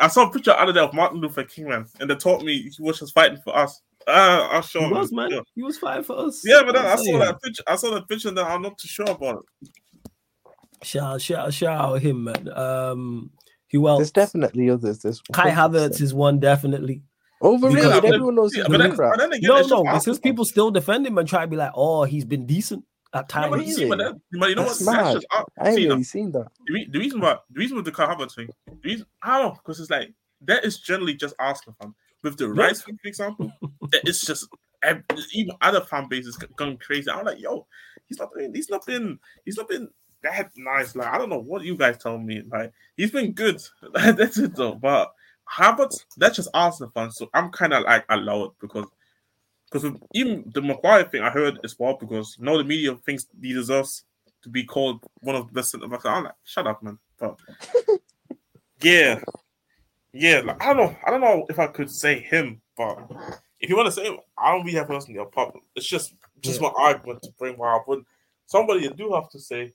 I 0.00 0.08
saw 0.08 0.28
a 0.28 0.30
picture 0.30 0.52
the 0.52 0.60
other 0.60 0.72
day 0.72 0.80
of 0.80 0.94
Martin 0.94 1.20
Luther 1.20 1.44
King, 1.44 1.68
man, 1.68 1.86
and 2.00 2.10
they 2.10 2.14
told 2.14 2.44
me 2.44 2.62
he 2.62 2.82
was 2.82 2.98
just 2.98 3.14
fighting 3.14 3.38
for 3.42 3.56
us. 3.56 3.80
Uh, 4.06 4.48
I'll 4.50 4.62
show 4.62 4.80
he 4.80 4.92
was, 4.92 5.12
man. 5.12 5.30
Yeah. 5.30 5.40
He 5.54 5.62
was 5.62 5.78
fighting 5.78 6.04
for 6.04 6.18
us. 6.18 6.42
Yeah, 6.44 6.62
but 6.64 6.74
then 6.74 6.86
I 6.86 6.96
saw 6.96 7.18
that 7.18 7.40
picture. 7.42 7.62
I 7.66 7.76
saw 7.76 7.94
that 7.94 8.08
picture 8.08 8.30
that 8.30 8.44
I'm 8.44 8.62
not 8.62 8.78
too 8.78 8.88
sure 8.88 9.10
about 9.10 9.44
it. 9.64 9.70
Shout, 10.84 11.20
shout, 11.20 11.54
shout 11.54 11.80
out 11.80 12.00
him, 12.00 12.24
man. 12.24 12.48
Um, 12.52 13.30
who 13.70 13.86
else? 13.88 14.00
There's 14.00 14.10
definitely 14.10 14.68
others. 14.70 14.98
There's 15.00 15.20
Kai 15.32 15.50
Havertz 15.50 16.00
is 16.00 16.12
one 16.12 16.40
definitely. 16.40 17.02
Overrated. 17.40 17.84
Yeah, 17.84 17.96
Everyone 17.96 18.34
knows 18.34 18.56
yeah, 18.56 18.64
but 18.68 18.78
then, 18.78 18.96
but 18.96 19.18
then 19.18 19.32
again, 19.32 19.48
no, 19.48 19.82
no, 19.82 19.82
because 19.94 20.18
people 20.18 20.44
still 20.44 20.70
defend 20.70 21.06
him 21.06 21.18
and 21.18 21.28
try 21.28 21.42
to 21.42 21.46
be 21.48 21.56
like, 21.56 21.72
oh, 21.74 22.04
he's 22.04 22.24
been 22.24 22.46
decent 22.46 22.84
at 23.14 23.28
times. 23.28 23.50
No, 23.50 23.56
but, 23.58 23.66
see, 23.66 23.88
but, 23.88 23.98
then, 23.98 24.20
but 24.38 24.48
you 24.48 24.54
know 24.54 24.64
That's 24.64 24.84
what? 24.84 24.96
Mad. 24.96 25.14
Just, 25.14 25.26
I, 25.30 25.44
I 25.60 25.68
ain't 25.70 25.76
really 25.78 26.02
seen 26.04 26.32
that. 26.32 26.48
The, 26.66 26.86
the, 26.90 26.98
reason 26.98 27.20
why, 27.20 27.38
the 27.50 27.58
reason 27.58 27.76
with 27.76 27.84
the 27.84 27.92
Kai 27.92 28.06
Havertz 28.06 28.34
thing, 28.34 28.48
the 28.66 28.88
reason, 28.88 29.06
I 29.22 29.38
don't 29.38 29.48
know, 29.48 29.58
because 29.62 29.80
it's 29.80 29.90
like 29.90 30.12
that 30.42 30.64
is 30.64 30.78
generally 30.78 31.14
just 31.14 31.34
Arsenal 31.38 31.76
fan. 31.80 31.94
With 32.22 32.36
the 32.36 32.48
Rice 32.48 32.82
thing, 32.82 32.98
for 33.02 33.08
example, 33.08 33.52
it's 33.92 34.24
just 34.24 34.48
even 35.32 35.56
other 35.60 35.80
fan 35.80 36.08
bases 36.08 36.36
going 36.56 36.78
crazy. 36.78 37.10
I'm 37.10 37.24
like, 37.24 37.40
yo, 37.40 37.66
he's 38.06 38.18
not 38.18 38.32
been, 38.34 38.54
he's 38.54 38.70
not 38.70 38.86
been, 38.86 39.18
he's 39.44 39.56
not 39.56 39.68
been 39.68 39.88
that 40.22 40.50
nice. 40.56 40.94
Like, 40.94 41.12
I 41.12 41.18
don't 41.18 41.30
know 41.30 41.40
what 41.40 41.62
you 41.62 41.76
guys 41.76 41.98
tell 41.98 42.18
me. 42.18 42.42
Like, 42.48 42.72
he's 42.96 43.10
been 43.10 43.32
good. 43.32 43.60
That's 43.92 44.38
it 44.38 44.54
though. 44.54 44.74
But 44.74 45.12
Havertz, 45.50 46.04
that's 46.16 46.36
just 46.36 46.48
Arsenal 46.54 46.92
fans. 46.94 47.16
So 47.16 47.28
I'm 47.34 47.50
kind 47.50 47.72
of 47.72 47.82
like 47.82 48.04
allowed 48.08 48.52
because 48.60 48.86
because 49.72 49.90
even 50.14 50.50
the 50.54 50.60
Maguire 50.60 51.04
thing 51.04 51.22
I 51.22 51.30
heard 51.30 51.58
as 51.64 51.78
well 51.78 51.96
because 51.98 52.36
you 52.38 52.44
know 52.44 52.58
the 52.58 52.64
media 52.64 52.94
thinks 52.96 53.26
he 53.40 53.52
deserves 53.52 54.04
to 54.42 54.48
be 54.48 54.64
called 54.64 55.02
one 55.20 55.36
of 55.36 55.46
the 55.46 55.52
best 55.52 55.70
centre 55.70 55.88
backs. 55.88 56.04
I'm 56.04 56.24
like, 56.24 56.34
shut 56.44 56.66
up, 56.66 56.82
man. 56.82 56.98
But 57.18 57.38
yeah, 58.82 59.20
yeah. 60.12 60.40
Like, 60.40 60.62
I 60.62 60.72
don't 60.72 60.76
know. 60.76 60.96
I 61.06 61.10
don't 61.10 61.20
know 61.20 61.46
if 61.48 61.58
I 61.58 61.68
could 61.68 61.90
say 61.90 62.20
him, 62.20 62.60
but 62.76 62.98
if 63.60 63.70
you 63.70 63.76
want 63.76 63.86
to 63.86 63.92
say 63.92 64.04
him, 64.04 64.18
I 64.36 64.52
don't 64.52 64.64
really 64.64 64.78
have 64.78 64.88
personally 64.88 65.20
a 65.20 65.24
problem. 65.24 65.62
It's 65.74 65.86
just 65.86 66.14
just 66.40 66.60
yeah. 66.60 66.68
my 66.68 66.74
argument 66.76 67.22
to 67.22 67.32
bring 67.38 67.56
why 67.56 67.74
I 67.74 67.80
would 67.86 68.04
somebody 68.46 68.88
I 68.88 68.92
do 68.92 69.12
have 69.14 69.30
to 69.30 69.38
say 69.38 69.72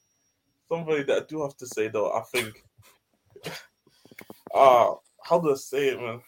somebody 0.69 1.03
that 1.03 1.23
I 1.23 1.25
do 1.27 1.41
have 1.41 1.57
to 1.57 1.67
say 1.67 1.87
though. 1.87 2.11
I 2.11 2.21
think. 2.33 2.63
Uh 4.55 4.95
how 5.23 5.39
do 5.39 5.51
I 5.51 5.55
say 5.55 5.89
it, 5.89 5.99
man? 5.99 6.21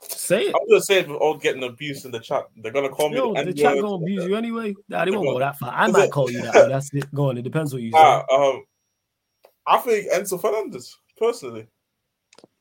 Say 0.00 0.42
it. 0.42 0.54
I'm 0.54 0.68
gonna 0.68 0.80
say 0.80 1.00
it 1.00 1.08
without 1.08 1.40
getting 1.42 1.64
abused 1.64 2.04
in 2.04 2.12
the 2.12 2.20
chat. 2.20 2.44
They're 2.56 2.72
gonna 2.72 2.88
call 2.88 3.12
Yo, 3.12 3.32
me. 3.32 3.40
The, 3.40 3.52
the 3.52 3.54
chat 3.54 3.80
gonna 3.80 3.94
abuse 3.94 4.24
you 4.24 4.36
anyway. 4.36 4.74
Nah, 4.88 5.04
they 5.04 5.10
won't 5.10 5.26
go 5.26 5.38
that 5.38 5.58
far. 5.58 5.72
I 5.74 5.88
might 5.88 6.10
call 6.10 6.30
you 6.30 6.42
that. 6.42 6.54
But 6.54 6.68
that's 6.68 6.92
it. 6.94 7.12
Go 7.12 7.30
on. 7.30 7.38
It 7.38 7.42
depends 7.42 7.72
what 7.72 7.82
you 7.82 7.92
say. 7.92 7.98
Uh, 7.98 8.22
um, 8.32 8.64
I 9.66 9.78
think 9.78 10.10
Enzo 10.12 10.40
Fernandez 10.40 10.96
personally. 11.18 11.66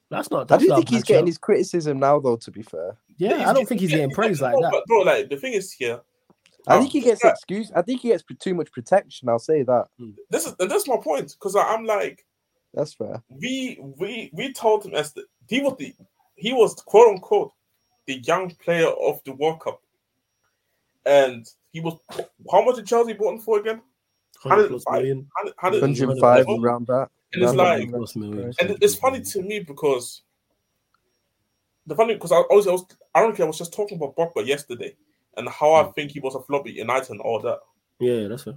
That's 0.10 0.32
not. 0.32 0.48
That's 0.48 0.64
I 0.64 0.68
do 0.68 0.76
think 0.76 0.90
he's 0.90 1.04
getting 1.04 1.28
his 1.28 1.38
criticism 1.38 2.00
now, 2.00 2.20
though. 2.20 2.38
To 2.38 2.52
be 2.52 2.64
fair. 2.64 2.98
Yeah, 3.18 3.38
yeah 3.38 3.50
I 3.50 3.54
don't 3.54 3.68
think 3.68 3.82
he's 3.82 3.92
getting 3.92 4.12
praised 4.12 4.42
like 4.42 4.56
that. 4.56 4.84
bro, 4.88 5.02
like 5.02 5.30
the 5.30 5.38
thing 5.38 5.54
is 5.54 5.72
here. 5.72 6.02
I 6.68 6.76
um, 6.76 6.82
think 6.82 6.92
he 6.92 7.02
gets 7.02 7.24
excuse. 7.24 7.72
I 7.76 7.82
think 7.82 8.02
he 8.02 8.10
gets 8.10 8.24
too 8.40 8.54
much 8.54 8.72
protection. 8.72 9.30
I'll 9.30 9.40
say 9.40 9.64
that. 9.64 9.86
This 10.30 10.46
is 10.46 10.56
and 10.60 10.70
that's 10.70 10.88
my 10.88 10.98
point 10.98 11.34
because 11.34 11.56
I'm 11.56 11.86
like, 11.86 12.26
that's 12.74 12.94
fair. 12.94 13.24
We 13.30 13.80
we 13.80 14.30
we 14.34 14.54
told 14.54 14.86
him 14.86 14.96
as 14.96 15.14
the 15.14 15.26
he 15.48 15.62
was 15.62 15.76
the 15.78 15.94
he 16.38 16.54
was 16.54 16.76
quote 16.76 17.10
unquote 17.10 17.52
the 18.06 18.20
young 18.20 18.52
player 18.52 18.88
of 18.88 19.22
the 19.26 19.34
World 19.34 19.60
Cup, 19.60 19.82
and 21.06 21.46
he 21.74 21.82
was 21.82 22.00
how 22.52 22.64
much 22.64 22.78
did 22.78 22.88
Chelsea 22.88 23.14
bought 23.14 23.34
him 23.34 23.40
for 23.40 23.60
again? 23.60 23.82
105 24.44 25.18
105 25.60 26.46
around 26.64 26.88
that. 26.88 27.10
And 27.34 27.44
it's 27.44 27.54
like, 27.54 27.90
and 28.62 28.78
it's 28.82 28.96
funny 28.96 29.22
to 29.22 29.42
me 29.42 29.60
because 29.60 30.22
the 31.86 31.96
funny 31.96 32.14
because 32.14 32.32
I, 32.32 32.40
was, 32.50 32.68
I 32.68 32.72
was 32.72 32.86
ironically 33.16 33.44
I 33.44 33.48
was 33.48 33.58
just 33.58 33.74
talking 33.74 33.98
about 33.98 34.16
Pogba 34.16 34.46
yesterday 34.46 34.96
and 35.36 35.50
how 35.50 35.74
I 35.74 35.84
hmm. 35.84 35.92
think 35.92 36.12
he 36.12 36.20
was 36.20 36.36
a 36.36 36.42
flop 36.42 36.68
at 36.68 36.74
United 36.74 37.10
and 37.12 37.22
all 37.22 37.40
that. 37.42 37.60
Yeah, 38.00 38.28
that's 38.28 38.44
fair. 38.44 38.56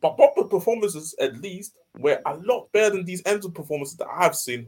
But 0.00 0.16
Pogba's 0.16 0.50
performances, 0.50 1.14
at 1.20 1.40
least, 1.40 1.76
were 1.98 2.20
a 2.26 2.36
lot 2.38 2.72
better 2.72 2.96
than 2.96 3.04
these 3.04 3.22
Enzo 3.22 3.54
performances 3.54 3.96
that 3.96 4.08
I've 4.08 4.34
seen. 4.34 4.66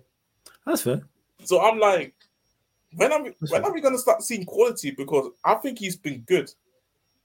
That's 0.64 0.82
fair. 0.82 1.02
So 1.42 1.60
I'm 1.60 1.78
like, 1.78 2.14
when 2.96 3.12
are 3.12 3.22
we, 3.22 3.32
when 3.48 3.64
are 3.64 3.72
we 3.72 3.80
gonna 3.80 3.98
start 3.98 4.22
seeing 4.22 4.44
quality? 4.44 4.90
Because 4.90 5.30
I 5.44 5.54
think 5.56 5.78
he's 5.78 5.96
been 5.96 6.20
good, 6.20 6.50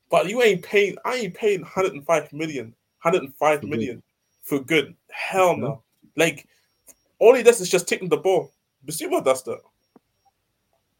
but 0.10 0.30
you 0.30 0.42
ain't 0.42 0.64
paying. 0.64 0.98
I 1.06 1.16
ain't 1.16 1.34
paying 1.34 1.62
105 1.62 2.34
million, 2.34 2.74
105 3.02 3.60
for 3.60 3.68
million 3.68 3.96
good. 3.96 4.04
for 4.42 4.60
good. 4.60 4.96
Hell 5.10 5.58
no. 5.58 5.84
Like 6.16 6.48
all 7.20 7.36
he 7.36 7.44
does 7.44 7.62
is 7.62 7.70
just 7.70 7.88
taking 7.88 8.10
the 8.10 8.18
ball. 8.18 8.52
Bissouma 8.86 9.24
does 9.24 9.44
that. 9.44 9.60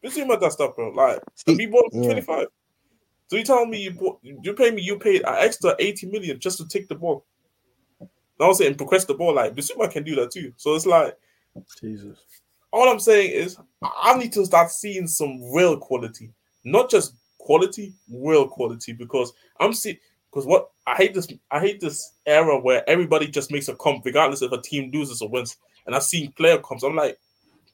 Bissouma 0.04 0.40
does 0.40 0.56
that, 0.56 0.74
bro. 0.74 0.90
Like 0.90 1.20
he 1.46 1.66
bought 1.66 1.90
yeah. 1.92 2.04
25. 2.04 2.46
So 3.28 3.36
you 3.36 3.44
tell 3.44 3.66
me 3.66 3.82
you 3.82 3.92
bought, 3.92 4.18
you 4.22 4.54
pay 4.54 4.70
me 4.70 4.82
you 4.82 4.98
paid 4.98 5.22
an 5.22 5.36
extra 5.38 5.74
80 5.78 6.06
million 6.06 6.40
just 6.40 6.58
to 6.58 6.68
take 6.68 6.88
the 6.88 6.94
ball. 6.94 7.24
I 8.40 8.46
was 8.46 8.58
saying 8.58 8.76
progress 8.76 9.04
the 9.04 9.14
ball 9.14 9.34
like 9.34 9.54
Bissouma 9.54 9.90
can 9.90 10.02
do 10.02 10.14
that 10.16 10.30
too. 10.30 10.52
So 10.56 10.74
it's 10.74 10.86
like 10.86 11.16
Jesus 11.80 12.18
all 12.72 12.88
I'm 12.88 13.00
saying 13.00 13.32
is 13.32 13.56
I 13.82 14.16
need 14.16 14.32
to 14.34 14.44
start 14.44 14.70
seeing 14.70 15.06
some 15.06 15.52
real 15.52 15.76
quality, 15.76 16.32
not 16.64 16.90
just 16.90 17.14
quality, 17.38 17.94
real 18.10 18.46
quality. 18.46 18.92
Because 18.92 19.32
I'm 19.58 19.72
seeing 19.72 19.98
because 20.30 20.46
what 20.46 20.70
I 20.86 20.94
hate 20.94 21.14
this 21.14 21.28
I 21.50 21.60
hate 21.60 21.80
this 21.80 22.12
era 22.26 22.58
where 22.58 22.88
everybody 22.88 23.26
just 23.26 23.50
makes 23.50 23.68
a 23.68 23.74
comp 23.74 24.04
regardless 24.04 24.42
if 24.42 24.52
a 24.52 24.60
team 24.60 24.90
loses 24.92 25.22
or 25.22 25.28
wins. 25.28 25.56
And 25.86 25.94
I've 25.94 26.04
seen 26.04 26.32
player 26.32 26.58
comps. 26.58 26.82
I'm 26.82 26.94
like, 26.94 27.18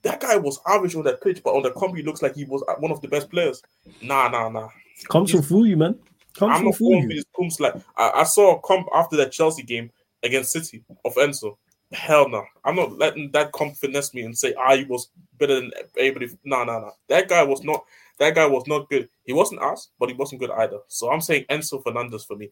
that 0.03 0.21
guy 0.21 0.37
was 0.37 0.61
average 0.67 0.95
on 0.95 1.05
that 1.05 1.23
pitch, 1.23 1.43
but 1.43 1.55
on 1.55 1.63
the 1.63 1.73
comp 1.73 1.97
he 1.97 2.03
looks 2.03 2.23
like 2.23 2.35
he 2.35 2.45
was 2.45 2.65
uh, 2.69 2.75
one 2.79 2.93
of 2.93 3.01
the 3.01 3.09
best 3.09 3.31
players. 3.31 3.63
Nah, 4.01 4.29
nah, 4.29 4.49
nah. 4.49 4.69
Comps 5.09 5.35
will 5.35 5.43
fool 5.43 5.67
you, 5.67 5.77
man. 5.77 5.99
Comps 6.35 6.59
I'm 6.59 6.65
not 6.67 6.77
fooling 6.77 7.09
these 7.09 7.25
comps. 7.35 7.61
Like 7.61 7.75
I, 7.97 8.11
I 8.17 8.25
saw 8.25 8.57
a 8.57 8.61
comp 8.61 8.87
after 8.95 9.17
that 9.17 9.33
Chelsea 9.33 9.63
game 9.63 9.91
against 10.23 10.53
City 10.53 10.85
of 11.05 11.15
Enzo. 11.17 11.57
Hell 11.93 12.29
no. 12.29 12.45
I'm 12.65 12.77
not 12.77 12.99
letting 12.99 13.31
that 13.33 13.53
comp 13.53 13.77
finesse 13.77 14.13
me 14.13 14.23
and 14.23 14.37
say 14.37 14.55
ah, 14.59 14.71
I 14.71 14.87
was 14.89 15.09
better 15.39 15.55
than 15.57 15.71
everybody. 15.99 16.29
No, 16.45 16.65
no, 16.65 16.81
no. 16.81 16.93
That 17.09 17.29
guy 17.29 17.43
was 17.43 17.63
not 17.63 17.85
that 18.19 18.35
guy 18.35 18.47
was 18.47 18.65
not 18.67 18.89
good. 18.89 19.09
He 19.25 19.33
wasn't 19.33 19.63
us, 19.63 19.91
but 19.99 20.09
he 20.09 20.15
wasn't 20.15 20.41
good 20.41 20.51
either. 20.51 20.79
So 20.89 21.11
I'm 21.11 21.21
saying 21.21 21.45
Enzo 21.51 21.83
Fernandez 21.83 22.25
for 22.25 22.37
me. 22.37 22.51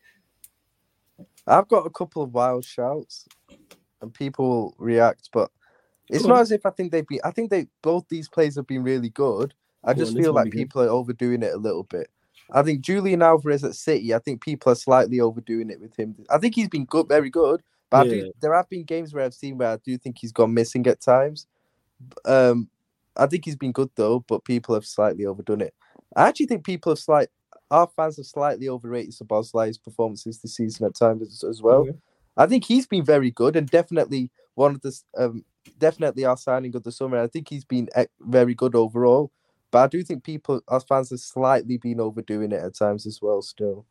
I've 1.46 1.68
got 1.68 1.86
a 1.86 1.90
couple 1.90 2.22
of 2.22 2.32
wild 2.32 2.64
shouts 2.64 3.26
and 4.00 4.12
people 4.12 4.74
react, 4.78 5.30
but 5.32 5.50
it's 6.08 6.24
not 6.24 6.40
as 6.40 6.52
if 6.52 6.64
I 6.66 6.70
think 6.70 6.92
they've 6.92 7.06
been 7.06 7.20
I 7.24 7.30
think 7.30 7.50
they 7.50 7.66
both 7.82 8.06
these 8.08 8.28
plays 8.28 8.56
have 8.56 8.66
been 8.66 8.82
really 8.82 9.10
good. 9.10 9.54
I 9.82 9.94
just 9.94 10.16
feel 10.16 10.32
like 10.32 10.52
people 10.52 10.82
are 10.82 10.88
overdoing 10.88 11.42
it 11.42 11.52
a 11.52 11.58
little 11.58 11.84
bit. 11.84 12.08
I 12.52 12.62
think 12.62 12.80
Julian 12.82 13.22
Alvarez 13.22 13.64
at 13.64 13.74
City, 13.74 14.14
I 14.14 14.18
think 14.18 14.42
people 14.42 14.70
are 14.72 14.76
slightly 14.76 15.20
overdoing 15.20 15.70
it 15.70 15.80
with 15.80 15.96
him. 15.96 16.14
I 16.30 16.38
think 16.38 16.54
he's 16.54 16.68
been 16.68 16.84
good, 16.84 17.08
very 17.08 17.30
good, 17.30 17.62
but 17.94 18.06
yeah. 18.08 18.22
do, 18.22 18.32
there 18.40 18.54
have 18.54 18.68
been 18.68 18.84
games 18.84 19.14
where 19.14 19.24
I've 19.24 19.34
seen 19.34 19.58
where 19.58 19.70
I 19.70 19.78
do 19.84 19.96
think 19.96 20.18
he's 20.18 20.32
gone 20.32 20.52
missing 20.52 20.86
at 20.86 21.00
times. 21.00 21.46
Um, 22.24 22.68
I 23.16 23.26
think 23.26 23.44
he's 23.44 23.56
been 23.56 23.72
good 23.72 23.90
though, 23.94 24.24
but 24.26 24.44
people 24.44 24.74
have 24.74 24.84
slightly 24.84 25.26
overdone 25.26 25.60
it. 25.60 25.74
I 26.16 26.28
actually 26.28 26.46
think 26.46 26.64
people 26.64 26.92
have 26.92 26.98
slight 26.98 27.28
our 27.70 27.86
fans 27.86 28.16
have 28.16 28.26
slightly 28.26 28.68
overrated 28.68 29.14
Szoboszlai's 29.14 29.78
performances 29.78 30.38
this 30.38 30.56
season 30.56 30.86
at 30.86 30.94
times 30.94 31.22
as, 31.22 31.44
as 31.44 31.62
well. 31.62 31.88
I 32.36 32.46
think 32.46 32.64
he's 32.64 32.86
been 32.86 33.04
very 33.04 33.30
good 33.30 33.56
and 33.56 33.68
definitely 33.68 34.30
one 34.54 34.74
of 34.74 34.80
the 34.82 35.00
um, 35.16 35.44
definitely 35.78 36.24
our 36.24 36.36
signing 36.36 36.74
of 36.74 36.82
the 36.82 36.92
summer. 36.92 37.18
I 37.18 37.28
think 37.28 37.48
he's 37.48 37.64
been 37.64 37.88
very 38.20 38.54
good 38.54 38.74
overall, 38.74 39.30
but 39.70 39.84
I 39.84 39.86
do 39.86 40.02
think 40.02 40.24
people, 40.24 40.60
our 40.68 40.80
fans, 40.80 41.10
have 41.10 41.20
slightly 41.20 41.78
been 41.78 42.00
overdoing 42.00 42.52
it 42.52 42.62
at 42.62 42.74
times 42.74 43.06
as 43.06 43.20
well. 43.22 43.40
Still, 43.40 43.84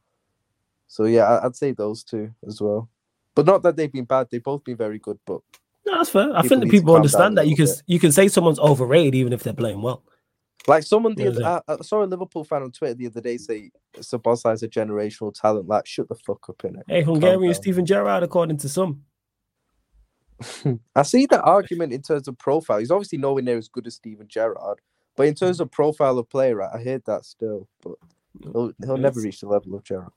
so 0.88 1.06
yeah, 1.06 1.40
I'd 1.44 1.56
say 1.56 1.72
those 1.72 2.04
two 2.04 2.34
as 2.46 2.62
well. 2.62 2.90
But 3.36 3.46
not 3.46 3.64
that 3.64 3.76
they've 3.76 3.92
been 3.92 4.06
bad; 4.06 4.28
they've 4.30 4.44
both 4.44 4.64
been 4.64 4.78
very 4.78 5.00
good. 5.00 5.20
But 5.26 5.42
no, 5.86 5.98
that's 5.98 6.10
fair. 6.10 6.36
I 6.36 6.42
think 6.44 6.62
that 6.62 6.70
people 6.70 6.96
understand 6.96 7.38
that 7.38 7.48
you 7.48 7.56
can 7.56 7.66
bit. 7.66 7.84
you 7.88 8.00
can 8.00 8.12
say 8.12 8.28
someone's 8.28 8.60
overrated 8.60 9.16
even 9.16 9.34
if 9.34 9.44
they're 9.44 9.54
playing 9.54 9.82
well. 9.82 10.04
Like 10.68 10.84
someone 10.84 11.14
the 11.16 11.28
other, 11.28 11.44
I, 11.44 11.50
I, 11.50 11.56
uh, 11.56 11.62
uh, 11.80 11.84
saw 11.84 12.04
a 12.04 12.06
Liverpool 12.06 12.46
fan 12.46 12.64
on 12.64 12.72
Twitter 12.72 12.94
the 12.94 13.08
other 13.08 13.20
day 13.20 13.38
say 13.38 13.72
Szoboszlai 13.98 14.54
is 14.54 14.64
a 14.64 14.70
generational 14.70 15.34
talent. 15.34 15.68
Like, 15.68 15.86
shut 15.86 16.08
the 16.08 16.16
fuck 16.16 16.48
up 16.50 16.64
in 16.64 16.78
it. 16.78 16.86
Hey, 16.88 17.04
Hungarian 17.04 17.54
Steven 17.54 17.86
Gerrard, 17.86 18.24
according 18.24 18.58
to 18.58 18.70
some. 18.70 19.02
I 20.96 21.04
see 21.04 21.26
that 21.28 21.44
argument 21.44 21.92
in 21.92 22.02
terms 22.02 22.30
of 22.30 22.38
profile. 22.38 22.80
He's 22.80 22.92
obviously 22.92 23.18
nowhere 23.18 23.44
near 23.44 23.58
as 23.58 23.68
good 23.68 23.88
as 23.88 23.96
Steven 23.96 24.28
Gerrard, 24.28 24.80
but 25.18 25.28
in 25.28 25.36
terms 25.36 25.58
hmm. 25.58 25.64
of 25.64 25.72
profile 25.72 26.18
of 26.18 26.30
player, 26.30 26.62
I 26.62 26.82
heard 26.82 27.04
that 27.06 27.26
still. 27.26 27.68
But 27.82 27.96
he'll, 28.42 28.72
he'll 28.86 28.98
never 28.98 29.20
reach 29.20 29.42
the 29.42 29.48
level 29.48 29.76
of 29.76 29.84
Gerrard. 29.84 30.12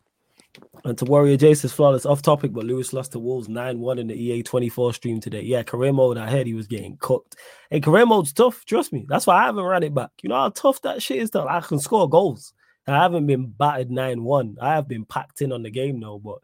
And 0.85 0.97
to 0.99 1.05
Warrior 1.05 1.37
Jason's 1.37 1.73
flawless 1.73 2.07
off 2.07 2.23
topic, 2.23 2.53
but 2.53 2.65
Lewis 2.65 2.93
lost 2.93 3.13
to 3.13 3.19
Wolves 3.19 3.49
9 3.49 3.79
1 3.79 3.99
in 3.99 4.07
the 4.07 4.15
EA 4.15 4.43
24 4.43 4.95
stream 4.95 5.21
today. 5.21 5.43
Yeah, 5.43 5.63
career 5.63 5.93
mode, 5.93 6.19
I 6.19 6.31
heard 6.31 6.47
he 6.47 6.55
was 6.55 6.67
getting 6.67 6.97
cooked. 6.99 7.37
And 7.71 7.83
career 7.83 8.07
mode's 8.07 8.33
tough, 8.33 8.65
trust 8.65 8.93
me. 8.93 9.07
That's 9.09 9.27
why 9.27 9.43
I 9.43 9.47
haven't 9.47 9.65
ran 9.65 9.83
it 9.83 9.95
back. 9.95 10.11
You 10.23 10.29
know 10.29 10.37
how 10.37 10.51
tough 10.51 10.81
that 10.83 11.03
shit 11.03 11.19
is, 11.19 11.31
though? 11.31 11.49
I 11.49 11.61
can 11.61 11.79
score 11.79 12.09
goals. 12.09 12.53
I 12.87 13.03
haven't 13.03 13.27
been 13.27 13.47
batted 13.47 13.91
9 13.91 14.23
1. 14.23 14.59
I 14.61 14.75
have 14.75 14.89
been 14.89 15.05
packed 15.05 15.43
in 15.43 15.53
on 15.53 15.63
the 15.63 15.71
game 15.71 16.01
though, 16.01 16.19
but 16.19 16.39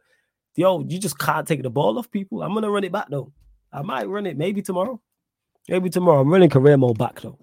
yo, 0.56 0.80
you 0.80 0.98
just 0.98 1.18
can't 1.18 1.46
take 1.46 1.62
the 1.62 1.70
ball 1.70 1.98
off 1.98 2.10
people. 2.10 2.42
I'm 2.42 2.54
gonna 2.54 2.70
run 2.70 2.84
it 2.84 2.92
back 2.92 3.08
though. 3.08 3.32
I 3.72 3.82
might 3.82 4.08
run 4.08 4.26
it 4.26 4.36
maybe 4.36 4.60
tomorrow. 4.60 5.00
Maybe 5.68 5.88
tomorrow. 5.88 6.20
I'm 6.20 6.32
running 6.32 6.50
career 6.50 6.76
mode 6.76 6.98
back 6.98 7.20
though. 7.20 7.38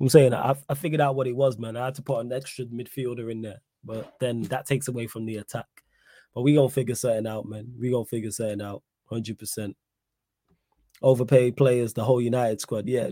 I'm 0.00 0.08
saying 0.08 0.32
I, 0.32 0.54
I 0.68 0.74
figured 0.74 1.00
out 1.00 1.16
what 1.16 1.26
it 1.26 1.36
was, 1.36 1.58
man. 1.58 1.76
I 1.76 1.86
had 1.86 1.96
to 1.96 2.02
put 2.02 2.20
an 2.20 2.32
extra 2.32 2.64
midfielder 2.66 3.30
in 3.30 3.42
there, 3.42 3.60
but 3.84 4.14
then 4.20 4.42
that 4.42 4.66
takes 4.66 4.88
away 4.88 5.06
from 5.06 5.26
the 5.26 5.36
attack. 5.36 5.66
But 6.34 6.42
we 6.42 6.54
gonna 6.54 6.68
figure 6.68 6.94
something 6.94 7.26
out, 7.26 7.46
man. 7.46 7.72
We 7.78 7.90
gonna 7.90 8.04
figure 8.04 8.30
something 8.30 8.62
out, 8.62 8.82
hundred 9.06 9.38
percent. 9.38 9.76
Overpaid 11.00 11.56
players, 11.56 11.92
the 11.92 12.04
whole 12.04 12.20
United 12.20 12.60
squad. 12.60 12.88
Yeah, 12.88 13.10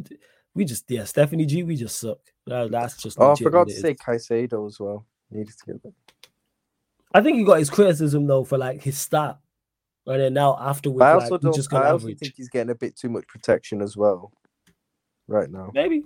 we 0.54 0.64
just 0.64 0.90
yeah, 0.90 1.04
Stephanie 1.04 1.46
G, 1.46 1.62
we 1.62 1.76
just 1.76 1.98
suck. 1.98 2.18
That, 2.46 2.70
that's 2.70 3.00
just. 3.00 3.16
Oh, 3.20 3.32
I 3.32 3.36
forgot 3.36 3.68
to 3.68 3.74
say 3.74 3.94
Caicedo 3.94 4.66
as 4.66 4.78
well. 4.80 5.06
Needed 5.30 5.54
to 5.58 5.72
get 5.72 5.82
that. 5.82 5.92
I 7.12 7.22
think 7.22 7.38
he 7.38 7.44
got 7.44 7.58
his 7.58 7.70
criticism 7.70 8.26
though 8.26 8.44
for 8.44 8.58
like 8.58 8.82
his 8.82 8.98
start, 8.98 9.38
and 10.06 10.20
then 10.20 10.34
now 10.34 10.56
afterwards, 10.60 11.02
I 11.02 11.12
also 11.12 11.30
like, 11.30 11.40
don't. 11.40 11.54
Just 11.54 11.72
I 11.72 11.90
also 11.90 12.08
think 12.08 12.34
he's 12.36 12.48
getting 12.48 12.70
a 12.70 12.74
bit 12.74 12.96
too 12.96 13.08
much 13.08 13.26
protection 13.26 13.80
as 13.80 13.96
well, 13.96 14.32
right 15.26 15.50
now. 15.50 15.70
Maybe, 15.72 16.04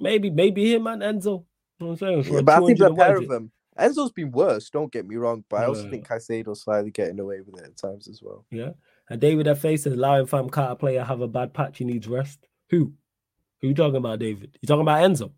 maybe, 0.00 0.30
maybe 0.30 0.72
him 0.72 0.86
and 0.86 1.02
Enzo. 1.02 1.44
You 1.80 1.86
know 1.86 1.92
I'm 1.92 1.96
saying, 1.96 2.24
yeah, 2.24 2.40
but 2.42 2.62
I 2.62 2.66
think 2.66 2.78
the 2.78 2.94
pair 2.94 3.16
of 3.16 3.28
them. 3.28 3.50
Enzo's 3.78 4.12
been 4.12 4.30
worse. 4.30 4.70
Don't 4.70 4.92
get 4.92 5.06
me 5.06 5.16
wrong, 5.16 5.44
but 5.48 5.60
I 5.60 5.66
also 5.66 5.88
think 5.88 6.06
Caicedo's 6.06 6.62
slightly 6.62 6.90
getting 6.90 7.20
away 7.20 7.40
with 7.40 7.60
it 7.60 7.66
at 7.66 7.76
times 7.76 8.08
as 8.08 8.20
well. 8.22 8.44
Yeah, 8.50 8.70
and 9.08 9.20
David 9.20 9.46
F. 9.46 9.60
says, 9.60 9.86
allowing 9.86 10.26
Fam 10.26 10.48
Carter 10.48 10.74
player 10.74 11.04
have 11.04 11.20
a 11.20 11.28
bad 11.28 11.54
patch, 11.54 11.78
he 11.78 11.84
needs 11.84 12.08
rest. 12.08 12.46
Who? 12.70 12.92
Who 13.60 13.68
you 13.68 13.74
talking 13.74 13.96
about, 13.96 14.18
David? 14.18 14.58
You 14.60 14.66
talking 14.66 14.82
about 14.82 15.02
Enzo? 15.02 15.32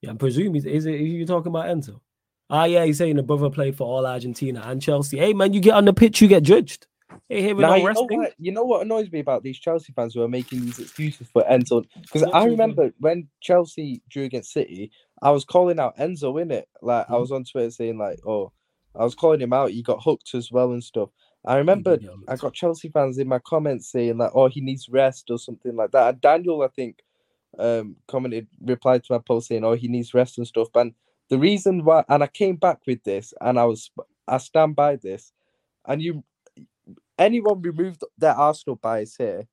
Yeah, 0.00 0.10
I'm 0.10 0.18
presuming 0.18 0.64
is 0.66 0.86
it 0.86 1.00
you 1.00 1.26
talking 1.26 1.50
about 1.50 1.66
Enzo? 1.66 2.00
Ah, 2.48 2.64
yeah, 2.64 2.84
he's 2.84 2.98
saying 2.98 3.16
the 3.16 3.22
brother 3.22 3.50
played 3.50 3.76
for 3.76 3.86
all 3.86 4.06
Argentina 4.06 4.62
and 4.64 4.82
Chelsea. 4.82 5.18
Hey, 5.18 5.32
man, 5.32 5.52
you 5.52 5.60
get 5.60 5.74
on 5.74 5.84
the 5.84 5.92
pitch, 5.92 6.20
you 6.20 6.28
get 6.28 6.42
judged. 6.42 6.86
Hey, 7.28 7.42
here 7.42 7.54
we 7.54 7.62
now, 7.62 7.76
you 7.76 7.92
know, 7.92 8.06
what, 8.08 8.34
you 8.38 8.52
know 8.52 8.64
what 8.64 8.82
annoys 8.82 9.10
me 9.12 9.20
about 9.20 9.42
these 9.42 9.58
Chelsea 9.58 9.92
fans 9.92 10.14
who 10.14 10.22
are 10.22 10.28
making 10.28 10.62
these 10.62 10.78
excuses 10.78 11.28
for 11.32 11.44
Enzo? 11.44 11.84
Because 12.02 12.24
I 12.24 12.44
remember 12.44 12.92
when 12.98 13.28
Chelsea 13.40 14.02
drew 14.08 14.24
against 14.24 14.52
City, 14.52 14.90
I 15.22 15.30
was 15.30 15.44
calling 15.44 15.78
out 15.78 15.96
Enzo 15.98 16.40
in 16.40 16.50
it. 16.50 16.68
Like 16.82 17.04
mm-hmm. 17.04 17.14
I 17.14 17.18
was 17.18 17.32
on 17.32 17.44
Twitter 17.44 17.70
saying 17.70 17.98
like, 17.98 18.18
"Oh, 18.26 18.52
I 18.94 19.04
was 19.04 19.14
calling 19.14 19.40
him 19.40 19.52
out. 19.52 19.70
He 19.70 19.82
got 19.82 20.02
hooked 20.02 20.34
as 20.34 20.50
well 20.50 20.72
and 20.72 20.82
stuff." 20.82 21.10
I 21.44 21.56
remember 21.56 21.98
I 22.28 22.36
got 22.36 22.52
Chelsea 22.52 22.90
fans 22.90 23.16
in 23.18 23.28
my 23.28 23.38
comments 23.38 23.90
saying 23.90 24.18
like, 24.18 24.32
"Oh, 24.34 24.48
he 24.48 24.60
needs 24.60 24.88
rest" 24.88 25.30
or 25.30 25.38
something 25.38 25.74
like 25.74 25.90
that. 25.92 26.08
And 26.08 26.20
Daniel, 26.20 26.62
I 26.62 26.68
think, 26.68 26.98
um, 27.58 27.96
commented, 28.08 28.46
replied 28.60 29.04
to 29.04 29.14
my 29.14 29.18
post 29.18 29.48
saying, 29.48 29.64
"Oh, 29.64 29.74
he 29.74 29.88
needs 29.88 30.14
rest 30.14 30.38
and 30.38 30.46
stuff." 30.46 30.68
And 30.74 30.94
the 31.28 31.38
reason 31.38 31.84
why, 31.84 32.04
and 32.08 32.22
I 32.22 32.26
came 32.26 32.56
back 32.56 32.80
with 32.86 33.02
this, 33.04 33.32
and 33.40 33.58
I 33.58 33.64
was, 33.64 33.90
I 34.26 34.38
stand 34.38 34.76
by 34.76 34.96
this, 34.96 35.32
and 35.86 36.02
you, 36.02 36.24
anyone 37.18 37.62
removed 37.62 38.02
their 38.18 38.34
Arsenal 38.34 38.76
bias 38.76 39.16
here. 39.16 39.46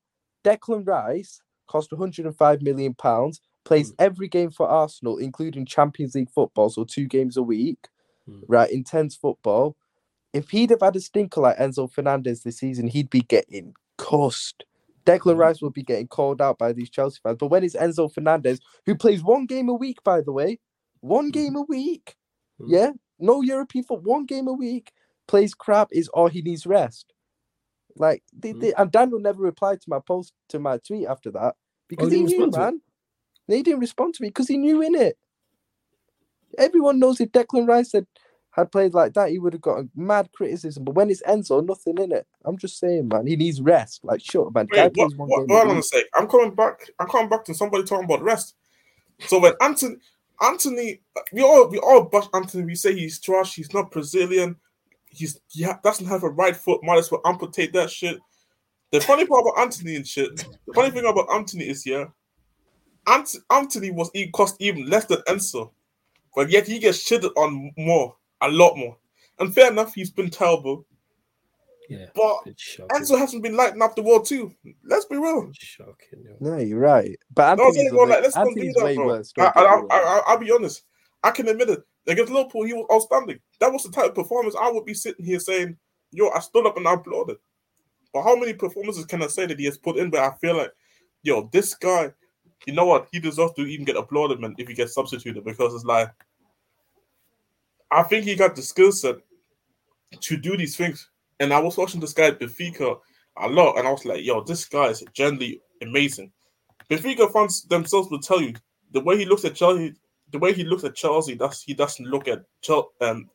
Declan 0.44 0.88
Rice 0.88 1.42
cost 1.68 1.92
105 1.92 2.62
million 2.62 2.94
pounds, 2.94 3.42
plays 3.68 3.92
mm. 3.92 3.96
every 4.00 4.30
game 4.30 4.50
for 4.50 4.68
Arsenal, 4.68 5.18
including 5.18 5.66
Champions 5.66 6.16
League 6.16 6.32
football, 6.32 6.70
so 6.70 6.86
two 6.86 7.06
games 7.06 7.36
a 7.36 7.44
week, 7.44 7.90
mm. 8.28 8.42
right? 8.48 8.72
Intense 8.72 9.16
football. 9.16 9.76
If 10.34 10.50
he'd 10.50 10.70
have 10.70 10.82
had 10.82 10.96
a 10.96 11.02
stinker 11.02 11.42
like 11.42 11.58
Enzo 11.58 11.92
Fernandez 11.92 12.44
this 12.44 12.60
season, 12.60 12.88
he'd 12.88 13.10
be 13.10 13.22
getting 13.22 13.74
cussed. 13.98 14.64
Declan 15.06 15.36
mm. 15.36 15.40
Rice 15.40 15.62
will 15.62 15.70
be 15.70 15.84
getting 15.84 16.08
called 16.08 16.42
out 16.42 16.58
by 16.58 16.72
these 16.72 16.90
Chelsea 16.90 17.20
fans. 17.22 17.38
But 17.40 17.48
when 17.48 17.64
it's 17.64 17.76
Enzo 17.76 18.12
Fernandez, 18.12 18.62
who 18.86 18.96
plays 18.96 19.22
one 19.22 19.46
game 19.46 19.68
a 19.68 19.74
week, 19.74 20.02
by 20.02 20.22
the 20.22 20.32
way, 20.32 20.60
one 21.02 21.30
game 21.30 21.58
a 21.58 21.64
week. 21.64 22.16
Mm-hmm. 22.62 22.74
Yeah, 22.74 22.92
no 23.20 23.42
European 23.42 23.84
for 23.84 24.00
one 24.00 24.26
game 24.26 24.48
a 24.48 24.54
week. 24.54 24.94
Plays 25.28 25.54
crap 25.54 25.90
is 25.92 26.08
all 26.10 26.30
he 26.30 26.42
needs 26.42 26.66
rest. 26.66 27.14
Like 27.98 28.24
they, 28.32 28.52
mm-hmm. 28.52 28.60
they, 28.62 28.74
and 28.76 28.92
Daniel 28.92 29.20
never 29.20 29.42
replied 29.42 29.82
to 29.82 29.90
my 29.90 30.00
post 30.00 30.32
to 30.50 30.60
my 30.60 30.78
tweet 30.78 31.08
after 31.08 31.32
that 31.32 31.56
because 31.90 32.08
oh, 32.08 32.12
he, 32.12 32.18
he 32.18 32.24
knew, 32.24 32.50
man. 32.52 32.82
He 33.48 33.64
didn't 33.64 33.80
respond 33.80 34.14
to 34.16 34.24
me 34.24 34.30
because 34.30 34.48
he 34.48 34.58
knew 34.58 34.82
in 34.82 34.96
it. 34.96 35.18
Everyone 36.58 37.00
knows 37.00 37.22
if 37.22 37.32
Declan 37.32 37.68
Rice 37.68 37.94
had, 37.94 38.08
had 38.52 38.72
played 38.72 38.94
like 38.94 39.14
that, 39.14 39.30
he 39.30 39.40
would 39.40 39.54
have 39.54 39.62
got 39.62 39.80
a 39.80 39.90
mad 39.96 40.30
criticism. 40.34 40.84
But 40.84 40.96
when 40.96 41.10
it's 41.10 41.22
Enzo, 41.24 41.66
nothing 41.66 41.98
in 41.98 42.12
it. 42.12 42.26
I'm 42.46 42.58
just 42.58 42.80
saying, 42.80 43.08
man, 43.08 43.28
he 43.28 43.36
needs 43.36 43.62
rest. 43.62 44.02
Like, 44.04 44.22
shut 44.22 44.48
up, 44.48 44.56
man. 44.56 44.68
Wait, 44.72 44.92
what, 44.96 45.12
what, 45.16 45.50
hold 45.50 45.72
on 45.72 45.78
a 45.78 45.84
sec. 45.84 46.06
I'm 46.16 46.28
coming 46.28 46.56
back. 46.56 46.90
I'm 47.00 47.08
coming 47.08 47.30
back 47.30 47.46
to 47.46 47.54
somebody 47.54 47.84
talking 47.84 48.06
about 48.06 48.24
rest. 48.24 48.56
So 49.26 49.40
when 49.40 49.54
Antony, 49.62 49.98
Antony, 50.42 51.02
we 51.32 51.42
all 51.42 51.68
we 51.68 51.80
all 51.80 52.04
bash 52.04 52.28
Antony. 52.34 52.66
We 52.66 52.76
say 52.76 52.94
he's 52.94 53.20
trash. 53.20 53.56
He's 53.56 53.74
not 53.74 53.92
Brazilian. 53.92 54.56
He's 55.10 55.40
he 55.50 55.64
ha- 55.64 55.80
doesn't 55.84 56.06
have 56.06 56.24
a 56.24 56.30
right 56.30 56.56
foot. 56.56 56.84
Might 56.84 57.00
as 57.00 57.12
well 57.12 57.22
amputate 57.26 57.74
that 57.74 57.90
shit. 57.90 58.20
The 58.92 59.02
funny 59.02 59.26
part 59.26 59.42
about 59.42 59.62
Antony 59.62 59.96
and 59.96 60.08
shit. 60.08 60.36
The 60.36 60.74
funny 60.74 60.92
thing 60.92 61.06
about 61.06 61.34
Antony 61.34 61.68
is 61.68 61.86
yeah, 61.86 62.06
Ant- 63.08 63.38
Antony 63.50 63.92
was 63.92 64.10
he 64.14 64.30
cost 64.32 64.56
even 64.60 64.90
less 64.90 65.06
than 65.06 65.20
Enzo, 65.28 65.72
but 66.36 66.50
yet 66.50 66.68
he 66.68 66.80
gets 66.80 67.10
shitted 67.10 67.32
on 67.36 67.72
more, 67.78 68.16
a 68.42 68.50
lot 68.50 68.78
more. 68.78 68.98
And 69.40 69.54
fair 69.54 69.72
enough, 69.72 69.94
he's 69.94 70.12
been 70.12 70.30
terrible. 70.30 70.86
Yeah, 71.90 72.08
but 72.14 72.46
Enzo 72.92 73.18
hasn't 73.18 73.44
been 73.44 73.56
lighting 73.56 73.82
up 73.82 73.96
the 73.96 74.02
world 74.02 74.26
too. 74.26 74.54
Let's 74.84 75.06
be 75.06 75.16
real. 75.16 75.50
shocking. 75.58 76.26
No, 76.42 76.58
you're 76.58 76.80
right. 76.80 77.18
But 77.34 77.60
Antony's, 77.60 77.92
no, 77.94 78.04
like, 78.04 78.24
let's 78.24 78.36
Antony's 78.36 78.76
do 78.76 78.82
that, 78.82 78.96
bro. 78.96 79.08
Worse, 79.08 79.34
I, 79.38 79.52
I, 79.56 79.82
I, 79.90 80.22
I'll 80.28 80.38
be 80.38 80.52
honest. 80.52 80.84
I 81.24 81.32
can 81.32 81.48
admit 81.48 81.70
it. 81.70 81.80
Against 82.08 82.32
Liverpool, 82.32 82.66
he 82.66 82.74
was 82.74 82.88
outstanding. 82.92 83.40
That 83.60 83.72
was 83.72 83.84
the 83.84 83.92
type 83.92 84.10
of 84.10 84.16
performance 84.16 84.56
I 84.60 84.70
would 84.70 84.86
be 84.86 84.94
sitting 84.94 85.26
here 85.26 85.40
saying, 85.40 85.78
"Yo, 86.12 86.30
I 86.30 86.40
stood 86.40 86.66
up 86.66 86.78
and 86.78 86.88
I 86.88 86.94
applauded." 86.94 87.38
But 88.14 88.24
how 88.24 88.36
many 88.36 88.54
performances 88.54 89.06
can 89.06 89.24
I 89.24 89.28
say 89.28 89.46
that 89.46 89.60
he 89.60 89.66
has 89.66 89.78
put 89.78 89.98
in? 89.98 90.10
But 90.10 90.22
I 90.22 90.32
feel 90.38 90.58
like, 90.58 90.72
yo, 91.24 91.50
this 91.52 91.74
guy, 91.76 92.12
you 92.66 92.74
know 92.74 92.86
what? 92.86 93.08
He 93.12 93.20
deserves 93.20 93.54
to 93.54 93.62
even 93.62 93.86
get 93.86 93.98
applauded, 93.98 94.40
man, 94.40 94.56
if 94.58 94.68
he 94.68 94.74
gets 94.74 94.94
substituted 94.94 95.44
because 95.44 95.74
it's 95.74 95.86
like, 95.86 96.12
I 97.92 98.04
think 98.04 98.26
he 98.26 98.36
got 98.36 98.56
the 98.56 98.62
skill 98.62 98.92
set 98.92 99.18
to 100.20 100.38
do 100.38 100.58
these 100.58 100.76
things 100.76 101.10
and 101.40 101.54
I 101.54 101.60
was 101.60 101.78
watching 101.78 102.00
this 102.00 102.14
guy 102.14 102.32
Benfica 102.32 103.00
a 103.38 103.48
lot, 103.48 103.78
and 103.78 103.88
I 103.88 103.92
was 103.92 104.06
like, 104.06 104.24
"Yo, 104.24 104.42
this 104.42 104.66
guy 104.66 104.88
is 104.88 105.04
generally 105.14 105.62
amazing." 105.82 106.32
Benfica 106.90 107.32
fans 107.32 107.64
themselves 107.64 108.10
will 108.10 108.20
tell 108.20 108.42
you 108.42 108.54
the 108.92 109.02
way 109.02 109.18
he 109.18 109.26
looks 109.26 109.46
at 109.46 109.56
Chelsea, 109.56 109.94
the 110.32 110.40
way 110.40 110.54
he 110.54 110.64
looks 110.64 110.84
at 110.84 110.96
Chelsea, 110.96 111.36
that's 111.36 111.64
he 111.64 111.74
doesn't 111.74 112.08
look 112.08 112.28
at 112.28 112.44
Chelsea. 112.62 112.88
Um, 113.02 113.30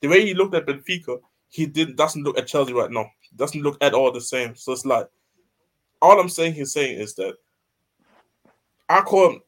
the 0.00 0.08
way 0.08 0.24
he 0.24 0.34
looked 0.34 0.54
at 0.54 0.66
Benfica, 0.66 1.20
he 1.48 1.66
didn't 1.66 1.96
doesn't 1.96 2.22
look 2.22 2.38
at 2.38 2.46
Chelsea 2.46 2.72
right 2.72 2.90
now. 2.90 3.06
Doesn't 3.36 3.62
look 3.62 3.78
at 3.80 3.94
all 3.94 4.10
the 4.10 4.20
same. 4.20 4.54
So 4.56 4.72
it's 4.72 4.84
like 4.84 5.08
all 6.02 6.20
I'm 6.20 6.28
saying 6.28 6.54
he's 6.54 6.72
saying 6.72 6.98
is 6.98 7.14
that 7.14 7.36
I 8.94 9.02
call 9.02 9.32
him. 9.32 9.40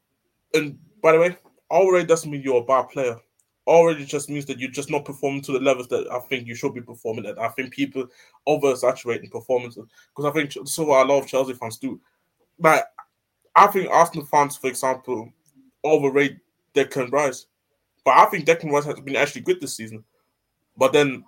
And 0.55 0.79
by 1.03 1.13
the 1.13 1.19
way, 1.19 1.39
already 1.71 2.07
doesn't 2.07 2.31
mean 2.31 2.43
you're 2.43 2.63
a 2.63 2.65
bad 2.65 2.89
player 2.89 3.17
already 3.67 4.05
just 4.05 4.31
means 4.31 4.47
that 4.47 4.59
you're 4.59 4.71
just 4.71 4.91
not 4.91 5.05
performing 5.05 5.43
to 5.43 5.53
the 5.53 5.59
levels 5.59 5.89
that 5.89 6.09
I 6.11 6.21
think 6.21 6.47
you 6.47 6.55
should 6.55 6.75
be 6.75 6.81
performing 6.81 7.27
at. 7.27 7.39
I 7.39 7.49
think 7.49 7.73
people 7.73 8.07
oversaturating 8.47 9.31
performances 9.31 9.85
because 10.15 10.25
I 10.25 10.33
think 10.33 10.69
so 10.69 10.85
what 10.85 11.07
a 11.07 11.09
lot 11.09 11.23
of 11.23 11.27
Chelsea 11.27 11.55
fans 11.55 11.79
do. 11.79 12.01
Like 12.59 12.85
I 13.55 13.67
think 13.67 13.91
Arsenal 13.91 14.27
fans, 14.27 14.57
for 14.57 14.69
example, 14.69 15.33
overrate 15.83 16.39
Declan 16.75 17.11
Rice, 17.11 17.47
but 18.05 18.15
I 18.15 18.27
think 18.27 18.45
Declan 18.45 18.71
Rice 18.71 18.85
has 18.85 19.01
been 19.01 19.17
actually 19.17 19.43
good 19.43 19.61
this 19.61 19.77
season. 19.77 20.05
But 20.77 20.93
then, 20.93 21.25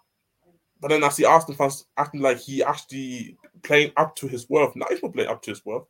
but 0.81 0.89
then 0.89 1.03
I 1.03 1.09
see 1.09 1.25
Arsenal 1.25 1.57
fans 1.57 1.87
acting 1.97 2.21
like 2.21 2.39
he 2.39 2.63
actually 2.63 3.37
playing 3.63 3.93
up 3.97 4.15
to 4.17 4.29
his 4.29 4.49
worth. 4.49 4.77
Not 4.77 4.93
even 4.93 5.11
playing 5.11 5.31
up 5.31 5.43
to 5.43 5.51
his 5.51 5.65
worth. 5.65 5.85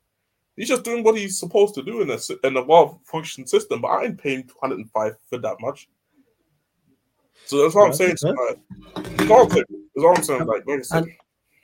He's 0.59 0.69
just 0.69 0.83
doing 0.83 1.05
what 1.05 1.17
he's 1.17 1.39
supposed 1.39 1.77
to 1.77 1.83
do 1.83 2.03
in 2.03 2.11
a 2.11 2.19
in 2.45 2.57
a 2.57 2.65
well 2.65 3.01
functioning 3.05 3.47
system. 3.47 3.81
But 3.81 3.89
I 3.89 4.05
ain't 4.07 4.21
paying 4.21 4.43
205 4.43 5.17
for 5.31 5.39
that 5.39 5.57
much. 5.61 5.89
So 7.47 7.63
that's 7.63 7.77
what 7.77 7.87
I'm 7.87 7.93
saying. 7.95 8.17
Huh? 8.21 8.35
Like, 8.97 9.31
all 9.31 9.47
That's 9.47 9.65
all 9.99 10.17
I'm 10.17 10.23
saying. 10.25 10.47
Like, 10.47 10.67
like 10.67 10.83
and, 10.91 11.13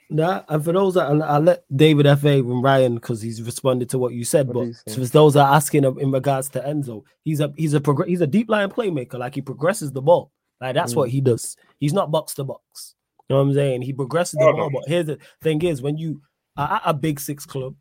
nah, 0.09 0.43
and 0.47 0.63
for 0.63 0.71
those 0.71 0.93
that, 0.93 1.11
and 1.11 1.21
I'll 1.21 1.41
let 1.41 1.65
David 1.75 2.07
F.A. 2.07 2.39
and 2.39 2.63
Ryan 2.63 2.95
because 2.95 3.21
he's 3.21 3.41
responded 3.41 3.89
to 3.89 3.97
what 3.97 4.13
you 4.13 4.23
said. 4.23 4.47
What 4.47 4.71
but 4.85 4.93
for 4.95 5.01
those 5.01 5.33
that 5.33 5.45
are 5.45 5.55
asking 5.55 5.83
in 5.83 6.11
regards 6.11 6.47
to 6.49 6.61
Enzo, 6.61 7.03
he's 7.25 7.41
a 7.41 7.53
he's 7.57 7.73
a 7.73 7.81
prog- 7.81 8.07
he's 8.07 8.21
a 8.21 8.27
deep 8.27 8.49
line 8.49 8.69
playmaker. 8.69 9.19
Like 9.19 9.35
he 9.35 9.41
progresses 9.41 9.91
the 9.91 10.01
ball. 10.01 10.31
Like 10.61 10.73
that's 10.73 10.93
mm. 10.93 10.97
what 10.97 11.09
he 11.09 11.19
does. 11.19 11.57
He's 11.81 11.93
not 11.93 12.11
box 12.11 12.33
to 12.35 12.45
box. 12.45 12.95
You 13.27 13.35
know 13.35 13.43
what 13.43 13.49
I'm 13.49 13.53
saying? 13.55 13.81
He 13.81 13.91
progresses 13.91 14.39
the 14.39 14.45
oh, 14.45 14.53
ball. 14.53 14.69
No. 14.71 14.79
But 14.79 14.87
here's 14.87 15.07
the 15.07 15.19
thing: 15.41 15.61
is 15.63 15.81
when 15.81 15.97
you 15.97 16.21
are 16.55 16.75
at 16.75 16.81
a 16.85 16.93
big 16.93 17.19
six 17.19 17.45
club 17.45 17.75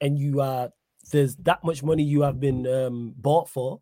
and 0.00 0.18
you 0.18 0.40
are 0.40 0.70
there's 1.10 1.36
that 1.36 1.64
much 1.64 1.82
money 1.82 2.02
you 2.02 2.22
have 2.22 2.38
been 2.38 2.66
um, 2.66 3.14
bought 3.16 3.48
for 3.48 3.80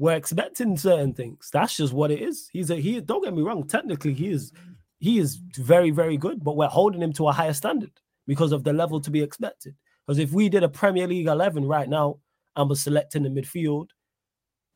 we're 0.00 0.16
expecting 0.16 0.78
certain 0.78 1.12
things. 1.12 1.50
That's 1.52 1.76
just 1.76 1.92
what 1.92 2.10
it 2.10 2.22
is. 2.22 2.48
He's 2.54 2.70
a 2.70 2.76
he. 2.76 3.02
Don't 3.02 3.22
get 3.22 3.34
me 3.34 3.42
wrong. 3.42 3.66
Technically, 3.68 4.14
he 4.14 4.30
is 4.30 4.50
he 4.98 5.18
is 5.18 5.36
very 5.56 5.90
very 5.90 6.16
good, 6.16 6.42
but 6.42 6.56
we're 6.56 6.68
holding 6.68 7.02
him 7.02 7.12
to 7.12 7.28
a 7.28 7.32
higher 7.32 7.52
standard 7.52 7.92
because 8.26 8.52
of 8.52 8.64
the 8.64 8.72
level 8.72 9.02
to 9.02 9.10
be 9.10 9.22
expected. 9.22 9.74
Because 10.06 10.18
if 10.18 10.32
we 10.32 10.48
did 10.48 10.62
a 10.62 10.70
Premier 10.70 11.06
League 11.06 11.26
eleven 11.26 11.66
right 11.66 11.86
now 11.86 12.16
and 12.56 12.70
was 12.70 12.80
selecting 12.80 13.24
the 13.24 13.28
midfield, 13.28 13.88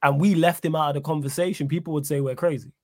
and 0.02 0.20
we 0.20 0.34
left 0.34 0.62
him 0.62 0.76
out 0.76 0.90
of 0.90 0.94
the 0.96 1.00
conversation, 1.00 1.68
people 1.68 1.94
would 1.94 2.06
say 2.06 2.20
we're 2.20 2.34
crazy. 2.34 2.74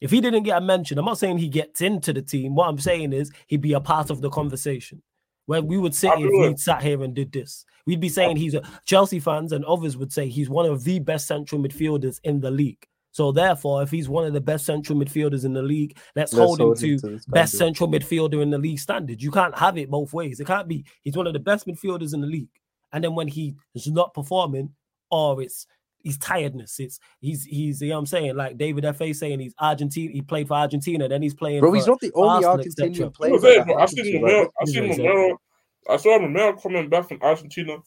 If 0.00 0.10
he 0.10 0.22
didn't 0.22 0.44
get 0.44 0.56
a 0.56 0.60
mention, 0.62 0.98
I'm 0.98 1.04
not 1.04 1.18
saying 1.18 1.36
he 1.36 1.48
gets 1.48 1.82
into 1.82 2.14
the 2.14 2.22
team. 2.22 2.54
What 2.54 2.70
I'm 2.70 2.78
saying 2.78 3.12
is 3.12 3.30
he'd 3.48 3.60
be 3.60 3.74
a 3.74 3.80
part 3.80 4.08
of 4.08 4.22
the 4.22 4.30
conversation. 4.30 5.02
Where 5.46 5.62
we 5.62 5.78
would 5.78 5.94
sit 5.94 6.12
if 6.16 6.30
we 6.30 6.56
sat 6.56 6.82
here 6.82 7.02
and 7.02 7.14
did 7.14 7.32
this. 7.32 7.64
We'd 7.86 8.00
be 8.00 8.08
saying 8.08 8.36
he's 8.36 8.54
a 8.54 8.62
Chelsea 8.84 9.20
fans 9.20 9.52
and 9.52 9.64
others 9.64 9.96
would 9.96 10.12
say 10.12 10.28
he's 10.28 10.50
one 10.50 10.66
of 10.66 10.82
the 10.82 10.98
best 10.98 11.28
central 11.28 11.60
midfielders 11.60 12.20
in 12.24 12.40
the 12.40 12.50
league. 12.50 12.84
So 13.12 13.32
therefore, 13.32 13.82
if 13.82 13.90
he's 13.90 14.10
one 14.10 14.26
of 14.26 14.34
the 14.34 14.42
best 14.42 14.66
central 14.66 14.98
midfielders 14.98 15.46
in 15.46 15.54
the 15.54 15.62
league, 15.62 15.96
let's, 16.14 16.34
let's 16.34 16.46
hold 16.46 16.60
him 16.60 16.74
to, 16.74 16.98
to 16.98 17.20
best 17.28 17.56
central 17.56 17.88
midfielder 17.88 18.42
in 18.42 18.50
the 18.50 18.58
league 18.58 18.78
standard. 18.78 19.22
You 19.22 19.30
can't 19.30 19.56
have 19.56 19.78
it 19.78 19.88
both 19.90 20.12
ways. 20.12 20.38
It 20.38 20.46
can't 20.46 20.68
be 20.68 20.84
he's 21.02 21.16
one 21.16 21.26
of 21.26 21.32
the 21.32 21.38
best 21.38 21.66
midfielders 21.66 22.12
in 22.12 22.20
the 22.20 22.26
league, 22.26 22.50
and 22.92 23.02
then 23.02 23.14
when 23.14 23.28
he's 23.28 23.54
not 23.86 24.12
performing, 24.12 24.74
or 25.10 25.40
it's 25.40 25.66
he's 26.06 26.18
tiredness. 26.18 26.78
It's 26.78 27.00
he's 27.20 27.44
he's 27.44 27.82
you 27.82 27.88
know 27.88 27.96
what 27.96 28.00
I'm 28.00 28.06
saying 28.06 28.36
like 28.36 28.56
David 28.56 28.84
Fa 28.96 29.12
saying 29.12 29.40
he's 29.40 29.54
Argentina. 29.58 30.12
He 30.12 30.22
played 30.22 30.46
for 30.46 30.54
Argentina, 30.54 31.08
then 31.08 31.20
he's 31.20 31.34
playing. 31.34 31.60
Bro, 31.60 31.72
he's 31.72 31.86
not 31.86 32.00
the 32.00 32.12
only 32.14 32.44
Arsenal, 32.44 32.64
Argentinian 32.64 33.12
player. 33.12 33.34
I 33.78 33.86
seen 33.86 34.22
Romero. 34.22 34.50
I 34.60 34.64
seen 34.66 34.88
Romero. 34.90 35.40
I 35.90 35.96
saw 35.96 36.16
Romero 36.16 36.56
coming 36.56 36.88
back 36.88 37.08
from 37.08 37.18
Argentina, 37.22 37.78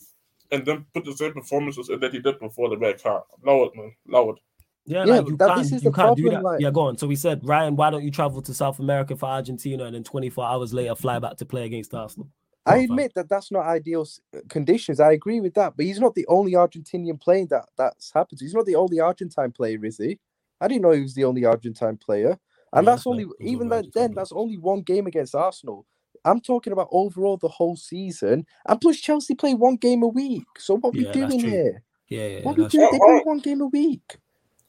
and 0.51 0.65
then 0.65 0.86
put 0.93 1.05
the 1.05 1.13
same 1.13 1.34
performances 1.34 1.88
that 1.88 2.13
he 2.13 2.20
did 2.20 2.39
before 2.39 2.70
the 2.70 2.78
red 2.78 3.01
card. 3.01 3.24
Lowered, 3.43 3.76
man, 3.76 3.93
lowered. 4.07 4.39
Yeah, 4.86 5.05
yeah 5.05 5.20
like 5.20 5.28
you 5.28 5.38
that, 5.38 5.55
can't, 5.55 5.84
you 5.84 5.91
can't 5.91 6.17
do 6.17 6.30
that. 6.32 6.43
Like... 6.43 6.61
Yeah, 6.61 6.72
go 6.72 6.82
on. 6.82 6.97
So 6.97 7.07
we 7.07 7.15
said, 7.15 7.41
Ryan, 7.43 7.76
why 7.76 7.89
don't 7.89 8.03
you 8.03 8.11
travel 8.11 8.41
to 8.41 8.53
South 8.53 8.80
America 8.80 9.15
for 9.15 9.28
Argentina 9.28 9.86
and 9.86 9.95
then 9.95 10.03
24 10.03 10.45
hours 10.45 10.74
later 10.74 10.95
fly 10.95 11.20
back 11.20 11.38
to 11.38 11.45
play 11.45 11.65
against 11.65 11.93
Arsenal? 11.93 12.30
I 12.70 12.78
admit 12.80 13.13
that 13.15 13.30
that's 13.30 13.51
not 13.51 13.65
ideal 13.65 14.07
uh, 14.36 14.39
conditions. 14.49 14.99
I 14.99 15.11
agree 15.11 15.39
with 15.39 15.53
that, 15.55 15.76
but 15.76 15.86
he's 15.86 15.99
not 15.99 16.15
the 16.15 16.26
only 16.28 16.53
Argentinian 16.53 17.20
player 17.20 17.45
that 17.47 17.70
that's 17.78 18.11
happened. 18.13 18.39
He's 18.41 18.53
not 18.53 18.65
the 18.65 18.76
only 18.76 18.99
Argentine 18.99 19.51
player, 19.51 19.84
is 19.84 19.97
he? 19.97 20.20
I 20.61 20.67
didn't 20.67 20.84
know 20.84 20.91
he 20.91 21.01
was 21.01 21.15
the 21.15 21.26
only 21.26 21.45
Argentine 21.45 21.97
player, 21.97 22.38
and 22.74 22.86
yeah, 22.86 22.91
that's 22.91 23.07
only 23.07 23.26
even 23.41 23.70
then. 23.70 23.89
Then 23.93 24.13
that's 24.13 24.32
only 24.32 24.57
one 24.57 24.82
game 24.82 25.07
against 25.07 25.36
Arsenal. 25.36 25.86
I'm 26.26 26.41
talking 26.41 26.74
about 26.74 26.89
overall 26.91 27.38
the 27.38 27.47
whole 27.47 27.76
season, 27.76 28.45
and 28.67 28.82
plus 28.82 28.97
Chelsea 28.97 29.36
play 29.36 29.53
one 29.53 29.76
game 29.76 30.03
a 30.03 30.07
week. 30.07 30.47
So 30.57 30.78
what 30.78 30.95
yeah, 30.95 31.07
we 31.07 31.11
doing 31.13 31.39
here? 31.39 31.84
Yeah, 32.09 32.28
yeah. 32.28 32.41
What 32.41 32.57
we 32.57 32.67
doing? 32.67 32.89
They 32.91 32.97
play 32.97 33.22
one 33.24 33.39
game 33.39 33.61
a 33.61 33.67
week. 33.67 34.17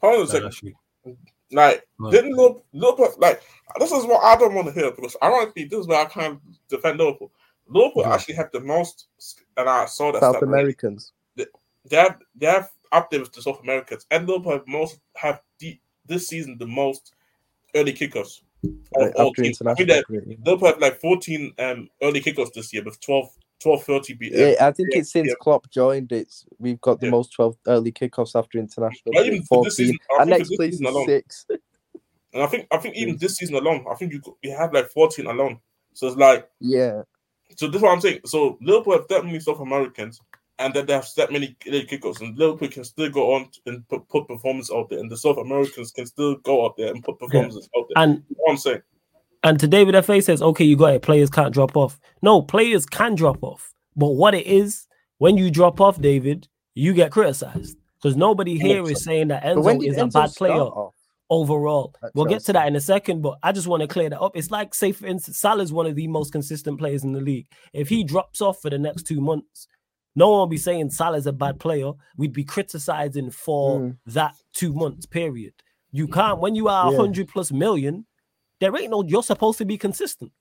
Hold 0.01 0.16
on 0.16 0.22
a 0.22 0.51
second. 0.53 0.74
Like, 1.53 1.84
didn't 2.11 2.36
look 2.36 2.64
look 2.72 2.98
like 3.18 3.42
this 3.78 3.90
is 3.90 4.05
what 4.05 4.22
I 4.22 4.36
don't 4.36 4.55
want 4.55 4.68
to 4.68 4.72
hear 4.72 4.92
because 4.92 5.16
ironically, 5.22 5.64
this 5.64 5.80
is 5.80 5.86
where 5.88 6.01
I 6.01 6.05
kind 6.05 6.34
of 6.34 6.40
defend 6.68 6.98
Liverpool. 6.98 7.32
Liverpool 7.71 8.03
yeah. 8.03 8.14
actually 8.14 8.35
have 8.35 8.51
the 8.53 8.61
most, 8.61 9.07
and 9.57 9.68
I 9.68 9.87
saw 9.87 10.12
that 10.12 10.21
South 10.21 10.43
Americans. 10.43 11.12
They, 11.37 11.47
they 11.89 11.97
have 11.97 12.18
they 12.35 12.47
have 12.47 12.71
up 12.93 13.11
there 13.11 13.21
with 13.21 13.33
the 13.33 13.43
South 13.43 13.61
Americans, 13.62 14.07
and 14.11 14.27
Liverpool 14.27 14.53
have 14.53 14.66
most 14.66 14.99
have 15.16 15.41
the, 15.61 15.79
this 16.07 16.29
season 16.29 16.59
the 16.59 16.66
most 16.66 17.14
early 17.75 17.93
kickoffs. 17.93 18.43
Of 18.97 19.12
all 19.16 19.33
teams. 19.33 19.62
I 19.62 19.73
that 19.75 20.05
Liverpool 20.45 20.68
have 20.68 20.81
like 20.81 21.01
14 21.01 21.55
um, 21.59 21.89
early 22.03 22.21
kickoffs 22.21 22.53
this 22.53 22.73
year 22.75 22.85
with 22.85 23.01
12 23.01 23.31
12 23.61 23.85
30 23.85 24.14
B- 24.14 24.31
yeah, 24.33 24.55
I 24.61 24.73
think 24.73 24.91
yeah, 24.93 25.01
it's 25.01 25.12
since 25.12 25.29
yeah. 25.29 25.35
Klopp 25.41 25.71
joined 25.71 26.12
it's 26.12 26.45
we've 26.59 26.81
got 26.81 27.01
the 27.01 27.07
yeah. 27.07 27.12
most 27.12 27.33
12 27.33 27.57
early 27.68 27.93
kickoffs 27.93 28.39
after 28.39 28.59
international. 28.59 29.14
Even 29.14 29.43
14. 29.45 29.71
Season, 29.71 29.97
and 30.18 30.31
next 30.31 30.51
place 30.57 30.75
is 30.75 30.81
alone, 30.81 31.07
six. 31.07 31.47
And 32.33 32.45
I 32.45 32.47
think 32.47 32.68
I 32.71 32.77
think 32.79 32.95
even 32.95 33.16
this 33.16 33.39
season 33.39 33.57
alone, 33.57 33.85
I 33.91 33.97
think 33.97 34.12
you 34.12 34.21
you 34.43 34.57
have 34.57 34.73
like 34.73 34.89
14 34.91 35.27
alone. 35.27 35.59
So 35.95 36.07
it's 36.07 36.16
like 36.16 36.49
yeah. 36.61 37.03
So 37.57 37.66
this 37.66 37.76
is 37.76 37.82
what 37.82 37.92
I'm 37.92 38.01
saying. 38.01 38.20
So 38.24 38.59
Liverpool 38.61 38.94
have 38.94 39.09
that 39.09 39.24
many 39.24 39.40
South 39.40 39.61
Americans, 39.61 40.20
and 40.59 40.74
then 40.74 40.86
they 40.86 40.92
have 40.92 41.09
that 41.16 41.32
many 41.32 41.57
kickers, 41.61 42.20
and 42.20 42.36
Liverpool 42.38 42.68
can 42.68 42.84
still 42.84 43.11
go 43.11 43.34
on 43.34 43.48
and 43.66 43.86
put, 43.88 44.09
put 44.09 44.28
performance 44.28 44.70
out 44.72 44.90
there, 44.90 44.98
and 44.98 45.11
the 45.11 45.16
South 45.16 45.38
Americans 45.38 45.90
can 45.90 46.07
still 46.07 46.36
go 46.36 46.64
out 46.64 46.76
there 46.76 46.92
and 46.92 47.03
put 47.03 47.18
performances 47.18 47.68
yeah. 47.74 47.80
out 47.80 47.86
there. 47.88 48.03
And 48.03 48.14
you 48.28 48.36
know 48.36 48.42
what 48.44 48.53
I'm 48.53 48.59
saying. 48.59 48.82
And 49.42 49.59
to 49.59 49.66
David 49.66 50.05
FA 50.05 50.20
says, 50.20 50.42
okay, 50.42 50.64
you 50.64 50.76
got 50.76 50.94
it. 50.94 51.03
Players 51.03 51.30
can't 51.30 51.55
drop 51.55 51.76
off. 51.76 51.98
No, 52.20 52.42
players 52.42 52.84
can 52.84 53.14
drop 53.14 53.42
off. 53.42 53.72
But 53.96 54.11
what 54.11 54.34
it 54.34 54.46
is, 54.46 54.86
when 55.18 55.38
you 55.38 55.51
drop 55.51 55.80
off, 55.80 56.01
David, 56.01 56.46
you 56.74 56.92
get 56.92 57.11
criticized 57.11 57.76
because 58.01 58.16
nobody 58.16 58.59
here 58.59 58.82
is 58.84 59.03
saying 59.03 59.28
that 59.28 59.42
Enzo 59.42 59.86
is 59.86 59.96
Enzo 59.96 60.03
a 60.03 60.07
bad 60.09 60.30
player 60.34 60.68
overall. 61.31 61.95
we'll 62.14 62.26
get 62.26 62.45
to 62.45 62.53
that 62.53 62.66
in 62.66 62.76
a 62.76 62.81
second, 62.81 63.22
but 63.22 63.39
I 63.43 63.53
just 63.53 63.68
want 63.68 63.83
to 63.83 63.87
clear 63.87 64.11
that 64.11 64.20
up. 64.20 64.37
It's 64.37 64.51
like, 64.51 64.74
say, 64.74 64.93
for 64.93 65.07
instance, 65.07 65.39
Salah's 65.39 65.72
one 65.72 65.87
of 65.87 65.95
the 65.95 66.09
most 66.09 66.33
consistent 66.33 66.78
players 66.78 67.05
in 67.05 67.12
the 67.12 67.20
league. 67.20 67.47
If 67.72 67.89
he 67.89 68.05
drops 68.05 68.41
off 68.41 68.61
for 68.61 68.68
the 68.68 68.78
next 68.78 69.05
two 69.05 69.20
months, 69.20 69.68
no 70.16 70.28
one 70.28 70.39
will 70.41 70.47
be 70.49 70.59
saying 70.59 70.91
Salah's 70.91 71.26
a 71.26 71.33
bad 71.33 71.61
player. 71.61 71.93
We'd 72.16 72.33
be 72.33 72.45
criticizing 72.45 73.31
for 73.31 73.81
mm. 73.81 73.97
that 74.07 74.35
two 74.53 74.74
months 74.74 75.07
period. 75.07 75.55
You 75.93 76.09
can't, 76.09 76.41
when 76.41 76.55
you 76.55 76.68
are 76.68 76.91
yeah. 76.91 76.99
100 76.99 77.28
plus 77.28 77.53
million, 77.53 78.07
there 78.61 78.76
ain't 78.76 78.91
no, 78.91 79.05
you're 79.07 79.22
supposed 79.22 79.59
to 79.59 79.64
be 79.64 79.78
consistent. 79.78 80.33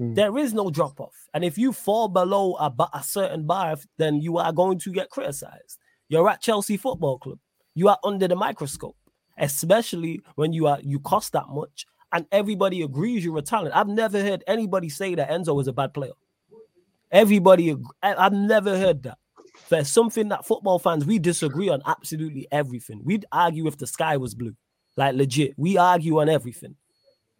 Mm. 0.00 0.16
There 0.16 0.36
is 0.38 0.52
no 0.52 0.70
drop 0.70 1.00
off. 1.00 1.28
And 1.34 1.44
if 1.44 1.56
you 1.56 1.72
fall 1.72 2.08
below 2.08 2.56
a, 2.56 2.72
a 2.92 3.02
certain 3.02 3.46
bar, 3.46 3.76
then 3.96 4.20
you 4.20 4.38
are 4.38 4.52
going 4.52 4.78
to 4.80 4.92
get 4.92 5.10
criticized. 5.10 5.78
You're 6.08 6.28
at 6.28 6.42
Chelsea 6.42 6.76
Football 6.76 7.18
Club. 7.18 7.38
You 7.74 7.88
are 7.88 7.98
under 8.04 8.28
the 8.28 8.36
microscope 8.36 8.96
especially 9.42 10.22
when 10.36 10.52
you 10.54 10.66
are 10.66 10.78
you 10.82 11.00
cost 11.00 11.32
that 11.32 11.48
much 11.50 11.84
and 12.12 12.26
everybody 12.32 12.82
agrees 12.82 13.24
you're 13.24 13.38
a 13.38 13.42
talent. 13.42 13.74
I've 13.74 13.88
never 13.88 14.20
heard 14.20 14.44
anybody 14.46 14.88
say 14.88 15.14
that 15.16 15.28
Enzo 15.28 15.60
is 15.60 15.66
a 15.66 15.72
bad 15.72 15.92
player. 15.92 16.12
Everybody, 17.10 17.76
I've 18.02 18.32
never 18.32 18.78
heard 18.78 19.02
that. 19.02 19.18
There's 19.68 19.88
something 19.88 20.28
that 20.28 20.46
football 20.46 20.78
fans 20.78 21.04
we 21.04 21.18
disagree 21.18 21.68
on 21.68 21.82
absolutely 21.86 22.46
everything. 22.50 23.02
We'd 23.04 23.26
argue 23.32 23.66
if 23.66 23.76
the 23.76 23.86
sky 23.86 24.16
was 24.16 24.34
blue, 24.34 24.54
like 24.96 25.14
legit. 25.14 25.54
We 25.56 25.76
argue 25.76 26.20
on 26.20 26.28
everything, 26.28 26.76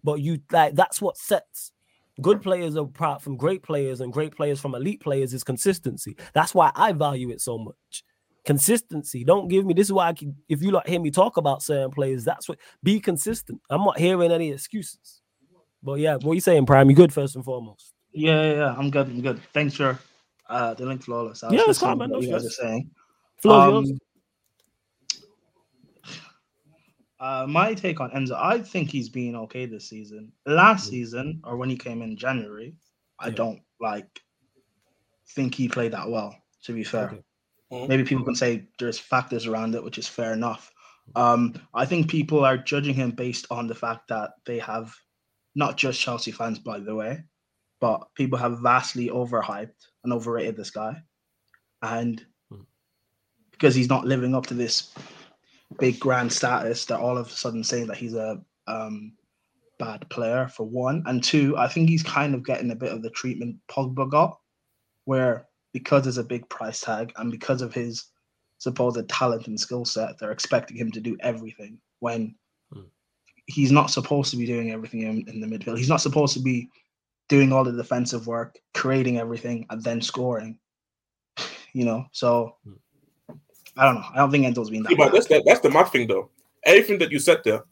but 0.03 0.21
you 0.21 0.41
like 0.51 0.75
that's 0.75 1.01
what 1.01 1.17
sets 1.17 1.73
good 2.21 2.43
players 2.43 2.75
apart 2.75 3.23
from 3.23 3.37
great 3.37 3.63
players 3.63 4.01
and 4.01 4.13
great 4.13 4.37
players 4.37 4.61
from 4.61 4.75
elite 4.75 5.01
players 5.01 5.33
is 5.33 5.45
consistency. 5.45 6.17
That's 6.35 6.55
why 6.55 6.71
I 6.75 6.93
value 6.93 7.31
it 7.31 7.41
so 7.41 7.57
much 7.57 8.05
consistency. 8.45 9.25
Don't 9.25 9.49
give 9.49 9.65
me 9.65 9.75
this 9.75 9.89
is 9.89 9.93
why 9.93 10.09
I 10.09 10.13
can, 10.13 10.37
if 10.49 10.63
you 10.63 10.71
like 10.71 10.87
hear 10.87 11.01
me 11.01 11.11
talk 11.11 11.37
about 11.37 11.63
certain 11.63 11.91
players, 11.91 12.25
that's 12.25 12.49
what 12.49 12.59
be 12.83 13.01
consistent. 13.01 13.61
I'm 13.71 13.85
not 13.85 13.99
hearing 13.99 14.33
any 14.33 14.51
excuses. 14.51 15.21
But 15.83 15.95
yeah, 15.95 16.15
what 16.15 16.33
are 16.33 16.35
you 16.35 16.41
saying, 16.41 16.67
Prime? 16.67 16.89
You 16.89 16.97
good 16.97 17.13
first 17.13 17.37
and 17.37 17.45
foremost? 17.45 17.93
Yeah, 18.13 18.43
yeah, 18.43 18.55
yeah. 18.55 18.75
I'm 18.77 18.91
good. 18.91 19.07
I'm 19.07 19.21
good. 19.21 19.41
Thanks 19.53 19.75
for 19.75 19.99
uh 20.49 20.75
the 20.75 20.87
link 20.87 21.03
flawless. 21.03 21.43
I 21.43 21.51
yeah, 21.51 21.63
it's 21.67 21.79
fine, 21.79 21.99
man. 21.99 22.11
What 22.11 22.23
you 22.23 22.31
guys 22.31 22.47
are 22.47 22.51
saying. 22.51 22.91
Um, 23.45 23.99
uh, 27.19 27.47
my 27.49 27.75
take 27.75 28.01
on 28.01 28.11
Enzo, 28.11 28.33
I 28.37 28.61
think 28.61 28.91
he's 28.91 29.09
been 29.09 29.37
okay 29.37 29.67
this 29.67 29.89
season. 29.89 30.33
Last 30.47 30.89
season, 30.89 31.41
or 31.45 31.57
when 31.57 31.69
he 31.71 31.77
came 31.77 32.03
in 32.03 32.17
January, 32.17 32.75
I 33.19 33.29
yeah. 33.29 33.35
don't 33.35 33.61
like 33.81 34.23
think 35.31 35.55
he 35.55 35.69
played 35.69 35.93
that 35.93 36.09
well. 36.09 36.37
To 36.65 36.73
be 36.73 36.85
fair, 36.85 37.07
okay. 37.07 37.23
Mm-hmm. 37.73 37.89
Maybe 37.89 38.05
people 38.05 38.25
can 38.25 38.35
say 38.35 38.69
there's 38.79 38.99
factors 38.99 39.47
around 39.47 39.75
it, 39.75 39.83
which 39.83 39.99
is 39.99 40.07
fair 40.07 40.33
enough. 40.33 40.71
Um, 41.17 41.55
I 41.75 41.87
think 41.87 42.11
people 42.11 42.45
are 42.45 42.59
judging 42.59 42.95
him 42.95 43.13
based 43.13 43.47
on 43.51 43.67
the 43.67 43.75
fact 43.75 44.09
that 44.09 44.33
they 44.45 44.59
have 44.59 44.95
not 45.55 45.77
just 45.77 46.01
Chelsea 46.01 46.31
fans, 46.31 46.59
by 46.59 46.79
the 46.79 46.95
way, 46.95 47.25
but 47.81 48.09
people 48.15 48.39
have 48.39 48.61
vastly 48.61 49.09
overhyped 49.09 49.87
and 50.05 50.13
overrated 50.13 50.57
this 50.57 50.71
guy. 50.71 51.03
And 51.81 52.25
hmm. 52.51 52.63
because 53.51 53.75
he's 53.75 53.89
not 53.89 54.07
living 54.07 54.35
up 54.35 54.47
to 54.47 54.55
this 54.55 54.93
big 55.79 55.99
grand 55.99 56.33
status, 56.33 56.85
they're 56.85 56.99
all 56.99 57.19
of 57.19 57.27
a 57.27 57.31
sudden 57.31 57.65
saying 57.65 57.87
that 57.87 57.97
he's 57.97 58.15
a 58.15 58.41
um, 58.67 59.15
bad 59.79 60.09
player 60.11 60.49
for 60.49 60.65
one. 60.65 61.03
And 61.07 61.23
two, 61.23 61.57
I 61.57 61.69
think 61.69 61.89
he's 61.89 62.03
kind 62.03 62.35
of 62.35 62.45
getting 62.45 62.71
a 62.71 62.77
bit 62.77 62.93
of 62.93 63.03
the 63.03 63.11
treatment 63.11 63.57
Pogba 63.69 64.11
got, 64.11 64.39
where 65.05 65.49
because 65.73 66.03
there's 66.03 66.19
a 66.19 66.25
big 66.25 66.49
price 66.49 66.81
tag 66.81 67.13
and 67.17 67.31
because 67.31 67.63
of 67.63 67.73
his 67.73 68.07
supposed 68.59 69.09
talent 69.09 69.47
and 69.49 69.59
skill 69.59 69.85
set, 69.85 70.19
they're 70.19 70.31
expecting 70.31 70.77
him 70.77 70.91
to 70.93 71.01
do 71.01 71.17
everything 71.21 71.79
when 72.01 72.35
hmm. 72.73 72.83
he's 73.47 73.73
not 73.73 73.91
supposed 73.91 74.31
to 74.31 74.37
be 74.37 74.47
doing 74.47 74.71
everything 74.71 75.03
in, 75.03 75.29
in, 75.29 75.41
the 75.41 75.47
midfield. 75.47 75.79
He's 75.79 75.89
not 75.89 76.01
supposed 76.01 76.35
to 76.35 76.41
be 76.41 76.69
doing 77.29 77.53
all 77.53 77.65
the 77.65 77.73
defensive 77.73 78.27
work, 78.27 78.59
creating 78.75 79.19
everything, 79.19 79.67
and 79.71 79.83
then 79.83 80.01
scoring. 80.01 80.59
You 81.75 81.87
know, 81.87 82.05
so 82.13 82.57
hmm. 82.65 82.75
I 83.79 83.87
don't 83.87 83.95
know. 83.95 84.05
I 84.13 84.17
don't 84.19 84.31
think 84.31 84.45
Enzo's 84.45 84.69
been 84.69 84.83
that. 84.83 84.91
Yeah, 84.91 84.97
but 84.99 85.13
that's 85.13 85.27
the, 85.27 85.43
that's 85.47 85.61
the 85.61 85.71
mad 85.71 85.85
thing, 85.85 86.07
though. 86.07 86.29
Everything 86.65 86.99
that 86.99 87.11
you 87.11 87.19
said 87.19 87.39
there, 87.45 87.65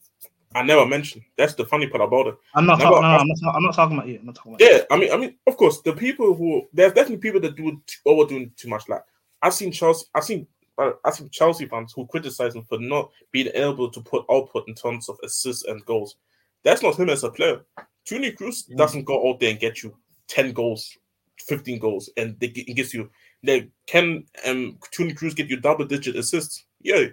I 0.54 0.62
never 0.62 0.84
mentioned. 0.84 1.22
That's 1.36 1.54
the 1.54 1.64
funny 1.64 1.86
part 1.86 2.02
about 2.02 2.26
it. 2.26 2.36
I'm 2.54 2.66
not. 2.66 2.80
Talk, 2.80 3.02
no, 3.02 3.08
I'm, 3.08 3.26
not 3.26 3.54
I'm 3.54 3.62
not 3.62 3.74
talking 3.74 3.96
about 3.96 4.08
you. 4.08 4.18
I'm 4.18 4.26
not 4.26 4.34
talking 4.34 4.54
about. 4.54 4.60
Yeah, 4.60 4.78
you. 4.78 4.84
I 4.90 4.96
mean, 4.96 5.12
I 5.12 5.16
mean, 5.16 5.36
of 5.46 5.56
course, 5.56 5.80
the 5.82 5.92
people 5.92 6.34
who 6.34 6.66
there's 6.72 6.92
definitely 6.92 7.18
people 7.18 7.40
that 7.40 7.56
do 7.56 7.80
overdoing 8.04 8.52
too 8.56 8.68
much. 8.68 8.88
Like 8.88 9.04
I've 9.42 9.54
seen 9.54 9.70
Chelsea. 9.70 10.06
I've 10.14 10.24
seen. 10.24 10.46
Uh, 10.76 10.92
I've 11.04 11.14
seen 11.14 11.28
Chelsea 11.30 11.66
fans 11.66 11.92
who 11.94 12.06
criticize 12.06 12.54
him 12.54 12.64
for 12.64 12.78
not 12.78 13.10
being 13.32 13.48
able 13.54 13.90
to 13.90 14.00
put 14.00 14.24
output 14.30 14.66
in 14.66 14.74
terms 14.74 15.08
of 15.08 15.18
assists 15.22 15.64
and 15.64 15.84
goals. 15.84 16.16
That's 16.64 16.82
not 16.82 16.98
him 16.98 17.10
as 17.10 17.22
a 17.22 17.30
player. 17.30 17.60
Toni 18.04 18.32
Kroos 18.32 18.68
mm. 18.68 18.76
doesn't 18.76 19.04
go 19.04 19.28
out 19.28 19.40
there 19.40 19.50
and 19.50 19.60
get 19.60 19.82
you 19.82 19.94
ten 20.26 20.52
goals, 20.52 20.96
fifteen 21.38 21.78
goals, 21.78 22.10
and 22.16 22.38
they, 22.40 22.48
it 22.48 22.74
gives 22.74 22.92
you. 22.92 23.08
They 23.44 23.70
can 23.86 24.24
um 24.46 24.78
Toni 24.90 25.14
Kroos 25.14 25.36
get 25.36 25.48
you 25.48 25.60
double 25.60 25.84
digit 25.84 26.16
assists. 26.16 26.64
Yeah, 26.80 27.04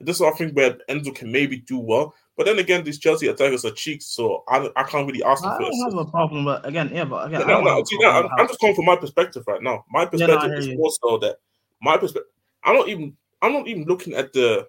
this 0.00 0.16
is 0.16 0.22
I 0.22 0.30
think 0.32 0.54
where 0.54 0.76
Enzo 0.88 1.14
can 1.14 1.32
maybe 1.32 1.58
do 1.58 1.78
well. 1.78 2.14
But 2.36 2.46
then 2.46 2.58
again, 2.58 2.82
these 2.82 2.98
Chelsea 2.98 3.28
attackers 3.28 3.64
are 3.64 3.70
cheeks, 3.70 4.06
so 4.06 4.42
I, 4.48 4.68
I 4.74 4.82
can't 4.82 5.06
really 5.06 5.22
ask 5.22 5.42
them 5.42 5.52
I 5.52 5.56
for 5.56 5.62
don't 5.62 5.96
have 5.96 6.06
a 6.06 6.10
problem, 6.10 6.44
but 6.44 6.66
again, 6.66 6.90
yeah, 6.92 7.04
but 7.04 7.28
again, 7.28 7.46
no, 7.46 7.60
no, 7.60 7.84
see, 7.84 7.96
no, 7.98 8.10
I'm, 8.10 8.28
I'm, 8.36 8.48
just 8.48 8.60
going 8.60 8.74
from 8.74 8.86
my 8.86 8.96
perspective 8.96 9.44
right 9.46 9.62
now. 9.62 9.84
My 9.88 10.04
perspective 10.04 10.50
yeah, 10.50 10.58
is 10.58 10.76
more 10.76 10.90
so 11.00 11.18
that 11.18 11.36
my 11.80 11.96
perspective. 11.96 12.30
I'm 12.64 12.74
not 12.74 12.88
even. 12.88 13.16
I'm 13.42 13.52
not 13.52 13.68
even 13.68 13.84
looking 13.84 14.14
at 14.14 14.32
the 14.32 14.66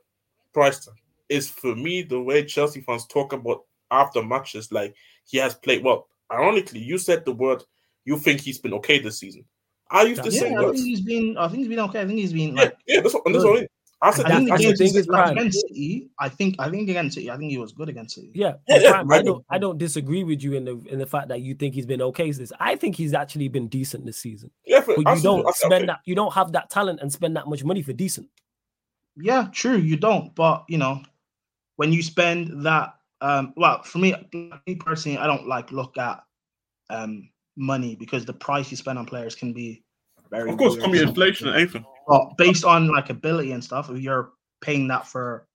price 0.53 0.85
tag. 0.85 0.95
Is 1.27 1.49
for 1.49 1.75
me 1.75 2.03
the 2.03 2.21
way 2.21 2.45
Chelsea 2.45 2.81
fans 2.81 3.07
talk 3.07 3.33
about 3.33 3.63
after 3.89 4.21
matches, 4.21 4.71
like 4.71 4.93
he 5.25 5.37
has 5.39 5.55
played 5.55 5.83
well. 5.83 6.07
Ironically, 6.31 6.81
you 6.81 6.97
said 6.97 7.25
the 7.25 7.31
word. 7.31 7.63
You 8.03 8.19
think 8.19 8.41
he's 8.41 8.59
been 8.59 8.73
okay 8.75 8.99
this 8.99 9.19
season. 9.19 9.45
I 9.89 10.03
used 10.03 10.23
to 10.23 10.31
yeah, 10.31 10.39
say. 10.39 10.55
I 10.55 10.61
think 10.65 10.77
he's 10.77 11.01
been. 11.01 11.37
I 11.37 11.47
think 11.47 11.59
he's 11.59 11.67
been 11.67 11.79
okay. 11.79 12.01
I 12.01 12.05
think 12.05 12.19
he's 12.19 12.33
been. 12.33 12.55
Like, 12.55 12.75
yeah, 12.85 12.95
yeah, 12.95 13.01
that's 13.01 13.13
what, 13.13 13.23
that's 13.25 13.43
what 13.43 13.57
I 13.57 13.59
mean. 13.61 13.67
I 14.01 14.11
said 14.11 14.25
I 14.25 14.37
think 14.37 14.51
against, 14.51 14.81
against, 14.81 15.09
against 15.09 15.61
City, 15.61 16.09
I 16.19 16.29
think 16.29 16.55
I 16.59 16.69
think 16.69 16.89
against 16.89 17.15
City, 17.15 17.31
I 17.31 17.37
think 17.37 17.51
he 17.51 17.57
was 17.57 17.71
good 17.71 17.89
against 17.89 18.15
City. 18.15 18.31
Yeah, 18.33 18.53
yeah, 18.67 18.77
yeah 18.79 19.03
I 19.09 19.21
don't 19.21 19.45
I 19.49 19.57
don't 19.57 19.77
disagree 19.77 20.23
with 20.23 20.43
you 20.43 20.53
in 20.53 20.65
the 20.65 20.77
in 20.89 20.99
the 20.99 21.05
fact 21.05 21.29
that 21.29 21.41
you 21.41 21.55
think 21.55 21.73
he's 21.73 21.85
been 21.85 22.01
okay. 22.01 22.29
This 22.29 22.51
I 22.59 22.75
think 22.75 22.95
he's 22.95 23.13
actually 23.13 23.47
been 23.47 23.67
decent 23.67 24.05
this 24.05 24.17
season. 24.17 24.51
Yeah, 24.65 24.83
but 24.85 24.97
you 24.97 25.21
don't 25.21 25.55
spend 25.55 25.73
okay. 25.73 25.85
that 25.87 25.99
you 26.05 26.13
don't 26.13 26.33
have 26.33 26.51
that 26.51 26.69
talent 26.69 26.99
and 27.01 27.11
spend 27.11 27.37
that 27.37 27.47
much 27.47 27.63
money 27.63 27.81
for 27.81 27.93
decent. 27.93 28.27
Yeah, 29.15 29.47
true, 29.53 29.77
you 29.77 29.95
don't. 29.95 30.35
But 30.35 30.65
you 30.67 30.77
know, 30.77 31.01
when 31.77 31.93
you 31.93 32.03
spend 32.03 32.65
that, 32.65 32.95
um, 33.21 33.53
well, 33.55 33.81
for 33.83 33.99
me, 33.99 34.13
me 34.33 34.75
personally, 34.75 35.17
I 35.17 35.25
don't 35.25 35.47
like 35.47 35.71
look 35.71 35.97
at 35.97 36.21
um 36.89 37.29
money 37.55 37.95
because 37.95 38.25
the 38.25 38.33
price 38.33 38.69
you 38.71 38.77
spend 38.77 38.99
on 38.99 39.05
players 39.05 39.35
can 39.35 39.53
be 39.53 39.83
very. 40.29 40.51
Of 40.51 40.57
course, 40.57 40.75
can 40.75 40.91
be 40.91 41.01
inflation 41.01 41.47
and 41.47 41.55
anything. 41.55 41.85
But 42.07 42.37
based 42.37 42.63
on 42.63 42.87
like 42.87 43.09
ability 43.09 43.51
and 43.51 43.63
stuff, 43.63 43.89
if 43.89 43.99
you're 43.99 44.31
paying 44.61 44.87
that 44.89 45.07
for. 45.07 45.47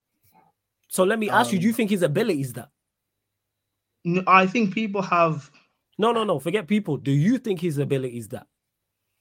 So 0.89 1.03
let 1.03 1.19
me 1.19 1.29
ask 1.29 1.49
um, 1.49 1.55
you: 1.55 1.61
Do 1.61 1.67
you 1.67 1.73
think 1.73 1.89
his 1.89 2.03
ability 2.03 2.41
is 2.41 2.53
that? 2.53 2.69
I 4.27 4.47
think 4.47 4.73
people 4.73 5.01
have. 5.01 5.49
No, 5.97 6.11
no, 6.11 6.23
no. 6.23 6.39
Forget 6.39 6.67
people. 6.67 6.97
Do 6.97 7.11
you 7.11 7.37
think 7.37 7.59
his 7.59 7.77
ability 7.77 8.17
is 8.17 8.29
that? 8.29 8.47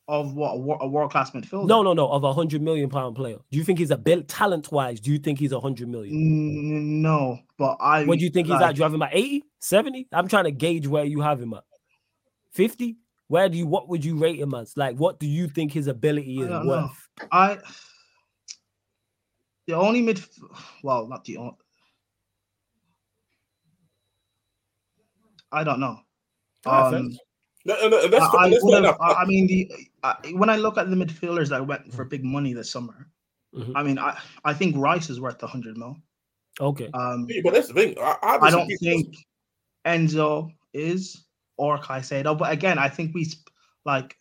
Of 0.09 0.35
what 0.35 0.55
a 0.81 0.89
world 0.89 1.13
class 1.13 1.31
midfielder? 1.31 1.67
No, 1.67 1.83
no, 1.83 1.93
no. 1.93 2.09
Of 2.09 2.25
a 2.25 2.33
hundred 2.33 2.63
million 2.63 2.91
pound 2.91 3.15
player. 3.15 3.37
Do 3.51 3.59
you 3.59 3.63
think 3.63 3.79
he's 3.79 3.93
a 3.93 3.97
built 3.97 4.27
talent 4.27 4.73
wise? 4.73 4.99
Do 4.99 5.13
you 5.13 5.19
think 5.19 5.39
he's 5.39 5.53
a 5.53 5.61
hundred 5.61 5.89
million? 5.89 7.01
No, 7.01 7.39
but 7.59 7.77
I. 7.81 8.05
What 8.05 8.19
do 8.19 8.25
you 8.25 8.31
think 8.31 8.49
like, 8.49 8.59
he's 8.59 8.69
at? 8.69 8.75
Do 8.75 8.79
you 8.81 8.83
have 8.83 8.95
him 8.95 9.03
at 9.03 9.11
80, 9.13 9.45
70? 9.61 10.09
I'm 10.11 10.27
trying 10.27 10.45
to 10.45 10.51
gauge 10.51 10.89
where 10.89 11.05
you 11.05 11.21
have 11.21 11.41
him 11.41 11.55
at. 11.55 11.63
50? 12.53 12.97
Where 13.29 13.49
do 13.49 13.57
you 13.57 13.67
what 13.67 13.89
would 13.89 14.05
you 14.05 14.17
rate 14.17 14.41
him 14.41 14.53
as? 14.55 14.77
Like, 14.77 14.97
what 14.97 15.21
do 15.21 15.29
you 15.29 15.47
think 15.47 15.73
his 15.73 15.87
ability 15.87 16.41
is 16.41 16.49
worth? 16.49 16.65
Know. 16.65 16.91
I 17.33 17.59
the 19.67 19.75
only 19.75 20.03
mid 20.03 20.21
well, 20.83 21.07
not 21.07 21.25
the 21.25 21.37
only 21.37 21.57
I 25.53 25.65
don't 25.65 25.81
know. 25.81 25.99
Um, 26.67 27.17
no, 27.65 27.89
no, 27.89 28.09
that's, 28.09 28.35
I, 28.35 28.51
that's 28.51 28.65
I, 28.65 29.13
I, 29.13 29.25
mean, 29.25 29.47
the 29.47 29.71
when 30.35 30.49
I 30.49 30.57
look 30.57 30.79
at 30.79 30.89
the 30.89 30.97
midfielders 30.97 31.49
that 31.49 31.67
went 31.67 31.93
for 31.93 32.05
big 32.05 32.25
money 32.25 32.53
this 32.53 32.71
summer, 32.71 33.09
mm-hmm. 33.55 33.77
I 33.77 33.83
mean, 33.83 33.99
I, 33.99 34.19
I 34.45 34.55
think 34.55 34.77
Rice 34.77 35.11
is 35.11 35.21
worth 35.21 35.41
hundred 35.41 35.77
mil. 35.77 35.97
Okay. 36.61 36.89
Um, 36.95 37.27
but 37.43 37.55
that's 37.55 37.69
the 37.69 37.75
thing. 37.75 37.95
I, 37.99 38.39
I 38.43 38.51
don't 38.51 38.71
think 38.81 39.15
Enzo 39.87 40.51
is 40.73 41.25
or 41.57 41.79
Caicedo. 41.79 42.37
But 42.37 42.53
again, 42.53 42.79
I 42.79 42.89
think 42.89 43.15
we 43.15 43.27
like 43.85 44.17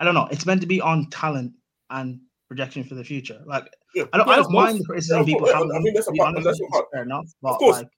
I 0.00 0.04
don't 0.04 0.14
know. 0.14 0.28
It's 0.30 0.46
meant 0.46 0.60
to 0.60 0.66
be 0.66 0.80
on 0.80 1.08
talent 1.10 1.52
and 1.90 2.20
projection 2.48 2.84
for 2.84 2.94
the 2.94 3.04
future. 3.04 3.40
Like 3.46 3.68
yeah, 3.94 4.04
I 4.12 4.18
don't, 4.18 4.28
I 4.28 4.36
don't 4.36 4.52
mind 4.52 4.78
the 4.78 4.84
criticism 4.84 5.20
yeah, 5.20 5.24
people 5.24 5.46
have. 5.46 5.62
I 5.62 5.78
mean, 5.80 5.94
that's, 5.94 6.08
about, 6.08 6.42
that's 6.42 6.60
fair 6.92 7.02
enough. 7.02 7.26
But 7.42 7.52
of 7.52 7.58
course, 7.58 7.76
like, 7.78 7.88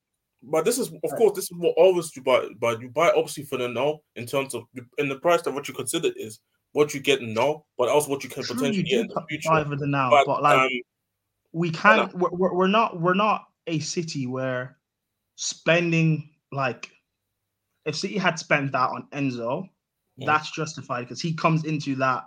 but 0.43 0.64
this 0.64 0.78
is 0.78 0.88
of 0.88 1.11
course 1.16 1.32
this 1.34 1.45
is 1.45 1.53
what 1.57 1.74
always 1.76 2.14
you 2.16 2.22
buy. 2.22 2.47
But 2.59 2.80
you 2.80 2.88
buy 2.88 3.11
obviously 3.11 3.45
for 3.45 3.59
the 3.59 3.68
now 3.68 4.01
in 4.16 4.26
terms 4.26 4.55
of 4.55 4.64
in 4.99 5.09
the 5.09 5.18
price 5.18 5.43
that 5.43 5.53
what 5.53 5.68
you 5.68 5.74
consider 5.74 6.11
is 6.16 6.41
what 6.72 6.95
you 6.95 7.01
get 7.01 7.22
now, 7.22 7.64
but 7.76 7.88
also 7.88 8.11
what 8.11 8.22
you 8.22 8.30
can 8.30 8.43
True, 8.43 8.55
potentially 8.55 8.78
you 8.78 8.84
get 8.84 9.01
in 9.01 9.09
the 9.09 9.24
future. 9.28 9.64
For 9.64 9.76
the 9.76 9.86
now, 9.86 10.11
but, 10.11 10.26
but 10.26 10.43
like 10.43 10.59
um, 10.59 10.68
we 11.53 11.70
can't. 11.70 12.14
We're, 12.14 12.55
we're 12.55 12.66
not. 12.68 13.01
We're 13.01 13.14
not 13.14 13.45
a 13.66 13.78
city 13.80 14.26
where 14.26 14.76
spending 15.36 16.30
like 16.53 16.91
if 17.86 17.97
City 17.97 18.18
had 18.18 18.38
spent 18.38 18.72
that 18.72 18.91
on 18.91 19.07
Enzo, 19.12 19.68
yeah. 20.16 20.26
that's 20.26 20.51
justified 20.51 21.03
because 21.03 21.20
he 21.20 21.34
comes 21.34 21.64
into 21.64 21.95
that 21.97 22.24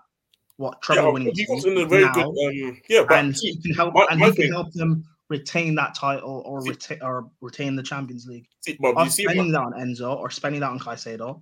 what 0.58 0.82
treble 0.82 1.04
yeah, 1.04 1.10
winning. 1.10 1.34
He 1.36 1.46
comes 1.46 1.66
in 1.66 1.78
a 1.78 1.86
very 1.86 2.06
now, 2.06 2.14
good 2.14 2.26
um, 2.26 2.82
yeah, 2.88 3.06
and 3.12 3.36
he 3.36 3.58
can 3.62 3.74
help 3.74 3.94
my, 3.94 4.06
and 4.10 4.22
he 4.22 4.32
can 4.34 4.52
help 4.52 4.72
them 4.74 5.04
retain 5.30 5.76
that 5.76 5.96
title 5.96 6.44
or 6.46 6.62
retain 6.64 7.00
or 7.02 7.30
retain 7.42 7.76
the 7.76 7.84
Champions 7.84 8.28
League. 8.28 8.46
See, 8.62 8.78
well, 8.80 8.98
Us 8.98 9.18
spending 9.18 9.52
that 9.52 9.62
on 9.62 9.74
Enzo 9.74 10.16
or 10.16 10.30
spending 10.30 10.62
that 10.62 10.70
on 10.70 10.80
Caicedo, 10.80 11.42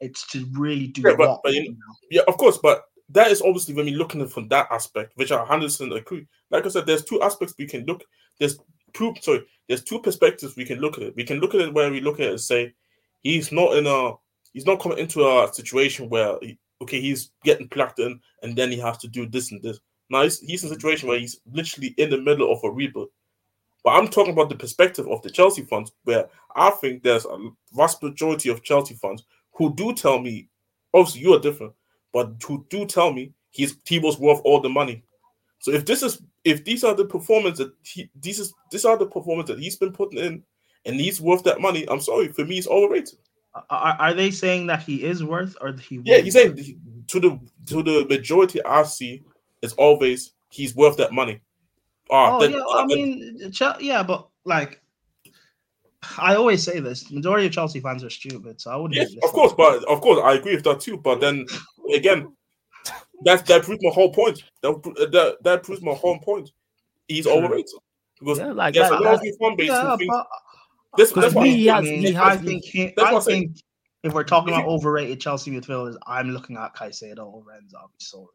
it's 0.00 0.26
to 0.28 0.46
really 0.52 0.88
do 0.88 1.02
yeah, 1.02 1.14
but, 1.16 1.40
but 1.42 1.54
you 1.54 1.70
know, 1.70 1.76
yeah, 2.10 2.22
of 2.28 2.36
course, 2.36 2.58
but 2.58 2.84
that 3.08 3.30
is 3.30 3.42
obviously 3.42 3.74
when 3.74 3.86
we 3.86 3.92
look 3.92 4.14
at 4.14 4.20
it 4.20 4.30
from 4.30 4.48
that 4.48 4.66
aspect, 4.70 5.12
which 5.16 5.32
I 5.32 5.36
100 5.36 5.92
agree. 5.92 6.26
Like 6.50 6.66
I 6.66 6.68
said, 6.68 6.86
there's 6.86 7.04
two 7.04 7.22
aspects 7.22 7.54
we 7.58 7.66
can 7.66 7.84
look. 7.84 8.02
There's 8.38 8.58
two 8.92 9.14
sorry, 9.20 9.44
there's 9.68 9.84
two 9.84 10.00
perspectives 10.00 10.56
we 10.56 10.64
can 10.64 10.78
look 10.78 10.98
at 10.98 11.04
it. 11.04 11.16
We 11.16 11.24
can 11.24 11.38
look 11.38 11.54
at 11.54 11.60
it 11.60 11.74
where 11.74 11.90
we 11.90 12.00
look 12.00 12.20
at 12.20 12.26
it 12.26 12.30
and 12.30 12.40
say 12.40 12.74
he's 13.22 13.52
not 13.52 13.76
in 13.76 13.86
a 13.86 14.12
he's 14.52 14.66
not 14.66 14.80
coming 14.80 14.98
into 14.98 15.22
a 15.22 15.50
situation 15.52 16.08
where 16.08 16.36
he, 16.40 16.58
okay 16.82 17.00
he's 17.00 17.30
getting 17.44 17.68
plucked 17.68 17.98
in 17.98 18.20
and 18.42 18.56
then 18.56 18.70
he 18.70 18.78
has 18.78 18.98
to 18.98 19.08
do 19.08 19.26
this 19.26 19.52
and 19.52 19.62
this. 19.62 19.80
Now 20.10 20.22
he's, 20.22 20.40
he's 20.40 20.62
in 20.62 20.70
a 20.70 20.74
situation 20.74 21.08
where 21.08 21.18
he's 21.18 21.40
literally 21.50 21.94
in 21.98 22.10
the 22.10 22.20
middle 22.20 22.52
of 22.52 22.60
a 22.64 22.70
rebuild. 22.70 23.08
But 23.84 23.92
I'm 23.92 24.08
talking 24.08 24.32
about 24.32 24.48
the 24.48 24.56
perspective 24.56 25.08
of 25.08 25.22
the 25.22 25.30
Chelsea 25.30 25.62
fans, 25.62 25.92
where 26.04 26.28
I 26.54 26.70
think 26.70 27.02
there's 27.02 27.24
a 27.24 27.38
vast 27.72 28.02
majority 28.02 28.48
of 28.48 28.62
Chelsea 28.62 28.94
fans 28.94 29.24
who 29.52 29.74
do 29.74 29.92
tell 29.92 30.20
me, 30.20 30.48
obviously 30.94 31.22
you 31.22 31.34
are 31.34 31.40
different, 31.40 31.72
but 32.12 32.34
who 32.46 32.64
do 32.68 32.86
tell 32.86 33.12
me 33.12 33.32
he's 33.50 33.76
he 33.84 33.98
was 33.98 34.18
worth 34.18 34.40
all 34.44 34.60
the 34.60 34.68
money. 34.68 35.02
So 35.58 35.72
if 35.72 35.84
this 35.84 36.02
is 36.02 36.22
if 36.44 36.64
these 36.64 36.84
are 36.84 36.94
the 36.94 37.04
performances 37.04 37.66
that 37.66 37.72
he 37.82 38.10
these 38.20 38.38
is 38.38 38.52
these 38.70 38.84
are 38.84 38.96
the 38.96 39.06
performances 39.06 39.56
that 39.56 39.62
he's 39.62 39.76
been 39.76 39.92
putting 39.92 40.18
in 40.18 40.42
and 40.84 41.00
he's 41.00 41.20
worth 41.20 41.42
that 41.44 41.60
money. 41.60 41.88
I'm 41.88 42.00
sorry, 42.00 42.28
for 42.28 42.44
me, 42.44 42.56
he's 42.56 42.68
overrated. 42.68 43.18
Are, 43.54 43.96
are 43.98 44.14
they 44.14 44.30
saying 44.30 44.66
that 44.68 44.82
he 44.82 45.02
is 45.02 45.22
worth, 45.22 45.56
or 45.60 45.72
he? 45.72 46.00
Yeah, 46.04 46.18
he's 46.18 46.32
saying 46.32 46.56
to 47.08 47.20
the 47.20 47.38
to 47.66 47.82
the 47.82 48.06
majority 48.08 48.64
I 48.64 48.82
see, 48.84 49.22
it's 49.60 49.74
always 49.74 50.32
he's 50.48 50.74
worth 50.74 50.96
that 50.96 51.12
money. 51.12 51.40
Ah, 52.10 52.38
oh, 52.38 52.42
yeah, 52.42 52.62
I 52.74 52.86
mean, 52.86 53.52
yeah, 53.80 54.02
but 54.02 54.28
like, 54.44 54.80
I 56.18 56.34
always 56.34 56.62
say 56.62 56.80
this: 56.80 57.10
majority 57.10 57.46
of 57.46 57.52
Chelsea 57.52 57.80
fans 57.80 58.02
are 58.04 58.10
stupid, 58.10 58.60
so 58.60 58.70
I 58.70 58.76
wouldn't. 58.76 58.94
Yes, 58.94 59.14
of 59.22 59.30
course, 59.30 59.52
but 59.52 59.84
of 59.84 60.00
course, 60.00 60.20
I 60.24 60.34
agree 60.34 60.54
with 60.54 60.64
that 60.64 60.80
too. 60.80 60.96
But 60.96 61.20
then 61.20 61.46
again, 61.94 62.32
that 63.24 63.44
that 63.46 63.64
proves 63.64 63.82
my 63.82 63.90
whole 63.90 64.12
point. 64.12 64.42
That 64.62 64.82
that, 65.12 65.38
that 65.42 65.62
proves 65.62 65.82
my 65.82 65.92
whole 65.92 66.18
point. 66.18 66.50
He's 67.06 67.26
overrated 67.26 67.68
because 68.18 68.38
yeah, 68.38 68.52
like 68.52 68.74
yes, 68.74 68.88
that, 68.88 69.00
a 69.00 69.04
lot 69.04 69.14
of 69.14 69.36
fan 69.38 69.56
base 69.56 69.68
yeah, 69.68 69.96
think, 69.96 70.12
but, 70.92 70.98
this, 70.98 71.12
that's 71.12 71.34
me, 71.34 71.56
he 71.56 71.66
has, 71.66 71.86
he 71.86 72.12
has, 72.12 72.16
I 72.16 72.36
think, 72.36 72.64
he, 72.64 72.92
I 72.98 73.20
think 73.20 73.56
if 74.02 74.12
we're 74.12 74.24
talking 74.24 74.52
about 74.52 74.66
overrated 74.66 75.20
Chelsea 75.20 75.50
midfielders, 75.50 75.96
I'm 76.06 76.30
looking 76.30 76.56
at 76.56 76.74
Caicedo 76.74 77.20
over 77.20 77.50
Enzo. 77.50 77.76
I'll 77.80 77.88
be 77.88 77.94
so 77.98 78.18
real. 78.18 78.28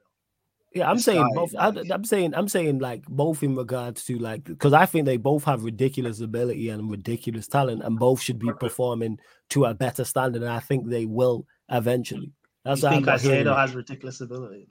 Yeah, 0.74 0.90
I'm 0.90 0.98
this 0.98 1.06
saying 1.06 1.32
both. 1.34 1.56
I, 1.58 1.70
am 1.70 2.04
saying 2.04 2.36
I'm 2.36 2.48
saying 2.48 2.80
like 2.80 3.04
both 3.06 3.42
in 3.42 3.56
regards 3.56 4.04
to 4.06 4.18
like 4.20 4.44
because 4.44 4.74
I 4.74 4.86
think 4.86 5.06
they 5.06 5.18
both 5.18 5.44
have 5.46 5.64
ridiculous 5.64 6.20
ability 6.20 6.70
and 6.70 6.92
ridiculous 6.92 7.48
talent, 7.48 7.84
and 7.84 7.98
both 7.98 8.22
should 8.22 8.38
be 8.38 8.52
performing 8.60 9.20
to 9.50 9.66
a 9.66 9.74
better 9.74 10.04
standard. 10.04 10.44
And 10.44 10.52
I 10.52 10.60
think 10.60 10.88
they 10.88 11.06
will 11.06 11.46
eventually. 11.70 12.34
That's 12.64 12.84
you 12.84 12.90
think 12.90 13.06
Caicedo 13.06 13.56
has 13.56 13.76
ridiculous 13.76 14.20
ability. 14.22 14.68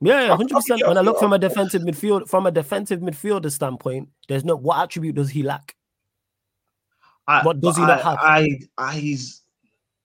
Yeah, 0.00 0.34
hundred 0.34 0.54
percent. 0.54 0.86
When 0.86 0.96
I 0.96 1.02
look 1.02 1.18
from 1.18 1.34
a 1.34 1.38
defensive 1.38 1.82
midfield, 1.82 2.28
from 2.28 2.46
a 2.46 2.50
defensive 2.50 3.00
midfielder 3.00 3.50
standpoint, 3.50 4.08
there's 4.28 4.44
no 4.44 4.56
what 4.56 4.82
attribute 4.82 5.16
does 5.16 5.30
he 5.30 5.42
lack? 5.42 5.76
I, 7.26 7.42
what 7.42 7.60
does 7.60 7.76
he 7.76 7.82
not 7.82 8.00
have? 8.02 8.18
I, 8.20 8.58
I, 8.76 8.94
he's 8.94 9.42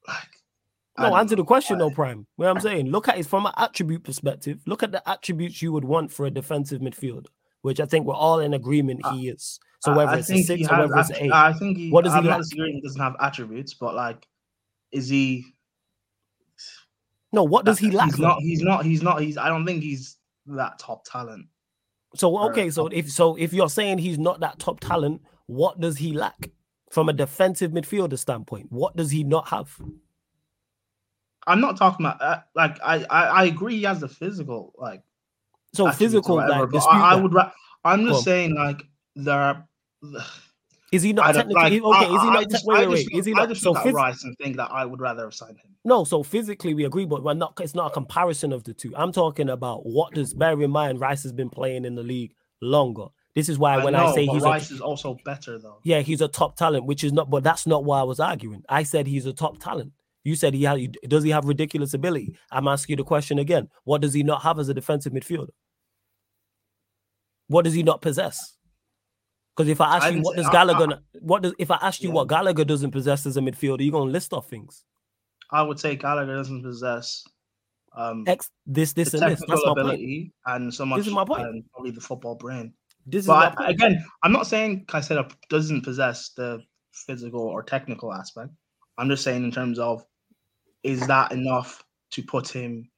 like. 0.07 0.17
No, 0.97 1.15
answer 1.15 1.35
the 1.35 1.43
question 1.43 1.77
though, 1.77 1.89
Prime. 1.89 2.25
What 2.37 2.47
I'm 2.47 2.59
saying, 2.59 2.89
look 2.89 3.09
at 3.09 3.17
it 3.17 3.25
from 3.25 3.45
an 3.45 3.51
attribute 3.57 4.03
perspective. 4.03 4.61
Look 4.65 4.81
at 4.81 4.91
the 4.91 5.07
attributes 5.09 5.61
you 5.61 5.73
would 5.73 5.83
want 5.83 6.11
for 6.11 6.25
a 6.25 6.31
defensive 6.31 6.81
midfielder, 6.81 7.27
which 7.63 7.81
I 7.81 7.85
think 7.85 8.05
we're 8.05 8.13
all 8.15 8.39
in 8.39 8.53
agreement 8.53 9.05
he 9.13 9.27
is. 9.27 9.59
So 9.79 9.93
whether 9.93 10.11
I, 10.11 10.17
it's 10.19 10.31
a 10.31 10.41
six 10.41 10.69
or 10.69 10.79
whether 10.79 10.97
it's 10.97 11.09
an 11.09 11.17
eight, 11.17 11.31
I 11.33 11.51
think 11.53 11.77
he. 11.77 11.89
What 11.91 12.05
does 12.05 12.13
I'm 12.13 12.23
he? 12.23 12.29
Not 12.29 12.37
disagreeing 12.39 12.75
he 12.75 12.81
doesn't 12.81 13.01
have 13.01 13.15
attributes, 13.19 13.73
but 13.73 13.93
like, 13.93 14.25
is 14.91 15.09
he? 15.09 15.45
No, 17.33 17.43
what 17.43 17.65
does 17.65 17.77
he 17.77 17.91
lack? 17.91 18.11
He's 18.11 18.19
not. 18.19 18.39
He's 18.39 18.61
not. 18.61 18.85
He's 18.85 19.03
not. 19.03 19.21
He's. 19.21 19.37
I 19.37 19.49
don't 19.49 19.65
think 19.65 19.83
he's 19.83 20.17
that 20.47 20.79
top 20.79 21.03
talent. 21.05 21.47
So 22.15 22.37
okay, 22.49 22.69
so 22.69 22.87
if 22.87 23.11
so, 23.11 23.35
if 23.35 23.51
you're 23.51 23.69
saying 23.69 23.97
he's 23.97 24.17
not 24.17 24.39
that 24.39 24.59
top 24.59 24.79
talent, 24.79 25.21
what 25.47 25.81
does 25.81 25.97
he 25.97 26.13
lack? 26.13 26.49
From 26.89 27.09
a 27.09 27.13
defensive 27.13 27.71
midfielder 27.71 28.17
standpoint? 28.17 28.71
What 28.71 28.95
does 28.95 29.11
he 29.11 29.23
not 29.23 29.49
have? 29.49 29.79
I'm 31.47 31.61
not 31.61 31.77
talking 31.77 32.05
about 32.05 32.21
uh, 32.21 32.41
like 32.55 32.77
I, 32.83 33.05
I, 33.09 33.25
I 33.25 33.43
agree 33.45 33.77
he 33.77 33.83
has 33.83 33.99
the 33.99 34.07
physical 34.07 34.73
like 34.77 35.01
so 35.73 35.91
physical 35.91 36.37
whatever, 36.37 36.67
like 36.71 36.83
I, 36.87 37.13
I, 37.13 37.15
would 37.15 37.33
ra- 37.33 37.51
I'm 37.83 38.05
just 38.05 38.23
saying 38.23 38.55
like 38.55 38.83
there 39.15 39.39
are. 39.39 39.67
Is 40.91 41.03
he 41.03 41.13
not 41.13 41.33
technically 41.33 41.81
like, 41.81 42.03
okay? 42.03 42.15
Is 42.15 42.21
he 42.21 42.29
not? 42.29 42.49
Just, 42.49 42.65
wait, 42.65 42.87
wait, 42.87 42.89
wait. 42.89 43.07
Is 43.11 43.25
he 43.25 43.33
not? 43.33 43.43
I 43.43 43.45
just 43.47 43.61
so 43.61 43.73
phys- 43.73 43.91
Rice 43.91 44.23
and 44.23 44.37
think 44.37 44.55
that 44.55 44.71
I 44.71 44.85
would 44.85 45.01
rather 45.01 45.23
have 45.23 45.33
signed 45.33 45.57
him. 45.57 45.75
No, 45.83 46.03
so 46.03 46.23
physically 46.23 46.73
we 46.73 46.85
agree, 46.85 47.05
but 47.05 47.23
we're 47.23 47.33
not. 47.33 47.59
It's 47.59 47.75
not 47.75 47.91
a 47.91 47.93
comparison 47.93 48.53
of 48.53 48.63
the 48.63 48.73
two. 48.73 48.95
I'm 48.95 49.11
talking 49.11 49.49
about 49.49 49.85
what 49.85 50.13
does. 50.13 50.33
Bear 50.33 50.59
in 50.61 50.71
mind, 50.71 51.01
Rice 51.01 51.23
has 51.23 51.33
been 51.33 51.49
playing 51.49 51.85
in 51.85 51.95
the 51.95 52.03
league 52.03 52.33
longer. 52.61 53.07
This 53.35 53.49
is 53.49 53.59
why 53.59 53.75
I 53.75 53.83
when 53.83 53.93
know, 53.93 54.07
I 54.07 54.15
say 54.15 54.25
he's 54.25 54.41
Rice 54.41 54.71
a, 54.71 54.75
is 54.75 54.81
also 54.81 55.17
better 55.25 55.59
though. 55.59 55.79
Yeah, 55.83 55.99
he's 55.99 56.21
a 56.21 56.27
top 56.29 56.55
talent, 56.55 56.85
which 56.85 57.03
is 57.03 57.11
not. 57.11 57.29
But 57.29 57.43
that's 57.43 57.67
not 57.67 57.83
why 57.83 57.99
I 57.99 58.03
was 58.03 58.21
arguing. 58.21 58.63
I 58.69 58.83
said 58.83 59.07
he's 59.07 59.25
a 59.25 59.33
top 59.33 59.59
talent. 59.59 59.91
You 60.23 60.35
said 60.35 60.53
he 60.53 60.63
has. 60.63 60.79
Does 61.07 61.23
he 61.23 61.31
have 61.31 61.43
ridiculous 61.45 61.93
ability? 61.93 62.37
I'm 62.49 62.67
asking 62.67 62.93
you 62.93 62.97
the 62.97 63.03
question 63.03 63.37
again. 63.37 63.67
What 63.83 64.01
does 64.01 64.13
he 64.13 64.23
not 64.23 64.41
have 64.43 64.57
as 64.57 64.69
a 64.69 64.73
defensive 64.73 65.11
midfielder? 65.11 65.49
What 67.47 67.65
does 67.65 67.73
he 67.73 67.83
not 67.83 68.01
possess? 68.01 68.55
Because 69.55 69.69
if 69.69 69.81
I 69.81 69.97
ask 69.97 70.05
I 70.05 70.09
you 70.09 70.21
what 70.21 70.37
does 70.37 70.49
Gallagher, 70.49 70.93
I, 70.93 70.95
I, 70.95 70.99
what 71.19 71.43
does 71.43 71.53
if 71.59 71.71
I 71.71 71.77
ask 71.81 72.01
you 72.01 72.09
yeah. 72.09 72.15
what 72.15 72.29
Gallagher 72.29 72.65
doesn't 72.65 72.91
possess 72.91 73.25
as 73.25 73.37
a 73.37 73.41
midfielder, 73.41 73.81
you're 73.81 73.91
gonna 73.91 74.11
list 74.11 74.33
off 74.33 74.49
things. 74.49 74.83
I 75.51 75.61
would 75.61 75.79
say 75.79 75.95
Gallagher 75.95 76.35
doesn't 76.35 76.63
possess 76.63 77.23
um 77.95 78.23
X 78.27 78.49
this 78.65 78.93
this 78.93 79.13
and 79.13 79.23
this. 79.23 79.41
That's 79.47 79.61
my 79.65 79.73
point. 79.81 80.31
And 80.45 80.73
so 80.73 80.85
much 80.85 80.99
this 80.99 81.07
is 81.07 81.13
my 81.13 81.25
point. 81.25 81.43
And 81.43 81.63
probably 81.71 81.91
the 81.91 82.01
football 82.01 82.35
brain. 82.35 82.73
This 83.05 83.27
but 83.27 83.53
is 83.53 83.57
I, 83.59 83.69
again, 83.69 84.05
I'm 84.23 84.31
not 84.31 84.47
saying 84.47 84.85
Caicedo 84.87 85.31
doesn't 85.49 85.83
possess 85.83 86.29
the 86.29 86.61
physical 86.91 87.41
or 87.41 87.61
technical 87.63 88.13
aspect. 88.13 88.49
I'm 88.97 89.09
just 89.09 89.23
saying 89.23 89.43
in 89.43 89.51
terms 89.51 89.79
of 89.79 90.03
is 90.83 91.05
that 91.07 91.31
enough 91.31 91.83
to 92.11 92.23
put 92.23 92.47
him 92.47 92.89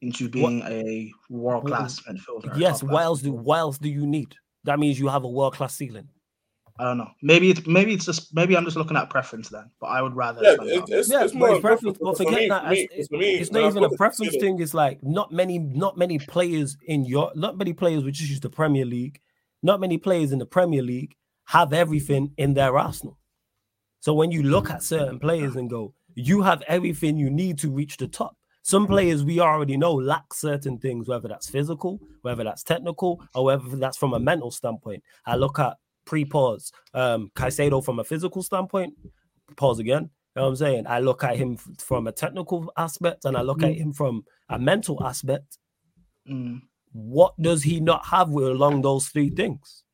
into 0.00 0.28
being 0.28 0.60
what? 0.60 0.72
a 0.72 1.12
world 1.30 1.66
class 1.66 2.00
midfielder? 2.00 2.56
Yes. 2.56 2.82
What 2.82 3.02
else 3.02 3.22
do 3.22 3.32
what 3.32 3.58
else 3.58 3.78
do 3.78 3.88
you 3.88 4.06
need? 4.06 4.34
that 4.64 4.78
means 4.78 4.98
you 4.98 5.08
have 5.08 5.24
a 5.24 5.28
world 5.28 5.54
class 5.54 5.74
ceiling. 5.74 6.08
I 6.78 6.84
don't 6.84 6.98
know. 6.98 7.10
Maybe 7.20 7.50
it's 7.50 7.66
maybe 7.66 7.92
it's 7.92 8.06
just 8.06 8.34
maybe 8.34 8.56
I'm 8.56 8.64
just 8.64 8.76
looking 8.76 8.96
at 8.96 9.10
preference 9.10 9.48
then. 9.50 9.70
But 9.80 9.88
I 9.88 10.00
would 10.00 10.16
rather. 10.16 10.42
Yeah, 10.42 10.56
it, 10.60 10.84
it's, 10.88 11.10
yeah, 11.10 11.24
it's 11.24 11.34
more 11.34 11.60
preference. 11.60 11.98
But 12.00 12.16
forget 12.16 12.34
me, 12.34 12.48
that. 12.48 12.68
Me, 12.70 12.88
it's, 12.90 13.10
me, 13.10 13.34
it's 13.34 13.50
not 13.50 13.64
even 13.64 13.84
a 13.84 13.90
preference 13.90 14.36
thing. 14.36 14.60
It's 14.60 14.74
like 14.74 15.02
not 15.02 15.32
many, 15.32 15.58
not 15.58 15.98
many 15.98 16.18
players 16.18 16.76
in 16.86 17.04
your, 17.04 17.30
not 17.34 17.58
many 17.58 17.72
players 17.72 18.04
which 18.04 18.20
use 18.20 18.40
the 18.40 18.48
Premier 18.48 18.86
League, 18.86 19.20
not 19.62 19.80
many 19.80 19.98
players 19.98 20.32
in 20.32 20.38
the 20.38 20.46
Premier 20.46 20.82
League 20.82 21.14
have 21.46 21.72
everything 21.72 22.32
in 22.38 22.54
their 22.54 22.78
arsenal. 22.78 23.18
So 24.00 24.14
when 24.14 24.32
you 24.32 24.42
look 24.42 24.70
at 24.70 24.82
certain 24.82 25.18
players 25.18 25.56
and 25.56 25.68
go, 25.68 25.94
you 26.14 26.42
have 26.42 26.62
everything 26.66 27.16
you 27.16 27.30
need 27.30 27.58
to 27.58 27.70
reach 27.70 27.98
the 27.98 28.08
top. 28.08 28.36
Some 28.62 28.86
players 28.86 29.24
we 29.24 29.40
already 29.40 29.76
know 29.76 29.92
lack 29.92 30.32
certain 30.32 30.78
things, 30.78 31.08
whether 31.08 31.28
that's 31.28 31.50
physical, 31.50 32.00
whether 32.22 32.44
that's 32.44 32.62
technical, 32.62 33.20
or 33.34 33.44
whether 33.44 33.76
that's 33.76 33.96
from 33.96 34.14
a 34.14 34.20
mental 34.20 34.50
standpoint. 34.50 35.02
I 35.26 35.36
look 35.36 35.58
at 35.58 35.76
pre-pause, 36.12 36.72
um, 36.92 37.30
Caicedo 37.34 37.82
from 37.82 37.98
a 37.98 38.04
physical 38.04 38.42
standpoint. 38.42 38.92
Pause 39.56 39.78
again. 39.78 40.02
You 40.02 40.08
know 40.36 40.42
what 40.42 40.48
I'm 40.48 40.56
saying? 40.56 40.86
I 40.86 40.98
look 40.98 41.24
at 41.24 41.36
him 41.36 41.56
from 41.56 42.06
a 42.06 42.12
technical 42.12 42.70
aspect, 42.76 43.24
and 43.24 43.34
I 43.34 43.40
look 43.40 43.60
mm. 43.60 43.70
at 43.70 43.76
him 43.78 43.94
from 43.94 44.22
a 44.50 44.58
mental 44.58 45.02
aspect. 45.02 45.56
Mm. 46.28 46.60
What 46.92 47.32
does 47.40 47.62
he 47.62 47.80
not 47.80 48.04
have 48.04 48.28
with 48.28 48.44
along 48.44 48.82
those 48.82 49.06
three 49.06 49.30
things? 49.30 49.84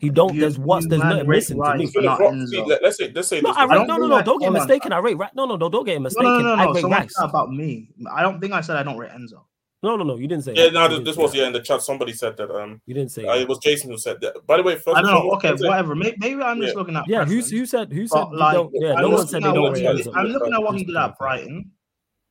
He 0.00 0.08
don't. 0.08 0.32
You, 0.32 0.40
there's 0.40 0.58
what's 0.58 0.86
there's 0.86 1.02
nothing 1.02 1.28
missing 1.28 1.62
to 1.62 1.74
me. 1.76 1.86
See, 1.86 2.00
let, 2.00 2.82
us 2.82 2.96
say 2.96 3.12
let's 3.14 3.28
say 3.28 3.42
no, 3.42 3.50
I 3.50 3.64
rate, 3.64 3.86
no, 3.86 3.96
no, 3.98 4.06
no. 4.06 4.22
Don't 4.22 4.40
get 4.40 4.52
mistaken. 4.52 4.90
I 4.94 4.98
rate 5.00 5.18
right. 5.18 5.34
No, 5.34 5.44
no, 5.44 5.56
no. 5.56 5.68
Don't 5.68 5.84
get 5.84 6.00
mistaken. 6.00 6.32
No, 6.32 6.38
no, 6.38 6.56
no, 6.56 6.64
no. 6.64 6.70
I 6.70 6.74
rate 6.74 6.84
Rice. 6.84 7.12
about 7.18 7.50
me. 7.50 7.90
I 8.10 8.22
don't 8.22 8.40
think 8.40 8.54
I 8.54 8.62
said 8.62 8.76
I 8.76 8.82
don't 8.82 8.96
rate 8.96 9.10
Enzo. 9.10 9.42
No, 9.82 9.96
no, 9.96 10.04
no. 10.04 10.16
You 10.16 10.28
didn't 10.28 10.44
say. 10.44 10.52
Yeah, 10.54 10.64
that. 10.64 10.72
no. 10.72 10.88
This, 10.88 11.00
this 11.00 11.16
was 11.16 11.34
yeah 11.34 11.46
in 11.46 11.52
the 11.52 11.60
chat. 11.60 11.80
Somebody 11.82 12.12
said 12.12 12.36
that. 12.36 12.50
Um, 12.50 12.80
you 12.84 12.94
didn't 12.94 13.12
say. 13.12 13.24
Uh, 13.24 13.36
it 13.36 13.48
was 13.48 13.58
Jason 13.58 13.90
who 13.90 13.96
said 13.96 14.20
that. 14.20 14.46
By 14.46 14.58
the 14.58 14.62
way, 14.62 14.74
first 14.74 14.96
I 14.96 15.02
don't 15.02 15.10
know. 15.10 15.30
Okay, 15.32 15.52
whatever. 15.52 15.94
Maybe, 15.94 16.16
maybe 16.18 16.42
I'm 16.42 16.60
just 16.60 16.74
yeah. 16.74 16.78
looking 16.78 16.96
at. 16.96 17.08
Yeah, 17.08 17.24
who, 17.24 17.40
who 17.40 17.66
said? 17.66 17.92
Who 17.92 18.06
said? 18.06 18.24
Like, 18.32 18.54
don't, 18.54 18.70
yeah, 18.74 18.94
no 18.94 19.08
one 19.08 19.26
said 19.26 19.42
they 19.42 19.52
don't 19.52 19.72
rate 19.72 19.84
Enzo. 19.84 20.12
I'm 20.14 20.26
looking 20.26 20.52
at 20.52 20.62
what 20.62 20.76
he 20.76 20.84
did 20.84 20.96
at 20.96 21.16
Brighton, 21.18 21.70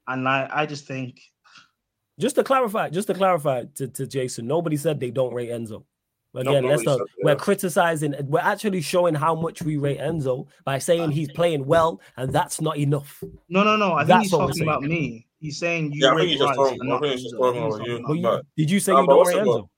and 0.07 0.27
I, 0.27 0.49
I 0.51 0.65
just 0.65 0.85
think. 0.85 1.19
Just 2.19 2.35
to 2.35 2.43
clarify, 2.43 2.89
just 2.89 3.07
to 3.07 3.13
clarify 3.13 3.63
to, 3.75 3.87
to 3.87 4.05
Jason, 4.05 4.45
nobody 4.45 4.75
said 4.75 4.99
they 4.99 5.09
don't 5.09 5.33
rate 5.33 5.49
Enzo. 5.49 5.85
Again, 6.35 6.63
no, 6.63 6.69
let's 6.69 6.83
not. 6.83 6.99
We're 7.23 7.35
criticizing. 7.35 8.13
We're 8.25 8.41
actually 8.41 8.81
showing 8.81 9.15
how 9.15 9.33
much 9.33 9.63
we 9.63 9.77
rate 9.77 9.99
Enzo 9.99 10.45
by 10.63 10.77
saying 10.77 11.11
he's 11.11 11.31
playing 11.31 11.65
well, 11.65 11.99
and 12.17 12.31
that's 12.31 12.61
not 12.61 12.77
enough. 12.77 13.23
No, 13.47 13.63
no, 13.63 13.75
no. 13.75 13.93
I 13.93 14.05
think 14.05 14.21
he's 14.21 14.31
talking 14.31 14.61
about 14.61 14.83
me. 14.83 15.25
He's 15.39 15.57
saying 15.57 15.93
you 15.93 16.05
yeah, 16.05 16.13
rate 16.13 16.37
just 16.37 16.53
talking, 16.53 16.91
I 16.91 16.99
think 16.99 17.13
he's 17.13 17.23
just 17.23 17.35
talking 17.35 17.63
about 17.63 17.85
you. 17.85 18.03
you 18.15 18.21
but, 18.21 18.45
did 18.57 18.69
you 18.69 18.79
say 18.79 18.91
you 18.91 19.05
don't 19.05 19.27
rate 19.27 19.37
Enzo? 19.37 19.69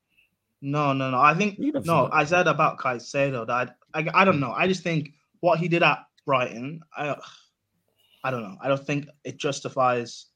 No, 0.62 0.94
no, 0.94 1.10
no. 1.10 1.20
I 1.20 1.34
think 1.34 1.58
no. 1.60 2.10
I 2.12 2.24
said 2.24 2.48
about 2.48 2.80
Caicedo 2.80 3.46
that 3.48 3.76
I, 3.94 4.00
I, 4.00 4.22
I 4.22 4.26
don't 4.26 4.40
know. 4.40 4.52
I 4.52 4.68
just 4.68 4.84
think 4.84 5.14
what 5.40 5.60
he 5.60 5.68
did 5.68 5.84
at 5.84 6.00
Brighton, 6.26 6.82
I, 6.96 7.16
I 8.24 8.32
don't 8.32 8.44
know. 8.44 8.58
I 8.62 8.68
don't 8.68 8.86
think 8.86 9.08
it 9.24 9.38
justifies 9.38 10.28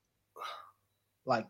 like 1.26 1.46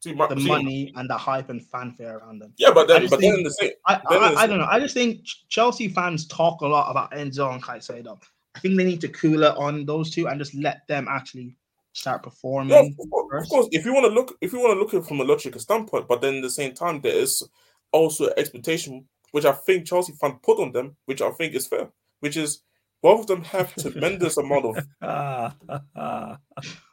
See, 0.00 0.14
my, 0.14 0.26
the 0.28 0.40
see, 0.40 0.48
money 0.48 0.92
and 0.96 1.08
the 1.08 1.16
hype 1.16 1.50
and 1.50 1.64
fanfare 1.66 2.18
around 2.18 2.38
them. 2.38 2.54
Yeah, 2.56 2.70
but 2.72 2.88
then, 2.88 3.06
but 3.08 3.20
think, 3.20 3.34
then 3.34 3.42
the 3.42 3.50
same. 3.50 3.72
I, 3.86 4.00
I, 4.08 4.16
I, 4.16 4.34
I, 4.42 4.46
don't 4.46 4.58
know. 4.58 4.68
I 4.70 4.80
just 4.80 4.94
think 4.94 5.20
Chelsea 5.50 5.88
fans 5.88 6.26
talk 6.26 6.62
a 6.62 6.66
lot 6.66 6.90
about 6.90 7.12
Enzo 7.12 7.52
and 7.52 7.62
Caicedo. 7.62 8.18
I 8.54 8.60
think 8.60 8.78
they 8.78 8.84
need 8.84 9.02
to 9.02 9.08
cool 9.08 9.42
it 9.42 9.54
on 9.58 9.84
those 9.84 10.10
two 10.10 10.26
and 10.26 10.38
just 10.38 10.54
let 10.54 10.86
them 10.88 11.06
actually 11.08 11.54
start 12.00 12.22
performing. 12.22 12.70
Yeah, 12.70 12.80
of, 12.80 13.10
course, 13.10 13.44
of 13.44 13.50
course, 13.50 13.68
if 13.72 13.84
you 13.84 13.92
want 13.92 14.06
to 14.06 14.12
look, 14.12 14.36
if 14.40 14.52
you 14.52 14.58
want 14.58 14.74
to 14.74 14.80
look 14.80 14.94
at 14.94 15.00
it 15.00 15.06
from 15.06 15.20
a 15.20 15.24
logical 15.24 15.60
standpoint, 15.60 16.08
but 16.08 16.20
then 16.20 16.36
at 16.36 16.42
the 16.42 16.50
same 16.50 16.72
time, 16.72 17.00
there 17.00 17.14
is 17.16 17.46
also 17.92 18.30
expectation 18.36 19.06
which 19.32 19.44
I 19.44 19.52
think 19.52 19.86
Chelsea 19.86 20.12
fans 20.20 20.40
put 20.42 20.58
on 20.58 20.72
them, 20.72 20.96
which 21.04 21.22
I 21.22 21.30
think 21.30 21.54
is 21.54 21.66
fair, 21.66 21.88
which 22.18 22.36
is 22.36 22.62
both 23.02 23.20
of 23.20 23.26
them 23.28 23.44
have 23.44 23.74
tremendous 23.76 24.36
amount 24.36 24.64
of. 24.64 24.86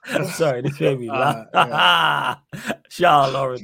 I'm 0.09 0.27
sorry, 0.27 0.61
this 0.61 0.79
made 0.79 0.99
me 0.99 1.09
laugh. 1.09 1.47
Uh, 1.53 2.35
yeah. 2.97 3.25
Lauren. 3.27 3.61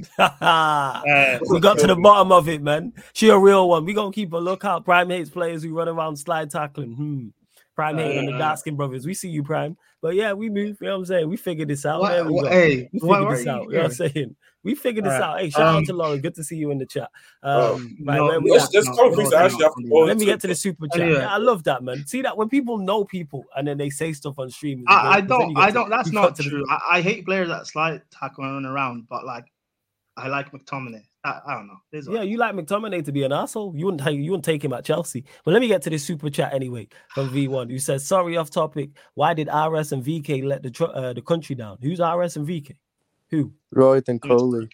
we 1.50 1.60
got 1.60 1.78
to 1.80 1.88
the 1.88 1.98
bottom 2.02 2.32
of 2.32 2.50
it, 2.50 2.62
man. 2.62 2.94
She 3.14 3.30
a 3.30 3.38
real 3.38 3.70
one. 3.70 3.86
We 3.86 3.94
gonna 3.94 4.12
keep 4.12 4.34
a 4.34 4.38
lookout. 4.38 4.86
Prime 4.86 5.10
hates 5.10 5.30
players 5.30 5.64
who 5.64 5.74
run 5.74 5.88
around 5.88 6.18
slide 6.18 6.50
tackling. 6.50 6.94
Hmm. 6.94 7.28
Prime 7.76 7.98
hating 7.98 8.30
uh, 8.30 8.32
on 8.34 8.38
the 8.38 8.44
Daskin 8.44 8.78
brothers. 8.78 9.06
We 9.06 9.14
see 9.14 9.30
you, 9.30 9.44
Prime. 9.44 9.78
But 10.02 10.16
yeah, 10.16 10.34
we 10.34 10.50
move. 10.50 10.78
You 10.82 10.88
know 10.88 10.94
what 10.94 11.00
I'm 11.00 11.06
saying? 11.06 11.30
We 11.30 11.38
figured 11.38 11.70
this 11.70 11.86
out. 11.86 12.02
What, 12.02 12.26
we, 12.26 12.48
hey, 12.48 12.90
we 12.92 13.00
figured 13.00 13.32
this 13.32 13.48
out. 13.48 13.64
You 13.64 13.72
know 13.72 13.78
what 13.78 13.86
I'm 13.86 13.92
saying? 13.92 14.36
We 14.64 14.76
figured 14.76 15.06
this 15.06 15.12
right. 15.12 15.22
out. 15.22 15.40
Hey, 15.40 15.50
shout 15.50 15.62
um, 15.62 15.76
out 15.78 15.86
to 15.86 15.94
Lauren. 15.94 16.22
Good 16.22 16.36
to 16.36 16.44
see 16.44 16.56
you 16.56 16.72
in 16.72 16.78
the 16.78 16.86
chat. 16.86 17.10
Oh, 17.42 17.76
um, 17.76 17.98
right, 18.06 18.18
no, 18.18 18.40
there's, 18.40 18.70
there's 18.70 18.88
no, 18.88 19.10
no, 19.10 19.16
things 19.16 19.34
actually 19.34 19.64
have 19.64 19.74
to 19.76 20.04
Let 20.06 20.18
me 20.18 20.26
get 20.26 20.40
to 20.42 20.48
the 20.48 20.56
super 20.56 20.88
chat. 20.88 21.10
Yeah. 21.10 21.34
I 21.34 21.38
love 21.38 21.64
that, 21.66 21.84
man. 21.84 22.06
See 22.06 22.22
that 22.22 22.38
when 22.38 22.48
people 22.48 22.78
know 22.78 23.04
people 23.04 23.44
and 23.58 23.68
then 23.68 23.78
they 23.78 23.90
say 23.90 24.14
stuff 24.14 24.40
on 24.40 24.50
stream. 24.50 24.86
I, 24.88 25.18
I 25.18 25.22
don't. 25.22 25.58
I 25.58 25.72
don't. 25.72 25.86
To, 25.86 25.90
that's 25.90 26.12
not 26.12 26.36
true. 26.38 26.64
The... 26.66 26.72
I, 26.72 26.98
I, 26.98 27.02
hate 27.02 27.26
players 27.26 27.50
that 27.50 27.68
slide 27.68 28.02
tackle 28.12 28.46
and 28.46 28.54
run 28.54 28.66
around, 28.66 29.08
but 29.10 29.26
like, 29.26 29.46
I 30.16 30.28
like 30.28 30.52
McTominay. 30.52 31.04
I, 31.26 31.40
I 31.46 31.54
don't 31.56 31.68
know. 31.68 31.78
There's 31.92 32.08
yeah, 32.08 32.22
you 32.22 32.38
like 32.38 32.54
McTominay 32.54 33.06
to 33.06 33.12
be 33.12 33.24
an 33.24 33.32
asshole. 33.32 33.74
You 33.76 33.86
wouldn't 33.86 34.14
you 34.14 34.32
wouldn't 34.32 34.46
take 34.46 34.64
him 34.64 34.74
at 34.74 34.84
Chelsea. 34.84 35.26
But 35.46 35.52
let 35.52 35.62
me 35.62 35.68
get 35.68 35.82
to 35.84 35.90
the 35.90 35.98
super 35.98 36.30
chat 36.30 36.54
anyway 36.54 36.88
from 37.14 37.30
V1. 37.30 37.70
You 37.70 37.80
said 37.80 38.02
sorry 38.02 38.38
off 38.38 38.50
topic. 38.50 38.90
Why 39.14 39.34
did 39.34 39.48
RS 39.48 39.94
and 39.94 40.04
VK 40.04 40.44
let 40.44 40.64
the 40.64 40.86
uh, 40.88 41.14
the 41.14 41.22
country 41.22 41.56
down? 41.56 41.78
Who's 41.82 42.00
RS 42.00 42.38
and 42.38 42.48
VK? 42.48 42.76
Who? 43.30 43.54
Roy 43.72 44.02
and 44.08 44.22
Kohli. 44.22 44.70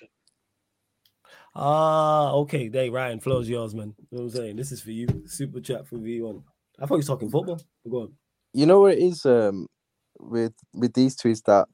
Ah, 1.55 2.31
okay. 2.31 2.67
They 2.67 2.89
Ryan, 2.89 3.19
flows 3.19 3.49
yours, 3.49 3.75
man. 3.75 3.93
You 4.11 4.17
know 4.17 4.23
what 4.23 4.31
I'm 4.35 4.37
saying? 4.37 4.55
This 4.55 4.71
is 4.71 4.81
for 4.81 4.91
you. 4.91 5.07
Super 5.25 5.59
chat 5.59 5.87
for 5.87 5.97
V1. 5.97 6.41
I 6.79 6.85
thought 6.85 6.95
you 6.95 6.99
were 6.99 7.03
talking 7.03 7.29
football. 7.29 7.59
Go 7.89 8.01
on. 8.03 8.13
You 8.53 8.65
know 8.65 8.81
what 8.81 8.93
it 8.93 8.99
is 8.99 9.25
um 9.25 9.67
with 10.19 10.53
with 10.73 10.93
these 10.93 11.15
two 11.15 11.29
is 11.29 11.41
that 11.43 11.67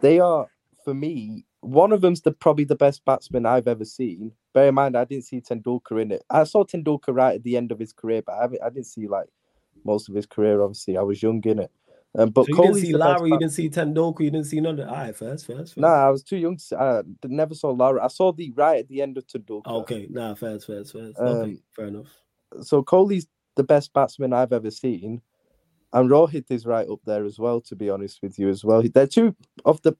they 0.00 0.18
are 0.18 0.46
for 0.84 0.94
me, 0.94 1.44
one 1.66 1.92
of 1.92 2.00
them's 2.00 2.22
the 2.22 2.32
probably 2.32 2.64
the 2.64 2.76
best 2.76 3.04
batsman 3.04 3.46
I've 3.46 3.68
ever 3.68 3.84
seen. 3.84 4.32
Bear 4.54 4.68
in 4.68 4.74
mind 4.74 4.96
I 4.96 5.04
didn't 5.04 5.24
see 5.24 5.40
Tendulkar 5.40 6.00
in 6.00 6.12
it. 6.12 6.22
I 6.30 6.44
saw 6.44 6.64
Tendulkar 6.64 7.14
right 7.14 7.34
at 7.34 7.42
the 7.42 7.56
end 7.56 7.72
of 7.72 7.78
his 7.78 7.92
career, 7.92 8.22
but 8.22 8.32
I, 8.32 8.44
I 8.64 8.70
didn't 8.70 8.86
see 8.86 9.08
like 9.08 9.28
most 9.84 10.08
of 10.08 10.14
his 10.14 10.26
career, 10.26 10.62
obviously. 10.62 10.96
I 10.96 11.02
was 11.02 11.22
young 11.22 11.42
in 11.44 11.58
it. 11.60 11.70
Um, 12.18 12.30
but 12.30 12.46
so 12.46 12.56
you 12.56 12.62
didn't 12.62 12.80
see 12.80 12.96
Lara, 12.96 13.28
you 13.28 13.38
didn't 13.38 13.52
see 13.52 13.68
Tendulkar, 13.68 14.20
you 14.20 14.30
didn't 14.30 14.46
see 14.46 14.60
none 14.60 14.80
of 14.80 14.88
eye 14.88 15.12
first, 15.12 15.46
first, 15.46 15.74
first. 15.74 15.76
Nah, 15.76 16.06
I 16.06 16.10
was 16.10 16.22
too 16.22 16.38
young. 16.38 16.56
To, 16.56 16.80
I 16.80 17.02
never 17.26 17.54
saw 17.54 17.70
Lara. 17.70 18.02
I 18.02 18.08
saw 18.08 18.32
the 18.32 18.52
right 18.52 18.78
at 18.78 18.88
the 18.88 19.02
end 19.02 19.18
of 19.18 19.26
Tendulkar. 19.26 19.82
Okay, 19.82 20.06
nah, 20.10 20.34
first, 20.34 20.66
first, 20.66 20.92
first. 20.92 21.18
Um, 21.20 21.26
okay, 21.26 21.58
fair 21.74 21.86
enough. 21.86 22.06
So 22.62 22.82
Kohli's 22.82 23.26
the 23.56 23.64
best 23.64 23.92
batsman 23.92 24.32
I've 24.32 24.52
ever 24.52 24.70
seen, 24.70 25.20
and 25.92 26.08
Rohit 26.08 26.50
is 26.50 26.64
right 26.64 26.88
up 26.88 27.00
there 27.04 27.26
as 27.26 27.38
well. 27.38 27.60
To 27.62 27.76
be 27.76 27.90
honest 27.90 28.20
with 28.22 28.38
you, 28.38 28.48
as 28.48 28.64
well, 28.64 28.82
they're 28.82 29.06
two 29.06 29.36
of 29.64 29.82
the. 29.82 29.94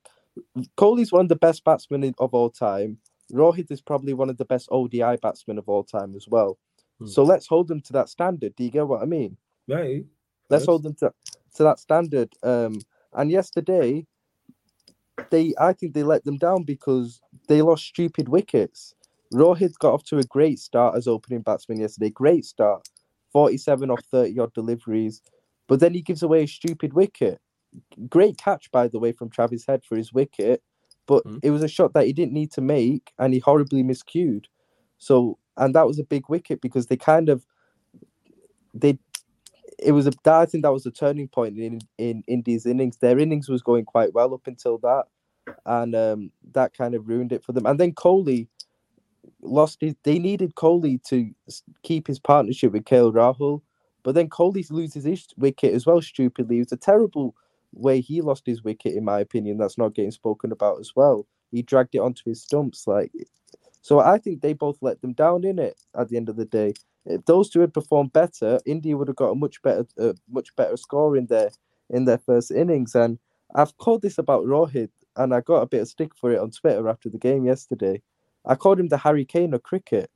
Kohli's 0.77 1.13
one 1.13 1.23
of 1.23 1.29
the 1.29 1.37
best 1.37 1.65
batsmen 1.65 2.15
of 2.19 2.35
all 2.35 2.51
time. 2.51 2.99
Rohit 3.33 3.71
is 3.71 3.81
probably 3.81 4.15
one 4.15 4.31
of 4.31 4.37
the 4.37 4.45
best 4.45 4.69
ODI 4.71 5.17
batsmen 5.21 5.59
of 5.59 5.69
all 5.69 5.85
time 5.85 6.15
as 6.15 6.29
well. 6.29 6.59
Hmm. 6.99 7.07
So 7.07 7.23
let's 7.25 7.47
hold 7.47 7.69
them 7.69 7.81
to 7.83 7.93
that 7.95 8.09
standard. 8.09 8.55
Do 8.57 8.65
you 8.65 8.71
get 8.71 8.87
what 8.87 9.03
I 9.03 9.07
mean? 9.07 9.37
Right. 9.69 10.05
Let's 10.49 10.67
hold 10.67 10.83
them 10.85 10.95
to 10.97 11.13
to 11.57 11.63
that 11.65 11.81
standard. 11.81 12.33
Um, 12.43 12.79
and 13.15 13.31
yesterday, 13.31 14.07
they 15.31 15.55
I 15.59 15.73
think 15.73 15.95
they 15.95 16.03
let 16.03 16.25
them 16.25 16.37
down 16.37 16.63
because 16.63 17.21
they 17.49 17.63
lost 17.63 17.87
stupid 17.87 18.29
wickets. 18.29 18.95
Rohit 19.35 19.77
got 19.79 19.95
off 19.95 20.05
to 20.05 20.19
a 20.19 20.23
great 20.25 20.59
start 20.59 20.97
as 20.97 21.09
opening 21.09 21.43
batsman 21.43 21.81
yesterday. 21.81 22.11
Great 22.11 22.45
start, 22.45 22.89
47 23.33 23.91
off 23.91 24.05
30 24.05 24.39
odd 24.39 24.55
deliveries, 24.55 25.21
but 25.67 25.81
then 25.81 25.95
he 25.95 26.03
gives 26.03 26.23
away 26.23 26.45
a 26.45 26.49
stupid 26.49 26.93
wicket. 26.93 27.41
Great 28.09 28.39
catch, 28.39 28.71
by 28.71 28.89
the 28.89 28.99
way, 28.99 29.13
from 29.13 29.31
Travis 29.31 29.67
Head 29.67 29.85
for 29.85 29.97
his 29.97 30.13
wicket, 30.13 30.63
but 31.07 31.25
mm. 31.25 31.39
it 31.43 31.51
was 31.51 31.63
a 31.63 31.69
shot 31.69 31.95
that 31.95 32.07
he 32.07 32.13
didn't 32.13 32.33
need 32.33 32.53
to 32.53 32.61
make, 32.61 33.13
and 33.19 33.35
he 33.35 33.41
horribly 33.41 33.83
miscued. 33.83 34.47
So, 34.99 35.39
and 35.57 35.75
that 35.75 35.87
was 35.87 35.99
a 35.99 36.05
big 36.05 36.29
wicket 36.29 36.61
because 36.61 36.87
they 36.87 36.97
kind 36.97 37.29
of 37.29 37.47
they 38.75 38.99
it 39.79 39.93
was 39.93 40.07
a 40.07 40.13
I 40.27 40.47
think 40.47 40.63
that 40.63 40.73
was 40.73 40.87
a 40.87 40.91
turning 40.91 41.29
point 41.29 41.59
in 41.59 41.81
in 41.99 42.23
India's 42.27 42.67
innings. 42.67 42.99
Their 42.99 43.19
innings 43.19 43.49
was 43.49 43.63
going 43.63 43.85
quite 43.85 44.15
well 44.15 44.35
up 44.35 44.47
until 44.47 44.79
that, 44.79 45.05
and 45.65 45.95
um, 45.95 46.31
that 46.53 46.77
kind 46.77 46.95
of 46.95 47.09
ruined 47.09 47.33
it 47.33 47.45
for 47.45 47.53
them. 47.53 47.67
And 47.67 47.79
then 47.79 47.93
Kohli 47.93 48.49
lost 49.43 49.79
his. 49.81 49.95
They 50.03 50.19
needed 50.19 50.55
Kohli 50.55 51.03
to 51.05 51.31
keep 51.83 52.07
his 52.07 52.19
partnership 52.19 52.73
with 52.73 52.85
KL 52.85 53.13
Rahul, 53.13 53.63
but 54.03 54.15
then 54.15 54.29
Kohli 54.29 54.69
loses 54.71 55.05
his 55.05 55.27
wicket 55.37 55.75
as 55.75 55.87
well. 55.87 56.01
Stupidly, 56.01 56.57
it 56.57 56.61
was 56.61 56.73
a 56.73 56.77
terrible 56.77 57.35
way 57.77 58.01
he 58.01 58.21
lost 58.21 58.45
his 58.47 58.65
wicket, 58.65 58.95
in 58.95 59.05
my 59.05 59.21
opinion. 59.21 59.59
That's 59.59 59.79
not 59.79 59.95
getting 59.95 60.11
spoken 60.11 60.53
about 60.53 60.81
as 60.81 60.93
well. 60.97 61.27
He 61.53 61.63
dragged 61.63 61.95
it 61.95 62.01
onto 62.01 62.23
his 62.27 62.43
stumps, 62.43 62.87
like. 62.87 63.13
So 63.83 64.01
I 64.01 64.19
think 64.19 64.41
they 64.43 64.53
both 64.53 64.79
let 64.81 65.01
them 65.01 65.13
down 65.13 65.45
in 65.45 65.59
it 65.61 65.81
at 65.97 66.09
the 66.09 66.17
end 66.17 66.29
of 66.29 66.37
the 66.37 66.47
day 66.47 66.75
if 67.07 67.25
those 67.25 67.49
two 67.49 67.61
had 67.61 67.73
performed 67.73 68.13
better, 68.13 68.61
India 68.67 68.97
would 68.97 69.09
have 69.09 69.17
got 69.17 69.31
a 69.31 69.35
much 69.35 69.63
better, 69.63 69.87
uh, 69.99 70.13
much 70.29 70.55
better 70.57 70.77
score 70.77 71.17
in 71.17 71.27
their 71.27 71.51
in 71.89 72.05
their 72.05 72.19
first 72.19 72.51
innings. 72.51 72.95
And 72.95 73.19
I've 73.55 73.77
called 73.79 74.03
this 74.03 74.19
about 74.19 74.45
Rohit, 74.45 74.91
and 75.17 75.33
I 75.33 75.41
got 75.41 75.63
a 75.63 75.67
bit 75.67 75.83
of 75.83 75.89
stick 75.89 76.13
for 76.17 76.33
it 76.33 76.41
on 76.41 76.51
Twitter 76.51 76.89
after 76.89 77.09
the 77.09 77.19
game 77.19 77.45
yesterday. 77.45 78.03
I 78.45 78.57
called 78.57 78.81
him 78.81 78.89
the 78.89 78.99
Harry 78.99 79.25
Kane 79.25 79.55
of 79.55 79.63
cricket. 79.63 80.11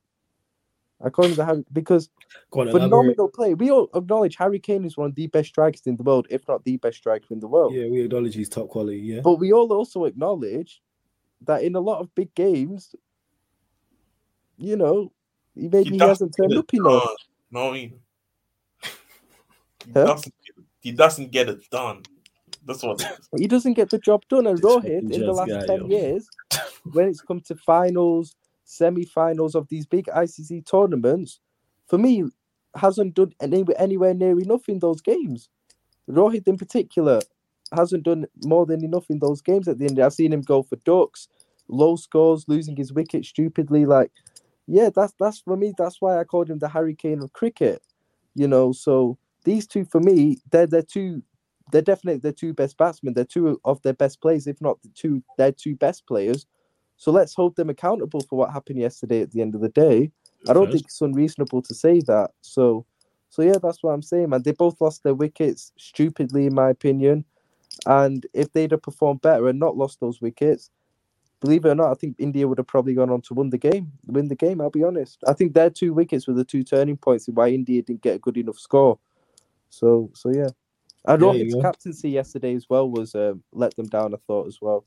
I 1.03 1.09
called 1.09 1.29
him 1.29 1.35
the 1.35 1.45
Harry 1.45 1.65
because 1.73 2.09
on, 2.51 2.69
phenomenal 2.69 3.29
play. 3.29 3.53
We 3.53 3.71
all 3.71 3.89
acknowledge 3.93 4.35
Harry 4.35 4.59
Kane 4.59 4.85
is 4.85 4.97
one 4.97 5.09
of 5.09 5.15
the 5.15 5.27
best 5.27 5.49
strikers 5.49 5.81
in 5.85 5.95
the 5.95 6.03
world, 6.03 6.27
if 6.29 6.47
not 6.47 6.63
the 6.63 6.77
best 6.77 6.97
striker 6.97 7.27
in 7.31 7.39
the 7.39 7.47
world. 7.47 7.73
Yeah, 7.73 7.87
we 7.87 8.01
acknowledge 8.01 8.35
he's 8.35 8.49
top 8.49 8.69
quality. 8.69 8.99
Yeah, 8.99 9.21
but 9.21 9.35
we 9.35 9.51
all 9.53 9.71
also 9.73 10.05
acknowledge 10.05 10.81
that 11.41 11.63
in 11.63 11.75
a 11.75 11.79
lot 11.79 11.99
of 11.99 12.13
big 12.15 12.33
games, 12.35 12.95
you 14.57 14.75
know, 14.75 15.11
he 15.55 15.67
Maybe 15.67 15.89
he, 15.91 15.95
he 15.97 15.99
hasn't 15.99 16.35
turned 16.35 16.57
up 16.57 16.73
enough. 16.73 17.09
No, 17.51 17.73
he, 17.73 17.93
he, 19.85 19.91
huh? 19.93 20.05
doesn't, 20.05 20.33
he 20.79 20.91
doesn't 20.91 21.31
get 21.31 21.49
it 21.49 21.69
done. 21.69 22.03
That's 22.65 22.83
what 22.83 23.03
he 23.37 23.47
doesn't 23.47 23.73
get 23.73 23.89
the 23.89 23.97
job 23.97 24.23
done. 24.29 24.47
And 24.47 24.61
Rohit, 24.61 25.11
in 25.11 25.25
the 25.25 25.33
last 25.33 25.49
guy, 25.49 25.65
10 25.65 25.79
yo. 25.79 25.87
years, 25.87 26.29
when 26.91 27.07
it's 27.07 27.21
come 27.21 27.41
to 27.41 27.55
finals, 27.55 28.35
semi 28.71 29.05
finals 29.05 29.53
of 29.53 29.67
these 29.67 29.85
big 29.85 30.05
ICC 30.05 30.65
tournaments, 30.65 31.39
for 31.87 31.97
me, 31.97 32.23
hasn't 32.75 33.13
done 33.15 33.33
any, 33.41 33.65
anywhere 33.77 34.13
near 34.13 34.39
enough 34.39 34.69
in 34.69 34.79
those 34.79 35.01
games. 35.01 35.49
Rohit, 36.09 36.47
in 36.47 36.57
particular, 36.57 37.19
hasn't 37.75 38.03
done 38.03 38.25
more 38.45 38.65
than 38.65 38.83
enough 38.83 39.09
in 39.09 39.19
those 39.19 39.41
games 39.41 39.67
at 39.67 39.77
the 39.77 39.85
end. 39.85 39.99
I've 39.99 40.13
seen 40.13 40.33
him 40.33 40.41
go 40.41 40.63
for 40.63 40.77
ducks, 40.77 41.27
low 41.67 41.95
scores, 41.95 42.45
losing 42.47 42.75
his 42.75 42.93
wicket 42.93 43.25
stupidly. 43.25 43.85
Like, 43.85 44.11
yeah, 44.67 44.89
that's 44.93 45.13
that's 45.19 45.41
for 45.41 45.57
me. 45.57 45.73
That's 45.77 46.01
why 46.01 46.19
I 46.19 46.23
called 46.23 46.49
him 46.49 46.59
the 46.59 46.69
Harry 46.69 46.95
Kane 46.95 47.21
of 47.21 47.33
cricket. 47.33 47.81
You 48.35 48.47
know, 48.47 48.71
so 48.71 49.17
these 49.43 49.67
two 49.67 49.83
for 49.85 49.99
me, 49.99 50.37
they're 50.51 50.67
they're 50.67 50.81
two, 50.81 51.23
they're 51.71 51.81
definitely 51.81 52.19
the 52.19 52.31
two 52.33 52.53
best 52.53 52.77
batsmen. 52.77 53.13
They're 53.13 53.25
two 53.25 53.59
of 53.65 53.81
their 53.81 53.93
best 53.93 54.21
players, 54.21 54.47
if 54.47 54.61
not 54.61 54.81
the 54.81 54.89
two, 54.95 55.23
they're 55.37 55.51
two 55.51 55.75
best 55.75 56.07
players. 56.07 56.45
So 57.01 57.11
let's 57.11 57.33
hold 57.33 57.55
them 57.55 57.71
accountable 57.71 58.21
for 58.29 58.37
what 58.37 58.51
happened 58.51 58.77
yesterday. 58.77 59.21
At 59.21 59.31
the 59.31 59.41
end 59.41 59.55
of 59.55 59.61
the 59.61 59.69
day, 59.69 60.11
I 60.47 60.53
don't 60.53 60.71
think 60.71 60.85
it's 60.85 61.01
unreasonable 61.01 61.63
to 61.63 61.73
say 61.73 61.99
that. 62.01 62.29
So, 62.41 62.85
so 63.31 63.41
yeah, 63.41 63.57
that's 63.59 63.81
what 63.81 63.93
I'm 63.93 64.03
saying, 64.03 64.29
man. 64.29 64.43
They 64.43 64.51
both 64.51 64.79
lost 64.79 65.01
their 65.01 65.15
wickets 65.15 65.71
stupidly, 65.79 66.45
in 66.45 66.53
my 66.53 66.69
opinion. 66.69 67.25
And 67.87 68.27
if 68.35 68.53
they'd 68.53 68.69
have 68.69 68.83
performed 68.83 69.21
better 69.23 69.47
and 69.47 69.59
not 69.59 69.75
lost 69.75 69.99
those 69.99 70.21
wickets, 70.21 70.69
believe 71.39 71.65
it 71.65 71.69
or 71.69 71.73
not, 71.73 71.89
I 71.89 71.95
think 71.95 72.17
India 72.19 72.47
would 72.47 72.59
have 72.59 72.67
probably 72.67 72.93
gone 72.93 73.09
on 73.09 73.21
to 73.21 73.33
win 73.33 73.49
the 73.49 73.57
game. 73.57 73.91
Win 74.05 74.27
the 74.27 74.35
game. 74.35 74.61
I'll 74.61 74.69
be 74.69 74.83
honest. 74.83 75.23
I 75.27 75.33
think 75.33 75.55
their 75.55 75.71
two 75.71 75.93
wickets 75.93 76.27
were 76.27 76.35
the 76.35 76.45
two 76.45 76.61
turning 76.61 76.97
points 76.97 77.27
in 77.27 77.33
why 77.33 77.47
India 77.47 77.81
didn't 77.81 78.03
get 78.03 78.17
a 78.17 78.19
good 78.19 78.37
enough 78.37 78.59
score. 78.59 78.99
So, 79.71 80.11
so 80.13 80.29
yeah. 80.29 80.49
And 81.05 81.19
Rohit's 81.19 81.59
captaincy 81.63 82.11
yesterday 82.11 82.53
as 82.53 82.69
well 82.69 82.87
was 82.87 83.15
um, 83.15 83.41
let 83.53 83.75
them 83.75 83.87
down. 83.87 84.13
I 84.13 84.17
thought 84.27 84.45
as 84.45 84.59
well. 84.61 84.85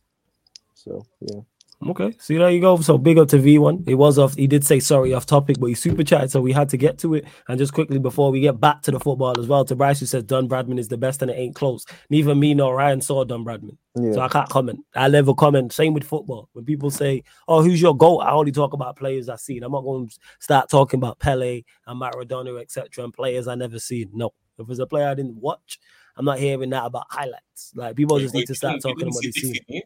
So 0.74 1.04
yeah. 1.20 1.40
Okay, 1.86 2.16
see 2.18 2.36
there 2.38 2.50
you 2.50 2.60
go. 2.60 2.76
So 2.80 2.96
big 2.96 3.18
up 3.18 3.28
to 3.28 3.36
V1. 3.36 3.86
It 3.86 3.94
was 3.96 4.18
off. 4.18 4.34
He 4.34 4.46
did 4.46 4.64
say 4.64 4.80
sorry 4.80 5.12
off 5.12 5.26
topic, 5.26 5.58
but 5.60 5.66
he 5.66 5.74
super 5.74 6.02
chatted, 6.02 6.30
so 6.30 6.40
we 6.40 6.52
had 6.52 6.68
to 6.70 6.76
get 6.76 6.98
to 6.98 7.14
it. 7.14 7.26
And 7.48 7.58
just 7.58 7.74
quickly 7.74 7.98
before 7.98 8.30
we 8.30 8.40
get 8.40 8.60
back 8.60 8.82
to 8.82 8.90
the 8.90 9.00
football 9.00 9.38
as 9.38 9.46
well, 9.46 9.64
to 9.66 9.76
Bryce 9.76 10.00
who 10.00 10.06
says 10.06 10.24
Don 10.24 10.48
Bradman 10.48 10.78
is 10.78 10.88
the 10.88 10.96
best 10.96 11.20
and 11.20 11.30
it 11.30 11.34
ain't 11.34 11.54
close. 11.54 11.84
Neither 12.10 12.34
me 12.34 12.54
nor 12.54 12.76
Ryan 12.76 13.00
saw 13.00 13.24
Don 13.24 13.44
Bradman, 13.44 13.76
yeah. 13.96 14.12
so 14.12 14.20
I 14.20 14.28
can't 14.28 14.48
comment. 14.48 14.80
I 14.94 15.08
never 15.08 15.34
comment. 15.34 15.72
Same 15.72 15.94
with 15.94 16.04
football. 16.04 16.48
When 16.52 16.64
people 16.64 16.90
say, 16.90 17.22
"Oh, 17.48 17.62
who's 17.62 17.82
your 17.82 17.96
goal?" 17.96 18.20
I 18.22 18.30
only 18.30 18.52
talk 18.52 18.72
about 18.72 18.96
players 18.96 19.28
I've 19.28 19.40
seen. 19.40 19.62
I'm 19.62 19.72
not 19.72 19.82
going 19.82 20.08
to 20.08 20.18
start 20.38 20.70
talking 20.70 20.98
about 20.98 21.18
Pele 21.18 21.62
and 21.86 22.00
Maradona, 22.00 22.60
etc., 22.60 23.04
and 23.04 23.12
players 23.12 23.46
I 23.46 23.56
never 23.56 23.78
seen. 23.78 24.10
No, 24.14 24.32
if 24.58 24.70
it's 24.70 24.78
a 24.78 24.86
player 24.86 25.08
I 25.08 25.14
didn't 25.14 25.36
watch, 25.36 25.78
I'm 26.16 26.24
not 26.24 26.38
hearing 26.38 26.70
that 26.70 26.84
about 26.84 27.06
highlights. 27.10 27.72
Like 27.74 27.96
people 27.96 28.18
just 28.18 28.34
need 28.34 28.46
to 28.46 28.54
start 28.54 28.80
talking 28.80 29.02
about 29.02 29.14
what 29.14 29.24
they 29.24 29.32
see. 29.32 29.82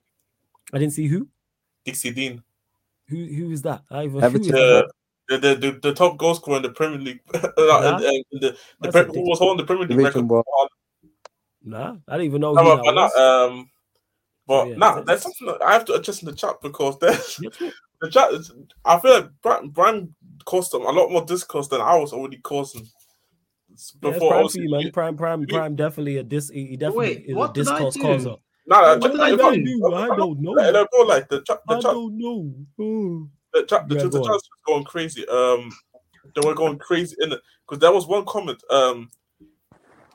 I 0.72 0.78
didn't 0.78 0.92
see 0.92 1.06
who. 1.06 1.28
Dixie 1.88 2.10
Dean. 2.10 2.42
Who 3.08 3.16
who 3.16 3.50
is 3.50 3.62
that? 3.62 3.82
I 3.90 4.04
even, 4.04 4.20
who 4.20 4.40
is 4.40 4.46
the, 4.46 4.90
the, 5.28 5.38
the, 5.38 5.54
the, 5.54 5.78
the 5.82 5.94
top 5.94 6.18
goal 6.18 6.34
scorer 6.34 6.58
in 6.58 6.62
the 6.62 6.70
Premier 6.70 6.98
League. 6.98 7.20
nah, 7.32 7.40
the, 7.98 8.24
the, 8.32 8.56
the 8.82 8.92
pre- 8.92 9.04
who 9.04 9.28
was 9.28 9.38
holding 9.38 9.56
the 9.56 9.66
Premier 9.66 9.86
League 9.86 10.14
record? 10.14 10.26
Nah, 11.64 11.96
I 12.06 12.12
didn't 12.12 12.26
even 12.26 12.42
know. 12.42 12.52
No, 12.52 12.82
but, 12.84 12.94
not, 12.94 13.16
um, 13.16 13.70
but 14.46 14.66
oh, 14.66 14.68
yeah, 14.68 14.76
nah, 14.76 15.00
there's 15.00 15.22
something 15.22 15.54
I 15.64 15.72
have 15.72 15.86
to 15.86 15.94
adjust 15.94 16.22
in 16.22 16.28
the 16.28 16.34
chat 16.34 16.56
because 16.62 16.98
there's 17.00 17.40
the 18.02 18.10
chat. 18.10 18.32
Is, 18.32 18.52
I 18.84 19.00
feel 19.00 19.12
like 19.12 19.30
Brian, 19.42 19.68
Brian 19.70 20.14
caused 20.44 20.72
them 20.72 20.82
a 20.82 20.90
lot 20.90 21.10
more 21.10 21.24
discourse 21.24 21.68
than 21.68 21.80
I 21.80 21.96
was 21.96 22.12
already 22.12 22.38
causing. 22.38 22.86
Before 24.00 24.34
yeah, 24.34 24.42
prime 24.42 24.48
you, 24.54 24.70
man. 24.70 24.90
Prime, 24.92 25.16
prime, 25.16 25.46
prime. 25.46 25.76
Definitely 25.76 26.18
a 26.18 26.22
dis. 26.22 26.50
He 26.50 26.76
definitely 26.76 27.06
Wait, 27.06 27.24
is 27.26 27.36
a 27.36 27.52
discourse 27.54 27.96
causer. 27.96 28.36
No, 28.68 28.80
no, 28.82 28.98
what 28.98 29.12
did 29.12 29.20
I 29.20 29.30
do? 29.56 29.94
I 29.94 30.14
don't 30.14 30.40
know. 30.40 30.50
Let 30.52 30.90
go 30.92 31.02
like 31.02 31.28
the 31.28 31.40
chat. 31.40 31.60
The 31.66 31.76
I 31.76 31.80
don't 31.80 32.18
know. 32.18 32.54
Oh. 32.78 33.28
The 33.54 33.64
chat. 33.64 33.88
The, 33.88 33.94
yeah, 33.94 34.02
the, 34.02 34.22
chat 34.22 34.30
was 34.30 34.48
going 34.66 34.84
crazy. 34.84 35.26
Um, 35.26 35.70
they 36.34 36.46
were 36.46 36.54
going 36.54 36.78
crazy 36.78 37.16
in 37.20 37.32
it 37.32 37.40
because 37.66 37.80
there 37.80 37.92
was 37.92 38.06
one 38.06 38.26
comment. 38.26 38.62
Um, 38.70 39.10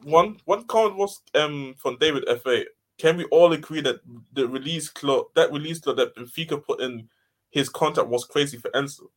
one 0.04 0.38
one 0.46 0.66
comment 0.66 0.98
was 0.98 1.22
um 1.34 1.74
from 1.80 1.98
David 1.98 2.26
Fa. 2.44 2.66
Can 3.00 3.18
we 3.18 3.24
all 3.26 3.54
agree 3.54 3.82
that 3.82 4.02
the 4.34 4.48
release 4.48 4.88
clause, 4.88 5.26
that 5.34 5.52
release 5.52 5.80
clause 5.80 5.98
that 5.98 6.16
Benfica 6.16 6.64
put 6.64 6.80
in 6.80 7.10
his 7.50 7.70
contract 7.70 8.10
was 8.10 8.26
crazy 8.26 8.58
for 8.58 8.70
Enzo? 8.72 9.08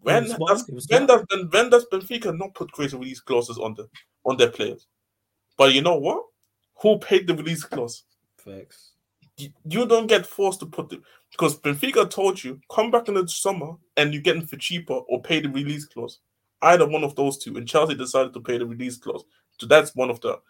When 0.00 0.28
does 0.28 0.70
when 0.88 1.06
does 1.06 1.24
when 1.50 1.70
does 1.70 1.86
Benfica 1.92 2.38
not 2.38 2.54
put 2.54 2.70
crazy 2.70 2.96
release 2.96 3.18
clauses 3.18 3.58
on 3.58 3.74
the 3.74 3.88
on 4.24 4.36
their 4.36 4.50
players? 4.50 4.86
But 5.56 5.74
you 5.74 5.82
know 5.82 5.96
what? 5.96 6.22
Who 6.82 6.98
paid 6.98 7.26
the 7.26 7.34
release 7.34 7.64
clause? 7.64 8.04
Facts. 8.48 8.92
You, 9.36 9.86
don't 9.86 10.08
get 10.08 10.26
forced 10.26 10.60
to 10.60 10.66
put 10.66 10.88
them 10.88 11.04
because 11.30 11.58
Benfica 11.60 12.10
told 12.10 12.42
you 12.42 12.60
come 12.74 12.90
back 12.90 13.06
in 13.06 13.14
the 13.14 13.28
summer 13.28 13.74
and 13.96 14.12
you 14.12 14.20
get 14.20 14.34
them 14.34 14.46
for 14.46 14.56
cheaper 14.56 14.94
or 14.94 15.22
pay 15.22 15.40
the 15.40 15.48
release 15.48 15.84
clause. 15.84 16.18
Either 16.60 16.88
one 16.88 17.04
of 17.04 17.14
those 17.14 17.38
two, 17.38 17.56
and 17.56 17.68
Chelsea 17.68 17.94
decided 17.94 18.32
to 18.34 18.40
pay 18.40 18.58
the 18.58 18.66
release 18.66 18.96
clause. 18.96 19.24
So 19.60 19.66
that's 19.66 19.94
one 19.94 20.10
of 20.10 20.20
the 20.20 20.40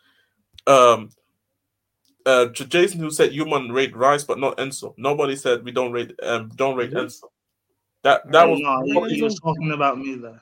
um 0.66 1.10
uh 2.24 2.46
to 2.46 2.64
Jason 2.64 3.00
who 3.00 3.10
said 3.10 3.32
human 3.32 3.72
rate 3.72 3.94
Rice 3.94 4.24
but 4.24 4.38
not 4.38 4.56
Enzo. 4.56 4.94
Nobody 4.96 5.36
said 5.36 5.64
we 5.64 5.70
don't 5.70 5.92
rate 5.92 6.12
um 6.22 6.50
don't 6.56 6.76
rate 6.76 6.92
Enzo. 6.92 7.24
That 8.04 8.30
that 8.32 8.48
was 8.48 8.58
no, 8.60 9.04
he 9.04 9.22
was 9.22 9.38
talking 9.38 9.72
about 9.72 9.98
me 9.98 10.14
there. 10.14 10.40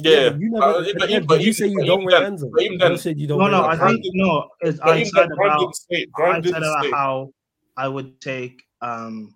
Yeah, 0.00 0.36
you 0.38 0.50
never, 0.50 0.64
uh, 0.64 0.84
but, 0.96 1.10
but, 1.10 1.26
but, 1.26 1.40
you 1.40 1.52
say 1.52 1.66
you 1.66 1.84
don't 1.84 2.04
wear 2.04 2.20
Enzo. 2.20 2.50
Even 2.60 2.78
then, 2.78 2.92
you 2.92 2.98
said 2.98 3.18
you 3.18 3.26
don't. 3.26 3.38
No, 3.38 3.48
no, 3.48 3.64
I 3.64 3.76
think 3.76 4.00
no. 4.14 4.48
It's, 4.60 4.78
I 4.80 5.02
said 5.02 5.28
about, 5.32 5.74
I 6.16 6.40
said 6.40 6.56
about 6.56 6.90
how 6.92 7.30
I 7.76 7.88
would 7.88 8.20
take 8.20 8.62
um 8.80 9.34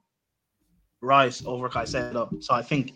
Rice 1.00 1.42
over 1.44 1.68
Caicedo. 1.68 2.42
So 2.42 2.54
I 2.54 2.62
think 2.62 2.92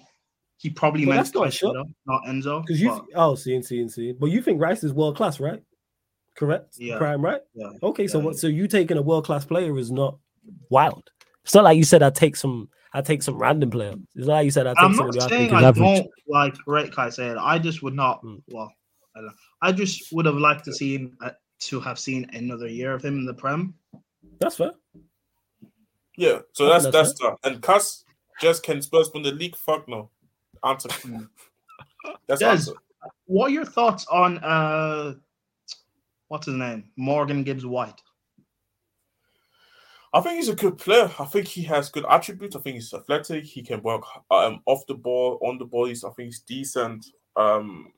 he 0.59 0.70
probably 0.70 1.06
well, 1.06 1.16
meant 1.16 1.32
Caicedo, 1.32 1.84
not 2.06 2.22
Enzo. 2.24 2.64
Because 2.64 2.80
you, 2.80 3.06
oh, 3.16 3.34
see, 3.34 3.60
see, 3.62 3.88
see. 3.88 4.12
But 4.12 4.26
you 4.26 4.40
think 4.40 4.60
Rice 4.60 4.84
is 4.84 4.93
world 4.93 5.16
class, 5.16 5.40
right? 5.40 5.60
Correct. 6.36 6.76
Yeah. 6.78 6.98
Prime, 6.98 7.24
right? 7.24 7.40
Yeah. 7.55 7.70
Okay, 7.82 8.05
yeah, 8.05 8.09
so 8.09 8.18
what? 8.20 8.36
So 8.36 8.47
you 8.47 8.68
taking 8.68 8.97
a 8.97 9.02
world 9.02 9.24
class 9.24 9.44
player 9.44 9.76
is 9.76 9.90
not 9.90 10.18
wild. 10.70 11.10
It's 11.44 11.55
not 11.55 11.64
like 11.64 11.76
you 11.76 11.84
said 11.84 12.02
I 12.02 12.10
take 12.10 12.36
some 12.36 12.68
I 12.92 13.02
take 13.02 13.22
some 13.22 13.36
random 13.36 13.70
player. 13.70 13.94
It's 14.14 14.26
like 14.26 14.44
you 14.44 14.50
said. 14.50 14.66
I 14.66 14.70
take 14.70 14.82
I'm 14.82 14.96
not 14.96 15.14
saying 15.28 15.52
I, 15.52 15.68
I 15.68 15.72
don't 15.72 16.08
like 16.28 16.54
rate 16.66 16.92
Caicedo. 16.92 17.38
I 17.38 17.58
just 17.58 17.82
would 17.82 17.94
not. 17.94 18.22
Mm. 18.22 18.42
Well, 18.48 18.72
I, 19.16 19.68
I, 19.68 19.72
just 19.72 20.12
would 20.12 20.26
have 20.26 20.36
liked 20.36 20.64
to 20.66 20.72
see 20.72 20.96
him 20.96 21.16
uh, 21.20 21.30
to 21.60 21.80
have 21.80 21.98
seen 21.98 22.28
another 22.32 22.68
year 22.68 22.92
of 22.92 23.04
him 23.04 23.18
in 23.18 23.26
the 23.26 23.34
Prem. 23.34 23.74
That's 24.38 24.56
fair. 24.56 24.72
Yeah, 26.16 26.40
so 26.52 26.68
that's 26.68 26.84
that's, 26.84 27.18
that's 27.20 27.38
And 27.44 27.62
Cass 27.62 28.04
just 28.40 28.62
can 28.62 28.80
Spurs 28.82 29.10
win 29.12 29.22
the 29.22 29.32
league? 29.32 29.56
Fuck 29.56 29.88
no. 29.88 30.10
answer. 30.64 30.88
That's 32.28 32.40
Des, 32.40 32.46
answer. 32.46 32.72
What 33.26 33.46
are 33.46 33.54
your 33.54 33.64
thoughts 33.64 34.06
on 34.06 34.38
uh, 34.38 35.14
what's 36.28 36.46
his 36.46 36.54
name, 36.54 36.84
Morgan 36.96 37.42
Gibbs 37.42 37.66
White? 37.66 38.00
I 40.16 40.20
think 40.22 40.36
he's 40.36 40.48
a 40.48 40.55
good 40.55 40.78
player. 40.78 41.10
I 41.18 41.26
think 41.26 41.47
he 41.47 41.62
has 41.64 41.90
good 41.90 42.06
attributes. 42.09 42.56
I 42.56 42.60
think 42.60 42.76
he's 42.76 42.94
athletic. 42.94 43.44
He 43.44 43.60
can 43.60 43.82
work 43.82 44.02
um, 44.30 44.62
off 44.64 44.86
the 44.86 44.94
ball, 44.94 45.38
on 45.43 45.59
the 45.59 45.66
ball. 45.66 45.88
He's, 45.88 46.05
I 46.05 46.10
think 46.12 46.28
he's 46.28 46.40
decent. 46.40 47.05
Um, 47.36 47.93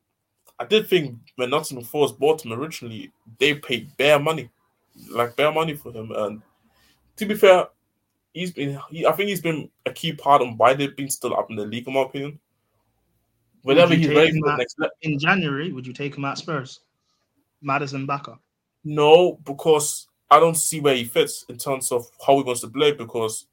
I 0.59 0.65
did 0.65 0.89
think 0.89 1.17
when 1.37 1.51
Nottingham 1.51 1.85
Forest 1.85 2.19
bought 2.19 2.45
him 2.45 2.53
originally, 2.53 3.13
they 3.39 3.55
paid 3.55 3.97
bare 3.97 4.19
money, 4.19 4.51
like 5.13 5.37
bare 5.37 5.53
money 5.53 5.77
for 5.77 5.93
him. 5.93 6.11
And 6.11 6.43
to 7.19 7.25
be 7.25 7.37
fair, 7.37 7.69
he's 8.33 8.51
been. 8.51 8.81
He, 8.91 9.07
I 9.07 9.13
think 9.13 9.29
he's 9.29 9.41
been 9.41 9.71
a 9.87 9.93
key 9.93 10.13
part 10.13 10.43
on 10.43 10.57
why 10.57 10.75
they've 10.75 10.97
been 10.97 11.11
still 11.11 11.39
up 11.39 11.51
in 11.51 11.57
the 11.57 11.67
league, 11.67 11.87
in 11.87 11.95
my 11.95 12.03
opinion. 12.03 12.41
Whenever 13.63 13.95
he's 13.95 14.09
ready 14.09 14.41
for 14.41 14.51
the 14.51 14.57
next 14.57 14.77
in 15.03 15.21
January, 15.21 15.71
would 15.71 15.87
you 15.87 15.93
take 15.93 16.17
him 16.17 16.25
at 16.25 16.39
Spurs? 16.39 16.81
Maddison 17.63 18.07
backer? 18.07 18.37
No, 18.83 19.39
because 19.45 20.08
I 20.31 20.39
don't 20.41 20.57
see 20.57 20.81
where 20.81 20.95
he 20.95 21.05
fits 21.05 21.45
in 21.49 21.57
terms 21.57 21.91
of 21.91 22.07
how 22.27 22.37
he 22.37 22.43
wants 22.43 22.61
to 22.61 22.69
play 22.69 22.93
because 22.93 23.47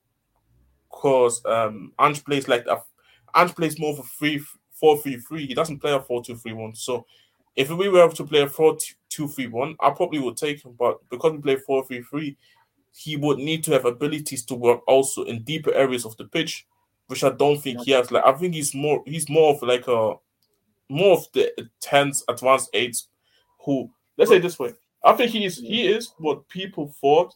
because 0.89 1.43
um 1.45 1.93
Ange 1.99 2.23
plays 2.23 2.47
like 2.47 2.65
that. 2.65 2.83
Ange 3.35 3.55
plays 3.55 3.79
more 3.79 3.93
of 3.93 3.99
a 3.99 4.03
three 4.03 4.41
four 4.71 4.97
three 4.97 5.17
three. 5.17 5.45
He 5.45 5.53
doesn't 5.53 5.79
play 5.79 5.93
a 5.93 5.99
four 5.99 6.23
two 6.23 6.35
three 6.35 6.53
one. 6.53 6.75
So 6.75 7.05
if 7.55 7.69
we 7.69 7.89
were 7.89 8.03
able 8.03 8.15
to 8.15 8.25
play 8.25 8.41
a 8.41 8.49
four 8.49 8.77
two 9.09 9.27
three 9.27 9.47
one, 9.47 9.75
I 9.79 9.91
probably 9.91 10.19
would 10.19 10.37
take 10.37 10.63
him. 10.63 10.75
But 10.77 10.97
because 11.09 11.31
we 11.33 11.39
play 11.39 11.55
four 11.55 11.85
three 11.85 12.01
three, 12.01 12.37
he 12.93 13.15
would 13.17 13.37
need 13.37 13.63
to 13.65 13.71
have 13.71 13.85
abilities 13.85 14.43
to 14.45 14.55
work 14.55 14.81
also 14.87 15.23
in 15.23 15.43
deeper 15.43 15.73
areas 15.73 16.05
of 16.05 16.15
the 16.17 16.25
pitch, 16.25 16.65
which 17.07 17.23
I 17.23 17.29
don't 17.29 17.59
think 17.61 17.81
he 17.81 17.91
has. 17.91 18.11
Like 18.11 18.25
I 18.25 18.33
think 18.33 18.53
he's 18.53 18.73
more 18.73 19.01
he's 19.05 19.29
more 19.29 19.53
of 19.53 19.61
like 19.61 19.87
a 19.87 20.15
more 20.89 21.17
of 21.17 21.25
the 21.33 21.51
tens 21.79 22.23
advanced 22.27 22.69
eights 22.73 23.07
who 23.65 23.89
let's 24.17 24.29
say 24.29 24.39
this 24.39 24.59
way 24.59 24.73
I 25.05 25.13
think 25.13 25.31
he 25.31 25.45
is 25.45 25.57
he 25.57 25.87
is 25.87 26.13
what 26.17 26.49
people 26.49 26.93
thought. 26.99 27.33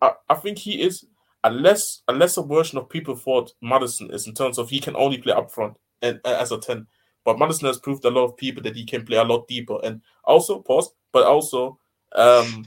I, 0.00 0.12
I 0.28 0.34
think 0.36 0.56
he 0.56 0.82
is 0.82 1.04
a 1.44 1.50
less 1.50 2.02
a 2.08 2.12
lesser 2.12 2.42
version 2.42 2.78
of 2.78 2.88
people 2.88 3.16
thought 3.16 3.52
Maddison 3.60 4.10
is 4.12 4.26
in 4.26 4.34
terms 4.34 4.56
of 4.58 4.70
he 4.70 4.80
can 4.80 4.96
only 4.96 5.18
play 5.18 5.32
up 5.32 5.50
front 5.50 5.76
and 6.00 6.20
uh, 6.24 6.36
as 6.40 6.52
a 6.52 6.58
10. 6.58 6.86
But 7.24 7.38
Maddison 7.38 7.66
has 7.66 7.78
proved 7.78 8.04
a 8.04 8.10
lot 8.10 8.24
of 8.24 8.36
people 8.36 8.62
that 8.62 8.76
he 8.76 8.84
can 8.84 9.04
play 9.04 9.18
a 9.18 9.24
lot 9.24 9.48
deeper. 9.48 9.78
And 9.82 10.00
also 10.24 10.60
pause, 10.60 10.90
but 11.12 11.24
also 11.24 11.78
um 12.14 12.64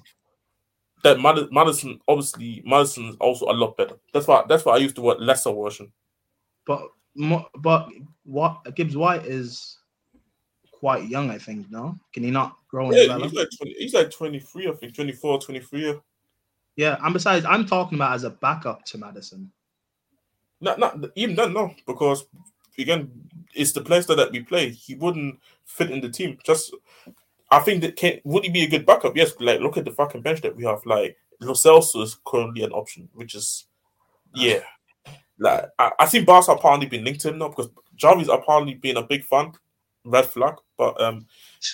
that 1.04 1.18
Maddison 1.20 2.00
obviously 2.08 2.62
Maddison 2.66 3.06
is 3.06 3.16
also 3.16 3.46
a 3.46 3.54
lot 3.54 3.78
better. 3.78 3.96
That's 4.14 4.28
why 4.28 4.44
that's 4.48 4.66
why 4.66 4.76
I 4.76 4.78
used 4.78 4.98
the 4.98 5.02
word 5.02 5.22
lesser 5.22 5.54
version. 5.54 5.92
But 6.68 6.82
but 7.56 7.88
what 8.24 8.76
Gibbs 8.76 8.98
White 8.98 9.26
is 9.26 9.78
quite 10.82 11.08
young, 11.08 11.30
I 11.30 11.38
think. 11.38 11.70
No, 11.70 11.96
can 12.12 12.24
he 12.24 12.32
not 12.32 12.58
grow 12.68 12.88
and 12.88 12.96
yeah, 12.96 13.04
develop? 13.04 13.30
He's 13.30 13.40
like, 13.40 13.50
20, 13.56 13.74
he's 13.78 13.94
like 13.94 14.12
23, 14.12 14.68
I 14.68 14.72
think, 14.72 14.96
24, 14.96 15.40
23. 15.40 15.96
Yeah, 16.76 16.98
and 17.04 17.14
besides, 17.14 17.46
I'm 17.46 17.68
talking 17.68 18.00
about 18.00 18.16
as 18.16 18.24
a 18.24 18.32
backup 18.32 18.84
to 18.86 18.98
Maddison. 18.98 19.52
Not, 20.60 20.80
not 20.80 21.06
even 21.16 21.36
then, 21.36 21.54
no, 21.54 21.76
because 21.86 22.26
again, 22.80 23.12
it's 23.54 23.74
the 23.74 23.82
place 23.82 24.08
that 24.08 24.32
we 24.32 24.42
play. 24.42 24.72
He 24.72 24.96
wouldn't 24.96 25.40
fit 25.66 25.92
in 25.92 26.02
the 26.02 26.10
team. 26.10 26.40
Just, 26.44 26.74
I 27.52 27.60
think 27.60 27.82
that 27.82 27.96
can 27.96 28.20
would 28.24 28.44
he 28.44 28.50
be 28.50 28.64
a 28.64 28.70
good 28.70 28.86
backup? 28.88 29.16
Yes, 29.16 29.34
like 29.40 29.60
look 29.60 29.78
at 29.78 29.86
the 29.86 29.92
fucking 29.92 30.22
bench 30.22 30.42
that 30.42 30.56
we 30.56 30.64
have. 30.64 30.84
Like 30.86 31.16
Lo 31.42 31.54
Celso 31.54 32.02
is 32.02 32.18
currently 32.26 32.64
an 32.64 32.72
option, 32.72 33.08
which 33.14 33.36
is, 33.36 33.66
yeah. 34.34 34.62
Like 35.38 35.66
I, 35.78 35.92
I 36.00 36.06
think 36.08 36.26
Barca 36.26 36.54
apparently 36.54 36.88
been 36.88 37.04
linked 37.04 37.22
to 37.22 37.30
him 37.30 37.38
now 37.38 37.50
because 37.50 37.70
Xavi's 38.00 38.30
apparently 38.30 38.74
been 38.74 38.98
a 38.98 39.04
big 39.04 39.24
fan 39.26 39.52
red 40.06 40.26
flag. 40.26 40.56
But 40.78 41.00
um, 41.02 41.28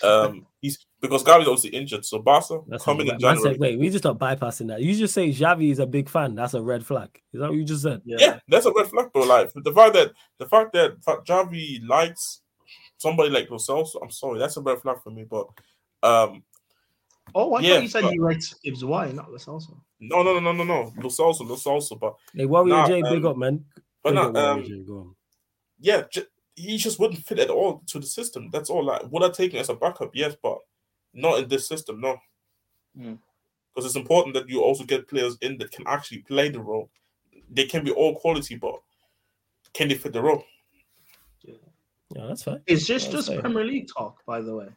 um, 0.03 0.45
he's 0.61 0.85
because 1.01 1.23
Gavi's 1.23 1.47
obviously 1.47 1.69
injured, 1.71 2.05
so 2.05 2.19
Barca 2.19 2.59
That's 2.67 2.83
coming 2.83 3.07
in 3.07 3.19
January. 3.19 3.53
Said, 3.53 3.59
wait, 3.59 3.79
we 3.79 3.89
just 3.89 4.03
not 4.03 4.19
bypassing 4.19 4.67
that. 4.67 4.81
You 4.81 4.95
just 4.95 5.13
say 5.13 5.29
Xavi 5.29 5.71
is 5.71 5.79
a 5.79 5.85
big 5.85 6.09
fan. 6.09 6.35
That's 6.35 6.53
a 6.53 6.61
red 6.61 6.85
flag. 6.85 7.09
Is 7.33 7.39
that 7.39 7.49
what 7.49 7.57
you 7.57 7.63
just 7.63 7.83
said? 7.83 8.01
Yeah, 8.05 8.17
yeah 8.19 8.39
that's 8.47 8.65
a 8.65 8.73
red 8.73 8.87
flag, 8.87 9.11
bro. 9.13 9.23
Like 9.23 9.51
the 9.53 9.71
fact 9.71 9.93
that 9.93 10.13
the 10.37 10.47
fact 10.47 10.73
that 10.73 10.99
Xavi 11.01 11.87
likes 11.87 12.41
somebody 12.97 13.29
like 13.29 13.49
Lo 13.49 13.57
Celso, 13.57 13.97
I'm 14.01 14.11
sorry, 14.11 14.39
that's 14.39 14.57
a 14.57 14.61
red 14.61 14.79
flag 14.79 14.97
for 15.03 15.11
me. 15.11 15.25
But 15.29 15.47
um, 16.03 16.43
oh, 17.35 17.53
I 17.53 17.61
yeah, 17.61 17.73
thought 17.75 17.83
you 17.83 17.87
said 17.89 18.03
but, 18.03 18.13
you 18.13 18.25
rate 18.25 18.53
Gibbs 18.63 18.83
White, 18.83 19.13
not 19.13 19.31
Lo 19.31 19.37
Celso. 19.37 19.77
No, 19.99 20.23
no, 20.23 20.39
no, 20.39 20.51
no, 20.51 20.51
no, 20.51 20.63
no. 20.63 20.93
Lo 20.97 21.09
Celso, 21.09 21.47
Lo 21.47 21.55
Celso, 21.55 21.99
but 21.99 22.15
hey, 22.33 22.45
Warrior 22.45 22.73
nah, 22.73 22.87
J, 22.87 23.01
um, 23.01 23.13
big 23.13 23.25
up, 23.25 23.37
man. 23.37 23.65
But 24.03 24.13
not, 24.13 24.35
um, 24.35 25.15
yeah, 25.79 26.03
j- 26.11 26.25
he 26.57 26.77
just 26.77 26.99
wouldn't 26.99 27.23
fit 27.23 27.38
at 27.39 27.51
all 27.51 27.84
to 27.85 27.99
the 27.99 28.05
system. 28.07 28.49
That's 28.51 28.69
all. 28.69 28.84
Like, 28.84 29.03
would 29.11 29.23
I 29.23 29.29
take 29.29 29.53
him 29.53 29.61
as 29.61 29.69
a 29.69 29.75
backup? 29.75 30.09
Yes, 30.13 30.35
but 30.41 30.57
not 31.13 31.39
in 31.39 31.47
this 31.47 31.67
system. 31.67 32.01
No, 32.01 32.17
because 32.95 33.13
mm. 33.84 33.85
it's 33.85 33.95
important 33.95 34.34
that 34.34 34.49
you 34.49 34.61
also 34.63 34.84
get 34.84 35.07
players 35.07 35.38
in 35.41 35.59
that 35.59 35.71
can 35.71 35.85
actually 35.88 36.19
play 36.19 36.49
the 36.49 36.59
role. 36.59 36.89
They 37.49 37.65
can 37.65 37.85
be 37.85 37.91
all 37.91 38.15
quality, 38.15 38.55
but 38.55 38.81
can 39.73 39.88
they 39.88 39.95
fit 39.95 40.13
the 40.13 40.21
role? 40.21 40.43
Yeah, 41.43 41.53
yeah 42.15 42.25
that's 42.27 42.43
fine. 42.43 42.61
Is 42.65 42.88
this 42.88 43.07
just 43.07 43.29
fair. 43.29 43.39
Premier 43.39 43.63
League 43.63 43.88
talk, 43.95 44.25
by 44.25 44.41
the 44.41 44.55
way? 44.55 44.67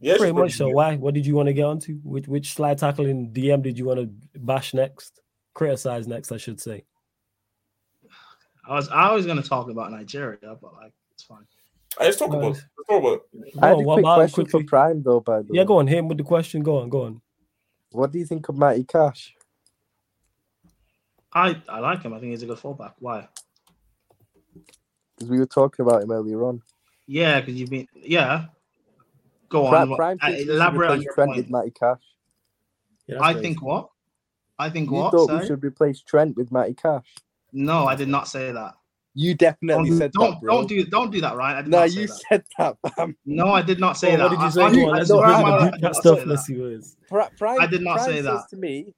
Yes, 0.00 0.18
pretty 0.18 0.32
much. 0.32 0.52
So, 0.52 0.68
why? 0.68 0.94
What 0.94 1.14
did 1.14 1.26
you 1.26 1.34
want 1.34 1.48
to 1.48 1.52
get 1.52 1.64
onto? 1.64 1.96
Which 2.04 2.28
which 2.28 2.54
slide 2.54 2.78
tackling 2.78 3.32
DM 3.32 3.60
did 3.60 3.76
you 3.76 3.86
want 3.86 3.98
to 3.98 4.38
bash 4.38 4.72
next? 4.72 5.20
Criticize 5.54 6.06
next, 6.06 6.30
I 6.30 6.36
should 6.36 6.60
say. 6.60 6.84
I 8.68 8.74
was 8.74 8.88
I 8.90 9.12
was 9.12 9.26
going 9.26 9.42
to 9.42 9.48
talk 9.48 9.68
about 9.68 9.90
Nigeria, 9.90 10.38
but 10.42 10.74
like 10.74 10.92
it's 11.18 11.24
fine. 11.24 11.46
let's 11.98 12.16
talk 12.16 12.28
about. 12.28 12.52
Let's 12.52 12.62
talk 12.88 13.02
about. 13.02 13.22
I 13.60 13.68
had 13.68 13.80
a 13.80 13.82
quick 13.82 14.04
question 14.04 14.44
quickly. 14.44 14.62
for 14.62 14.66
Prime 14.68 15.02
though. 15.02 15.20
By 15.20 15.42
the 15.42 15.48
yeah, 15.50 15.62
way. 15.62 15.66
go 15.66 15.78
on. 15.78 15.88
Hit 15.88 15.98
Him 15.98 16.08
with 16.08 16.18
the 16.18 16.24
question. 16.24 16.62
Go 16.62 16.78
on. 16.78 16.88
Go 16.88 17.04
on. 17.04 17.20
What 17.90 18.12
do 18.12 18.18
you 18.18 18.24
think 18.24 18.48
of 18.48 18.56
Matty 18.56 18.84
Cash? 18.84 19.34
I 21.32 21.60
I 21.68 21.80
like 21.80 22.02
him. 22.02 22.14
I 22.14 22.20
think 22.20 22.30
he's 22.30 22.42
a 22.44 22.46
good 22.46 22.58
fullback. 22.58 22.94
Why? 23.00 23.26
Because 25.16 25.28
we 25.28 25.38
were 25.38 25.46
talking 25.46 25.84
about 25.84 26.02
him 26.02 26.12
earlier 26.12 26.44
on. 26.44 26.62
Yeah, 27.06 27.40
because 27.40 27.56
you've 27.56 27.70
been 27.70 27.88
yeah. 27.94 28.46
Go 29.48 29.66
on. 29.66 29.88
Prime, 29.88 29.96
Prime 29.96 30.18
uh, 30.22 30.36
elaborate 30.36 30.90
on 30.90 31.02
your 31.02 31.14
Trent 31.14 31.30
point. 31.30 31.38
With 31.38 31.50
Matty 31.50 31.72
Cash. 31.72 32.02
Yeah, 33.08 33.18
I 33.20 33.34
think 33.34 33.60
what? 33.60 33.88
I 34.58 34.70
think 34.70 34.88
you 34.88 34.96
what? 34.96 35.10
thought 35.10 35.28
Sorry? 35.28 35.40
we 35.40 35.46
should 35.46 35.64
replace 35.64 36.00
Trent 36.00 36.36
with 36.36 36.52
Matty 36.52 36.74
Cash. 36.74 37.06
No, 37.52 37.86
I 37.86 37.96
did 37.96 38.08
not 38.08 38.28
say 38.28 38.52
that. 38.52 38.74
You 39.14 39.34
definitely 39.34 39.90
don't, 39.90 39.98
said 39.98 40.12
don't, 40.12 40.30
that, 40.30 40.40
bro. 40.40 40.54
Don't 40.58 40.66
do 40.68 40.84
don't 40.84 41.10
do 41.10 41.20
that, 41.20 41.36
right? 41.36 41.66
no, 41.66 41.84
you 41.84 42.06
that. 42.06 42.20
said 42.28 42.44
that. 42.58 42.76
Fam. 42.94 43.16
No, 43.26 43.52
I 43.52 43.62
did 43.62 43.80
not 43.80 43.96
say 43.96 44.14
that. 44.14 44.30
What 44.30 44.38
did 44.38 44.42
you 44.42 44.50
say? 44.50 44.62
I, 44.62 44.66
I, 44.66 44.96
let's 44.98 45.10
no, 45.10 45.70
bring 45.70 45.80
that 45.80 45.96
stuff. 45.96 46.24
Let's 46.24 46.46
see 46.46 46.56
what 46.58 46.70
it 46.70 46.74
is. 46.74 46.96
Prime, 47.08 47.60
I 47.60 47.66
did 47.66 47.82
not 47.82 47.96
Prime 47.96 48.06
say 48.10 48.20
that. 48.20 48.48
To 48.50 48.56
me, 48.56 48.94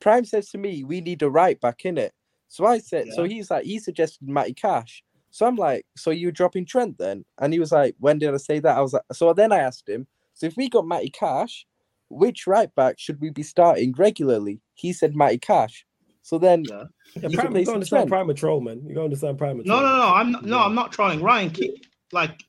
Prime 0.00 0.24
says 0.24 0.50
to 0.50 0.58
me, 0.58 0.82
we 0.82 1.00
need 1.00 1.22
a 1.22 1.30
right 1.30 1.60
back 1.60 1.84
in 1.84 1.98
it. 1.98 2.12
So 2.48 2.66
I 2.66 2.78
said, 2.78 3.06
yeah. 3.06 3.12
so 3.14 3.24
he's 3.24 3.50
like, 3.50 3.64
he 3.64 3.78
suggested 3.78 4.28
Matty 4.28 4.54
Cash. 4.54 5.04
So 5.30 5.46
I'm 5.46 5.54
like, 5.54 5.86
so 5.96 6.10
you 6.10 6.26
were 6.28 6.32
dropping 6.32 6.66
Trent 6.66 6.98
then? 6.98 7.24
And 7.38 7.52
he 7.52 7.60
was 7.60 7.70
like, 7.70 7.94
when 8.00 8.18
did 8.18 8.34
I 8.34 8.38
say 8.38 8.58
that? 8.58 8.76
I 8.76 8.80
was 8.80 8.92
like, 8.92 9.04
so 9.12 9.32
then 9.32 9.52
I 9.52 9.58
asked 9.58 9.88
him, 9.88 10.08
so 10.34 10.46
if 10.46 10.56
we 10.56 10.68
got 10.68 10.86
Matty 10.86 11.10
Cash, 11.10 11.66
which 12.08 12.48
right 12.48 12.74
back 12.74 12.98
should 12.98 13.20
we 13.20 13.30
be 13.30 13.44
starting 13.44 13.94
regularly? 13.96 14.60
He 14.74 14.92
said 14.92 15.14
Matty 15.14 15.38
Cash. 15.38 15.86
So 16.22 16.38
then, 16.38 16.64
yeah, 16.64 16.84
yeah 17.16 17.28
prime, 17.32 17.56
you 17.56 17.64
going 17.64 17.80
to 17.80 17.86
sound 17.86 18.08
prime 18.08 18.32
troll, 18.34 18.60
man. 18.60 18.82
You're 18.84 18.94
going 18.94 19.10
to 19.10 19.16
sound 19.16 19.38
prime 19.38 19.58
No, 19.64 19.80
no, 19.80 19.96
no. 19.96 20.14
I'm 20.14 20.32
not, 20.32 20.44
no, 20.44 20.58
I'm 20.58 20.74
not 20.74 20.92
trolling. 20.92 21.22
Ryan, 21.22 21.50
keep 21.50 21.86
like 22.12 22.42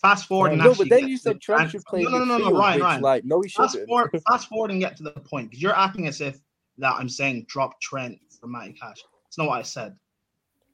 fast 0.00 0.26
forward. 0.26 0.56
no, 0.56 0.74
but 0.74 0.88
then 0.88 1.08
you 1.08 1.16
said 1.16 1.40
Trent 1.40 1.70
should 1.70 1.84
play. 1.84 2.02
No, 2.02 2.10
no, 2.10 2.18
no, 2.24 2.38
no, 2.38 2.48
no, 2.50 2.58
Ryan, 2.58 2.80
Ryan. 2.80 3.02
Like, 3.02 3.24
no, 3.24 3.40
he 3.40 3.48
fast 3.48 3.72
shouldn't. 3.72 3.88
Forward, 3.88 4.22
fast 4.28 4.48
forward 4.48 4.70
and 4.70 4.80
get 4.80 4.96
to 4.96 5.02
the 5.02 5.12
point 5.12 5.50
because 5.50 5.62
you're 5.62 5.76
acting 5.76 6.06
as 6.06 6.20
if 6.20 6.38
that 6.78 6.94
I'm 6.94 7.08
saying 7.08 7.46
drop 7.48 7.80
Trent 7.80 8.18
for 8.40 8.46
Matty 8.46 8.74
Cash. 8.74 8.98
It's 9.26 9.38
not 9.38 9.48
what 9.48 9.58
I 9.58 9.62
said. 9.62 9.96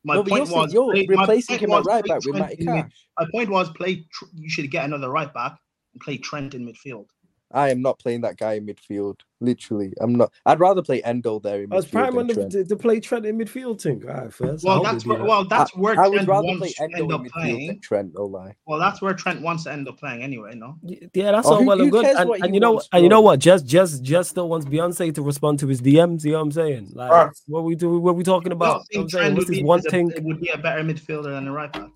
My 0.04 0.16
no, 0.16 0.24
point 0.24 0.50
was 0.50 0.72
you're 0.72 0.92
play, 0.92 1.06
replacing 1.08 1.58
him 1.58 1.72
at 1.72 1.84
right 1.84 2.04
back 2.04 2.24
with 2.26 2.36
Matty 2.36 2.64
Cash. 2.64 2.90
my 3.18 3.26
point 3.32 3.48
was 3.48 3.70
play. 3.70 4.04
You 4.34 4.50
should 4.50 4.70
get 4.70 4.84
another 4.84 5.10
right 5.10 5.32
back 5.32 5.56
and 5.94 6.02
play 6.02 6.18
Trent 6.18 6.54
in 6.54 6.66
midfield. 6.66 7.06
I 7.54 7.70
am 7.70 7.80
not 7.80 8.00
playing 8.00 8.22
that 8.22 8.36
guy 8.36 8.54
in 8.54 8.66
midfield. 8.66 9.20
Literally, 9.40 9.92
I'm 10.00 10.14
not. 10.14 10.32
I'd 10.44 10.58
rather 10.58 10.82
play 10.82 11.02
Endo 11.02 11.38
there 11.38 11.62
in. 11.62 11.72
I 11.72 11.76
was 11.76 11.86
prime 11.86 12.18
on 12.18 12.26
the, 12.26 12.64
to 12.68 12.76
play 12.76 12.98
Trent 12.98 13.26
in 13.26 13.38
midfield 13.38 13.80
thing. 13.80 14.02
All 14.08 14.14
right, 14.14 14.32
first. 14.32 14.64
Well, 14.64 14.82
that's 14.82 15.06
where, 15.06 15.18
that. 15.18 15.26
well, 15.26 15.44
that's 15.44 15.76
where 15.76 15.92
I, 15.92 15.94
Trent 15.94 16.06
I 16.06 16.18
would 16.18 16.28
rather 16.28 16.46
wants 16.48 16.74
play 16.74 16.84
Endo 16.84 16.96
to 16.96 17.02
end 17.02 17.12
up 17.12 17.32
playing. 17.32 17.80
Trent, 17.80 18.12
no 18.14 18.24
lie. 18.24 18.56
Well, 18.66 18.80
that's 18.80 19.00
where 19.00 19.14
Trent 19.14 19.40
wants 19.40 19.64
to 19.64 19.72
end 19.72 19.86
up 19.86 19.98
playing 19.98 20.22
anyway. 20.22 20.54
No. 20.56 20.76
Yeah, 20.82 21.30
that's 21.30 21.46
oh, 21.46 21.56
all 21.56 21.64
well 21.64 21.80
and 21.80 21.92
good. 21.92 22.06
And, 22.06 22.30
and 22.42 22.54
you 22.54 22.60
know, 22.60 22.72
wants, 22.72 22.88
and 22.92 23.04
you 23.04 23.08
know 23.08 23.20
what? 23.20 23.38
Just, 23.38 23.66
just, 23.66 24.02
just 24.02 24.30
still 24.30 24.48
wants 24.48 24.66
Beyonce 24.66 25.14
to 25.14 25.22
respond 25.22 25.60
to 25.60 25.68
his 25.68 25.80
DMs. 25.80 26.24
You 26.24 26.32
know 26.32 26.38
what 26.38 26.44
I'm 26.44 26.52
saying? 26.52 26.90
Like, 26.94 27.12
right. 27.12 27.30
what 27.46 27.62
we 27.62 27.76
do? 27.76 28.00
What 28.00 28.16
we 28.16 28.24
talking 28.24 28.52
about? 28.52 28.82
I'm 28.96 29.08
saying, 29.08 29.36
what's 29.36 29.48
this 29.48 29.62
one 29.62 29.82
thing? 29.82 30.10
Would 30.22 30.40
be 30.40 30.48
a 30.48 30.58
better 30.58 30.82
midfielder 30.82 31.24
than 31.34 31.46
a 31.46 31.52
right 31.52 31.72
back. 31.72 31.90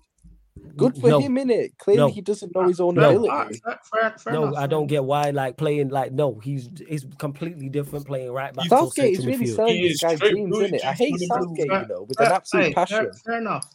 Good 0.75 0.95
for 0.97 1.09
no. 1.09 1.19
him, 1.19 1.35
innit? 1.35 1.77
Clearly, 1.77 1.99
no. 1.99 2.07
he 2.07 2.21
doesn't 2.21 2.55
know 2.55 2.67
his 2.67 2.79
own 2.79 2.95
no. 2.95 3.09
ability. 3.09 3.59
Fair, 3.91 4.15
fair 4.17 4.33
no, 4.33 4.43
enough, 4.45 4.57
I 4.57 4.67
don't 4.67 4.87
get 4.87 5.03
why. 5.03 5.29
Like 5.31 5.57
playing, 5.57 5.89
like 5.89 6.11
no, 6.11 6.39
he's 6.39 6.69
he's 6.87 7.05
completely 7.17 7.69
different 7.69 8.07
playing 8.07 8.31
right 8.31 8.53
back. 8.53 8.67
Southgate 8.67 9.19
is 9.19 9.25
really 9.25 9.47
selling 9.47 9.81
this 9.81 10.01
guy's 10.01 10.19
dreams, 10.19 10.57
isn't 10.57 10.75
it? 10.75 10.85
I 10.85 10.93
hate 10.93 11.19
Southgate, 11.19 11.65
you 11.65 11.87
know, 11.87 12.05
with 12.07 12.19
an 12.19 12.31
absolute 12.31 12.65
hey, 12.67 12.73
passion. 12.73 12.97
Fair, 12.97 13.13
fair, 13.25 13.37
enough. 13.39 13.65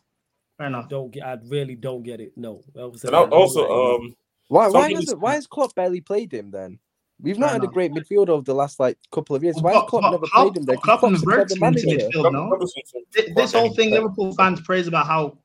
Fair 0.59 0.67
enough. 0.69 0.89
Don't 0.89 1.11
get. 1.11 1.25
I 1.25 1.39
really 1.47 1.75
don't 1.75 2.03
get 2.03 2.21
it. 2.21 2.33
No. 2.37 2.63
And 2.75 3.15
also, 3.15 3.97
um, 3.97 4.17
why 4.49 4.69
why 4.69 4.93
has 4.93 5.11
it, 5.11 5.19
why 5.19 5.35
has 5.35 5.47
Klopp 5.47 5.75
barely 5.75 6.01
played 6.01 6.33
him 6.33 6.51
then? 6.51 6.79
We've 7.21 7.39
not 7.39 7.53
had 7.53 7.65
a 7.65 7.69
great 7.69 7.93
midfield 7.93 8.29
over 8.29 8.43
the 8.43 8.55
last 8.55 8.81
like 8.81 8.99
couple 9.13 9.37
of 9.37 9.43
years. 9.43 9.57
Why 9.61 9.75
has 9.75 9.85
Klopp 9.89 10.11
never 10.11 10.27
played 10.27 10.57
him 10.57 10.65
there? 10.65 10.77
Klopp 10.77 11.05
inverts 11.05 11.57
midfield, 11.57 12.33
no? 12.33 12.59
This 13.35 13.53
whole 13.53 13.73
thing 13.73 13.91
Liverpool 13.91 14.35
fans 14.35 14.61
praise 14.61 14.89
about 14.89 15.07
how 15.07 15.39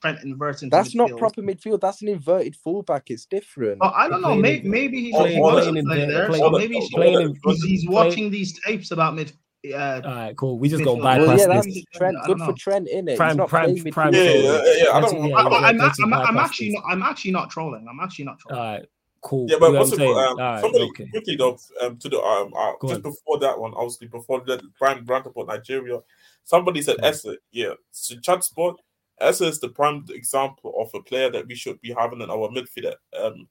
Trent 0.00 0.22
inverts 0.22 0.62
into 0.62 0.76
That's 0.76 0.94
midfield. 0.94 1.10
not 1.10 1.18
proper 1.18 1.42
midfield. 1.42 1.80
That's 1.80 2.02
an 2.02 2.08
inverted 2.08 2.56
fullback. 2.56 3.10
It's 3.10 3.26
different. 3.26 3.78
Oh, 3.80 3.90
I 3.94 4.08
don't 4.08 4.22
know. 4.22 4.34
Maybe, 4.34 4.68
maybe 4.68 5.00
he's 5.00 5.14
playing, 5.14 5.42
playing, 5.42 5.86
playing 5.86 6.08
there. 6.08 6.32
So 6.32 6.50
maybe 6.50 6.78
he's, 6.78 7.62
he's 7.64 7.88
watching 7.88 8.30
these 8.30 8.58
tapes 8.60 8.90
about 8.90 9.14
mid 9.14 9.32
uh, 9.72 10.00
All 10.04 10.14
right, 10.14 10.36
cool. 10.36 10.58
We 10.58 10.68
just 10.68 10.84
go 10.84 10.96
bypass 10.96 11.26
well, 11.26 11.38
yeah, 11.38 11.46
that's 11.46 11.66
this. 11.66 11.84
Trent. 11.94 12.16
Good 12.26 12.38
for 12.38 12.52
Trent, 12.52 12.88
in 12.88 13.08
it. 13.08 13.16
Prime, 13.16 13.36
prime, 13.36 13.76
prime. 13.92 14.12
Yeah, 14.12 14.22
yeah, 14.22 14.62
yeah. 14.76 14.90
I 14.92 15.00
don't. 15.00 15.28
Yeah, 15.28 15.36
I, 15.36 15.70
am 15.70 15.80
I'm, 15.80 16.14
I'm 16.14 16.36
actually 16.36 16.72
not. 16.72 16.84
I'm 16.86 17.02
actually 17.02 17.30
not 17.30 17.50
trolling. 17.50 17.86
I'm 17.88 18.00
actually 18.00 18.26
not 18.26 18.38
trolling. 18.40 18.60
All 18.62 18.72
right. 18.72 18.86
Cool. 19.22 19.46
Yeah, 19.48 19.56
but 19.58 19.72
what's 19.72 19.92
it, 19.92 20.02
um, 20.02 20.36
right, 20.36 20.60
somebody 20.60 20.84
okay. 20.84 21.06
quickly 21.06 21.36
though, 21.36 21.56
um, 21.80 21.96
to 21.96 22.08
the 22.10 22.20
um, 22.20 22.52
uh, 22.54 22.72
just 22.82 22.96
on. 22.96 23.00
before 23.00 23.38
that 23.38 23.58
one, 23.58 23.72
obviously 23.74 24.06
before 24.06 24.42
that, 24.46 24.60
Brian 24.78 25.02
Brandt 25.02 25.26
about 25.26 25.46
Nigeria, 25.46 26.00
somebody 26.44 26.82
said 26.82 26.96
yeah. 27.00 27.08
Eze. 27.08 27.26
Yeah, 27.50 27.72
so 27.90 28.16
chat 28.16 28.44
sport. 28.44 28.76
Eze 29.24 29.42
is 29.42 29.60
the 29.60 29.68
prime 29.68 30.04
example 30.10 30.74
of 30.78 30.90
a 30.94 31.02
player 31.02 31.30
that 31.30 31.46
we 31.46 31.54
should 31.54 31.80
be 31.80 31.94
having 31.96 32.20
in 32.20 32.30
our 32.30 32.48
midfield. 32.48 32.94
Um, 33.20 33.48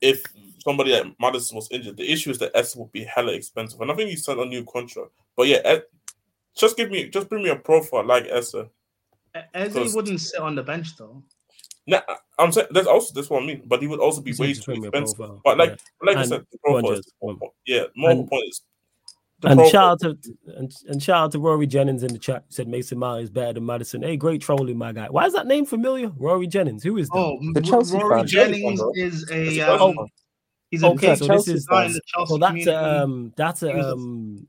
if 0.00 0.22
somebody 0.62 0.92
like 0.92 1.14
Maddison 1.20 1.56
was 1.56 1.68
injured, 1.70 1.96
the 1.96 2.10
issue 2.10 2.30
is 2.30 2.38
that 2.38 2.56
Eze 2.56 2.76
would 2.76 2.92
be 2.92 3.04
hella 3.04 3.32
expensive, 3.32 3.80
and 3.80 3.90
I 3.90 3.94
think 3.94 4.10
he 4.10 4.16
signed 4.16 4.40
a 4.40 4.46
new 4.46 4.64
contract. 4.64 5.10
But 5.36 5.48
yeah, 5.48 5.60
Ed, 5.64 5.84
just 6.56 6.76
give 6.76 6.90
me, 6.90 7.08
just 7.08 7.28
bring 7.28 7.44
me 7.44 7.50
a 7.50 7.56
profile 7.56 8.04
like 8.04 8.26
Essa. 8.26 8.68
Eze 9.54 9.94
wouldn't 9.94 10.20
sit 10.20 10.40
on 10.40 10.54
the 10.54 10.62
bench 10.62 10.96
though. 10.96 11.22
Nah, 11.86 12.00
I'm 12.38 12.50
saying 12.52 12.68
that's 12.70 12.86
also 12.86 13.14
that's 13.14 13.30
what 13.30 13.42
I 13.42 13.46
mean. 13.46 13.62
But 13.66 13.80
he 13.80 13.86
would 13.86 14.00
also 14.00 14.20
be 14.20 14.34
way 14.38 14.54
too 14.54 14.72
expensive. 14.72 15.18
But 15.44 15.58
like, 15.58 15.70
yeah. 15.70 15.76
like 16.02 16.16
and 16.16 16.18
I 16.18 16.26
said, 16.26 16.46
the 16.50 16.58
profile 16.58 16.92
is, 16.92 17.12
yeah, 17.66 17.84
more 17.94 18.10
and, 18.10 18.28
point 18.28 18.44
is 18.48 18.62
and 19.42 19.66
shout 19.68 19.92
out 19.92 20.00
to 20.00 20.18
and, 20.56 20.72
and, 20.88 21.02
shout 21.02 21.24
out 21.24 21.32
to 21.32 21.38
Rory 21.38 21.66
Jennings 21.66 22.02
in 22.02 22.12
the 22.12 22.18
chat. 22.18 22.44
Said 22.48 22.68
Mason 22.68 22.98
Mount 22.98 23.22
is 23.22 23.30
better 23.30 23.54
than 23.54 23.66
Maddison. 23.66 24.02
Hey, 24.02 24.16
great 24.16 24.40
trolling, 24.40 24.78
my 24.78 24.92
guy. 24.92 25.08
Why 25.10 25.26
is 25.26 25.34
that 25.34 25.46
name 25.46 25.66
familiar? 25.66 26.10
Rory 26.16 26.46
Jennings. 26.46 26.82
Who 26.82 26.96
is 26.96 27.08
that? 27.10 27.18
Oh, 27.18 27.38
the 27.52 27.60
Chelsea 27.60 27.96
Rory 27.98 28.20
fan. 28.20 28.26
Jennings 28.26 28.80
is 28.94 29.30
a. 29.30 29.60
Um, 29.60 29.94
he's 30.70 30.82
a 30.82 30.88
okay, 30.88 31.16
so 31.16 31.26
this 31.26 31.48
is 31.48 31.66
so 32.26 32.38
that's 32.38 32.66
um 32.66 33.32
that's 33.36 33.62
a 33.62 33.92
um 33.92 34.48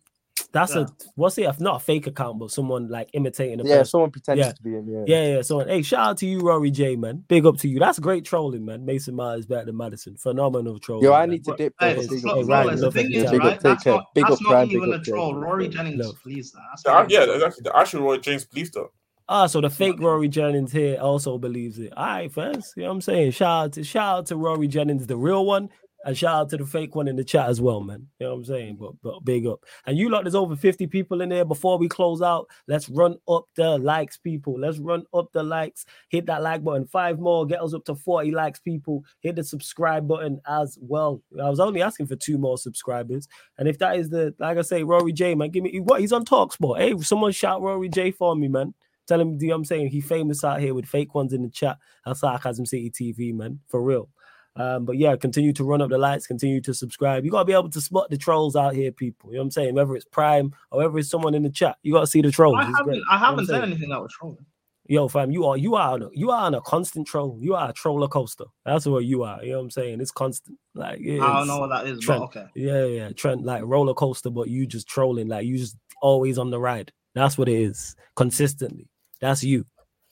that's 0.52 0.76
yeah. 0.76 0.82
a 0.82 0.88
what's 1.16 1.38
it? 1.38 1.60
Not 1.60 1.78
a 1.78 1.80
fake 1.80 2.08
account, 2.08 2.40
but 2.40 2.52
someone 2.52 2.90
like 2.90 3.10
imitating. 3.14 3.60
A 3.60 3.64
yeah, 3.64 3.78
person. 3.80 3.86
someone 3.86 4.12
pretends 4.12 4.40
yeah. 4.40 4.52
to 4.52 4.64
be 4.64 4.72
him. 4.72 4.88
Yeah. 4.90 5.04
yeah, 5.08 5.36
yeah. 5.36 5.42
Someone. 5.42 5.68
Hey, 5.68 5.82
shout 5.82 6.08
out 6.08 6.18
to 6.18 6.26
you, 6.26 6.40
Rory 6.40 6.72
J, 6.72 6.96
man. 6.96 7.24
Big 7.28 7.46
up 7.46 7.58
to 7.58 7.68
you. 7.68 7.80
That's 7.80 8.00
great 8.00 8.26
trolling, 8.26 8.66
man. 8.66 8.86
Mason 8.86 9.16
Mount 9.16 9.40
is 9.40 9.46
better 9.46 9.66
than 9.66 9.78
Maddison. 9.78 10.16
Phenomenal 10.16 10.80
trolling. 10.80 11.04
Yo, 11.04 11.14
I 11.14 11.26
need 11.26 11.44
to 11.46 11.56
dip. 11.56 11.74
Hey, 11.80 11.96
big 11.96 12.26
up, 12.26 12.48
right, 12.48 12.78
the 12.78 12.92
thing 12.92 13.12
is, 13.12 13.30
big 13.30 13.40
right? 13.40 13.60
That's 13.60 13.86
not, 13.86 14.14
big 14.14 14.26
that's 14.28 14.42
up 14.42 14.52
not 14.52 14.68
even 14.68 14.94
a 14.94 15.00
troll. 15.00 15.36
Rory 15.36 15.68
Jennings, 15.68 16.12
please. 16.24 16.54
That. 16.86 17.10
Yeah, 17.10 17.22
actually 17.46 17.64
the 17.64 17.78
actual 17.78 18.04
Rory 18.04 18.20
Jennings 18.20 18.46
believes 18.46 18.72
that. 18.72 18.88
Ah, 19.30 19.46
so 19.46 19.60
the 19.60 19.70
fake 19.70 20.00
Rory 20.00 20.30
Jennings 20.30 20.72
here 20.72 20.98
also 21.02 21.38
believes 21.38 21.80
it. 21.80 21.92
All 21.98 22.06
right, 22.06 22.32
fans. 22.32 22.74
You 22.78 22.84
know 22.84 22.90
what 22.90 22.96
I'm 22.96 23.02
saying? 23.02 23.32
Shout 23.32 23.66
out 23.66 23.74
to 23.74 23.84
shout 23.84 24.18
out 24.20 24.26
to 24.28 24.38
Rory 24.38 24.70
Jennings, 24.70 25.06
the 25.06 25.18
real 25.18 25.46
one. 25.46 25.70
And 26.06 26.18
shout 26.18 26.36
out 26.36 26.50
to 26.50 26.58
the 26.58 26.66
fake 26.66 26.96
one 26.96 27.08
in 27.08 27.16
the 27.16 27.24
chat 27.24 27.50
as 27.50 27.60
well, 27.60 27.82
man. 27.82 28.08
You 28.20 28.28
know 28.28 28.34
what 28.34 28.38
I'm 28.38 28.46
saying? 28.46 28.78
But 28.80 28.94
but 29.02 29.26
big 29.26 29.48
up. 29.48 29.64
And 29.86 29.98
you 29.98 30.10
lot, 30.10 30.24
there's 30.24 30.36
over 30.36 30.56
50 30.56 30.88
people 30.88 31.22
in 31.22 31.30
there. 31.30 31.44
Before 31.44 31.78
we 31.78 31.90
close 31.90 32.22
out, 32.22 32.48
let's 32.68 32.88
run 32.88 33.18
up 33.28 33.46
the 33.56 33.78
likes, 33.78 34.18
people. 34.18 34.60
Let's 34.60 34.78
run 34.78 35.04
up 35.14 35.32
the 35.34 35.44
likes. 35.44 35.86
Hit 36.10 36.28
that 36.28 36.44
like 36.44 36.64
button. 36.64 36.86
Five 36.86 37.20
more, 37.20 37.46
get 37.46 37.62
us 37.62 37.74
up 37.74 37.84
to 37.86 37.96
40 37.96 38.32
likes, 38.32 38.60
people. 38.60 39.04
Hit 39.22 39.36
the 39.36 39.44
subscribe 39.44 40.08
button 40.08 40.40
as 40.48 40.78
well. 40.82 41.22
I 41.42 41.50
was 41.50 41.60
only 41.60 41.82
asking 41.82 42.08
for 42.08 42.16
two 42.16 42.38
more 42.38 42.58
subscribers. 42.58 43.28
And 43.58 43.68
if 43.68 43.80
that 43.80 43.98
is 43.98 44.10
the, 44.10 44.34
like 44.40 44.58
I 44.58 44.62
say, 44.62 44.84
Rory 44.84 45.14
J, 45.14 45.36
man, 45.36 45.50
give 45.50 45.64
me 45.64 45.80
what 45.80 46.02
he's 46.02 46.14
on 46.14 46.26
Talksport. 46.26 46.80
Hey, 46.80 46.98
someone 47.00 47.32
shout 47.32 47.62
Rory 47.62 47.90
J 47.90 48.12
for 48.12 48.36
me, 48.36 48.48
man. 48.48 48.74
Tell 49.08 49.20
him, 49.22 49.38
you 49.40 49.48
know 49.48 49.56
what 49.56 49.60
I'm 49.60 49.66
saying? 49.66 49.88
He 49.88 50.02
famous 50.02 50.44
out 50.44 50.60
here 50.60 50.74
with 50.74 50.86
fake 50.86 51.16
ones 51.16 51.32
in 51.32 51.42
the 51.42 51.50
chat. 51.50 51.78
That's 52.06 52.20
Sarcasm 52.20 52.66
City 52.66 52.92
TV, 52.92 53.34
man. 53.34 53.60
For 53.70 53.82
real. 53.82 54.10
Um, 54.58 54.86
but 54.86 54.98
yeah, 54.98 55.16
continue 55.16 55.54
to 55.54 55.64
run 55.64 55.82
up 55.82 55.90
the 55.90 55.98
lights, 55.98 56.28
continue 56.28 56.62
to 56.62 56.74
subscribe. 56.74 57.24
You 57.24 57.32
gotta 57.32 57.46
be 57.46 57.54
able 57.54 57.70
to 57.70 57.82
spot 57.82 58.10
the 58.10 58.18
trolls 58.18 58.56
out 58.56 58.74
here, 58.74 58.92
people. 58.92 59.30
You 59.30 59.36
know 59.36 59.42
what 59.42 59.46
I'm 59.46 59.52
saying? 59.52 59.76
Whether 59.76 59.96
it's 59.96 60.06
Prime 60.06 60.54
or 60.72 60.80
whether 60.80 60.98
it's 60.98 61.10
someone 61.10 61.36
in 61.36 61.44
the 61.44 61.50
chat, 61.50 61.78
you 61.84 61.94
gotta 61.94 62.08
see 62.08 62.22
the 62.22 62.32
trolls. 62.32 62.58
I 62.60 62.66
haven't, 62.66 63.04
I 63.10 63.18
haven't 63.18 63.46
said 63.46 63.64
anything 63.64 63.90
that 63.90 64.02
was 64.02 64.12
trolling. 64.12 64.46
Yo, 64.90 65.10
fam, 65.10 65.32
you 65.32 65.46
are 65.46 65.58
you 65.58 65.76
are 65.76 65.94
on 65.94 66.02
a, 66.02 66.10
you 66.14 66.32
are 66.32 66.46
on 66.46 66.56
a 66.56 66.62
constant 66.62 67.06
troll. 67.06 67.38
You 67.42 67.56
are 67.56 67.70
a 67.70 67.74
troller 67.74 68.08
coaster. 68.08 68.46
That's 68.66 68.86
what 68.86 69.04
you 69.04 69.24
are. 69.24 69.44
You 69.44 69.52
know 69.52 69.58
what 69.58 69.64
I'm 69.66 69.72
saying? 69.72 70.00
It's 70.00 70.12
constant. 70.12 70.58
Like 70.74 71.00
it's 71.02 71.22
I 71.22 71.40
don't 71.40 71.48
know 71.48 71.60
what 71.60 71.70
that 71.70 71.88
is, 71.88 72.00
Trent, 72.00 72.24
okay. 72.24 72.46
Yeah, 72.56 72.86
yeah. 72.86 73.10
Trent 73.10 73.44
like 73.44 73.64
roller 73.66 73.94
coaster, 73.94 74.30
but 74.30 74.48
you 74.48 74.66
just 74.66 74.88
trolling. 74.88 75.28
Like 75.28 75.46
you 75.46 75.58
just 75.58 75.76
always 76.02 76.38
on 76.38 76.52
the 76.52 76.60
ride. 76.60 76.94
That's 77.16 77.38
what 77.38 77.50
it 77.50 77.60
is. 77.60 77.96
Consistently. 78.16 78.88
That's 79.20 79.44
you. 79.44 79.66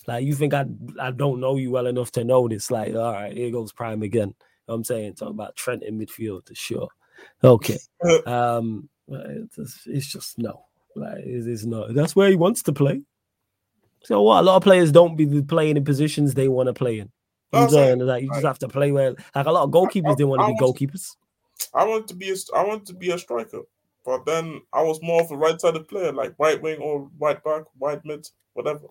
Like 0.08 0.26
you 0.26 0.36
think 0.36 0.54
I 0.54 0.66
I 1.00 1.12
don't 1.12 1.40
know 1.40 1.58
you 1.58 1.72
well 1.72 1.88
enough 1.88 2.12
to 2.12 2.24
know 2.24 2.48
this. 2.48 2.70
Like, 2.70 2.94
all 2.96 3.14
right, 3.14 3.36
here 3.36 3.52
goes 3.52 3.72
Prime 3.72 4.04
again. 4.04 4.34
I'm 4.68 4.84
saying 4.84 5.16
talk 5.16 5.30
about 5.30 5.56
Trent 5.56 5.84
in 5.84 6.00
midfield 6.00 6.46
to 6.46 6.56
sure. 6.56 6.90
Okay. 7.44 7.78
Um 8.26 8.90
it's, 9.08 9.84
it's 9.86 10.08
just 10.08 10.38
no. 10.40 10.66
Like 10.96 11.20
it's, 11.20 11.46
it's 11.46 11.66
not 11.66 11.94
that's 11.94 12.16
where 12.16 12.30
he 12.30 12.36
wants 12.36 12.64
to 12.64 12.74
play. 12.74 13.02
So 14.04 14.22
what 14.22 14.42
a 14.42 14.44
lot 14.44 14.58
of 14.58 14.64
players 14.64 14.92
don't 14.92 15.16
be 15.16 15.42
playing 15.42 15.78
in 15.78 15.84
positions 15.84 16.34
they 16.34 16.48
want 16.48 16.68
to 16.68 16.74
play 16.74 17.00
in. 17.00 17.12
I'm 17.54 17.70
saying 17.70 18.00
like 18.00 18.24
you 18.24 18.30
just 18.30 18.46
have 18.46 18.60
to 18.60 18.68
play 18.68 18.92
where 18.92 19.16
like 19.34 19.46
a 19.46 19.52
lot 19.52 19.64
of 19.64 19.72
goalkeepers 19.72 20.18
didn't 20.18 20.30
want 20.30 20.42
to 20.42 20.48
be 20.48 20.60
goalkeepers. 20.60 21.16
I 21.74 21.86
want 21.86 22.08
to 22.10 22.16
be 22.16 22.32
a 22.32 22.36
I 22.56 22.64
want 22.64 22.86
to 22.88 22.94
be 22.94 23.12
a 23.12 23.18
striker, 23.18 23.62
but 24.06 24.26
then 24.26 24.62
I 24.74 24.84
was 24.84 25.02
more 25.02 25.22
of 25.22 25.32
a 25.32 25.38
right-sided 25.38 25.88
player, 25.88 26.12
like 26.12 26.36
right 26.38 26.62
wing 26.62 26.80
or 26.80 27.10
right 27.20 27.42
back, 27.44 27.64
right 27.80 28.04
mid, 28.04 28.28
whatever. 28.54 28.88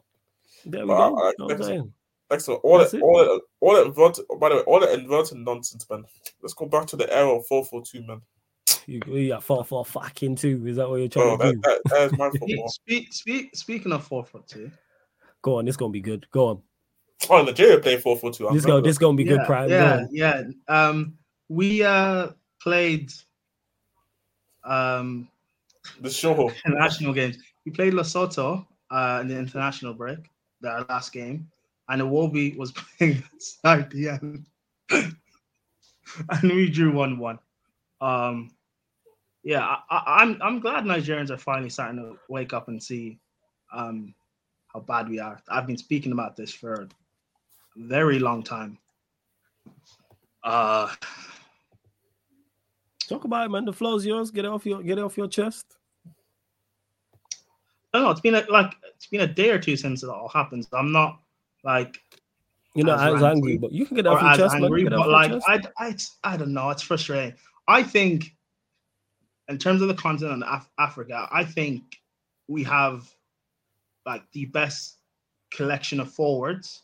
There 0.65 0.83
we 0.83 0.89
but 0.89 1.11
go. 1.11 1.33
I, 1.49 1.53
I, 1.53 1.83
Excellent. 2.31 2.65
All 2.65 2.79
that, 2.79 2.95
all 3.01 3.19
that, 3.19 3.41
all 3.61 3.75
that 3.75 3.87
inverted. 3.87 4.25
By 4.41 4.49
the 4.49 4.57
way, 4.57 4.63
all 4.63 4.81
that 4.81 4.99
inverted 4.99 5.39
nonsense, 5.39 5.87
man. 5.91 6.05
Let's 6.43 6.55
go 6.55 6.67
back 6.67 6.87
to 6.87 6.97
the 6.97 7.13
era 7.15 7.29
of 7.29 7.47
four 7.47 7.65
four 7.65 7.83
two, 7.83 8.05
man. 8.07 8.23
You, 8.87 9.01
you 9.07 9.29
got 9.29 9.45
four 9.45 9.65
four 9.65 9.85
fucking 9.85 10.37
two. 10.37 10.67
Is 10.67 10.77
that 10.77 10.89
what 10.89 10.97
you're 10.97 11.09
trying 11.09 11.29
oh, 11.29 11.37
to 11.37 11.45
that, 11.45 11.53
do? 11.53 11.61
That, 11.63 11.81
that 11.91 12.13
is 12.13 12.19
my 12.19 12.31
football. 12.39 12.69
speak, 12.69 13.13
speak, 13.13 13.55
speaking 13.55 13.93
of 13.93 14.07
four 14.07 14.25
four 14.25 14.43
two, 14.49 14.71
go 15.43 15.59
on. 15.59 15.67
This 15.67 15.77
gonna 15.77 15.93
be 15.93 16.01
good. 16.01 16.27
Go 16.31 16.49
on. 16.49 16.63
Oh, 17.31 17.43
Nigeria 17.43 17.79
playing 17.79 18.01
four 18.01 18.17
four 18.17 18.33
two. 18.33 18.49
This 18.53 18.65
go. 18.65 18.81
This 18.81 18.99
gonna 18.99 19.17
be 19.17 19.25
yeah, 19.25 19.37
good. 19.37 19.47
Prime. 19.47 19.71
Yeah, 19.71 20.07
yeah. 20.11 20.43
Um, 20.69 21.19
we 21.49 21.83
uh 21.83 22.29
played 22.61 23.13
um 24.65 25.29
the 26.01 26.11
show 26.11 26.51
international 26.67 27.13
games. 27.13 27.37
We 27.65 27.73
played 27.73 27.93
Lesotho 27.93 28.67
uh 28.91 29.19
in 29.21 29.29
the 29.29 29.39
international 29.39 29.95
break, 29.95 30.19
the 30.65 30.87
last 30.89 31.13
game 31.13 31.49
and 31.89 32.03
Iwobi 32.03 32.57
was 32.57 32.73
playing 32.99 33.23
side 33.39 33.91
the 33.91 34.09
end. 34.09 34.47
and 34.91 36.43
we 36.43 36.69
drew 36.69 36.93
1 36.93 37.19
1. 37.19 37.39
Um, 38.01 38.51
yeah, 39.43 39.77
I, 39.91 40.23
am 40.23 40.35
I'm, 40.35 40.43
I'm 40.43 40.61
glad 40.61 40.85
Nigerians 40.85 41.31
are 41.31 41.37
finally 41.39 41.71
starting 41.71 41.99
to 41.99 42.17
wake 42.29 42.53
up 42.53 42.69
and 42.69 42.83
see 42.83 43.19
um, 43.73 44.15
how 44.73 44.81
bad 44.81 45.09
we 45.09 45.19
are. 45.19 45.41
I've 45.49 45.67
been 45.67 45.77
speaking 45.77 46.13
about 46.13 46.37
this 46.37 46.53
for 46.53 46.75
a 46.75 46.89
very 47.77 48.19
long 48.19 48.43
time. 48.43 48.79
Uh, 50.43 50.93
Talk 53.09 53.25
about 53.25 53.47
it, 53.47 53.51
man. 53.51 53.67
The 53.67 53.73
flow's 53.73 54.07
yours. 54.07 54.31
Get 54.31 54.47
it 54.47 54.51
off 54.51 54.65
your 54.65 54.83
get 54.83 54.99
it 54.99 55.05
off 55.05 55.19
your 55.19 55.29
chest. 55.29 55.77
I 57.95 57.99
don't 57.99 58.07
know. 58.07 58.11
It's 58.11 58.21
been 58.21 58.35
a, 58.35 58.45
like 58.51 58.75
it's 58.97 59.07
been 59.07 59.21
a 59.21 59.27
day 59.27 59.51
or 59.51 59.59
two 59.59 59.77
since 59.77 60.03
it 60.03 60.11
all 60.11 60.29
happened. 60.29 60.67
So 60.69 60.77
I'm 60.77 60.91
not 60.91 61.21
like 61.63 62.01
you're 62.75 62.85
not 62.85 63.09
as, 63.09 63.15
as 63.15 63.23
angry, 63.23 63.57
but 63.57 63.71
you 63.71 63.87
can 63.87 63.95
get 63.95 64.07
off 64.07 64.21
your 64.21 64.37
chest. 64.37 64.57
Angry, 64.57 64.85
but 64.85 65.09
like 65.09 65.31
I, 65.47 65.61
I, 65.79 65.97
I 66.25 66.37
don't 66.37 66.53
know. 66.53 66.71
It's 66.71 66.83
frustrating. 66.83 67.35
I 67.69 67.85
think, 67.85 68.35
in 69.49 69.59
terms 69.59 69.81
of 69.81 69.87
the 69.87 69.95
continent 69.95 70.43
of 70.43 70.49
Af- 70.49 70.71
Africa, 70.77 71.29
I 71.31 71.45
think 71.45 71.83
we 72.49 72.65
have 72.65 73.09
like 74.05 74.23
the 74.33 74.47
best 74.47 74.97
collection 75.53 76.01
of 76.01 76.11
forwards 76.13 76.83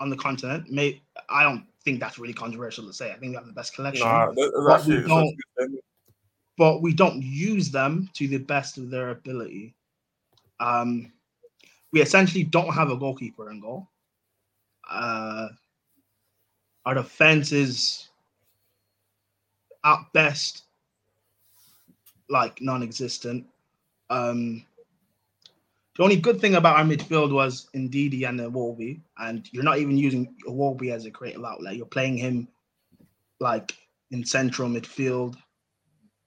on 0.00 0.10
the 0.10 0.16
continent. 0.16 0.72
May 0.72 1.00
I 1.28 1.44
don't 1.44 1.64
think 1.84 2.00
that's 2.00 2.18
really 2.18 2.34
controversial 2.34 2.84
to 2.84 2.92
say. 2.92 3.12
I 3.12 3.14
think 3.14 3.30
we 3.30 3.36
have 3.36 3.46
the 3.46 3.52
best 3.52 3.76
collection. 3.76 4.08
Nah, 4.08 4.32
but, 4.32 4.86
we 4.86 5.02
don't, 5.02 5.38
but 6.56 6.82
we 6.82 6.94
don't 6.94 7.22
use 7.22 7.70
them 7.70 8.08
to 8.14 8.28
the 8.28 8.38
best 8.38 8.78
of 8.78 8.90
their 8.90 9.10
ability. 9.10 9.74
Um, 10.60 11.12
we 11.92 12.00
essentially 12.02 12.44
don't 12.44 12.72
have 12.72 12.90
a 12.90 12.96
goalkeeper 12.96 13.50
in 13.50 13.60
goal. 13.60 13.88
Uh, 14.88 15.48
our 16.86 16.94
defense 16.94 17.52
is 17.52 18.08
at 19.84 19.98
best 20.12 20.64
like 22.28 22.60
non-existent. 22.60 23.46
Um, 24.10 24.64
The 25.96 26.02
only 26.02 26.16
good 26.16 26.40
thing 26.40 26.56
about 26.56 26.76
our 26.76 26.84
midfield 26.84 27.32
was 27.32 27.68
Ndidi 27.72 28.28
and 28.28 28.40
Iwobi, 28.40 29.00
and 29.18 29.48
you're 29.52 29.62
not 29.62 29.78
even 29.78 29.96
using 29.96 30.34
Iwobi 30.46 30.90
as 30.90 31.04
a 31.06 31.10
creative 31.10 31.44
outlet. 31.44 31.76
You're 31.76 31.86
playing 31.86 32.16
him 32.16 32.48
like 33.38 33.76
in 34.10 34.24
central 34.24 34.68
midfield. 34.68 35.36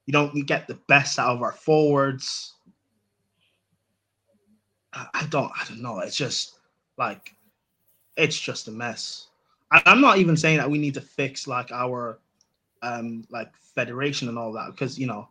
You 0.07 0.13
don't 0.13 0.47
get 0.47 0.67
the 0.67 0.79
best 0.88 1.19
out 1.19 1.35
of 1.35 1.43
our 1.43 1.51
forwards. 1.51 2.55
I, 4.93 5.07
I 5.13 5.25
don't 5.27 5.51
I 5.55 5.65
don't 5.67 5.81
know. 5.81 5.99
It's 5.99 6.17
just 6.17 6.57
like 6.97 7.35
it's 8.15 8.39
just 8.39 8.67
a 8.67 8.71
mess. 8.71 9.27
I, 9.71 9.84
I'm 9.85 10.01
not 10.01 10.17
even 10.17 10.35
saying 10.35 10.57
that 10.57 10.71
we 10.71 10.79
need 10.79 10.95
to 10.95 11.01
fix 11.01 11.47
like 11.47 11.71
our 11.71 12.19
um 12.81 13.25
like 13.29 13.55
federation 13.75 14.29
and 14.29 14.39
all 14.39 14.51
that 14.53 14.71
because 14.71 14.97
you 14.97 15.05
know 15.05 15.27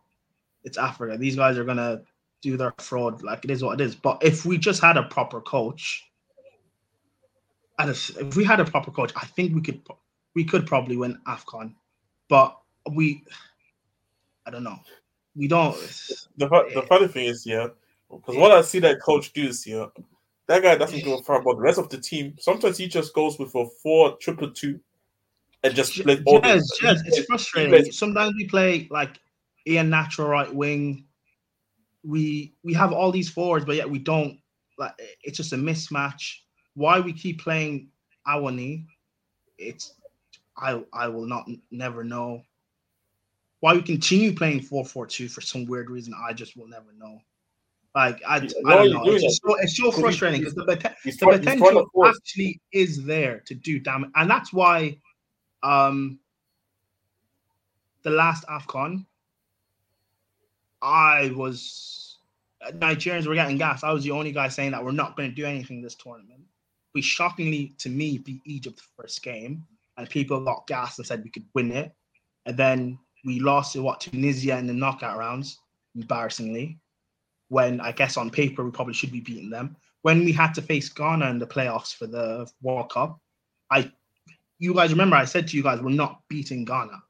it's 0.63 0.77
Africa. 0.77 1.17
These 1.17 1.35
guys 1.35 1.57
are 1.57 1.65
gonna 1.65 2.01
do 2.41 2.55
their 2.55 2.73
fraud. 2.77 3.23
Like 3.23 3.43
it 3.43 3.51
is 3.51 3.63
what 3.63 3.81
it 3.81 3.83
is. 3.83 3.95
But 3.95 4.23
if 4.23 4.45
we 4.45 4.57
just 4.57 4.81
had 4.81 4.95
a 4.95 5.03
proper 5.03 5.41
coach, 5.41 6.07
and 7.79 7.89
if 7.89 8.35
we 8.35 8.43
had 8.43 8.59
a 8.59 8.65
proper 8.65 8.91
coach, 8.91 9.11
I 9.15 9.25
think 9.25 9.53
we 9.53 9.61
could 9.61 9.81
we 10.35 10.43
could 10.43 10.67
probably 10.67 10.97
win 10.97 11.17
Afcon. 11.27 11.73
But 12.29 12.55
we, 12.91 13.23
I 14.47 14.49
don't 14.49 14.63
know. 14.63 14.79
We 15.35 15.47
don't. 15.47 15.75
The 16.37 16.47
the 16.47 16.85
funny 16.87 17.07
thing 17.07 17.25
is, 17.25 17.45
yeah, 17.45 17.67
because 18.09 18.35
what 18.37 18.51
I 18.51 18.61
see 18.61 18.79
that 18.79 19.01
coach 19.01 19.33
do 19.33 19.43
is, 19.43 19.67
yeah, 19.67 19.87
that 20.47 20.63
guy 20.63 20.75
doesn't 20.77 21.03
go 21.03 21.21
far 21.21 21.41
about 21.41 21.57
the 21.57 21.61
rest 21.61 21.77
of 21.77 21.89
the 21.89 21.97
team. 21.97 22.35
Sometimes 22.39 22.77
he 22.77 22.87
just 22.87 23.13
goes 23.13 23.37
with 23.37 23.53
a 23.55 23.65
four 23.83 24.17
triple 24.17 24.49
two 24.49 24.79
and 25.63 25.75
just 25.75 26.01
play. 26.01 26.23
Yes, 26.25 26.69
yes, 26.81 27.01
it's 27.05 27.25
frustrating. 27.25 27.91
Sometimes 27.91 28.33
we 28.37 28.47
play 28.47 28.87
like 28.89 29.19
Ian 29.67 29.89
Natural 29.89 30.29
right 30.29 30.53
wing, 30.53 31.05
we 32.07 32.53
we 32.63 32.73
have 32.73 32.93
all 32.93 33.11
these 33.11 33.29
forwards, 33.29 33.65
but 33.65 33.75
yet 33.75 33.89
we 33.89 33.99
don't. 33.99 34.39
Like 34.77 34.93
it's 35.23 35.37
just 35.37 35.53
a 35.53 35.57
mismatch. 35.57 36.37
Why 36.75 36.99
we 36.99 37.11
keep 37.11 37.41
playing 37.41 37.89
Awoniyi, 38.27 38.85
it's 39.57 39.93
I 40.55 40.81
I 40.93 41.07
will 41.07 41.25
not 41.25 41.47
never 41.71 42.03
know. 42.03 42.43
Why 43.59 43.73
we 43.73 43.81
continue 43.81 44.33
playing 44.33 44.61
four 44.61 44.85
four 44.85 45.07
two 45.07 45.27
for 45.27 45.41
some 45.41 45.65
weird 45.65 45.89
reason, 45.89 46.13
I 46.27 46.33
just 46.33 46.55
will 46.55 46.67
never 46.67 46.93
know. 46.97 47.19
Like 47.95 48.21
I, 48.27 48.35
I 48.35 48.39
don't 48.39 48.91
know. 48.91 49.03
It's, 49.05 49.39
so, 49.43 49.55
it's 49.55 49.77
so 49.77 49.91
frustrating 49.91 50.41
because 50.41 50.53
the, 50.53 50.65
the 50.65 51.25
potential 51.25 51.89
actually 52.05 52.61
is 52.71 53.03
there 53.03 53.41
to 53.47 53.55
do 53.55 53.79
damage, 53.79 54.11
and 54.15 54.29
that's 54.29 54.53
why, 54.53 54.99
um, 55.63 56.19
the 58.03 58.11
last 58.11 58.45
Afcon 58.47 59.05
I 60.81 61.31
was 61.35 62.17
Nigerians 62.73 63.27
were 63.27 63.35
getting 63.35 63.57
gas. 63.57 63.83
I 63.83 63.91
was 63.91 64.03
the 64.03 64.11
only 64.11 64.31
guy 64.31 64.47
saying 64.47 64.71
that 64.71 64.83
we're 64.83 64.91
not 64.91 65.15
going 65.15 65.29
to 65.29 65.35
do 65.35 65.45
anything 65.45 65.81
this 65.81 65.95
tournament. 65.95 66.41
We 66.93 67.01
shockingly, 67.01 67.73
to 67.79 67.89
me, 67.89 68.17
beat 68.17 68.41
Egypt 68.45 68.77
the 68.77 69.01
first 69.01 69.23
game, 69.23 69.65
and 69.97 70.09
people 70.09 70.43
got 70.43 70.67
gas 70.67 70.97
and 70.97 71.07
said 71.07 71.23
we 71.23 71.29
could 71.29 71.45
win 71.53 71.71
it. 71.71 71.93
And 72.45 72.57
then 72.57 72.99
we 73.25 73.39
lost 73.39 73.73
to 73.73 73.81
what 73.81 74.01
Tunisia 74.01 74.57
in 74.57 74.67
the 74.67 74.73
knockout 74.73 75.17
rounds, 75.17 75.59
embarrassingly. 75.95 76.79
When 77.49 77.79
I 77.79 77.91
guess 77.91 78.17
on 78.17 78.29
paper 78.29 78.63
we 78.63 78.71
probably 78.71 78.93
should 78.93 79.11
be 79.11 79.21
beating 79.21 79.49
them. 79.49 79.75
When 80.01 80.23
we 80.25 80.31
had 80.31 80.53
to 80.53 80.61
face 80.61 80.89
Ghana 80.89 81.29
in 81.29 81.39
the 81.39 81.47
playoffs 81.47 81.95
for 81.95 82.07
the 82.07 82.49
World 82.61 82.91
Cup, 82.91 83.19
I, 83.71 83.91
you 84.59 84.73
guys 84.73 84.91
remember 84.91 85.15
I 85.15 85.25
said 85.25 85.47
to 85.47 85.57
you 85.57 85.63
guys 85.63 85.81
we're 85.81 85.89
not 85.89 86.21
beating 86.29 86.65
Ghana, 86.65 87.01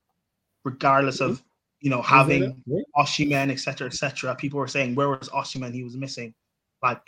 regardless 0.63 1.19
of 1.19 1.43
you 1.81 1.89
know, 1.89 2.01
having 2.01 2.63
Osimhen, 2.95 3.51
etc., 3.51 3.87
etc. 3.87 4.35
People 4.35 4.59
were 4.59 4.67
saying, 4.67 4.95
where 4.95 5.09
was 5.09 5.29
Osimhen? 5.29 5.73
He 5.73 5.83
was 5.83 5.95
missing. 5.95 6.33
Like, 6.81 7.01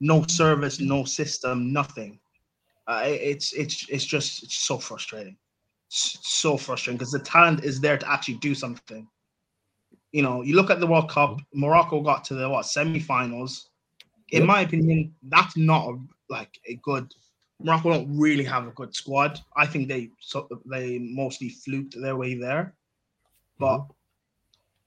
no 0.00 0.24
service, 0.26 0.80
no 0.80 1.04
system, 1.04 1.72
nothing. 1.72 2.20
Uh, 2.86 3.02
it's 3.04 3.52
it's 3.52 3.86
it's 3.88 4.04
just 4.04 4.42
it's 4.42 4.56
so 4.56 4.78
frustrating, 4.78 5.36
so 5.88 6.56
frustrating 6.56 6.98
because 6.98 7.12
the 7.12 7.18
talent 7.18 7.64
is 7.64 7.80
there 7.80 7.98
to 7.98 8.10
actually 8.10 8.34
do 8.34 8.54
something. 8.54 9.08
You 10.12 10.22
know, 10.22 10.42
you 10.42 10.54
look 10.54 10.70
at 10.70 10.80
the 10.80 10.86
World 10.86 11.10
Cup. 11.10 11.38
Morocco 11.54 12.00
got 12.00 12.24
to 12.26 12.34
the 12.34 12.48
what 12.48 12.66
semi-finals. 12.66 13.70
In 14.30 14.46
my 14.46 14.62
opinion, 14.62 15.14
that's 15.22 15.56
not 15.56 15.88
a, 15.88 15.98
like 16.28 16.58
a 16.66 16.74
good. 16.82 17.12
Morocco 17.60 17.90
don't 17.90 18.18
really 18.18 18.44
have 18.44 18.66
a 18.66 18.70
good 18.72 18.94
squad. 18.94 19.40
I 19.56 19.66
think 19.66 19.88
they 19.88 20.10
so 20.20 20.48
they 20.66 20.98
mostly 20.98 21.48
fluked 21.48 22.00
their 22.00 22.16
way 22.16 22.34
there. 22.34 22.74
But 23.58 23.78
mm-hmm. 23.78 23.92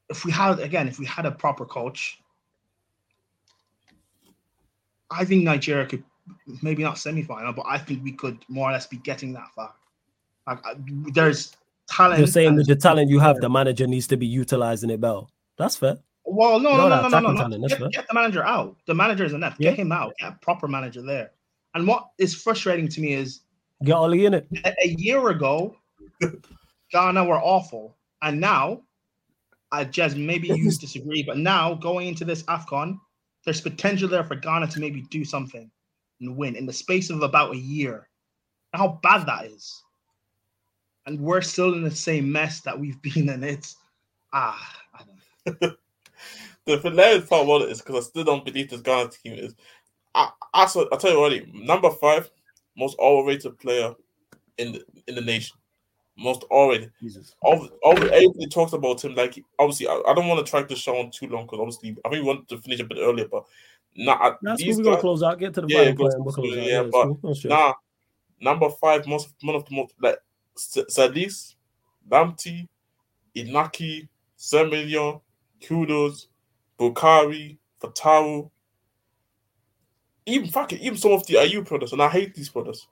if 0.09 0.25
we 0.25 0.31
had 0.31 0.59
again, 0.59 0.87
if 0.87 0.99
we 0.99 1.05
had 1.05 1.25
a 1.25 1.31
proper 1.31 1.65
coach, 1.65 2.19
I 5.09 5.25
think 5.25 5.43
Nigeria 5.43 5.85
could 5.85 6.03
maybe 6.61 6.83
not 6.83 6.97
semi-final, 6.97 7.53
but 7.53 7.65
I 7.67 7.77
think 7.77 8.03
we 8.03 8.13
could 8.13 8.37
more 8.47 8.69
or 8.69 8.73
less 8.73 8.87
be 8.87 8.97
getting 8.97 9.33
that 9.33 9.49
far. 9.55 9.73
Like, 10.47 10.59
there's 11.13 11.55
talent. 11.89 12.19
You're 12.19 12.27
saying 12.27 12.55
that 12.55 12.67
the 12.67 12.75
talent 12.75 13.09
you 13.09 13.19
have, 13.19 13.37
the 13.41 13.49
manager 13.49 13.87
needs 13.87 14.07
to 14.07 14.17
be 14.17 14.27
utilizing 14.27 14.89
it 14.89 15.01
better. 15.01 15.21
That's 15.57 15.75
fair. 15.75 15.97
Well, 16.25 16.59
no, 16.59 16.77
no, 16.77 16.87
no, 16.87 17.07
no, 17.07 17.19
no, 17.19 17.47
no, 17.47 17.57
no. 17.57 17.67
Get, 17.67 17.91
get, 17.91 18.07
the 18.07 18.13
manager 18.13 18.43
out. 18.43 18.77
The 18.85 18.93
manager 18.93 19.25
is 19.25 19.33
enough. 19.33 19.55
Yeah. 19.57 19.71
Get 19.71 19.79
him 19.79 19.91
out. 19.91 20.13
Get 20.19 20.29
a 20.29 20.37
proper 20.41 20.67
manager 20.67 21.01
there. 21.01 21.31
And 21.73 21.87
what 21.87 22.09
is 22.17 22.35
frustrating 22.35 22.87
to 22.89 23.01
me 23.01 23.13
is 23.13 23.41
get 23.83 23.95
Oli 23.95 24.25
in 24.25 24.33
it. 24.33 24.47
A, 24.65 24.73
a 24.83 24.87
year 24.87 25.29
ago, 25.29 25.75
Ghana 26.91 27.25
were 27.25 27.39
awful. 27.39 27.97
And 28.21 28.39
now, 28.39 28.81
I 29.71 29.85
just 29.85 30.15
maybe 30.15 30.47
you 30.47 30.71
disagree, 30.79 31.23
but 31.23 31.37
now 31.37 31.73
going 31.73 32.07
into 32.07 32.25
this 32.25 32.43
AFCON, 32.43 32.99
there's 33.45 33.61
potential 33.61 34.07
there 34.07 34.23
for 34.23 34.35
Ghana 34.35 34.67
to 34.67 34.79
maybe 34.79 35.01
do 35.09 35.25
something 35.25 35.71
and 36.19 36.37
win 36.37 36.55
in 36.55 36.65
the 36.65 36.73
space 36.73 37.09
of 37.09 37.23
about 37.23 37.55
a 37.55 37.57
year. 37.57 38.07
How 38.73 38.99
bad 39.01 39.25
that 39.25 39.45
is. 39.45 39.81
And 41.05 41.19
we're 41.19 41.41
still 41.41 41.73
in 41.73 41.83
the 41.83 41.91
same 41.91 42.31
mess 42.31 42.61
that 42.61 42.79
we've 42.79 43.01
been 43.01 43.29
in. 43.29 43.43
It's 43.43 43.77
ah, 44.33 44.77
I 44.93 45.03
don't 45.45 45.77
the 46.65 46.77
hilarious 46.77 47.27
part 47.27 47.43
about 47.43 47.63
it 47.63 47.69
is 47.69 47.81
because 47.81 48.05
I 48.05 48.07
still 48.07 48.23
don't 48.23 48.45
believe 48.45 48.69
this 48.69 48.81
Ghana 48.81 49.09
team 49.09 49.33
is. 49.33 49.55
I, 50.13 50.29
I, 50.53 50.63
I 50.63 50.97
tell 50.97 51.11
you 51.11 51.19
already, 51.19 51.51
number 51.53 51.89
five 51.89 52.29
most 52.77 52.97
overrated 52.99 53.57
player 53.59 53.93
in 54.57 54.73
the 54.73 54.83
in 55.07 55.15
the 55.15 55.21
nation 55.21 55.57
most 56.17 56.43
already. 56.43 56.89
Jesus. 57.01 57.35
All, 57.41 57.67
all, 57.83 57.97
everybody 57.97 58.47
talks 58.47 58.73
about 58.73 59.03
him. 59.03 59.15
Like 59.15 59.43
obviously, 59.59 59.87
I, 59.87 60.01
I 60.07 60.13
don't 60.13 60.27
want 60.27 60.45
to 60.45 60.49
track 60.49 60.67
the 60.67 60.75
show 60.75 60.97
on 60.97 61.11
too 61.11 61.27
long 61.27 61.45
because 61.45 61.59
obviously 61.59 61.97
I 62.05 62.09
think 62.09 62.23
we 62.23 62.27
want 62.27 62.47
to 62.49 62.57
finish 62.59 62.79
a 62.79 62.85
bit 62.85 62.99
earlier, 62.99 63.27
but 63.27 63.45
nah. 63.95 64.35
That's 64.41 64.61
these 64.61 64.77
we're 64.77 64.83
gonna 64.83 64.97
close 64.97 65.23
out. 65.23 65.39
Get 65.39 65.53
to 65.55 65.61
the 65.61 65.67
yeah, 65.67 65.91
go, 65.91 66.09
we'll 66.17 66.33
close 66.33 66.55
yeah, 66.55 66.63
yeah, 66.63 66.83
but 66.83 67.13
cool. 67.21 67.35
nah. 67.45 67.73
Number 68.39 68.69
five, 68.69 69.05
most 69.07 69.33
one 69.41 69.55
of 69.55 69.65
the 69.65 69.75
most 69.75 69.93
like 70.01 70.17
Sadis, 70.57 71.55
Lamptey, 72.09 72.67
Inaki, 73.35 74.07
Semillion, 74.37 75.21
Kudus, 75.61 76.27
Bukari, 76.79 77.57
Fatawu, 77.81 78.49
even 80.25 80.49
fucking 80.49 80.79
even 80.79 80.97
some 80.97 81.11
of 81.11 81.25
the 81.27 81.35
Ayew 81.35 81.67
brothers, 81.67 81.93
and 81.93 82.01
I 82.01 82.09
hate 82.09 82.35
these 82.35 82.49
brothers. 82.49 82.87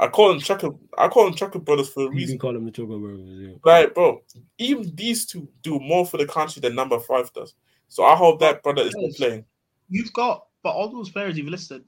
I 0.00 0.06
call 0.06 0.28
them 0.28 0.40
Chuckle. 0.40 0.78
I 0.96 1.08
call 1.08 1.24
them 1.24 1.34
Chuckle 1.34 1.60
brothers 1.60 1.88
for 1.88 2.06
a 2.06 2.10
reason. 2.10 2.34
You 2.34 2.38
call 2.38 2.52
them 2.52 2.64
the 2.64 2.70
Chuckle 2.70 2.98
brothers, 2.98 3.26
yeah. 3.26 3.54
Like, 3.64 3.94
bro, 3.94 4.22
even 4.58 4.94
these 4.94 5.26
two 5.26 5.48
do 5.62 5.80
more 5.80 6.06
for 6.06 6.18
the 6.18 6.26
country 6.26 6.60
than 6.60 6.74
number 6.74 6.98
five 7.00 7.32
does. 7.32 7.54
So 7.88 8.04
I 8.04 8.14
hope 8.14 8.38
that 8.40 8.62
brother 8.62 8.82
is 8.82 8.94
playing. 9.16 9.44
You've 9.88 10.12
got, 10.12 10.46
but 10.62 10.70
all 10.70 10.88
those 10.88 11.10
players 11.10 11.36
you've 11.36 11.48
listed, 11.48 11.84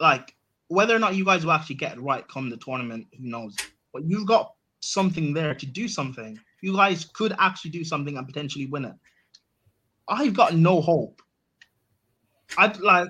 like 0.00 0.34
whether 0.68 0.96
or 0.96 0.98
not 0.98 1.14
you 1.14 1.24
guys 1.24 1.44
will 1.44 1.52
actually 1.52 1.76
get 1.76 1.98
it 1.98 2.00
right 2.00 2.26
come 2.28 2.48
the 2.48 2.56
tournament, 2.56 3.06
who 3.18 3.26
knows? 3.26 3.54
But 3.92 4.04
you've 4.04 4.26
got 4.26 4.52
something 4.80 5.32
there 5.32 5.54
to 5.54 5.66
do 5.66 5.88
something. 5.88 6.38
You 6.62 6.74
guys 6.74 7.04
could 7.12 7.34
actually 7.38 7.72
do 7.72 7.84
something 7.84 8.16
and 8.16 8.26
potentially 8.26 8.66
win 8.66 8.84
it. 8.86 8.94
I've 10.08 10.34
got 10.34 10.54
no 10.54 10.80
hope. 10.80 11.20
I'd 12.58 12.78
like 12.80 13.08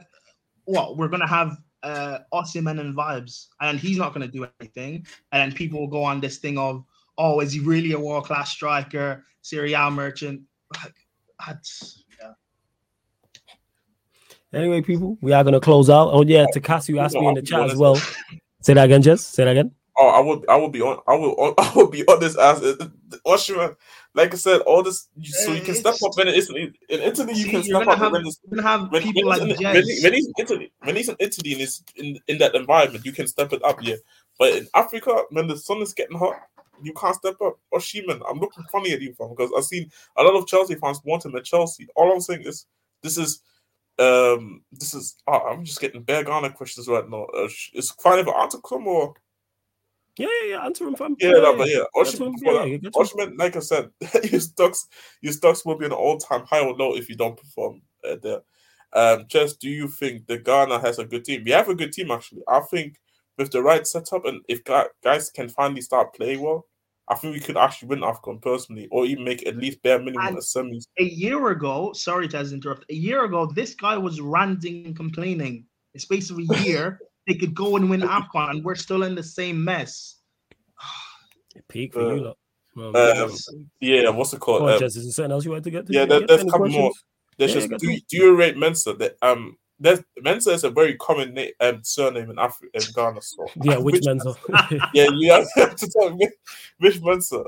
what 0.65 0.97
we're 0.97 1.09
gonna 1.09 1.27
have 1.27 1.59
uh, 1.83 2.19
Osimhen 2.33 2.81
and 2.81 2.95
vibes, 2.95 3.49
and 3.61 3.79
he's 3.79 3.99
not 3.99 4.15
going 4.15 4.27
to 4.27 4.33
do 4.33 4.47
anything. 4.61 5.07
And 5.33 5.51
then 5.51 5.57
people 5.57 5.81
will 5.81 5.89
go 5.89 6.03
on 6.03 6.21
this 6.21 6.39
thing 6.39 6.59
of, 6.59 6.85
oh, 7.19 7.41
is 7.41 7.53
he 7.53 7.61
really 7.61 7.93
a 7.93 7.99
world 7.99 8.25
class 8.25 8.53
striker, 8.53 9.25
Serie 9.43 9.73
A 9.73 9.91
merchant? 9.91 10.43
Like, 10.77 10.95
that's 11.47 12.05
yeah. 12.21 12.33
Anyway, 14.53 14.83
people, 14.83 15.19
we 15.21 15.33
are 15.33 15.43
going 15.43 15.55
to 15.55 15.61
close 15.61 15.91
out. 15.91 16.11
Oh 16.13 16.23
yeah, 16.23 16.47
Takasu 16.55 17.01
asked 17.01 17.15
me 17.15 17.27
in 17.27 17.35
the 17.35 17.43
chat 17.43 17.71
as 17.71 17.77
well. 17.77 17.97
Say 18.61 18.75
that 18.75 18.85
again, 18.85 19.03
Jess. 19.03 19.23
Say 19.23 19.45
that 19.45 19.51
again. 19.51 19.73
Oh, 20.03 20.09
I 20.09 20.21
would, 20.21 20.49
I 20.49 20.57
would 20.57 20.73
be 20.73 20.83
on, 20.83 20.99
I 21.07 21.15
will, 21.15 21.55
I 21.59 21.73
will 21.77 21.89
be 21.89 22.05
on 22.07 22.19
this 22.21 22.37
as 22.37 22.61
Osimhen 23.27 23.77
like 24.15 24.35
I 24.35 24.37
said, 24.37 24.61
all 24.63 24.83
this 24.83 25.09
so 25.23 25.53
you 25.53 25.63
can 25.63 25.75
step 25.75 25.95
up 26.05 26.19
in 26.19 26.29
Italy. 26.29 26.73
In 26.89 27.01
Italy, 27.01 27.33
you 27.35 27.49
can 27.49 27.63
step 27.63 27.87
up 27.87 27.99
have, 27.99 28.13
when, 28.13 28.25
when, 28.45 28.63
have 28.63 28.91
when, 28.91 29.03
people 29.03 29.29
when, 29.29 29.39
like 29.49 29.59
when, 29.59 29.73
when, 29.73 29.85
he's 29.85 30.27
in 30.27 30.33
Italy, 30.39 30.73
when 30.81 30.97
he's 30.97 31.09
in 31.09 31.17
Italy 31.19 31.53
and 31.53 31.63
is 31.63 31.83
in, 31.97 32.19
in 32.29 32.39
that 32.39 32.55
environment, 32.55 33.07
you 33.07 33.13
can 33.13 33.27
step 33.27 33.53
it 33.53 33.65
up, 33.65 33.83
yeah. 33.83 33.97
But 34.39 34.55
in 34.55 34.69
Africa, 34.75 35.23
when 35.31 35.47
the 35.47 35.57
sun 35.57 35.81
is 35.81 35.95
getting 35.95 36.19
hot, 36.19 36.37
you 36.83 36.93
can't 36.93 37.15
step 37.15 37.37
up. 37.41 37.59
Osimhen, 37.73 38.21
I'm 38.29 38.39
looking 38.39 38.65
funny 38.71 38.93
at 38.93 39.01
you, 39.01 39.15
fam, 39.15 39.31
because 39.31 39.51
I've 39.57 39.65
seen 39.65 39.91
a 40.17 40.23
lot 40.23 40.37
of 40.37 40.47
Chelsea 40.47 40.75
fans 40.75 41.01
want 41.05 41.25
him 41.25 41.37
at 41.37 41.45
Chelsea. 41.45 41.87
All 41.97 42.13
I'm 42.13 42.21
saying 42.21 42.43
is 42.43 42.67
this 43.03 43.17
is 43.17 43.41
um, 43.99 44.63
this 44.73 44.95
is 44.95 45.17
oh, 45.27 45.39
I'm 45.39 45.65
just 45.65 45.81
getting 45.81 46.03
bare 46.03 46.25
Ghana 46.25 46.51
questions 46.53 46.89
right 46.89 47.09
now. 47.09 47.25
Uh, 47.25 47.49
it's 47.73 47.93
fine 47.93 48.19
if 48.19 48.29
I 48.29 48.43
answer 48.43 48.59
some 48.67 48.87
or. 48.87 49.15
Yeah, 50.19 50.29
yeah, 50.43 50.51
yeah. 50.51 50.65
Answer 50.65 50.87
him 50.87 50.97
from. 50.97 51.17
Yeah, 51.19 51.29
yeah, 51.29 51.35
no, 51.41 51.57
but 51.57 51.69
yeah. 51.69 51.85
Osimhen, 51.97 52.35
yeah, 52.43 52.65
yeah, 52.65 52.91
Osimhen, 52.91 53.39
like 53.39 53.57
I 53.57 53.61
said, 53.61 53.91
your 54.31 54.41
stocks, 54.41 54.87
your 55.21 55.33
stocks 55.33 55.65
will 55.65 55.79
be 55.79 55.87
an 55.87 55.93
all-time 55.93 56.45
high 56.45 56.61
or 56.61 56.75
low 56.75 56.95
if 56.95 57.09
you 57.09 57.17
don't 57.17 57.37
perform 57.37 57.83
uh, 58.07 58.17
there. 58.23 58.41
Um, 58.95 59.25
just 59.27 59.61
do 59.61 59.71
you 59.71 59.89
think 59.89 60.27
the 60.27 60.39
Ghana 60.39 60.81
has 60.81 60.99
a 60.99 61.07
good 61.07 61.25
team? 61.25 61.45
We 61.45 61.53
have 61.53 61.69
a 61.69 61.75
good 61.75 61.93
team 61.93 62.11
actually. 62.11 62.43
I 62.47 62.61
think 62.61 62.97
with 63.39 63.51
the 63.51 63.63
right 63.63 63.87
setup 63.87 64.27
and 64.27 64.43
if 64.49 64.63
guys 64.65 65.31
can 65.31 65.49
finally 65.49 65.81
start 65.81 66.15
playing 66.15 66.43
well, 66.43 66.67
I 67.09 67.15
think 67.15 67.35
we 67.35 67.41
could 67.41 67.57
actually 67.57 67.89
win 67.89 68.01
AFCON 68.01 68.41
personally, 68.41 68.89
or 68.91 69.05
even 69.07 69.25
make 69.25 69.47
at 69.47 69.57
least 69.57 69.83
bare 69.83 69.99
minimum 69.99 70.27
and 70.29 70.37
semis. 70.39 70.85
A 70.99 71.05
year 71.05 71.51
ago, 71.51 71.93
sorry 71.95 72.29
to 72.29 72.41
interrupt. 72.41 72.85
A 72.91 72.95
year 72.95 73.25
ago, 73.25 73.47
this 73.47 73.75
guy 73.75 73.99
was 73.99 74.21
ranting 74.21 74.87
and 74.87 74.97
complaining. 74.97 75.67
In 75.95 76.01
space 76.01 76.31
of 76.31 76.39
a 76.39 76.45
year, 76.61 77.01
they 77.27 77.35
could 77.35 77.55
go 77.55 77.77
and 77.77 77.89
win 77.89 78.01
AFCON, 78.01 78.51
and 78.51 78.65
we're 78.65 78.75
still 78.75 79.03
in 79.05 79.15
the 79.15 79.23
same 79.23 79.63
mess. 79.63 80.17
Peak 81.69 81.93
for 81.93 82.01
uh, 82.01 82.15
you, 82.15 82.21
lot. 82.23 82.37
Well, 82.75 82.97
um, 82.97 83.33
yeah, 83.81 84.09
what's 84.09 84.33
it 84.33 84.41
called? 84.41 84.69
Um, 84.69 84.79
Jess, 84.79 84.97
is 84.97 85.05
there 85.05 85.13
something 85.13 85.33
else 85.33 85.45
you 85.45 85.51
wanted 85.51 85.65
to 85.65 85.71
get 85.71 85.87
to? 85.87 85.93
Yeah, 85.93 86.07
there, 86.07 86.27
there's 86.27 86.43
a 86.43 86.45
couple 86.45 86.61
questions? 86.61 86.81
more. 86.81 86.93
There's 87.39 87.55
yeah, 87.55 87.67
just 87.67 87.83
do, 87.83 87.99
do 88.09 88.17
you 88.17 88.37
rate 88.37 88.57
Mensah? 88.57 88.99
That 88.99 89.17
um 89.21 89.59
there's 89.79 90.01
Mensah 90.21 90.55
is 90.55 90.65
a 90.65 90.71
very 90.71 90.97
common 90.97 91.35
name, 91.35 91.51
um, 91.61 91.81
surname 91.83 92.31
in 92.31 92.39
Africa 92.39 92.69
in 92.73 92.83
Ghana. 92.95 93.21
So 93.21 93.47
yeah, 93.63 93.77
which, 93.77 93.95
which 93.95 94.05
Mensah? 94.05 94.37
yeah, 94.95 95.09
you 95.13 95.33
have 95.33 95.77
to 95.77 95.89
tell 95.89 96.15
me 96.15 96.29
which 96.79 97.01
Mensah. 97.01 97.45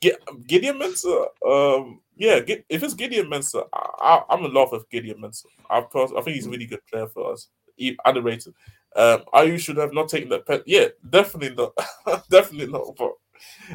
Gideon 0.00 0.78
Mensah. 0.78 1.26
Um, 1.46 2.00
yeah, 2.16 2.40
if 2.46 2.82
it's 2.82 2.94
Gideon 2.94 3.26
Mensah, 3.26 3.66
I, 3.72 4.22
am 4.30 4.44
in 4.44 4.52
love 4.52 4.72
with 4.72 4.88
Gideon 4.90 5.18
Mensah. 5.18 5.46
I, 5.68 5.78
I 5.78 6.22
think 6.22 6.36
he's 6.36 6.46
a 6.46 6.50
really 6.50 6.66
good 6.66 6.84
player 6.90 7.08
for 7.08 7.32
us. 7.32 7.48
He, 7.76 7.98
underrated. 8.04 8.54
Um, 8.96 9.22
you 9.46 9.58
should 9.58 9.76
have 9.76 9.92
not 9.92 10.08
taken 10.08 10.28
that. 10.30 10.46
Pen- 10.46 10.62
yeah, 10.66 10.88
definitely 11.08 11.54
not. 11.54 12.26
definitely 12.30 12.72
not. 12.72 12.94
But 12.96 13.12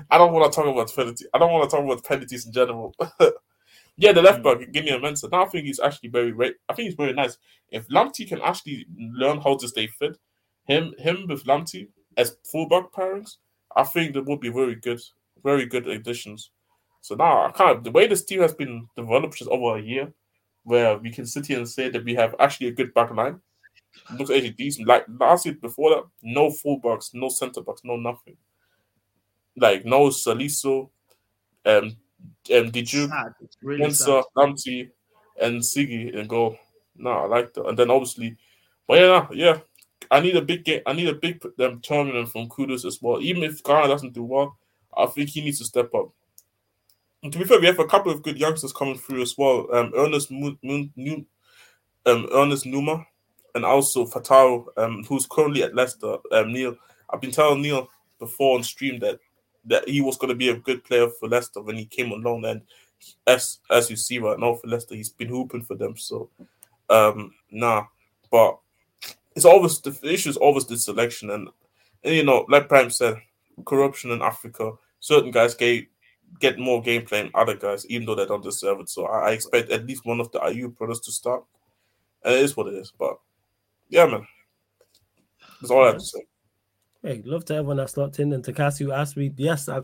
I 0.10 0.18
don't 0.18 0.34
want 0.34 0.52
to 0.52 0.56
talk 0.56 0.68
about 0.68 0.96
penalty. 0.96 1.26
I 1.34 1.38
don't 1.38 1.52
want 1.52 1.70
to 1.70 1.76
talk 1.76 1.86
about 1.86 2.04
penalties 2.04 2.46
in 2.46 2.54
general. 2.54 2.96
Yeah, 4.02 4.14
the 4.14 4.22
left 4.22 4.41
back, 4.41 4.60
Gideon 4.72 5.02
Mensah. 5.02 5.30
Now 5.30 5.44
I 5.44 5.50
think 5.50 5.66
he's 5.66 5.82
actually 5.82 6.08
very, 6.08 6.32
great. 6.32 6.56
I 6.70 6.74
think 6.74 6.86
he's 6.86 6.96
very 6.96 7.12
nice. 7.12 7.38
If 7.70 7.86
Lamptey 7.90 8.26
can 8.26 8.40
actually 8.41 8.86
learn 8.98 9.41
how 9.41 9.58
to 9.58 9.68
stay 9.68 9.88
fit, 9.88 10.18
him, 10.70 10.94
him 10.98 11.26
with 11.28 11.44
Lamptey 11.44 11.90
as 12.16 12.38
fullback 12.50 12.94
pairings, 12.94 13.36
I 13.76 13.84
think 13.84 14.14
that 14.14 14.26
would 14.26 14.40
be 14.40 14.48
very 14.48 14.76
good, 14.76 15.02
very 15.44 15.66
good 15.66 15.86
additions. 15.86 16.52
So 17.02 17.16
now 17.16 17.46
I 17.46 17.52
kind 17.52 17.78
of 17.78 17.84
the 17.84 17.91
way 17.91 18.08
this 18.08 18.24
team 18.24 18.41
has 18.41 18.54
been 18.54 18.88
developed 18.96 19.36
just 19.38 19.50
over 19.50 19.78
a 19.78 19.82
year, 19.82 20.14
where 20.64 20.98
we 20.98 21.12
can 21.12 21.26
sit 21.26 21.48
here 21.48 21.58
and 21.58 21.68
say 21.68 21.90
that 21.90 22.06
we 22.06 22.16
have 22.16 22.36
actually 22.40 22.68
a 22.68 22.74
good 22.74 22.94
back 22.94 23.12
line. 23.12 23.41
Looks 24.18 24.32
actually 24.32 24.52
decent. 24.52 24.88
Like 24.88 25.06
last 25.20 25.45
year 25.45 25.56
before 25.56 25.90
that, 25.91 26.03
no 26.22 26.49
fullbacks, 26.49 27.14
no 27.14 27.30
centre 27.30 27.61
backs, 27.61 27.82
no 27.84 27.95
nothing. 27.95 28.38
Like 29.56 29.86
no 29.86 30.07
Salisu, 30.07 30.90
um, 31.66 31.95
um, 32.53 32.72
did 32.72 32.91
you 32.91 33.11
really 33.61 33.82
Mensa, 33.82 34.24
Lamptey, 34.36 34.90
and 35.41 35.61
Zigi 35.61 36.14
in 36.14 36.28
goal? 36.28 36.57
No, 36.95 37.11
I 37.11 37.26
like 37.26 37.53
that. 37.53 37.66
And 37.66 37.78
then 37.78 37.91
obviously, 37.91 38.36
but 38.88 38.99
yeah, 38.99 39.28
yeah, 39.32 39.60
I 40.11 40.20
need 40.20 40.36
a 40.36 40.41
big 40.41 40.66
game. 40.66 40.82
I 40.86 40.94
need 40.94 41.07
a 41.07 41.14
big 41.14 41.44
um, 41.60 41.80
tournament 41.82 42.30
from 42.30 42.49
Kudus 42.49 42.86
as 42.86 42.99
well. 43.02 43.22
Even 43.22 43.44
if 43.44 43.64
Ghana 43.64 43.88
doesn't 43.88 44.14
do 44.14 44.24
well, 44.24 44.57
I 44.95 45.06
think 45.06 45.30
he 45.30 45.41
needs 45.41 45.60
to 45.60 45.66
step 45.66 45.94
up. 45.94 46.10
And 47.22 47.32
to 47.34 47.40
be 47.40 47.45
fair, 47.45 47.60
we 47.60 47.68
have 47.68 47.80
a 47.80 47.86
couple 47.86 48.11
of 48.11 48.24
good 48.24 48.40
youngsters 48.40 48.74
coming 48.74 48.98
through 48.98 49.22
as 49.22 49.38
well. 49.38 49.68
Um, 49.74 49.91
Ernest 49.95 50.32
Moon, 50.32 50.57
Moon, 50.64 50.91
New, 50.95 51.26
um, 52.06 52.28
Ernest 52.34 52.66
Nuamah, 52.66 53.06
and 53.56 53.66
also 53.66 54.06
Fatawu, 54.06 54.66
um, 54.78 55.04
who's 55.08 55.28
currently 55.28 55.64
at 55.64 55.76
Leicester. 55.76 56.18
Um, 56.32 56.54
Neil, 56.54 56.76
I've 57.10 57.22
been 57.22 57.32
telling 57.32 57.62
Neil 57.62 57.90
before 58.20 58.58
on 58.58 58.64
stream 58.64 59.00
that 59.00 59.20
that 59.66 59.88
he 59.88 60.02
was 60.02 60.18
going 60.18 60.30
to 60.30 60.36
be 60.36 60.50
a 60.50 60.58
good 60.58 60.84
player 60.84 61.10
for 61.10 61.30
Leicester 61.30 61.62
when 61.62 61.76
he 61.76 61.86
came 61.86 62.12
along. 62.12 62.46
And 62.46 62.62
as 63.28 63.60
as 63.70 63.90
you 63.90 63.96
see 63.96 64.20
right 64.20 64.40
now 64.40 64.56
for 64.56 64.68
Leicester, 64.68 64.96
he's 64.96 65.10
been 65.10 65.30
hooping 65.30 65.64
for 65.64 65.76
them. 65.76 65.98
So, 65.98 66.30
um, 66.90 67.34
nah, 67.52 67.86
but 68.32 68.58
it's 69.36 69.46
always 69.46 69.80
the 69.82 69.98
issue 70.04 70.30
is 70.30 70.38
always 70.38 70.66
the 70.66 70.78
selection, 70.78 71.30
and, 71.30 71.50
and 72.04 72.16
you 72.16 72.24
know, 72.24 72.46
like 72.50 72.70
Prime 72.70 72.90
said, 72.90 73.18
corruption 73.66 74.12
in 74.12 74.22
Africa. 74.22 74.74
Certain 75.00 75.32
guys 75.32 75.56
get 75.56 75.88
get 76.40 76.60
more 76.60 76.82
gameplay 76.84 77.24
than 77.24 77.32
other 77.34 77.56
guys, 77.56 77.86
even 77.88 78.06
though 78.06 78.16
they 78.16 78.26
don't 78.26 78.44
deserve 78.44 78.80
it. 78.82 78.90
So 78.90 79.06
I, 79.06 79.30
I 79.30 79.32
expect 79.32 79.72
at 79.72 79.86
least 79.86 80.06
one 80.06 80.20
of 80.20 80.32
the 80.32 80.40
Ayew 80.40 80.76
brothers 80.76 81.00
to 81.02 81.12
start, 81.12 81.44
and 82.24 82.36
it 82.36 82.42
is 82.42 82.56
what 82.58 82.68
it 82.68 82.76
is. 82.76 82.92
But 82.98 83.18
yeah, 83.90 84.06
man, 84.06 84.26
that's 85.61 85.72
all 85.72 85.84
I 85.84 85.88
have 85.88 85.98
to 85.98 86.06
say. 86.06 86.26
Hey, 87.02 87.22
love 87.26 87.45
to 87.45 87.56
everyone 87.56 87.78
that's 87.78 87.95
locked 87.95 88.20
in. 88.20 88.34
And 88.34 88.44
Takasu 88.44 88.94
asked 88.95 89.16
me, 89.16 89.32
yes, 89.38 89.70
I 89.70 89.82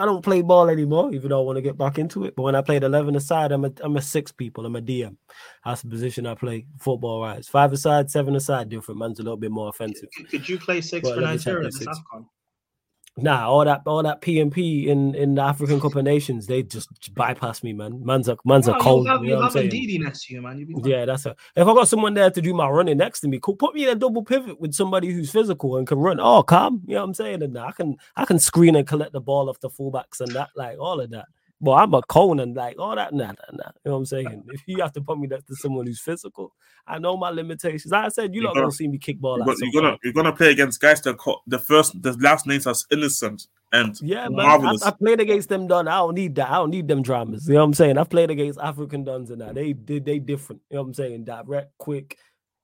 I 0.00 0.04
don't 0.04 0.22
play 0.22 0.42
ball 0.42 0.70
anymore, 0.70 1.12
even 1.12 1.30
though 1.30 1.40
I 1.40 1.44
want 1.44 1.56
to 1.56 1.62
get 1.62 1.76
back 1.76 1.98
into 1.98 2.24
it. 2.24 2.36
But 2.36 2.44
when 2.44 2.54
I 2.54 2.62
played 2.62 2.84
11 2.84 3.16
aside, 3.16 3.50
I'm 3.50 3.64
a, 3.64 3.72
I'm 3.80 3.96
a 3.96 4.02
six 4.02 4.30
people. 4.30 4.64
I'm 4.64 4.76
a 4.76 4.80
DM. 4.80 5.16
That's 5.64 5.82
the 5.82 5.88
position 5.88 6.24
I 6.24 6.36
play 6.36 6.66
football 6.78 7.20
wise. 7.20 7.48
Five 7.48 7.72
aside, 7.72 8.08
seven 8.08 8.36
aside, 8.36 8.68
different. 8.68 9.00
Man's 9.00 9.18
a 9.18 9.24
little 9.24 9.36
bit 9.36 9.50
more 9.50 9.68
offensive. 9.68 10.08
Could 10.30 10.48
you 10.48 10.56
play 10.56 10.80
six 10.82 11.08
but 11.08 11.16
for 11.16 11.20
Nigeria 11.20 11.68
Nah, 13.20 13.48
all 13.48 13.64
that 13.64 13.82
all 13.84 14.02
that 14.02 14.20
PMP 14.20 14.86
in 14.86 15.14
in 15.14 15.34
the 15.34 15.42
African 15.42 15.80
Cup 15.80 15.96
of 15.96 16.04
Nations, 16.04 16.46
they 16.46 16.62
just 16.62 17.14
bypass 17.14 17.62
me, 17.64 17.72
man. 17.72 18.04
Man's 18.04 18.28
a 18.28 18.36
man's 18.44 18.68
a 18.68 18.74
cold. 18.74 19.06
You, 19.06 19.10
have, 19.10 19.22
you, 19.24 19.30
know 19.30 19.36
what 19.36 19.56
I'm 19.56 19.70
saying? 19.70 20.02
next 20.02 20.26
to 20.26 20.34
you, 20.34 20.42
man. 20.42 20.64
yeah, 20.84 21.04
that's 21.04 21.26
a. 21.26 21.34
If 21.56 21.66
I 21.66 21.74
got 21.74 21.88
someone 21.88 22.14
there 22.14 22.30
to 22.30 22.40
do 22.40 22.54
my 22.54 22.68
running 22.68 22.98
next 22.98 23.20
to 23.20 23.28
me, 23.28 23.40
cool. 23.42 23.56
Put 23.56 23.74
me 23.74 23.84
in 23.84 23.90
a 23.90 23.94
double 23.96 24.22
pivot 24.22 24.60
with 24.60 24.72
somebody 24.72 25.12
who's 25.12 25.32
physical 25.32 25.76
and 25.76 25.86
can 25.86 25.98
run. 25.98 26.20
Oh, 26.20 26.42
calm. 26.42 26.82
You 26.86 26.94
know 26.94 27.00
what 27.00 27.08
I'm 27.08 27.14
saying? 27.14 27.42
And 27.42 27.58
I 27.58 27.72
can 27.72 27.96
I 28.16 28.24
can 28.24 28.38
screen 28.38 28.76
and 28.76 28.86
collect 28.86 29.12
the 29.12 29.20
ball 29.20 29.50
off 29.50 29.58
the 29.60 29.70
fullbacks 29.70 30.20
and 30.20 30.32
that, 30.34 30.50
like 30.54 30.78
all 30.78 31.00
of 31.00 31.10
that. 31.10 31.26
Well, 31.60 31.76
I'm 31.76 31.92
a 31.94 32.02
Conan, 32.02 32.54
like 32.54 32.78
all 32.78 32.94
that, 32.94 33.12
nah, 33.12 33.26
nah, 33.26 33.32
nah. 33.52 33.70
You 33.84 33.90
know 33.90 33.92
what 33.92 33.96
I'm 33.98 34.06
saying? 34.06 34.44
If 34.48 34.62
you 34.66 34.80
have 34.80 34.92
to 34.92 35.00
put 35.00 35.18
me 35.18 35.26
next 35.26 35.46
to 35.46 35.56
someone 35.56 35.86
who's 35.86 36.00
physical, 36.00 36.54
I 36.86 36.98
know 36.98 37.16
my 37.16 37.30
limitations. 37.30 37.90
Like 37.90 38.06
I 38.06 38.08
said, 38.08 38.34
you're, 38.34 38.44
you're 38.44 38.54
not 38.54 38.60
gonna, 38.60 38.72
see 38.72 38.86
me 38.86 38.98
kick 38.98 39.20
ball. 39.20 39.38
You're, 39.44 39.56
you're 39.60 39.82
gonna 39.82 39.98
you're 40.04 40.12
gonna 40.12 40.32
play 40.32 40.50
against 40.50 40.80
guys 40.80 41.00
that 41.02 41.18
call, 41.18 41.42
the 41.46 41.58
first 41.58 42.00
the 42.00 42.12
last 42.18 42.46
names 42.46 42.66
as 42.66 42.84
innocent 42.92 43.48
and 43.72 44.00
yeah, 44.00 44.28
man. 44.28 44.46
I, 44.46 44.74
I, 44.86 44.90
played 44.92 45.20
against 45.20 45.48
them 45.48 45.66
done. 45.66 45.88
I 45.88 45.96
don't 45.96 46.14
need 46.14 46.34
that. 46.36 46.48
I 46.48 46.54
don't 46.54 46.70
need 46.70 46.88
them 46.88 47.02
dramas. 47.02 47.46
You 47.46 47.54
know 47.54 47.60
what 47.60 47.66
I'm 47.66 47.74
saying? 47.74 47.98
I've 47.98 48.08
played 48.08 48.30
against 48.30 48.58
African 48.58 49.04
duns 49.04 49.30
and 49.30 49.40
that. 49.40 49.54
They 49.54 49.72
they 49.72 49.98
they 49.98 50.18
different. 50.18 50.62
You 50.70 50.76
know 50.76 50.82
what 50.82 50.88
I'm 50.88 50.94
saying? 50.94 51.24
Direct, 51.24 51.76
quick, 51.78 52.18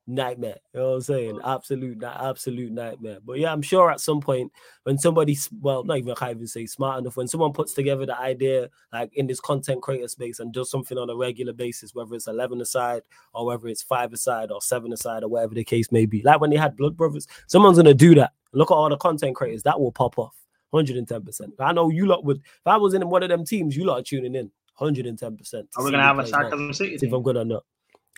nightmare. 0.06 0.58
You 0.72 0.80
know 0.80 0.90
what 0.90 0.94
I'm 0.96 1.00
saying? 1.02 1.34
Mm. 1.36 1.54
Absolute, 1.54 2.02
absolute 2.02 2.72
nightmare. 2.72 3.18
But 3.24 3.38
yeah, 3.38 3.52
I'm 3.52 3.62
sure 3.62 3.90
at 3.90 4.00
some 4.00 4.20
point 4.20 4.52
when 4.82 4.98
somebody's 4.98 5.48
well, 5.60 5.84
not 5.84 5.98
even 5.98 6.12
I 6.12 6.14
can't 6.14 6.30
even 6.32 6.46
say 6.46 6.66
smart 6.66 6.98
enough, 6.98 7.16
when 7.16 7.28
someone 7.28 7.52
puts 7.52 7.72
together 7.72 8.06
the 8.06 8.18
idea 8.18 8.68
like 8.92 9.10
in 9.14 9.26
this 9.26 9.40
content 9.40 9.82
creator 9.82 10.08
space 10.08 10.40
and 10.40 10.52
does 10.52 10.70
something 10.70 10.98
on 10.98 11.10
a 11.10 11.16
regular 11.16 11.52
basis, 11.52 11.94
whether 11.94 12.14
it's 12.14 12.26
11 12.26 12.60
aside 12.60 13.02
or 13.32 13.46
whether 13.46 13.68
it's 13.68 13.82
five 13.82 14.12
aside 14.12 14.50
or 14.50 14.60
seven 14.60 14.92
aside 14.92 15.22
or 15.22 15.28
whatever 15.28 15.54
the 15.54 15.64
case 15.64 15.90
may 15.90 16.06
be. 16.06 16.22
Like 16.22 16.40
when 16.40 16.50
they 16.50 16.56
had 16.56 16.76
Blood 16.76 16.96
Brothers, 16.96 17.26
someone's 17.46 17.76
gonna 17.76 17.94
do 17.94 18.14
that. 18.16 18.32
Look 18.52 18.70
at 18.70 18.74
all 18.74 18.88
the 18.88 18.96
content 18.96 19.36
creators 19.36 19.62
that 19.64 19.80
will 19.80 19.92
pop 19.92 20.18
off. 20.18 20.34
110%. 20.72 21.52
I 21.60 21.72
know 21.72 21.88
you 21.88 22.06
lot 22.06 22.24
would 22.24 22.38
if 22.38 22.66
I 22.66 22.76
was 22.76 22.94
in 22.94 23.08
one 23.08 23.22
of 23.22 23.28
them 23.28 23.44
teams, 23.44 23.76
you 23.76 23.84
lot 23.84 24.00
are 24.00 24.02
tuning 24.02 24.34
in 24.34 24.50
110%. 24.80 25.68
Are 25.76 25.84
we 25.84 25.90
gonna 25.90 26.02
have 26.02 26.18
a 26.18 26.26
Sarcasm 26.26 26.72
City? 26.72 26.94
If 26.94 27.12
I'm 27.12 27.22
good 27.22 27.36
or 27.36 27.44
not. 27.44 27.64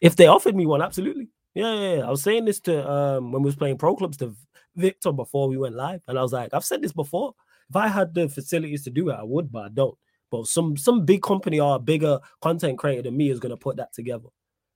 If 0.02 0.16
they 0.16 0.26
offered 0.26 0.54
me 0.54 0.66
one, 0.66 0.82
absolutely. 0.82 1.28
Yeah, 1.56 1.72
yeah, 1.72 1.94
yeah. 1.94 2.06
I 2.06 2.10
was 2.10 2.22
saying 2.22 2.44
this 2.44 2.60
to 2.60 2.88
um 2.88 3.32
when 3.32 3.42
we 3.42 3.46
was 3.46 3.56
playing 3.56 3.78
pro 3.78 3.96
clubs 3.96 4.18
to 4.18 4.36
Victor 4.76 5.10
before 5.10 5.48
we 5.48 5.56
went 5.56 5.74
live, 5.74 6.02
and 6.06 6.18
I 6.18 6.22
was 6.22 6.34
like, 6.34 6.52
I've 6.52 6.66
said 6.66 6.82
this 6.82 6.92
before. 6.92 7.34
If 7.70 7.76
I 7.76 7.88
had 7.88 8.12
the 8.12 8.28
facilities 8.28 8.84
to 8.84 8.90
do 8.90 9.08
it, 9.08 9.14
I 9.14 9.22
would, 9.22 9.50
but 9.50 9.64
I 9.64 9.68
don't. 9.70 9.96
But 10.30 10.48
some 10.48 10.76
some 10.76 11.06
big 11.06 11.22
company 11.22 11.58
or 11.58 11.76
a 11.76 11.78
bigger 11.78 12.20
content 12.42 12.78
creator 12.78 13.02
than 13.02 13.16
me 13.16 13.30
is 13.30 13.40
gonna 13.40 13.56
put 13.56 13.78
that 13.78 13.94
together 13.94 14.28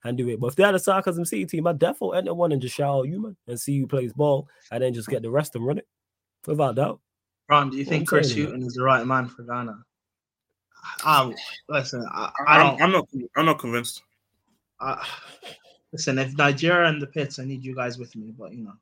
and 0.05 0.16
do 0.16 0.31
it. 0.31 0.40
But 0.40 0.47
if 0.47 0.57
they 0.57 0.62
had 0.62 0.74
a 0.74 0.78
sarcasm 0.78 1.27
city 1.27 1.44
team, 1.44 1.66
I'd 1.66 1.78
definitely 1.78 2.16
enter 2.16 2.32
one 2.32 2.51
and 2.51 2.62
just 2.62 2.77
shout 2.77 3.01
out 3.01 3.09
you 3.09 3.20
man 3.20 3.36
and 3.47 3.61
see 3.61 3.78
who 3.78 3.86
plays 3.86 4.15
ball 4.15 4.48
and 4.70 4.82
then 4.82 4.94
just 4.94 5.09
get 5.09 5.20
the 5.20 5.31
rest 5.31 5.55
and 5.57 5.66
run 5.66 5.77
it. 5.77 5.86
Without 6.47 6.77
doubt. 6.77 7.01
Ron, 7.51 7.69
do 7.69 7.77
you 7.77 7.85
think 7.85 8.09
Chris 8.09 8.35
Hughton 8.35 8.62
is 8.62 8.73
the 8.73 8.82
right 8.82 9.07
man 9.07 9.28
for 9.28 9.43
Ghana? 9.43 9.85
Um, 11.05 11.35
listen, 11.69 12.07
I, 12.11 12.31
I 12.47 12.57
don't. 12.57 12.81
I'm 12.81 12.90
not. 12.90 13.07
I'm 13.36 13.44
not 13.44 13.59
convinced. 13.59 14.02
Uh, 14.81 14.97
listen, 15.93 16.19
if 16.19 16.37
Nigeria 16.37 16.89
and 16.89 17.01
the 17.01 17.07
pits, 17.07 17.39
I 17.39 17.45
need 17.45 17.65
you 17.65 17.75
guys 17.75 17.99
with 17.99 18.15
me, 18.17 18.33
but 18.37 18.53
you 18.53 18.65
know. 18.65 18.75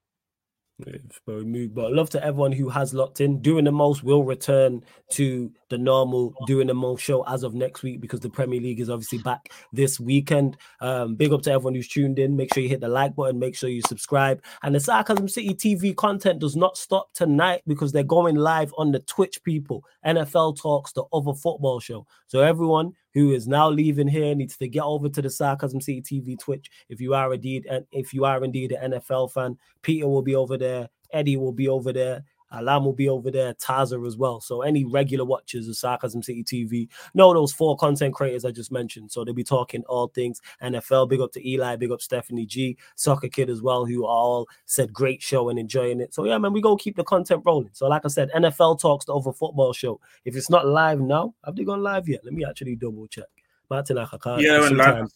Very 0.80 1.44
moved, 1.44 1.74
but 1.74 1.92
love 1.92 2.08
to 2.10 2.24
everyone 2.24 2.52
who 2.52 2.68
has 2.68 2.94
locked 2.94 3.20
in. 3.20 3.42
Doing 3.42 3.64
the 3.64 3.72
most 3.72 4.04
will 4.04 4.22
return 4.22 4.84
to 5.10 5.50
the 5.70 5.76
normal 5.76 6.32
doing 6.46 6.68
the 6.68 6.74
most 6.74 7.02
show 7.02 7.26
as 7.26 7.42
of 7.42 7.52
next 7.52 7.82
week 7.82 8.00
because 8.00 8.20
the 8.20 8.30
Premier 8.30 8.60
League 8.60 8.78
is 8.78 8.88
obviously 8.88 9.18
back 9.18 9.50
this 9.72 9.98
weekend. 9.98 10.56
Um, 10.80 11.16
big 11.16 11.32
up 11.32 11.42
to 11.42 11.50
everyone 11.50 11.74
who's 11.74 11.88
tuned 11.88 12.20
in. 12.20 12.36
Make 12.36 12.54
sure 12.54 12.62
you 12.62 12.68
hit 12.68 12.80
the 12.80 12.88
like 12.88 13.16
button. 13.16 13.40
Make 13.40 13.56
sure 13.56 13.68
you 13.68 13.82
subscribe. 13.88 14.40
And 14.62 14.72
the 14.72 14.78
Sarcasm 14.78 15.26
City 15.28 15.52
TV 15.52 15.96
content 15.96 16.38
does 16.38 16.54
not 16.54 16.78
stop 16.78 17.12
tonight 17.12 17.62
because 17.66 17.90
they're 17.90 18.04
going 18.04 18.36
live 18.36 18.72
on 18.78 18.92
the 18.92 19.00
Twitch. 19.00 19.42
People, 19.42 19.84
NFL 20.06 20.58
talks, 20.58 20.92
the 20.92 21.02
other 21.12 21.34
football 21.34 21.80
show. 21.80 22.06
So 22.28 22.42
everyone 22.42 22.92
who 23.14 23.32
is 23.32 23.48
now 23.48 23.68
leaving 23.68 24.08
here 24.08 24.34
needs 24.34 24.56
to 24.58 24.68
get 24.68 24.82
over 24.82 25.08
to 25.08 25.22
the 25.22 25.30
Sarcasm 25.30 25.80
City 25.80 26.02
TV 26.02 26.38
Twitch. 26.38 26.70
If 26.88 27.00
you 27.00 27.14
are 27.14 27.34
indeed 27.34 27.66
and 27.70 27.86
if 27.90 28.12
you 28.12 28.24
are 28.24 28.42
indeed 28.44 28.72
an 28.72 28.92
NFL 28.92 29.32
fan, 29.32 29.56
Peter 29.82 30.06
will 30.08 30.22
be 30.22 30.34
over 30.34 30.56
there, 30.56 30.88
Eddie 31.12 31.36
will 31.36 31.52
be 31.52 31.68
over 31.68 31.92
there. 31.92 32.24
Alam 32.50 32.84
will 32.84 32.92
be 32.92 33.08
over 33.08 33.30
there, 33.30 33.54
Taza 33.54 34.06
as 34.06 34.16
well. 34.16 34.40
So 34.40 34.62
any 34.62 34.84
regular 34.84 35.24
watchers 35.24 35.68
of 35.68 35.76
Sarcasm 35.76 36.22
City 36.22 36.44
TV 36.44 36.88
know 37.14 37.32
those 37.32 37.52
four 37.52 37.76
content 37.76 38.14
creators 38.14 38.44
I 38.44 38.50
just 38.50 38.72
mentioned. 38.72 39.12
So 39.12 39.24
they'll 39.24 39.34
be 39.34 39.44
talking 39.44 39.84
all 39.84 40.08
things 40.08 40.40
NFL. 40.62 41.08
Big 41.08 41.20
up 41.20 41.32
to 41.32 41.48
Eli, 41.48 41.76
big 41.76 41.90
up 41.90 42.00
Stephanie 42.00 42.46
G, 42.46 42.76
Soccer 42.96 43.28
Kid 43.28 43.50
as 43.50 43.62
well, 43.62 43.84
who 43.84 44.06
all 44.06 44.48
said 44.66 44.92
great 44.92 45.22
show 45.22 45.48
and 45.48 45.58
enjoying 45.58 46.00
it. 46.00 46.14
So 46.14 46.24
yeah, 46.24 46.38
man, 46.38 46.52
we 46.52 46.60
go 46.60 46.76
keep 46.76 46.96
the 46.96 47.04
content 47.04 47.42
rolling. 47.44 47.70
So 47.72 47.86
like 47.88 48.04
I 48.04 48.08
said, 48.08 48.30
NFL 48.34 48.80
talks 48.80 49.04
the 49.04 49.12
over 49.12 49.32
football 49.32 49.72
show. 49.72 50.00
If 50.24 50.36
it's 50.36 50.50
not 50.50 50.66
live 50.66 51.00
now, 51.00 51.34
have 51.44 51.56
they 51.56 51.64
gone 51.64 51.82
live 51.82 52.08
yet? 52.08 52.24
Let 52.24 52.34
me 52.34 52.44
actually 52.44 52.76
double 52.76 53.06
check. 53.06 53.26
Martin, 53.70 53.98
can't. 54.22 54.40
Yeah, 54.40 54.58
live. 54.72 55.08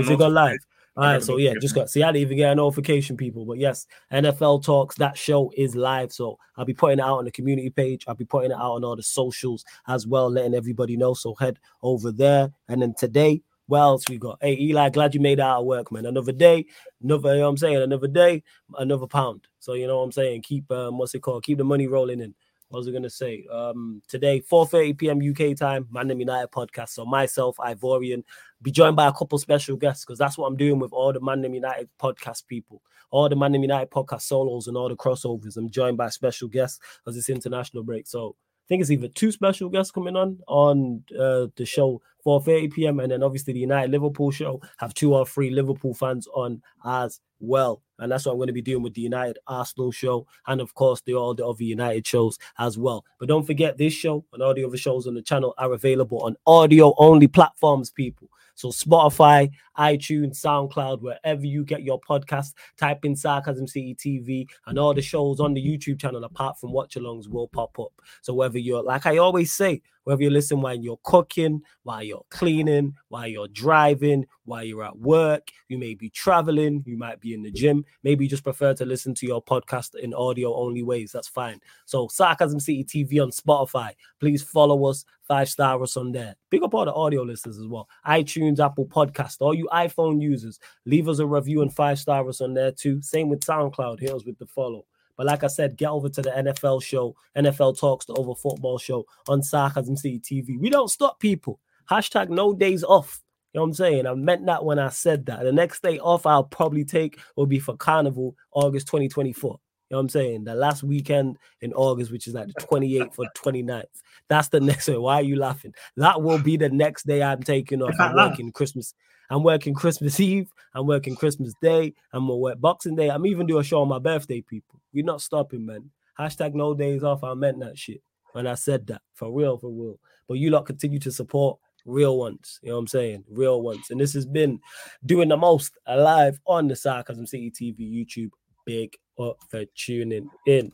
Is 0.00 0.10
it 0.10 0.18
gone 0.18 0.34
live? 0.34 0.58
All 0.96 1.04
right, 1.04 1.22
so 1.22 1.36
yeah, 1.36 1.52
just 1.60 1.74
got 1.74 1.90
see 1.90 2.02
I 2.02 2.06
didn't 2.06 2.22
even 2.22 2.38
get 2.38 2.52
a 2.52 2.54
notification, 2.54 3.18
people. 3.18 3.44
But 3.44 3.58
yes, 3.58 3.86
NFL 4.10 4.64
Talks, 4.64 4.96
that 4.96 5.18
show 5.18 5.52
is 5.54 5.76
live. 5.76 6.10
So 6.10 6.38
I'll 6.56 6.64
be 6.64 6.72
putting 6.72 7.00
it 7.00 7.02
out 7.02 7.18
on 7.18 7.26
the 7.26 7.30
community 7.30 7.68
page. 7.68 8.04
I'll 8.08 8.14
be 8.14 8.24
putting 8.24 8.50
it 8.50 8.54
out 8.54 8.72
on 8.72 8.84
all 8.84 8.96
the 8.96 9.02
socials 9.02 9.64
as 9.88 10.06
well, 10.06 10.30
letting 10.30 10.54
everybody 10.54 10.96
know. 10.96 11.12
So 11.12 11.34
head 11.34 11.58
over 11.82 12.10
there. 12.10 12.50
And 12.68 12.80
then 12.80 12.94
today, 12.94 13.42
what 13.66 13.80
else 13.80 14.08
we 14.08 14.16
got? 14.16 14.38
Hey, 14.40 14.56
Eli, 14.58 14.88
glad 14.88 15.14
you 15.14 15.20
made 15.20 15.38
it 15.38 15.42
out 15.42 15.60
of 15.60 15.66
work, 15.66 15.92
man. 15.92 16.06
Another 16.06 16.32
day, 16.32 16.64
another, 17.02 17.34
you 17.34 17.40
know 17.40 17.44
what 17.44 17.50
I'm 17.50 17.56
saying? 17.58 17.76
Another 17.76 18.08
day, 18.08 18.42
another 18.78 19.06
pound. 19.06 19.48
So 19.58 19.74
you 19.74 19.86
know 19.86 19.98
what 19.98 20.04
I'm 20.04 20.12
saying? 20.12 20.42
Keep 20.42 20.70
um, 20.70 20.96
what's 20.96 21.14
it 21.14 21.20
called? 21.20 21.44
Keep 21.44 21.58
the 21.58 21.64
money 21.64 21.86
rolling 21.88 22.20
in. 22.20 22.34
What 22.68 22.78
was 22.78 22.88
I 22.88 22.92
gonna 22.92 23.10
say? 23.10 23.46
Um, 23.50 24.02
today, 24.08 24.40
4:30 24.40 24.98
p.m. 24.98 25.20
UK 25.20 25.56
time, 25.56 25.86
Man 25.90 26.08
United 26.18 26.50
podcast. 26.50 26.90
So 26.90 27.04
myself, 27.04 27.56
Ivorian, 27.58 28.24
be 28.60 28.72
joined 28.72 28.96
by 28.96 29.06
a 29.06 29.12
couple 29.12 29.38
special 29.38 29.76
guests 29.76 30.04
because 30.04 30.18
that's 30.18 30.36
what 30.36 30.48
I'm 30.48 30.56
doing 30.56 30.78
with 30.78 30.92
all 30.92 31.12
the 31.12 31.20
Man 31.20 31.42
United 31.44 31.88
podcast 32.00 32.46
people, 32.46 32.82
all 33.10 33.28
the 33.28 33.36
Man 33.36 33.54
United 33.54 33.90
podcast 33.90 34.22
solos 34.22 34.66
and 34.66 34.76
all 34.76 34.88
the 34.88 34.96
crossovers. 34.96 35.56
I'm 35.56 35.70
joined 35.70 35.96
by 35.96 36.08
special 36.08 36.48
guests 36.48 36.80
because 36.98 37.16
it's 37.16 37.28
international 37.30 37.84
break. 37.84 38.06
So 38.08 38.34
I 38.38 38.66
think 38.68 38.80
it's 38.80 38.90
either 38.90 39.08
two 39.08 39.30
special 39.30 39.68
guests 39.68 39.92
coming 39.92 40.16
on 40.16 40.40
on 40.48 41.04
uh, 41.16 41.46
the 41.56 41.64
show 41.64 42.02
4:30 42.26 42.72
p.m. 42.72 43.00
and 43.00 43.12
then 43.12 43.22
obviously 43.22 43.52
the 43.52 43.60
United 43.60 43.92
Liverpool 43.92 44.32
show 44.32 44.60
have 44.78 44.92
two 44.94 45.14
or 45.14 45.24
three 45.24 45.50
Liverpool 45.50 45.94
fans 45.94 46.26
on 46.34 46.60
as 46.84 47.20
well. 47.38 47.82
And 47.98 48.10
that's 48.10 48.26
what 48.26 48.32
I'm 48.32 48.38
going 48.38 48.48
to 48.48 48.52
be 48.52 48.62
doing 48.62 48.82
with 48.82 48.94
the 48.94 49.00
United 49.00 49.38
Arsenal 49.46 49.92
show 49.92 50.26
and 50.48 50.60
of 50.60 50.74
course 50.74 51.00
the 51.02 51.14
all 51.14 51.34
the 51.34 51.46
other 51.46 51.62
United 51.62 52.06
shows 52.06 52.36
as 52.58 52.76
well. 52.76 53.04
But 53.20 53.28
don't 53.28 53.46
forget 53.46 53.78
this 53.78 53.92
show 53.92 54.24
and 54.32 54.42
all 54.42 54.54
the 54.54 54.64
other 54.64 54.76
shows 54.76 55.06
on 55.06 55.14
the 55.14 55.22
channel 55.22 55.54
are 55.56 55.72
available 55.72 56.18
on 56.24 56.36
audio 56.46 56.94
only 56.98 57.28
platforms, 57.28 57.90
people. 57.90 58.28
So 58.56 58.68
Spotify, 58.68 59.50
iTunes, 59.78 60.40
SoundCloud, 60.40 61.02
wherever 61.02 61.44
you 61.44 61.62
get 61.62 61.82
your 61.82 62.00
podcast, 62.00 62.54
type 62.78 63.04
in 63.04 63.14
Sarcasm 63.14 63.66
City 63.66 63.94
TV, 63.94 64.48
and 64.66 64.78
all 64.78 64.94
the 64.94 65.02
shows 65.02 65.40
on 65.40 65.52
the 65.52 65.62
YouTube 65.64 66.00
channel, 66.00 66.24
apart 66.24 66.58
from 66.58 66.72
watch 66.72 66.94
alongs, 66.94 67.28
will 67.28 67.48
pop 67.48 67.78
up. 67.78 67.92
So 68.22 68.32
whether 68.32 68.58
you're 68.58 68.82
like 68.82 69.04
I 69.04 69.18
always 69.18 69.52
say, 69.52 69.82
whether 70.06 70.22
you 70.22 70.30
listen 70.30 70.60
while 70.60 70.76
you're 70.76 71.00
cooking, 71.02 71.60
while 71.82 72.00
you're 72.00 72.24
cleaning, 72.30 72.94
while 73.08 73.26
you're 73.26 73.48
driving, 73.48 74.24
while 74.44 74.62
you're 74.62 74.84
at 74.84 74.96
work, 74.96 75.48
you 75.68 75.76
may 75.78 75.94
be 75.94 76.08
traveling, 76.10 76.84
you 76.86 76.96
might 76.96 77.20
be 77.20 77.34
in 77.34 77.42
the 77.42 77.50
gym, 77.50 77.84
maybe 78.04 78.24
you 78.24 78.30
just 78.30 78.44
prefer 78.44 78.72
to 78.72 78.84
listen 78.84 79.14
to 79.14 79.26
your 79.26 79.42
podcast 79.42 79.96
in 79.96 80.14
audio 80.14 80.54
only 80.54 80.84
ways. 80.84 81.10
That's 81.10 81.26
fine. 81.26 81.60
So 81.86 82.06
Sarcasm 82.06 82.60
City 82.60 82.84
TV 82.84 83.20
on 83.20 83.32
Spotify. 83.32 83.94
Please 84.20 84.44
follow 84.44 84.86
us, 84.86 85.04
five 85.24 85.48
star 85.48 85.82
us 85.82 85.96
on 85.96 86.12
there. 86.12 86.36
Big 86.50 86.62
up 86.62 86.72
all 86.72 86.84
the 86.84 86.94
audio 86.94 87.22
listeners 87.22 87.58
as 87.58 87.66
well. 87.66 87.88
iTunes, 88.06 88.60
Apple 88.60 88.86
Podcast, 88.86 89.38
all 89.40 89.54
you 89.54 89.68
iPhone 89.72 90.22
users, 90.22 90.60
leave 90.84 91.08
us 91.08 91.18
a 91.18 91.26
review 91.26 91.62
and 91.62 91.74
five 91.74 91.98
star 91.98 92.28
us 92.28 92.40
on 92.40 92.54
there 92.54 92.70
too. 92.70 93.02
Same 93.02 93.28
with 93.28 93.40
SoundCloud. 93.40 93.98
Here's 93.98 94.24
with 94.24 94.38
the 94.38 94.46
follow. 94.46 94.84
But 95.16 95.26
like 95.26 95.44
I 95.44 95.48
said, 95.48 95.76
get 95.76 95.90
over 95.90 96.08
to 96.08 96.22
the 96.22 96.30
NFL 96.30 96.82
show, 96.82 97.16
NFL 97.36 97.78
Talks, 97.78 98.06
the 98.06 98.14
Over 98.14 98.34
Football 98.34 98.78
show 98.78 99.06
on 99.28 99.42
Sarcasm 99.42 99.96
City 99.96 100.20
TV. 100.20 100.58
We 100.58 100.70
don't 100.70 100.90
stop 100.90 101.20
people. 101.20 101.60
Hashtag 101.90 102.28
no 102.28 102.52
days 102.52 102.84
off. 102.84 103.22
You 103.52 103.58
know 103.58 103.62
what 103.62 103.68
I'm 103.68 103.74
saying? 103.74 104.06
I 104.06 104.14
meant 104.14 104.44
that 104.46 104.64
when 104.64 104.78
I 104.78 104.90
said 104.90 105.24
that. 105.26 105.42
The 105.42 105.52
next 105.52 105.82
day 105.82 105.98
off 105.98 106.26
I'll 106.26 106.44
probably 106.44 106.84
take 106.84 107.18
will 107.36 107.46
be 107.46 107.58
for 107.58 107.76
Carnival, 107.76 108.36
August 108.52 108.88
2024. 108.88 109.58
You 109.88 109.94
know 109.94 109.98
what 109.98 110.02
I'm 110.02 110.08
saying? 110.08 110.44
The 110.44 110.54
last 110.54 110.82
weekend 110.82 111.38
in 111.60 111.72
August, 111.72 112.10
which 112.10 112.26
is 112.26 112.34
like 112.34 112.48
the 112.48 112.54
28th 112.54 113.18
or 113.18 113.26
29th. 113.36 113.84
That's 114.28 114.48
the 114.48 114.60
next 114.60 114.88
one. 114.88 115.00
Why 115.00 115.14
are 115.14 115.22
you 115.22 115.36
laughing? 115.36 115.72
That 115.96 116.20
will 116.22 116.38
be 116.38 116.56
the 116.56 116.68
next 116.68 117.06
day 117.06 117.22
I'm 117.22 117.42
taking 117.42 117.82
off. 117.82 117.94
I'm 118.00 118.14
working 118.14 118.50
Christmas. 118.50 118.94
I'm 119.30 119.42
working 119.42 119.74
Christmas 119.74 120.20
Eve. 120.20 120.50
I'm 120.74 120.86
working 120.86 121.16
Christmas 121.16 121.54
Day. 121.62 121.94
I'm 122.12 122.24
gonna 122.24 122.36
work 122.36 122.60
Boxing 122.60 122.96
Day. 122.96 123.08
I'm 123.10 123.26
even 123.26 123.46
do 123.46 123.58
a 123.58 123.64
show 123.64 123.80
on 123.80 123.88
my 123.88 123.98
birthday, 123.98 124.40
people. 124.40 124.80
We're 124.92 125.04
not 125.04 125.20
stopping, 125.20 125.64
man. 125.66 125.90
Hashtag 126.18 126.54
no 126.54 126.74
days 126.74 127.02
off. 127.02 127.24
I 127.24 127.34
meant 127.34 127.60
that 127.60 127.78
shit 127.78 128.02
when 128.32 128.46
I 128.46 128.54
said 128.54 128.86
that. 128.88 129.02
For 129.14 129.30
real, 129.32 129.58
for 129.58 129.70
real. 129.70 129.98
But 130.28 130.38
you 130.38 130.50
lot 130.50 130.66
continue 130.66 130.98
to 131.00 131.12
support 131.12 131.58
real 131.84 132.18
ones. 132.18 132.58
You 132.62 132.70
know 132.70 132.76
what 132.76 132.80
I'm 132.80 132.86
saying? 132.88 133.24
Real 133.28 133.62
ones. 133.62 133.90
And 133.90 134.00
this 134.00 134.12
has 134.14 134.26
been 134.26 134.60
doing 135.04 135.28
the 135.28 135.36
most 135.36 135.76
alive 135.86 136.38
on 136.46 136.68
the 136.68 136.76
Sarcasm 136.76 137.26
City 137.26 137.50
TV 137.50 137.80
YouTube. 137.80 138.30
Big 138.64 138.96
up 139.18 139.36
for 139.48 139.64
tuning 139.76 140.28
in. 140.46 140.64